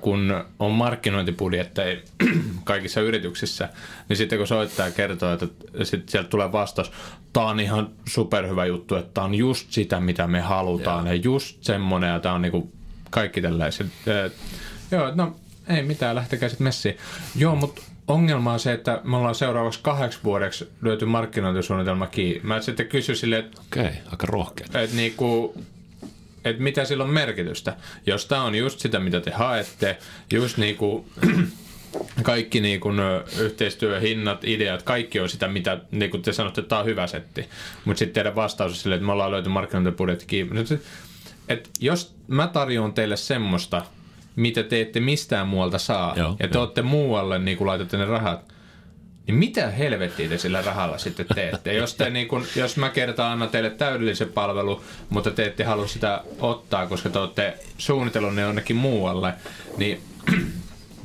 kun 0.00 0.44
on 0.58 0.70
markkinointibudjetteja 0.70 2.00
kaikissa 2.64 3.00
yrityksissä, 3.00 3.68
niin 4.08 4.16
sitten 4.16 4.38
kun 4.38 4.46
soittaja 4.46 4.90
kertoo, 4.90 5.32
että 5.32 5.46
sitten 5.82 6.08
sieltä 6.08 6.28
tulee 6.28 6.52
vastaus, 6.52 6.92
tämä 7.32 7.46
on 7.46 7.60
ihan 7.60 7.88
superhyvä 8.08 8.66
juttu, 8.66 8.96
että 8.96 9.10
tämä 9.14 9.24
on 9.24 9.34
just 9.34 9.70
sitä, 9.70 10.00
mitä 10.00 10.26
me 10.26 10.40
halutaan, 10.40 11.06
ja, 11.06 11.14
ja 11.14 11.20
just 11.24 11.64
semmoinen, 11.64 12.10
ja 12.10 12.20
tämä 12.20 12.34
on 12.34 12.42
niinku 12.42 12.72
kaikki 13.10 13.40
tällaiset. 13.40 13.86
Joo, 14.90 15.14
no 15.14 15.36
ei 15.68 15.82
mitään, 15.82 16.16
lähtekää 16.16 16.48
sitten 16.48 16.64
messiin. 16.64 16.96
Joo, 17.36 17.56
mutta 17.56 17.82
ongelma 18.08 18.52
on 18.52 18.60
se, 18.60 18.72
että 18.72 19.00
me 19.04 19.16
ollaan 19.16 19.34
seuraavaksi 19.34 19.80
kahdeksi 19.82 20.18
vuodeksi 20.24 20.68
lyöty 20.82 21.04
markkinointisuunnitelma 21.04 22.06
kiinni. 22.06 22.40
Mä 22.42 22.60
sitten 22.60 22.88
kysyn 22.88 23.16
silleen, 23.16 23.44
että... 23.44 23.60
Okei, 23.60 23.82
okay, 23.84 23.94
aika 24.10 24.26
rohkea. 24.26 24.66
Että 24.66 24.96
niinku, 24.96 25.54
että 26.44 26.62
mitä 26.62 26.84
sillä 26.84 27.04
on 27.04 27.10
merkitystä. 27.10 27.76
Jos 28.06 28.26
tämä 28.26 28.42
on 28.42 28.54
just 28.54 28.80
sitä, 28.80 29.00
mitä 29.00 29.20
te 29.20 29.30
haette, 29.30 29.98
just 30.32 30.56
niin 30.56 30.76
kuin 30.76 31.04
kaikki 32.22 32.60
niin 32.60 32.80
kuin, 32.80 32.96
yhteistyöhinnat, 33.38 34.44
ideat, 34.44 34.82
kaikki 34.82 35.20
on 35.20 35.28
sitä, 35.28 35.48
mitä 35.48 35.78
niin 35.90 36.10
kuin 36.10 36.22
te 36.22 36.32
sanotte, 36.32 36.60
että 36.60 36.68
tämä 36.68 36.80
on 36.80 36.86
hyvä 36.86 37.06
setti. 37.06 37.48
Mutta 37.84 37.98
sitten 37.98 38.14
teidän 38.14 38.34
vastaus 38.34 38.72
on 38.72 38.76
silleen, 38.76 38.96
että 38.96 39.06
me 39.06 39.12
ollaan 39.12 39.30
löyty 39.30 39.48
markkinointibudjetti 39.48 40.26
kiinni. 40.26 40.64
Että 41.48 41.70
jos 41.80 42.14
mä 42.28 42.46
tarjoan 42.46 42.92
teille 42.92 43.16
semmoista, 43.16 43.82
mitä 44.36 44.62
te 44.62 44.80
ette 44.80 45.00
mistään 45.00 45.48
muualta 45.48 45.78
saa, 45.78 46.14
Joo, 46.16 46.36
ja 46.40 46.48
te 46.48 46.58
jo. 46.58 46.60
olette 46.60 46.82
muualle, 46.82 47.38
niin 47.38 47.56
kuin 47.56 47.66
laitatte 47.66 47.96
ne 47.96 48.04
rahat, 48.04 48.54
niin 49.26 49.34
mitä 49.34 49.70
helvettiä 49.70 50.28
te 50.28 50.38
sillä 50.38 50.62
rahalla 50.62 50.98
sitten 50.98 51.26
teette? 51.34 51.74
Jos, 51.74 51.94
te, 51.94 52.10
niin 52.10 52.28
kun, 52.28 52.46
jos 52.56 52.76
mä 52.76 52.88
kertaan 52.88 53.32
annan 53.32 53.48
teille 53.48 53.70
täydellisen 53.70 54.28
palvelu, 54.28 54.84
mutta 55.08 55.30
te 55.30 55.44
ette 55.44 55.64
halua 55.64 55.86
sitä 55.86 56.20
ottaa, 56.38 56.86
koska 56.86 57.10
te 57.10 57.18
olette 57.18 57.58
suunnitellut 57.78 58.34
ne 58.34 58.42
jonnekin 58.42 58.76
muualle, 58.76 59.34
niin 59.76 60.02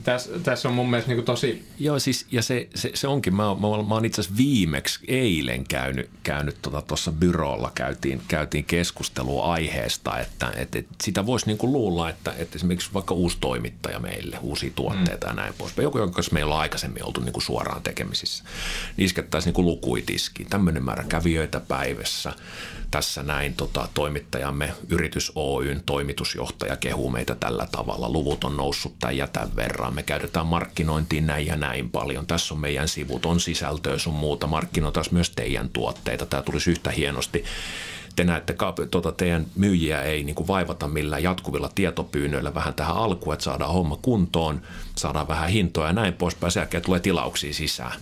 tässä, 0.03 0.39
tässä 0.43 0.69
on 0.69 0.75
mun 0.75 0.89
mielestä 0.89 1.11
niin 1.11 1.25
tosi... 1.25 1.65
Joo, 1.79 1.99
siis, 1.99 2.25
ja 2.31 2.41
se, 2.41 2.67
se, 2.75 2.91
se 2.93 3.07
onkin. 3.07 3.35
Mä, 3.35 3.43
mä, 3.43 3.83
mä 3.87 3.93
oon 3.93 4.05
itse 4.05 4.21
asiassa 4.21 4.37
viimeksi 4.37 4.99
eilen 5.07 5.63
käynyt, 5.67 6.09
käynyt 6.23 6.57
tuossa 6.61 7.11
tota, 7.11 7.19
byrolla, 7.19 7.71
käytiin, 7.75 8.21
käytiin 8.27 8.65
keskustelua 8.65 9.53
aiheesta, 9.53 10.19
että, 10.19 10.51
että, 10.55 10.79
että 10.79 10.95
sitä 11.03 11.25
voisi 11.25 11.45
niin 11.45 11.57
kuin 11.57 11.73
luulla, 11.73 12.09
että, 12.09 12.33
että 12.37 12.55
esimerkiksi 12.55 12.89
vaikka 12.93 13.13
uusi 13.13 13.37
toimittaja 13.41 13.99
meille, 13.99 14.37
uusia 14.41 14.71
tuotteita 14.75 15.27
mm. 15.27 15.31
ja 15.31 15.35
näin 15.35 15.53
poispäin, 15.57 15.83
joku, 15.83 15.97
jonka 15.97 16.15
kanssa 16.15 16.33
meillä 16.33 16.55
on 16.55 16.61
aikaisemmin 16.61 17.05
oltu 17.05 17.21
niin 17.21 17.33
kuin 17.33 17.43
suoraan 17.43 17.81
tekemisissä, 17.81 18.43
niin 18.97 19.05
iskettäisiin 19.05 19.53
niin 19.57 19.65
lukuitiskiin, 19.65 20.49
tämmöinen 20.49 20.83
määrä 20.83 21.03
kävijöitä 21.09 21.59
päivässä, 21.59 22.33
tässä 22.91 23.23
näin 23.23 23.53
tota, 23.53 23.87
toimittajamme 23.93 24.73
Yritys 24.89 25.31
Oyn 25.35 25.83
toimitusjohtaja 25.85 26.77
kehuu 26.77 27.09
meitä 27.09 27.35
tällä 27.35 27.67
tavalla. 27.71 28.09
Luvut 28.09 28.43
on 28.43 28.57
noussut 28.57 28.95
ja 29.11 29.27
tämän 29.27 29.55
verran. 29.55 29.95
Me 29.95 30.03
käytetään 30.03 30.45
markkinointiin 30.45 31.27
näin 31.27 31.47
ja 31.47 31.55
näin 31.55 31.89
paljon. 31.89 32.27
Tässä 32.27 32.53
on 32.53 32.59
meidän 32.59 32.87
sivut, 32.87 33.25
on 33.25 33.39
sisältöä 33.39 33.97
sun 33.97 34.13
muuta. 34.13 34.47
Markkinoitaan 34.47 35.05
myös 35.11 35.29
teidän 35.29 35.69
tuotteita. 35.69 36.25
Tämä 36.25 36.43
tulisi 36.43 36.71
yhtä 36.71 36.91
hienosti 36.91 37.43
te 38.15 38.23
näette, 38.23 38.55
tuota, 38.91 39.11
teidän 39.11 39.45
myyjiä 39.55 40.01
ei 40.01 40.23
niin 40.23 40.35
kuin 40.35 40.47
vaivata 40.47 40.87
millään 40.87 41.23
jatkuvilla 41.23 41.69
tietopyynnöillä 41.75 42.53
vähän 42.53 42.73
tähän 42.73 42.95
alkuun, 42.95 43.33
että 43.33 43.43
saadaan 43.43 43.73
homma 43.73 43.97
kuntoon, 44.01 44.61
saadaan 44.95 45.27
vähän 45.27 45.49
hintoja 45.49 45.87
ja 45.87 45.93
näin 45.93 46.13
poispäin. 46.13 46.51
Sen 46.51 46.61
jälkeen 46.61 46.83
tulee 46.83 46.99
tilauksia 46.99 47.53
sisään 47.53 47.99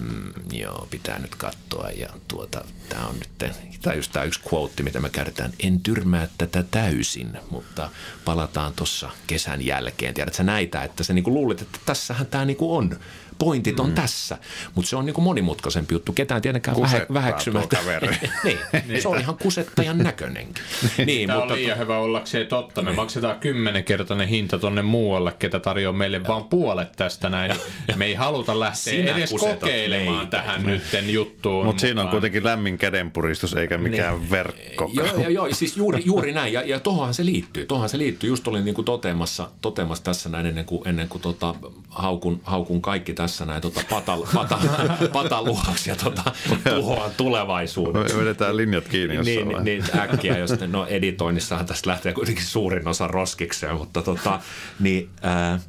mm, 0.00 0.32
joo, 0.52 0.88
pitää 0.90 1.18
nyt 1.18 1.34
katsoa. 1.34 1.90
Ja 1.90 2.08
tuota, 2.28 2.64
tämä 2.88 3.06
on 3.06 3.14
nyt, 3.14 3.52
tämä 3.82 3.94
just 3.94 4.12
tämä 4.12 4.24
yksi 4.24 4.40
quote, 4.52 4.82
mitä 4.82 5.00
me 5.00 5.10
käytetään, 5.10 5.52
en 5.60 5.80
tyrmää 5.80 6.28
tätä 6.38 6.64
täysin, 6.70 7.38
mutta 7.50 7.90
palataan 8.24 8.72
tuossa 8.72 9.10
kesän 9.26 9.66
jälkeen. 9.66 10.14
Tiedätkö 10.14 10.42
näitä, 10.42 10.82
että 10.82 11.04
sä 11.04 11.12
niinku 11.12 11.34
luulet, 11.34 11.62
että 11.62 11.78
tässähän 11.86 12.26
tämä 12.26 12.44
niinku 12.44 12.76
on 12.76 12.98
pointit 13.38 13.80
on 13.80 13.88
mm. 13.88 13.94
tässä. 13.94 14.38
Mutta 14.74 14.88
se 14.88 14.96
on 14.96 15.06
niinku 15.06 15.20
monimutkaisempi 15.20 15.94
juttu. 15.94 16.12
Ketään 16.12 16.42
tietenkään 16.42 16.80
vähe, 16.80 17.06
väheksymättä. 17.12 17.78
niin, 18.44 18.58
niin, 18.86 19.02
se 19.02 19.08
on 19.08 19.20
ihan 19.20 19.36
kusettajan 19.38 19.98
näköinenkin. 19.98 20.64
niin, 21.06 21.26
Tämä 21.26 21.38
mutta 21.38 21.54
on 21.54 21.60
liian 21.60 21.78
hyvä 21.78 21.98
ollakseen 21.98 22.46
totta. 22.46 22.82
Me 22.82 22.90
niin. 22.90 22.96
maksetaan 22.96 23.38
kymmenenkertainen 23.40 24.28
hinta 24.28 24.58
tonne 24.58 24.82
muualle, 24.82 25.32
ketä 25.38 25.60
tarjoaa 25.60 25.92
meille 25.92 26.26
vain 26.26 26.44
puolet 26.44 26.92
tästä 26.92 27.28
näin. 27.28 27.52
Me 27.96 28.04
ei 28.04 28.14
haluta 28.14 28.60
lähteä 28.60 28.92
Sinä 28.92 29.16
edes 29.16 29.30
kokeilemaan 29.30 30.16
meitä. 30.16 30.30
tähän 30.30 30.62
nytten 30.66 31.12
juttuun. 31.12 31.66
Mut 31.66 31.78
siinä 31.78 32.02
on 32.02 32.08
kuitenkin 32.08 32.44
lämmin 32.44 32.78
kädenpuristus 32.78 33.54
eikä 33.54 33.78
mikään 33.78 34.18
niin. 34.18 34.30
verkko. 34.30 34.90
Joo, 34.92 35.06
joo, 35.06 35.28
joo, 35.28 35.48
siis 35.52 35.76
juuri, 35.76 36.02
juuri 36.04 36.32
näin. 36.32 36.52
Ja, 36.52 36.62
ja 36.62 36.80
tohonhan 36.80 37.14
se 37.14 37.24
liittyy. 37.24 37.66
Tohonhan 37.66 37.88
se 37.88 37.98
liittyy. 37.98 38.30
Just 38.30 38.48
olin 38.48 38.64
niinku 38.64 38.82
toteamassa, 38.82 39.50
toteamassa 39.60 40.04
tässä 40.04 40.28
näin 40.28 40.46
ennen 40.46 40.64
kuin, 40.64 40.88
ennen 40.88 41.08
kuin 41.08 41.22
tota, 41.22 41.54
haukun, 41.88 42.40
haukun 42.44 42.82
kaikki 42.82 43.14
tässä 43.14 43.27
tässä 43.28 43.46
näin 43.46 43.62
tota 43.62 43.80
patal, 43.90 44.26
patal, 44.34 44.60
pataluhaksi 45.12 45.90
ja 45.90 45.96
tota, 45.96 46.32
tuhoan 46.74 47.10
tulevaisuuden. 47.16 48.02
Me 48.02 48.20
vedetään 48.20 48.56
linjat 48.56 48.88
kiinni 48.88 49.14
jossain 49.16 49.48
niin, 49.48 49.64
niin, 49.64 49.84
äkkiä, 49.98 50.38
jos 50.38 50.50
no 50.66 50.86
editoinnissahan 50.86 51.66
tästä 51.66 51.90
lähtee 51.90 52.12
kuitenkin 52.12 52.44
suurin 52.44 52.88
osa 52.88 53.06
roskikseen, 53.06 53.76
mutta 53.76 54.02
tota, 54.02 54.40
niin, 54.80 55.10
ää, 55.22 55.60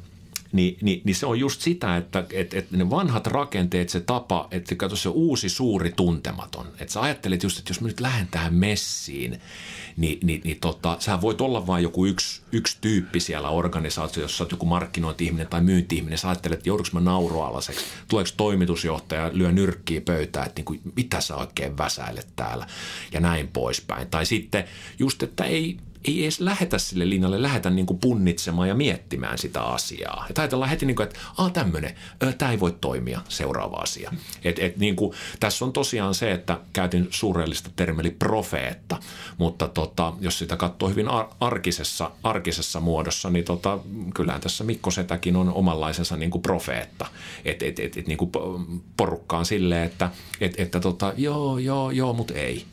niin, 0.52 0.76
niin, 0.82 1.00
niin 1.04 1.14
se 1.14 1.26
on 1.26 1.40
just 1.40 1.60
sitä, 1.60 1.96
että 1.96 2.24
että 2.32 2.58
että 2.58 2.76
ne 2.76 2.90
vanhat 2.90 3.26
rakenteet, 3.26 3.88
se 3.88 4.00
tapa, 4.00 4.48
että 4.50 4.74
katso 4.74 4.96
se 4.96 5.08
uusi 5.08 5.48
suuri 5.48 5.92
tuntematon. 5.96 6.66
Että 6.78 6.92
sä 6.92 7.00
ajattelet 7.00 7.42
just, 7.42 7.58
että 7.58 7.70
jos 7.70 7.80
mä 7.80 7.88
nyt 7.88 8.00
lähden 8.00 8.28
tähän 8.30 8.54
messiin, 8.54 9.40
niin, 9.96 10.18
niin, 10.22 10.40
niin 10.44 10.60
tota, 10.60 10.96
sä 10.98 11.20
voit 11.20 11.40
olla 11.40 11.66
vain 11.66 11.82
joku 11.82 12.06
yksi, 12.06 12.42
yksi 12.52 12.78
tyyppi 12.80 13.20
siellä 13.20 13.48
organisaatiossa, 13.48 14.20
jos 14.20 14.38
sä 14.38 14.44
oot 14.44 14.50
joku 14.50 14.66
markkinointi-ihminen 14.66 15.46
tai 15.46 15.60
myynti-ihminen, 15.60 16.18
sä 16.18 16.28
ajattelet, 16.28 16.58
että 16.58 16.68
joudunko 16.68 16.90
mä 16.92 17.00
naurualaseksi, 17.00 17.84
tuleeko 18.08 18.30
toimitusjohtaja, 18.36 19.30
lyö 19.32 19.52
nyrkkiä 19.52 20.00
pöytään, 20.00 20.46
että 20.46 20.58
niin 20.58 20.64
kuin, 20.64 20.80
mitä 20.96 21.20
sä 21.20 21.36
oikein 21.36 21.78
väsäilet 21.78 22.28
täällä? 22.36 22.66
Ja 23.12 23.20
näin 23.20 23.48
poispäin. 23.48 24.08
Tai 24.08 24.26
sitten 24.26 24.64
just, 24.98 25.22
että 25.22 25.44
ei, 25.44 25.76
ei 26.04 26.22
edes 26.22 26.40
lähetä 26.40 26.78
sille 26.78 27.08
linjalle, 27.08 27.42
lähetä 27.42 27.70
niin 27.70 27.86
kuin 27.86 27.98
punnitsemaan 27.98 28.68
ja 28.68 28.74
miettimään 28.74 29.38
sitä 29.38 29.62
asiaa. 29.62 30.26
Et 30.30 30.38
ajatellaan 30.38 30.70
heti, 30.70 30.86
niin 30.86 30.96
kuin, 30.96 31.06
että 31.06 31.20
Aa, 31.38 31.50
tämmöinen, 31.50 31.94
tämä 32.38 32.50
ei 32.50 32.60
voi 32.60 32.76
toimia, 32.80 33.20
seuraava 33.28 33.76
asia. 33.76 34.12
Et, 34.44 34.58
et, 34.58 34.76
niin 34.76 34.96
kuin, 34.96 35.12
tässä 35.40 35.64
on 35.64 35.72
tosiaan 35.72 36.14
se, 36.14 36.32
että 36.32 36.58
käytin 36.72 37.08
suurellista 37.10 37.70
termeli 37.76 38.10
profeetta, 38.10 38.98
mutta 39.38 39.68
tota, 39.68 40.12
jos 40.20 40.38
sitä 40.38 40.56
katsoo 40.56 40.88
hyvin 40.88 41.06
arkisessa, 41.40 42.10
arkisessa 42.22 42.80
muodossa, 42.80 43.30
niin 43.30 43.44
tota, 43.44 43.78
kyllähän 44.14 44.40
tässä 44.40 44.64
Mikko 44.64 44.90
Setäkin 44.90 45.36
on 45.36 45.52
omanlaisensa 45.52 46.16
niin 46.16 46.30
kuin 46.30 46.42
profeetta. 46.42 47.06
Et, 47.44 47.62
et, 47.62 47.78
et, 47.78 47.96
et, 47.96 48.06
niin 48.06 48.18
kuin 48.18 48.30
porukkaan 48.96 49.46
silleen, 49.46 49.82
että 49.82 50.10
et, 50.40 50.60
että 50.60 50.80
tota, 50.80 51.12
joo, 51.16 51.58
joo, 51.58 51.90
joo, 51.90 52.12
mutta 52.12 52.34
ei 52.34 52.66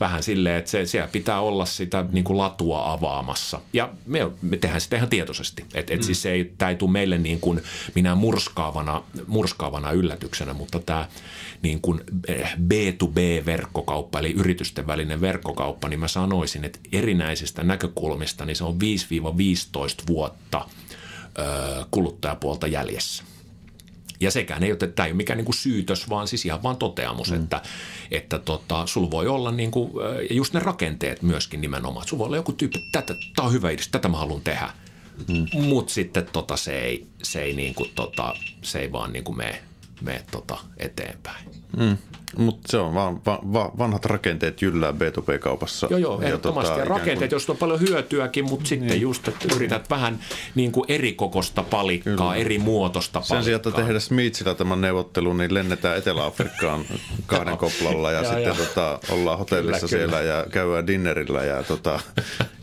vähän 0.00 0.22
silleen, 0.22 0.56
että 0.56 0.70
se, 0.70 0.86
siellä 0.86 1.08
pitää 1.08 1.40
olla 1.40 1.66
sitä 1.66 2.04
niin 2.12 2.24
kuin 2.24 2.38
latua 2.38 2.92
avaamassa. 2.92 3.60
Ja 3.72 3.90
me, 4.06 4.30
me 4.42 4.56
tehdään 4.56 4.80
sitä 4.80 4.96
ihan 4.96 5.08
tietoisesti. 5.08 5.64
Et, 5.74 5.90
et 5.90 6.00
mm. 6.00 6.04
siis 6.04 6.22
se 6.22 6.30
ei, 6.30 6.52
tämä 6.58 6.68
ei 6.68 6.76
tule 6.76 6.90
meille 6.90 7.18
niin 7.18 7.40
kuin 7.40 7.62
minä 7.94 8.14
murskaavana, 8.14 9.02
murskaavana 9.26 9.92
yllätyksenä, 9.92 10.52
mutta 10.52 10.80
tämä 10.80 11.08
niin 11.62 11.80
kuin 11.80 12.00
B2B-verkkokauppa, 12.60 14.18
eli 14.18 14.32
yritysten 14.32 14.86
välinen 14.86 15.20
verkkokauppa, 15.20 15.88
niin 15.88 16.00
mä 16.00 16.08
sanoisin, 16.08 16.64
että 16.64 16.78
erinäisistä 16.92 17.62
näkökulmista 17.62 18.44
niin 18.44 18.56
se 18.56 18.64
on 18.64 18.78
5-15 20.02 20.06
vuotta 20.06 20.68
kuluttajapuolta 21.90 22.66
jäljessä. 22.66 23.24
Ja 24.24 24.30
sekään 24.30 24.62
ei 24.62 24.70
ole, 24.70 24.78
tämä 24.78 25.06
ei 25.06 25.12
ole 25.12 25.16
mikään 25.16 25.36
niin 25.36 25.44
kuin 25.44 25.56
syytös, 25.56 26.10
vaan 26.10 26.28
siis 26.28 26.46
ihan 26.46 26.62
vaan 26.62 26.76
toteamus, 26.76 27.30
mm. 27.30 27.36
että, 27.36 27.62
että 28.10 28.38
tota, 28.38 28.86
sulla 28.86 29.10
voi 29.10 29.26
olla 29.28 29.50
niin 29.50 29.70
kuin, 29.70 29.92
just 30.30 30.54
ne 30.54 30.60
rakenteet 30.60 31.22
myöskin 31.22 31.60
nimenomaan. 31.60 32.08
Sulla 32.08 32.18
voi 32.18 32.26
olla 32.26 32.36
joku 32.36 32.52
tyyppi, 32.52 32.78
että 32.98 33.14
tämä 33.36 33.46
on 33.46 33.52
hyvä 33.52 33.70
idea, 33.70 33.84
tätä 33.90 34.08
mä 34.08 34.16
haluan 34.16 34.40
tehdä. 34.40 34.70
Mm. 35.28 35.46
Mutta 35.62 35.92
sitten 35.92 36.26
tota, 36.32 36.56
se, 36.56 36.80
ei, 36.80 37.06
se, 37.22 37.42
ei 37.42 37.52
niin 37.52 37.74
kuin, 37.74 37.90
tota, 37.94 38.34
se 38.62 38.78
ei 38.78 38.92
vaan 38.92 39.12
niin 39.12 39.24
kuin 39.24 39.36
mene, 39.36 39.62
mene 40.00 40.24
tota, 40.30 40.58
eteenpäin. 40.76 41.44
Mm. 41.76 41.96
Mutta 42.38 42.68
se 42.70 42.78
on 42.78 42.94
vaan 42.94 43.24
va, 43.26 43.38
va, 43.52 43.70
vanhat 43.78 44.04
rakenteet 44.04 44.62
jyllää 44.62 44.90
B2B-kaupassa. 44.90 45.86
Joo, 45.90 45.98
joo, 45.98 46.20
ehdottomasti. 46.20 46.70
Ja, 46.70 46.76
tota, 46.76 46.80
ja 46.80 46.98
rakenteet, 46.98 47.18
kuin... 47.18 47.30
joista 47.30 47.52
on 47.52 47.58
paljon 47.58 47.80
hyötyäkin, 47.80 48.44
mutta 48.44 48.64
niin. 48.70 48.80
sitten 48.80 49.00
just, 49.00 49.28
että 49.28 49.48
yrität 49.56 49.90
vähän 49.90 50.18
niin 50.54 50.72
kuin 50.72 50.84
eri 50.88 51.12
kokosta 51.12 51.62
palikkaa, 51.62 52.14
Kyllä. 52.14 52.34
eri 52.34 52.58
muotosta 52.58 53.12
palikkaa. 53.12 53.36
Sen 53.36 53.44
sijaan, 53.44 53.56
että 53.56 53.70
tehdä 53.70 54.00
Smitsillä 54.00 54.54
tämän 54.54 54.80
neuvottelun, 54.80 55.36
niin 55.36 55.54
lennetään 55.54 55.98
Etelä-Afrikkaan 55.98 56.84
kahden 57.26 57.58
koplalla 57.58 58.12
ja, 58.12 58.22
ja 58.22 58.24
sitten 58.24 58.44
ja. 58.44 58.54
Tota, 58.54 58.98
ollaan 59.08 59.38
hotellissa 59.38 59.86
kyllä, 59.86 59.98
siellä 59.98 60.18
kyllä. 60.18 60.34
ja 60.34 60.46
käydään 60.50 60.86
dinnerillä 60.86 61.44
ja, 61.44 61.62
tota, 61.62 62.00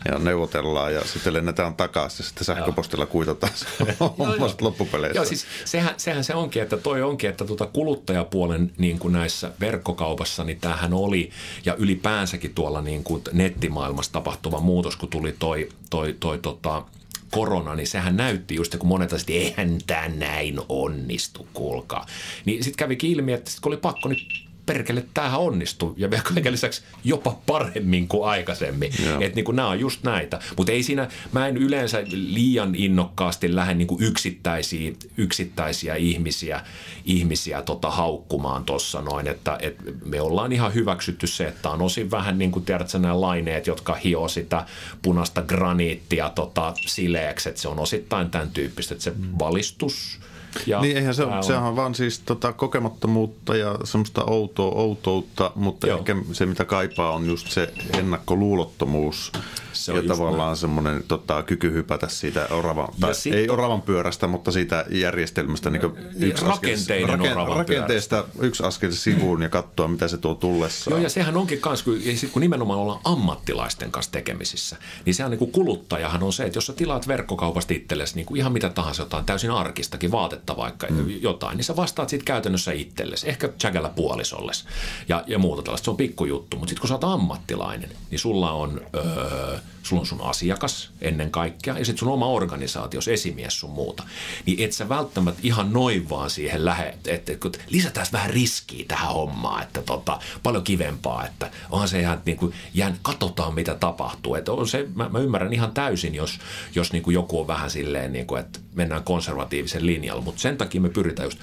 ja 0.08 0.18
neuvotellaan 0.18 0.94
ja 0.94 1.04
sitten 1.04 1.32
lennetään 1.32 1.74
takaisin 1.74 2.22
ja 2.24 2.28
sitten 2.28 2.44
sähköpostilla 2.44 3.06
kuitataan 3.06 3.52
se 3.54 3.66
loppupeleissä. 4.60 5.18
Joo, 5.18 5.24
siis 5.24 5.46
sehän, 5.64 5.94
sehän 5.96 6.24
se 6.24 6.34
onkin, 6.34 6.62
että 6.62 6.76
toi 6.76 7.02
onkin, 7.02 7.30
että 7.30 7.44
tuota 7.44 7.66
kuluttajapuolen 7.66 8.72
niin 8.78 8.98
kuin 8.98 9.12
näissä 9.12 9.50
verkkokaupassa, 9.62 10.44
niin 10.44 10.60
tämähän 10.60 10.92
oli, 10.92 11.30
ja 11.64 11.74
ylipäänsäkin 11.74 12.54
tuolla 12.54 12.80
niin 12.80 13.04
kuin 13.04 13.22
nettimaailmassa 13.32 14.12
tapahtuva 14.12 14.60
muutos, 14.60 14.96
kun 14.96 15.08
tuli 15.08 15.34
toi, 15.38 15.68
toi, 15.90 16.16
toi 16.20 16.38
tota, 16.38 16.84
korona, 17.30 17.74
niin 17.74 17.86
sehän 17.86 18.16
näytti 18.16 18.54
just, 18.54 18.76
kun 18.76 18.88
monet 18.88 19.12
että 19.12 19.32
eihän 19.32 19.78
tämä 19.86 20.08
näin 20.08 20.60
onnistu, 20.68 21.46
kuulkaa. 21.52 22.06
Niin 22.44 22.64
sitten 22.64 22.78
kävi 22.78 22.98
ilmi, 23.02 23.32
että 23.32 23.50
sit 23.50 23.60
kun 23.60 23.72
oli 23.72 23.76
pakko, 23.76 24.08
niin 24.08 24.26
perkele, 24.66 25.04
tämähän 25.14 25.40
onnistuu 25.40 25.94
ja 25.96 26.10
vielä 26.10 26.22
kaiken 26.22 26.52
lisäksi 26.52 26.82
jopa 27.04 27.38
paremmin 27.46 28.08
kuin 28.08 28.28
aikaisemmin. 28.28 28.92
Että 29.20 29.36
niin 29.36 29.56
nämä 29.56 29.68
on 29.68 29.80
just 29.80 30.02
näitä. 30.02 30.40
Mutta 30.56 30.72
ei 30.72 30.82
siinä, 30.82 31.08
mä 31.32 31.48
en 31.48 31.56
yleensä 31.56 32.02
liian 32.10 32.74
innokkaasti 32.74 33.54
lähde 33.54 33.74
niin 33.74 33.88
yksittäisiä, 33.98 34.92
yksittäisiä 35.16 35.94
ihmisiä, 35.94 36.60
ihmisiä 37.04 37.62
tota 37.62 37.90
haukkumaan 37.90 38.64
tuossa 38.64 39.00
noin, 39.00 39.28
että 39.28 39.58
et 39.60 39.76
me 40.04 40.20
ollaan 40.20 40.52
ihan 40.52 40.74
hyväksytty 40.74 41.26
se, 41.26 41.44
että 41.44 41.70
on 41.70 41.82
osin 41.82 42.10
vähän 42.10 42.38
niin 42.38 42.50
kuin 42.50 42.64
tiedätkö 42.64 42.98
nämä 42.98 43.20
laineet, 43.20 43.66
jotka 43.66 43.94
hio 43.94 44.28
sitä 44.28 44.66
punaista 45.02 45.42
graniittia 45.42 46.30
tota, 46.30 46.74
sileeksi, 46.86 47.48
että 47.48 47.60
se 47.60 47.68
on 47.68 47.78
osittain 47.78 48.30
tämän 48.30 48.50
tyyppistä, 48.50 48.94
että 48.94 49.04
se 49.04 49.10
mm. 49.10 49.38
valistus– 49.38 50.18
ja 50.66 50.80
niin 50.80 50.96
eihän 50.96 51.14
se, 51.14 51.24
on. 51.24 51.44
sehän 51.44 51.62
on 51.62 51.76
vaan 51.76 51.94
siis 51.94 52.18
tota 52.18 52.52
kokemattomuutta 52.52 53.56
ja 53.56 53.78
semmoista 53.84 54.24
outoa, 54.24 54.72
outoutta, 54.74 55.52
mutta 55.54 55.86
Joo. 55.86 55.98
ehkä 55.98 56.16
se 56.32 56.46
mitä 56.46 56.64
kaipaa 56.64 57.12
on 57.12 57.26
just 57.26 57.50
se 57.50 57.72
ennakkoluulottomuus 57.98 59.32
Se 59.72 59.92
on 59.92 59.96
ja 59.96 60.08
tavallaan 60.08 60.56
semmoinen 60.56 61.04
tota, 61.08 61.42
kyky 61.42 61.72
hypätä 61.72 62.08
siitä 62.08 62.46
oravan, 62.50 62.88
tai 63.00 63.14
sit 63.14 63.34
ei 63.34 63.48
oravan 63.48 63.82
pyörästä, 63.82 64.26
mutta 64.26 64.52
siitä 64.52 64.84
järjestelmästä 64.90 65.70
niin 65.70 65.82
yksi 66.20 66.44
Rakenteinen 66.44 67.20
oravan 67.20 67.56
rakenteesta 67.56 68.24
yksi 68.40 68.62
askel 68.62 68.90
sivuun 68.90 69.42
ja 69.42 69.48
katsoa, 69.48 69.88
mitä 69.88 70.08
se 70.08 70.18
tuo 70.18 70.34
tullessaan. 70.34 70.96
Joo, 70.96 71.02
ja 71.02 71.10
sehän 71.10 71.36
onkin 71.36 71.60
kans, 71.60 71.82
kun, 71.82 71.98
kun 72.32 72.42
nimenomaan 72.42 72.80
ollaan 72.80 73.00
ammattilaisten 73.04 73.90
kanssa 73.90 74.12
tekemisissä, 74.12 74.76
niin 75.04 75.14
sehän 75.14 75.30
niin 75.30 75.38
kuin 75.38 75.52
kuluttajahan 75.52 76.22
on 76.22 76.32
se, 76.32 76.44
että 76.44 76.56
jos 76.56 76.66
sä 76.66 76.72
tilaat 76.72 77.08
verkkokaupasta 77.08 77.74
itsellesi 77.74 78.14
niin 78.14 78.26
kuin 78.26 78.38
ihan 78.38 78.52
mitä 78.52 78.68
tahansa 78.68 79.02
jotain 79.02 79.24
täysin 79.24 79.50
arkistakin, 79.50 80.12
vaatetta 80.46 80.56
vaikka 80.56 80.86
mm. 80.90 81.20
jotain, 81.20 81.56
niin 81.56 81.64
sä 81.64 81.76
vastaat 81.76 82.08
siitä 82.08 82.24
käytännössä 82.24 82.72
itsellesi, 82.72 83.28
ehkä 83.28 83.48
jägällä 83.64 83.88
puolisolles 83.88 84.64
ja, 85.08 85.24
ja 85.26 85.38
muuta 85.38 85.62
tällaista. 85.62 85.84
Se 85.84 85.90
on 85.90 85.96
pikkujuttu, 85.96 86.56
mutta 86.56 86.70
sitten 86.70 86.80
kun 86.80 86.88
sä 86.88 86.94
oot 86.94 87.04
ammattilainen, 87.04 87.90
niin 88.10 88.18
sulla 88.18 88.50
on, 88.50 88.80
öö, 88.94 89.58
sulla 89.82 90.00
on 90.00 90.06
sun 90.06 90.20
asiakas 90.20 90.90
ennen 91.00 91.30
kaikkea 91.30 91.78
ja 91.78 91.84
sitten 91.84 91.98
sun 91.98 92.08
oma 92.08 92.26
organisaatio, 92.26 93.00
esimies 93.12 93.60
sun 93.60 93.70
muuta. 93.70 94.02
Niin 94.46 94.64
et 94.64 94.72
sä 94.72 94.88
välttämättä 94.88 95.40
ihan 95.42 95.72
noin 95.72 96.10
vaan 96.10 96.30
siihen 96.30 96.64
lähde, 96.64 96.94
että, 97.06 97.36
kun 97.36 97.52
lisätään 97.70 98.06
vähän 98.12 98.30
riskiä 98.30 98.84
tähän 98.88 99.12
hommaan, 99.12 99.62
että 99.62 99.82
tota, 99.82 100.18
paljon 100.42 100.64
kivempaa, 100.64 101.26
että 101.26 101.50
onhan 101.70 101.88
se 101.88 102.00
ihan 102.00 102.22
niin 102.24 102.36
kuin, 102.36 102.54
jään, 102.74 102.98
katsotaan 103.02 103.54
mitä 103.54 103.74
tapahtuu. 103.74 104.34
Että 104.34 104.52
on 104.52 104.68
se, 104.68 104.88
mä, 104.94 105.08
mä 105.08 105.18
ymmärrän 105.18 105.52
ihan 105.52 105.72
täysin, 105.72 106.14
jos, 106.14 106.38
jos 106.74 106.92
niin 106.92 107.02
kuin 107.02 107.14
joku 107.14 107.40
on 107.40 107.46
vähän 107.46 107.70
silleen, 107.70 108.12
niin 108.12 108.26
kuin, 108.26 108.40
että 108.40 108.58
mennään 108.74 109.04
konservatiivisen 109.04 109.86
linjalla, 109.86 110.22
mutta 110.22 110.40
sen 110.40 110.56
takia 110.56 110.80
me 110.80 110.88
pyritään 110.88 111.26
just 111.26 111.38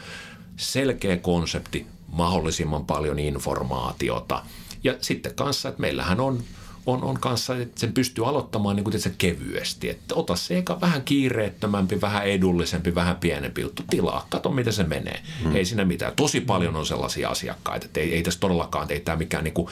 selkeä 0.57 1.17
konsepti, 1.17 1.87
mahdollisimman 2.07 2.85
paljon 2.85 3.19
informaatiota 3.19 4.43
ja 4.83 4.95
sitten 5.01 5.35
kanssa, 5.35 5.69
että 5.69 5.81
meillähän 5.81 6.19
on 6.19 6.43
on, 6.91 7.03
on 7.03 7.19
kanssa, 7.19 7.57
että 7.57 7.79
sen 7.79 7.93
pystyy 7.93 8.27
aloittamaan 8.27 8.75
niin 8.75 8.83
kuin 8.83 8.95
kevyesti. 9.17 9.89
Että 9.89 10.15
ota 10.15 10.35
se 10.35 10.57
eka 10.57 10.81
vähän 10.81 11.01
kiireettömämpi, 11.01 12.01
vähän 12.01 12.25
edullisempi, 12.25 12.95
vähän 12.95 13.15
pienempi 13.15 13.61
juttu. 13.61 13.83
Tilaa, 13.89 14.25
kato 14.29 14.51
miten 14.51 14.73
se 14.73 14.83
menee. 14.83 15.23
Hmm. 15.43 15.55
Ei 15.55 15.65
siinä 15.65 15.85
mitään. 15.85 16.13
Tosi 16.15 16.41
paljon 16.41 16.75
on 16.75 16.85
sellaisia 16.85 17.29
asiakkaita, 17.29 17.85
että 17.85 17.99
ei, 17.99 18.13
ei 18.13 18.23
tässä 18.23 18.39
todellakaan, 18.39 18.91
ei 18.91 18.99
tämä 18.99 19.17
mikään 19.17 19.43
niin 19.43 19.53
kuin 19.53 19.67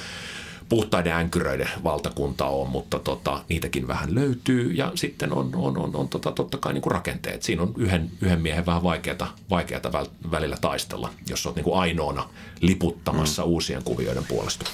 puhtaiden 0.70 1.14
änkyröiden 1.14 1.70
valtakunta 1.84 2.46
on, 2.46 2.70
mutta 2.70 3.00
tota, 3.00 3.44
niitäkin 3.50 3.88
vähän 3.88 4.16
löytyy. 4.16 4.72
Ja 4.72 4.92
sitten 4.96 5.34
on, 5.34 5.52
on, 5.56 5.78
on, 5.78 5.96
on 5.96 6.10
tota, 6.10 6.32
totta 6.32 6.58
kai 6.58 6.74
niin 6.74 6.82
kuin 6.82 6.92
rakenteet. 6.92 7.44
Siinä 7.44 7.62
on 7.62 7.74
yhden, 7.78 8.12
yhden 8.22 8.42
miehen 8.42 8.66
vähän 8.66 8.84
vaikeata, 8.84 9.28
vaikeata 9.50 9.90
väl- 9.90 10.32
välillä 10.32 10.58
taistella, 10.62 11.10
jos 11.30 11.46
olet 11.46 11.56
niin 11.56 11.64
kuin 11.64 11.80
ainoana 11.80 12.30
liputtamassa 12.62 13.44
hmm. 13.44 13.52
uusien 13.52 13.84
kuvioiden 13.84 14.26
puolesta. 14.26 14.70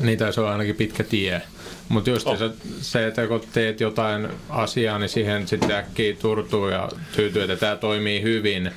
Niin 0.00 0.18
tai 0.18 0.32
se 0.32 0.40
on 0.40 0.48
ainakin 0.48 0.76
pitkä 0.76 1.04
tie. 1.04 1.42
Mutta 1.88 2.10
just 2.10 2.26
oh. 2.26 2.38
se, 2.38 2.50
se, 2.80 3.06
että 3.06 3.26
kun 3.26 3.40
teet 3.52 3.80
jotain 3.80 4.28
asiaa, 4.48 4.98
niin 4.98 5.08
siihen 5.08 5.48
sitten 5.48 5.72
äkkiä 5.72 6.16
turtuu 6.16 6.68
ja 6.68 6.88
tyytyy, 7.16 7.42
että 7.42 7.56
tämä 7.56 7.76
toimii 7.76 8.22
hyvin, 8.22 8.70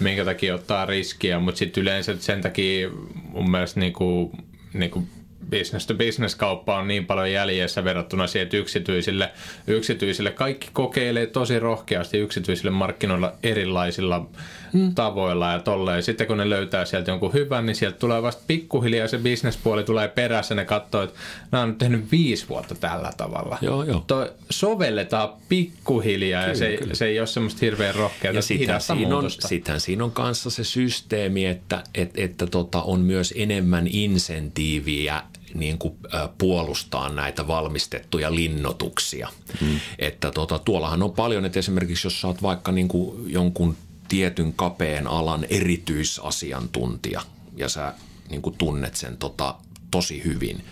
minkä 0.00 0.24
takia 0.24 0.54
ottaa 0.54 0.86
riskiä. 0.86 1.38
Mutta 1.38 1.58
sitten 1.58 1.82
yleensä 1.82 2.16
sen 2.18 2.40
takia 2.40 2.90
mun 3.14 3.50
mielestä 3.50 3.80
niinku, 3.80 4.32
niinku 4.72 5.08
business 5.50 5.86
to 5.86 5.94
business 5.94 6.34
kauppa 6.34 6.78
on 6.78 6.88
niin 6.88 7.06
paljon 7.06 7.32
jäljessä 7.32 7.84
verrattuna 7.84 8.26
siihen, 8.26 8.44
että 8.44 8.56
yksityisille, 8.56 9.32
yksityisille 9.66 10.30
kaikki 10.30 10.68
kokeilee 10.72 11.26
tosi 11.26 11.58
rohkeasti 11.58 12.18
yksityisille 12.18 12.70
markkinoilla 12.70 13.32
erilaisilla 13.42 14.26
mm. 14.72 14.94
tavoilla 14.94 15.52
ja 15.52 15.58
tolleen. 15.58 16.02
Sitten 16.02 16.26
kun 16.26 16.36
ne 16.36 16.50
löytää 16.50 16.84
sieltä 16.84 17.10
jonkun 17.10 17.32
hyvän, 17.32 17.66
niin 17.66 17.76
sieltä 17.76 17.98
tulee 17.98 18.22
vasta 18.22 18.42
pikkuhiljaa 18.46 19.08
se 19.08 19.18
bisnespuoli 19.18 19.84
tulee 19.84 20.08
perässä. 20.08 20.54
Ne 20.54 20.64
katsoo, 20.64 21.02
että 21.02 21.18
nämä 21.52 21.62
on 21.62 21.68
nyt 21.68 21.78
tehnyt 21.78 22.12
viisi 22.12 22.48
vuotta 22.48 22.74
tällä 22.74 23.12
tavalla. 23.16 23.58
Joo, 23.60 23.82
joo. 23.82 24.04
Toi 24.06 24.32
sovelletaan 24.50 25.28
pikkuhiljaa 25.48 26.42
kyllä, 26.42 26.52
ja 26.52 26.58
se, 26.58 26.76
kyllä. 26.76 26.94
se 26.94 27.06
ei 27.06 27.18
ole 27.18 27.26
semmoista 27.26 27.58
hirveän 27.62 27.94
rohkeaa 27.94 28.34
Ja 28.34 28.42
sittenhän 28.42 28.80
siinä, 28.80 29.16
on, 29.16 29.30
siinä 29.78 30.04
on 30.04 30.12
kanssa 30.12 30.50
se 30.50 30.64
systeemi, 30.64 31.46
että, 31.46 31.82
että, 31.94 32.22
että 32.22 32.46
tota, 32.46 32.82
on 32.82 33.00
myös 33.00 33.34
enemmän 33.36 33.86
insentiiviä 33.86 35.22
niin 35.54 35.78
kuin, 35.78 35.94
ä, 36.14 36.28
puolustaa 36.38 37.08
näitä 37.08 37.46
valmistettuja 37.46 38.34
linnotuksia. 38.34 39.28
Hmm. 39.60 39.80
Että 39.98 40.30
tota, 40.30 40.58
tuollahan 40.58 41.02
on 41.02 41.12
paljon, 41.12 41.44
että 41.44 41.58
esimerkiksi 41.58 42.06
jos 42.06 42.24
oot 42.24 42.42
vaikka 42.42 42.72
niin 42.72 42.88
kuin 42.88 43.32
jonkun 43.32 43.76
tietyn 44.10 44.52
kapeen 44.52 45.06
alan 45.06 45.46
erityisasiantuntija 45.50 47.22
ja 47.56 47.68
sä 47.68 47.94
niin 48.30 48.42
kuin 48.42 48.56
tunnet 48.58 48.96
sen 48.96 49.16
tota, 49.16 49.54
tosi 49.90 50.24
hyvin, 50.24 50.64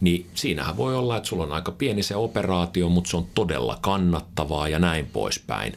niin 0.00 0.26
siinähän 0.34 0.76
voi 0.76 0.96
olla, 0.96 1.16
että 1.16 1.28
sulla 1.28 1.42
on 1.42 1.52
aika 1.52 1.72
pieni 1.72 2.02
se 2.02 2.16
operaatio, 2.16 2.88
mutta 2.88 3.10
se 3.10 3.16
on 3.16 3.26
todella 3.34 3.78
kannattavaa 3.80 4.68
ja 4.68 4.78
näin 4.78 5.06
poispäin. 5.06 5.72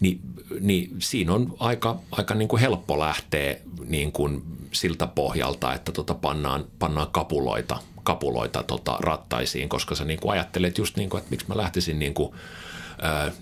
Ni, 0.00 0.20
niin 0.60 0.96
siinä 0.98 1.34
on 1.34 1.56
aika, 1.58 1.98
aika 2.12 2.34
niin 2.34 2.48
kuin 2.48 2.60
helppo 2.60 2.98
lähteä 2.98 3.56
niin 3.88 4.12
kuin 4.12 4.42
siltä 4.72 5.06
pohjalta, 5.06 5.74
että 5.74 5.92
tota 5.92 6.14
pannaan, 6.14 6.64
pannaan 6.78 7.10
kapuloita, 7.10 7.78
kapuloita 8.06 8.62
tota 8.62 8.96
rattaisiin, 9.00 9.68
koska 9.68 9.94
sä 9.94 10.04
niin 10.04 10.20
kuin 10.20 10.32
ajattelet 10.32 10.78
just 10.78 10.96
niin 10.96 11.10
kuin, 11.10 11.18
että 11.18 11.30
miksi 11.30 11.46
mä 11.48 11.56
lähtisin 11.56 11.98
niin 11.98 12.14
kuin, 12.14 12.32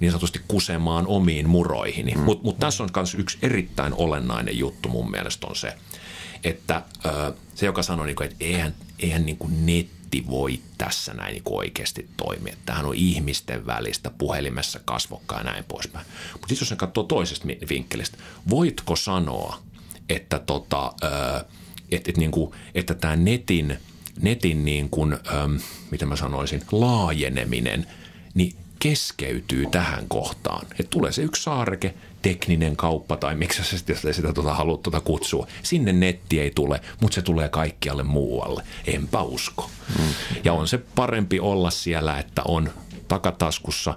niin 0.01 0.13
sanotusti 0.13 0.41
kusemaan 0.49 1.07
omiin 1.07 1.49
muroihini. 1.49 2.13
Mm. 2.13 2.21
Mutta 2.21 2.45
mut 2.45 2.59
tässä 2.59 2.83
on 2.83 2.89
myös 2.97 3.15
yksi 3.15 3.39
erittäin 3.43 3.95
olennainen 3.97 4.59
juttu 4.59 4.89
mun 4.89 5.11
mielestä 5.11 5.47
on 5.47 5.57
se, 5.57 5.73
että 6.45 6.83
se, 7.55 7.67
joka 7.67 7.83
sanoo, 7.83 8.07
niin 8.07 8.17
kuin, 8.17 8.31
että 8.31 8.45
eihän, 8.45 8.75
eihän 8.99 9.27
niin 9.27 9.37
kuin 9.37 9.67
netti 9.67 10.25
voi 10.31 10.61
tässä 10.79 11.15
näin 11.15 11.33
niin 11.33 11.45
kuin 11.45 11.59
oikeasti 11.59 12.09
toimia. 12.17 12.57
Tämähän 12.67 12.87
on 12.87 12.95
ihmisten 12.95 13.67
välistä 13.67 14.11
puhelimessa 14.19 14.81
kasvokkaan 14.85 15.47
ja 15.47 15.53
näin 15.53 15.65
poispäin. 15.65 16.07
Mutta 16.33 16.49
sitten 16.49 16.63
jos 16.63 16.69
se 16.69 16.77
katsoo 16.77 17.05
toisesta 17.05 17.49
vinkkelistä, 17.71 18.19
voitko 18.51 18.97
sanoa, 18.97 19.59
että, 20.09 20.39
tota, 20.39 20.93
että, 21.91 22.11
että, 22.11 22.21
niin 22.21 22.31
kuin, 22.31 22.55
että 22.75 22.95
tämä 22.95 23.17
netin, 23.17 23.79
netin 24.21 24.65
niin 24.65 24.91
kuin, 24.91 25.17
mitä 25.91 26.07
mä 26.07 26.17
sanoisin, 26.17 26.63
laajeneminen, 26.73 27.87
niin 28.35 28.57
keskeytyy 28.79 29.67
tähän 29.71 30.05
kohtaan. 30.09 30.67
Että 30.71 30.91
tulee 30.91 31.13
se 31.13 31.23
yksi 31.23 31.43
saareke, 31.43 31.95
tekninen 32.23 32.77
kauppa 32.77 33.17
tai 33.17 33.35
miksi 33.35 33.65
sä 33.65 33.79
sitä, 33.79 34.13
sitä 34.13 34.33
tuota, 34.33 34.55
haluat 34.55 34.83
tuota 34.83 35.01
kutsua. 35.01 35.47
Sinne 35.63 35.93
netti 35.93 36.41
ei 36.41 36.51
tule, 36.51 36.81
mutta 37.01 37.15
se 37.15 37.23
tulee 37.23 37.49
kaikkialle 37.49 38.03
muualle. 38.03 38.63
Enpä 38.87 39.23
usko. 39.23 39.71
Mm. 39.99 40.05
Ja 40.45 40.53
on 40.53 40.69
se 40.69 40.79
parempi 40.79 41.41
olla 41.41 41.71
siellä, 41.71 42.19
että 42.19 42.43
on 42.45 42.71
takataskussa 43.09 43.95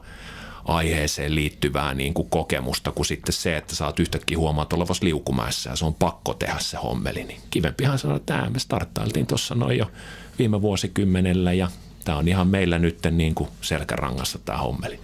aiheeseen 0.68 1.36
liittyvää 1.36 1.94
niin 1.94 2.14
kuin 2.14 2.30
kokemusta 2.30 2.92
kuin 2.92 3.06
sitten 3.06 3.34
se, 3.34 3.58
että 3.58 3.76
sä 3.76 3.86
oot 3.86 4.00
yhtäkkiä 4.00 4.38
huomaat 4.38 4.74
olevassa 4.74 5.06
liukumäessä 5.06 5.70
ja 5.70 5.76
se 5.76 5.86
on 5.86 5.94
pakko 5.94 6.34
tehdä 6.34 6.56
se 6.60 6.78
hommeli. 6.78 7.24
Niin 7.24 7.42
kivempihan 7.50 8.00
sanoa, 8.00 8.18
että 8.18 8.34
tämä 8.34 8.50
me 8.50 8.60
starttailtiin 8.60 9.28
tuossa 9.28 9.56
noin 9.56 9.78
jo 9.78 9.92
viime 10.40 10.62
vuosikymmenellä 10.62 11.54
ja 11.54 11.68
tämä 12.06 12.18
on 12.18 12.28
ihan 12.28 12.48
meillä 12.48 12.80
nyt 12.80 12.98
niin 13.12 13.36
kuin 13.36 13.50
selkärangassa 13.62 14.40
tämä 14.40 14.58
hommeli. 14.58 15.00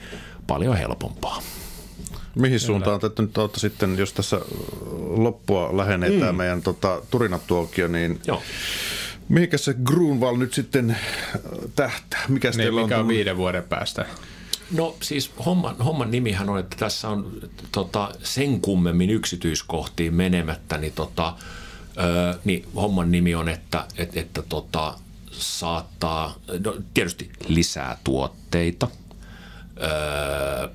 Paljon 0.48 0.78
helpompaa. 0.78 1.42
Mihin 2.36 2.60
suuntaan 2.60 3.00
te 3.00 3.22
nyt 3.22 3.38
olette 3.38 3.60
sitten, 3.60 3.98
jos 3.98 4.14
tässä 4.14 4.42
loppua 5.00 5.78
lähenee 5.78 6.10
mm. 6.10 6.20
tämä 6.20 6.32
meidän 6.32 6.62
tota, 6.62 7.02
turinatuokio, 7.10 7.88
niin 7.88 8.20
Joo. 8.28 8.42
mihinkä 9.30 9.58
se 9.58 9.76
Grunwald 9.84 10.38
nyt 10.38 10.54
sitten 10.54 10.98
tähtää? 11.76 12.22
Mikä 12.28 12.50
niin, 12.50 12.58
teillä 12.58 12.82
mikä 12.82 12.96
on, 12.96 13.02
on 13.02 13.08
viiden 13.08 13.38
vuoden 13.38 13.64
päästä? 13.64 14.06
No 14.74 14.96
siis 15.02 15.32
homman, 15.46 15.78
homman 15.78 16.12
nimihän 16.12 16.50
on, 16.50 16.60
että 16.60 16.76
tässä 16.80 17.10
on 17.10 17.32
tota, 17.72 18.12
sen 18.24 18.62
kummemmin 18.62 19.10
yksityiskohtiin 19.10 20.14
menemättä, 20.14 20.78
niin, 20.78 20.94
tota, 20.94 21.34
ö, 21.98 22.40
niin 22.46 22.68
homman 22.76 23.12
nimi 23.12 23.36
on, 23.36 23.50
että, 23.50 23.86
että, 23.98 24.20
että 24.20 24.42
tota, 24.42 24.94
saattaa 25.32 26.36
no, 26.66 26.76
tietysti 26.94 27.32
lisää 27.48 27.98
tuotteita, 28.04 28.88
ö, 29.82 30.70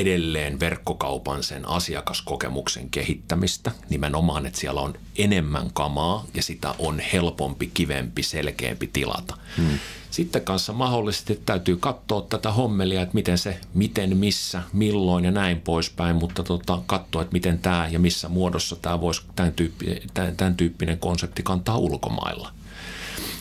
edelleen 0.00 0.60
verkkokaupan 0.60 1.42
sen 1.42 1.68
asiakaskokemuksen 1.68 2.90
kehittämistä, 2.90 3.72
nimenomaan, 3.90 4.46
että 4.46 4.60
siellä 4.60 4.80
on 4.80 4.94
enemmän 5.18 5.70
kamaa 5.72 6.24
ja 6.34 6.42
sitä 6.42 6.74
on 6.78 6.98
helpompi, 7.12 7.70
kivempi, 7.74 8.22
selkeämpi 8.22 8.90
tilata. 8.92 9.36
Hmm. 9.56 9.78
Sitten 10.10 10.42
kanssa 10.42 10.72
mahdollisesti 10.72 11.42
täytyy 11.46 11.76
katsoa 11.76 12.22
tätä 12.22 12.52
hommelia, 12.52 13.02
että 13.02 13.14
miten 13.14 13.38
se, 13.38 13.60
miten, 13.74 14.16
missä, 14.16 14.62
milloin 14.72 15.24
ja 15.24 15.30
näin 15.30 15.60
poispäin, 15.60 16.16
mutta 16.16 16.42
tota, 16.42 16.78
katsoa, 16.86 17.22
että 17.22 17.32
miten 17.32 17.58
tämä 17.58 17.88
ja 17.90 17.98
missä 17.98 18.28
muodossa 18.28 18.76
tämä 18.76 19.00
voisi, 19.00 19.22
tämän, 19.36 19.52
tyyppi, 19.52 20.02
tämän, 20.14 20.36
tämän 20.36 20.56
tyyppinen 20.56 20.98
konsepti 20.98 21.42
kantaa 21.42 21.78
ulkomailla. 21.78 22.52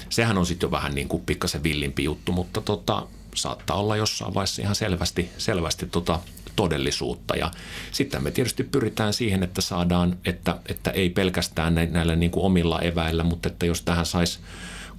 Sehän 0.09 0.37
on 0.37 0.45
sitten 0.45 0.67
jo 0.67 0.71
vähän 0.71 0.95
niin 0.95 1.07
kuin 1.07 1.23
pikkasen 1.25 1.63
villimpi 1.63 2.03
juttu, 2.03 2.31
mutta 2.31 2.61
tota, 2.61 3.07
saattaa 3.35 3.77
olla 3.77 3.95
jossain 3.95 4.33
vaiheessa 4.33 4.61
ihan 4.61 4.75
selvästi, 4.75 5.29
selvästi 5.37 5.85
tota 5.85 6.19
todellisuutta. 6.55 7.35
Ja 7.35 7.51
sitten 7.91 8.23
me 8.23 8.31
tietysti 8.31 8.63
pyritään 8.63 9.13
siihen, 9.13 9.43
että 9.43 9.61
saadaan, 9.61 10.17
että, 10.25 10.57
että 10.65 10.91
ei 10.91 11.09
pelkästään 11.09 11.75
näillä 11.75 12.15
niin 12.15 12.31
kuin 12.31 12.45
omilla 12.45 12.81
eväillä, 12.81 13.23
mutta 13.23 13.49
että 13.49 13.65
jos 13.65 13.81
tähän 13.81 14.05
saisi 14.05 14.39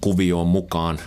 kuvioon 0.01 0.47
mukaan 0.47 0.99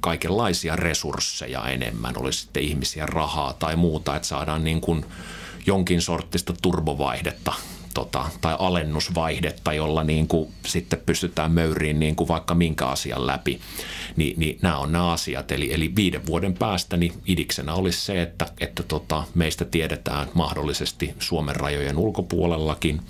kaikenlaisia 0.00 0.76
resursseja 0.76 1.68
enemmän, 1.68 2.18
olisi 2.18 2.38
sitten 2.38 2.62
ihmisiä, 2.62 3.06
rahaa 3.06 3.52
tai 3.52 3.76
muuta, 3.76 4.16
että 4.16 4.28
saadaan 4.28 4.64
niin 4.64 4.80
kuin 4.80 5.04
jonkin 5.66 6.02
sorttista 6.02 6.54
turbovaihdetta 6.62 7.52
tota, 7.94 8.28
tai 8.40 8.56
alennusvaihdetta, 8.58 9.72
jolla 9.72 10.04
niin 10.04 10.28
kuin 10.28 10.52
sitten 10.66 11.02
pystytään 11.06 11.52
möyriin 11.52 12.00
niin 12.00 12.16
kuin 12.16 12.28
vaikka 12.28 12.54
minkä 12.54 12.86
asian 12.86 13.26
läpi. 13.26 13.60
Ni, 14.16 14.34
niin 14.36 14.58
nämä 14.62 14.78
on 14.78 14.92
nämä 14.92 15.12
asiat. 15.12 15.52
Eli, 15.52 15.74
eli 15.74 15.96
viiden 15.96 16.26
vuoden 16.26 16.54
päästä 16.54 16.96
niin 16.96 17.12
idiksenä 17.26 17.74
olisi 17.74 18.00
se, 18.00 18.22
että, 18.22 18.46
että 18.60 18.82
tota, 18.82 19.24
meistä 19.34 19.64
tiedetään 19.64 20.28
mahdollisesti 20.34 21.14
Suomen 21.18 21.56
rajojen 21.56 21.98
ulkopuolellakin 21.98 23.00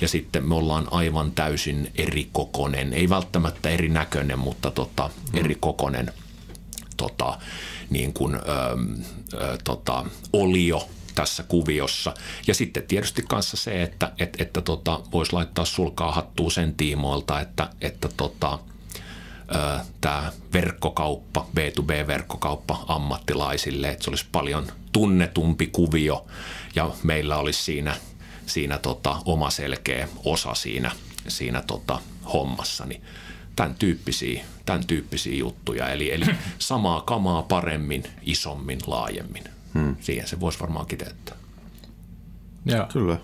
ja 0.00 0.08
sitten 0.08 0.48
me 0.48 0.54
ollaan 0.54 0.88
aivan 0.90 1.32
täysin 1.32 1.92
eri 1.94 2.28
kokonen, 2.32 2.92
ei 2.92 3.08
välttämättä 3.08 3.68
eri 3.68 3.88
näköinen, 3.88 4.38
mutta 4.38 4.70
tota, 4.70 5.10
hmm. 5.32 5.44
eri 5.44 5.56
kokonen 5.60 6.12
tota, 6.96 7.38
niin 7.90 8.12
kuin, 8.12 8.34
ö, 8.34 8.40
ö, 9.34 9.58
tota, 9.64 10.04
olio– 10.32 10.88
tässä 11.20 11.42
kuviossa. 11.42 12.14
Ja 12.46 12.54
sitten 12.54 12.82
tietysti 12.82 13.22
kanssa 13.28 13.56
se, 13.56 13.82
että 13.82 14.12
et, 14.18 14.40
että 14.40 14.60
tota, 14.60 15.00
voisi 15.12 15.32
laittaa 15.32 15.64
sulkaa 15.64 16.12
hattua 16.12 16.50
sen 16.50 16.74
tiimoilta, 16.74 17.40
että, 17.40 17.70
että 17.80 18.08
tota, 18.16 18.58
tämä 20.00 20.32
verkkokauppa, 20.52 21.46
B2B-verkkokauppa 21.56 22.84
ammattilaisille, 22.88 23.88
että 23.88 24.04
se 24.04 24.10
olisi 24.10 24.26
paljon 24.32 24.66
tunnetumpi 24.92 25.66
kuvio 25.66 26.26
ja 26.74 26.90
meillä 27.02 27.36
olisi 27.36 27.62
siinä, 27.62 27.96
siinä 28.46 28.78
tota, 28.78 29.16
oma 29.24 29.50
selkeä 29.50 30.08
osa 30.24 30.54
siinä, 30.54 30.90
siinä 31.28 31.62
tota, 31.66 32.00
hommassa. 32.32 32.86
Niin 32.86 33.02
tämän 33.56 33.74
tyyppisiä, 33.74 34.44
tämän 34.66 34.86
tyyppisiä 34.86 35.34
juttuja. 35.34 35.88
Eli, 35.88 36.14
eli 36.14 36.26
samaa 36.58 37.00
kamaa 37.00 37.42
paremmin, 37.42 38.02
isommin, 38.22 38.78
laajemmin. 38.86 39.59
Hmm. 39.74 39.96
Siihen 40.00 40.28
se 40.28 40.40
voisi 40.40 40.60
varmaan 40.60 40.86
kiteyttää. 40.86 41.36
Joo. 42.66 42.86
Kyllä. 42.92 43.16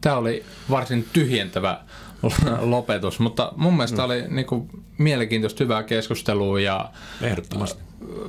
Tämä 0.00 0.16
oli 0.16 0.44
varsin 0.70 1.08
tyhjentävä 1.12 1.80
lopetus, 2.60 3.20
mutta 3.20 3.52
mun 3.56 3.74
mielestä 3.74 4.02
hmm. 4.02 4.04
oli 4.04 4.24
niin 4.28 4.46
kuin, 4.46 4.70
mielenkiintoista 4.98 5.64
hyvää 5.64 5.82
keskustelua 5.82 6.60
ja 6.60 6.90
Ehdottomasti. 7.20 7.82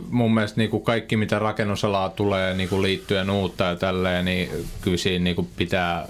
mun 0.10 0.34
mielestä 0.34 0.58
niin 0.58 0.70
kuin 0.70 0.84
kaikki 0.84 1.18
mitä 1.18 1.40
rakennusalaa 1.40 2.10
tulee 2.10 2.54
niin 2.54 2.70
kuin 2.70 2.82
liittyen 2.82 3.30
uutta 3.30 3.64
ja 3.64 3.76
tälleen, 3.76 4.26
niin 4.26 4.50
kyllä 4.82 4.98
siinä 4.98 5.24
niin 5.24 5.36
kuin 5.36 5.50
pitää 5.58 6.08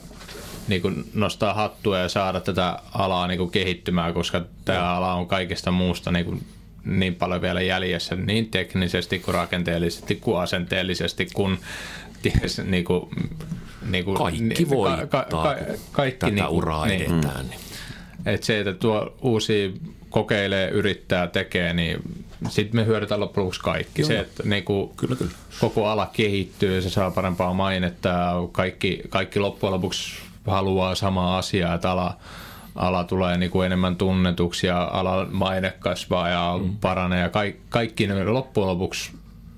niin 0.68 0.82
kuin 0.82 1.06
nostaa 1.14 1.54
hattua 1.54 1.98
ja 1.98 2.10
saada 2.10 2.40
tätä 2.40 2.80
alaa 2.94 3.28
niin 3.28 3.38
kuin 3.38 3.52
kehittymään, 3.52 4.14
koska 4.14 4.42
tämä 4.66 4.96
ala 4.96 5.14
on 5.14 5.28
kaikesta 5.28 5.72
muusta 5.72 6.12
niin 6.12 6.26
kuin 6.26 6.46
niin 6.86 7.16
paljon 7.16 7.42
vielä 7.42 7.62
jäljessä 7.62 8.16
niin 8.16 8.50
teknisesti 8.50 9.20
kuin 9.20 9.36
rakenteellisesti 9.36 10.16
kuin 10.16 10.40
asenteellisesti 10.40 11.28
kuin 11.34 11.58
ties, 12.22 12.62
niin 12.66 12.84
kuin, 12.84 13.10
niin 13.90 14.06
kuin, 14.06 14.18
kaikki 14.18 14.70
voi 14.70 14.92
ka, 14.98 15.06
ka, 15.08 15.26
ka, 15.30 15.56
kaikki 15.92 16.20
tätä 16.20 16.32
niin 16.32 16.48
uraa 16.48 16.86
niin, 16.86 17.02
edetään. 17.02 17.46
Niin. 17.50 17.60
Et 18.26 18.44
se, 18.44 18.60
että 18.60 18.74
tuo 18.74 19.16
uusi 19.22 19.82
kokeilee, 20.10 20.70
yrittää, 20.70 21.28
tekee, 21.28 21.74
niin 21.74 21.98
sitten 22.50 22.82
me 22.82 22.86
hyödytään 22.86 23.20
loppujen 23.20 23.46
lopuksi 23.46 23.62
kaikki. 23.62 24.02
Joo. 24.02 24.08
Se, 24.08 24.20
että 24.20 24.44
niin 24.44 24.64
kuin 24.64 24.92
kyllä, 24.98 25.16
kyllä. 25.16 25.32
koko 25.60 25.88
ala 25.88 26.10
kehittyy, 26.14 26.82
se 26.82 26.90
saa 26.90 27.12
parempaa 27.12 27.54
mainetta, 27.54 28.34
kaikki, 28.52 29.02
kaikki 29.10 29.40
loppujen 29.40 29.74
lopuksi 29.74 30.22
haluaa 30.48 30.96
samaa 30.96 31.38
asiaa, 31.38 31.76
että 31.76 31.92
ala, 31.92 32.18
ala 32.76 33.04
tulee 33.04 33.38
niin 33.38 33.52
kuin 33.52 33.66
enemmän 33.66 33.96
tunnetuksi 33.96 34.68
ja 34.68 34.84
alan 34.84 35.28
maine 35.32 35.74
kasvaa 35.80 36.30
ja 36.30 36.60
mm. 36.64 36.78
paranee 36.78 37.22
ja 37.22 37.30
kaikki, 37.30 37.62
kaikki 37.70 38.08
ne 38.08 38.26
loppujen 38.26 38.68
lopuksi 38.68 39.12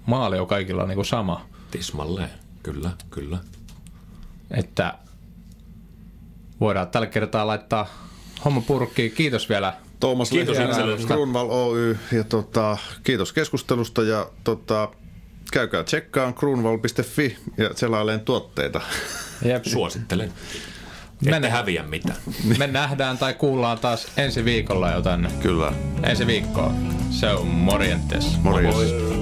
maali 0.06 0.40
on 0.40 0.48
kaikilla 0.48 0.86
niin 0.86 0.96
kuin 0.96 1.06
sama. 1.06 1.46
Tismalleen, 1.72 2.30
kyllä, 2.64 2.90
kyllä. 3.10 3.38
Että 4.52 4.94
voidaan 6.60 6.88
tällä 6.88 7.08
kertaa 7.08 7.48
laittaa 7.48 7.88
homma 8.46 8.62
purkkiin. 8.62 9.12
Kiitos 9.12 9.50
vielä 9.50 9.74
Tuomas 10.00 10.30
kiitos 10.30 10.58
Kruunval 11.08 11.48
Oy 11.50 11.98
ja 12.12 12.24
tota, 12.24 12.78
kiitos 13.04 13.34
keskustelusta 13.34 14.04
ja 14.04 14.30
tota, 14.44 14.90
käykää 15.52 15.84
tsekkaan 15.84 16.34
kruunval.fi 16.34 17.38
ja 17.58 17.70
selaileen 17.76 18.20
tuotteita. 18.20 18.82
Jep. 19.46 19.66
Suosittelen. 19.66 20.34
Me 21.22 21.50
häviä 21.50 21.84
mitään. 21.84 22.18
Me 22.58 22.68
nähdään 22.68 23.18
tai 23.18 23.34
kuullaan 23.34 23.80
taas 23.80 24.12
ensi 24.18 24.46
viikolla 24.46 24.92
jotain. 24.92 25.28
Kyllä. 25.40 25.74
Ensi 26.04 26.28
viikkoa. 26.28 26.72
Se 27.10 27.30
on 27.30 27.48
morjentes. 27.48 28.42
Morjens. 28.42 28.76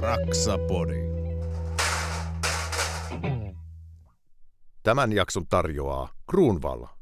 Raksapodi. 0.00 1.06
Tämän 4.82 5.12
jakson 5.12 5.46
tarjoaa 5.46 6.08
Kruunvalla. 6.30 6.95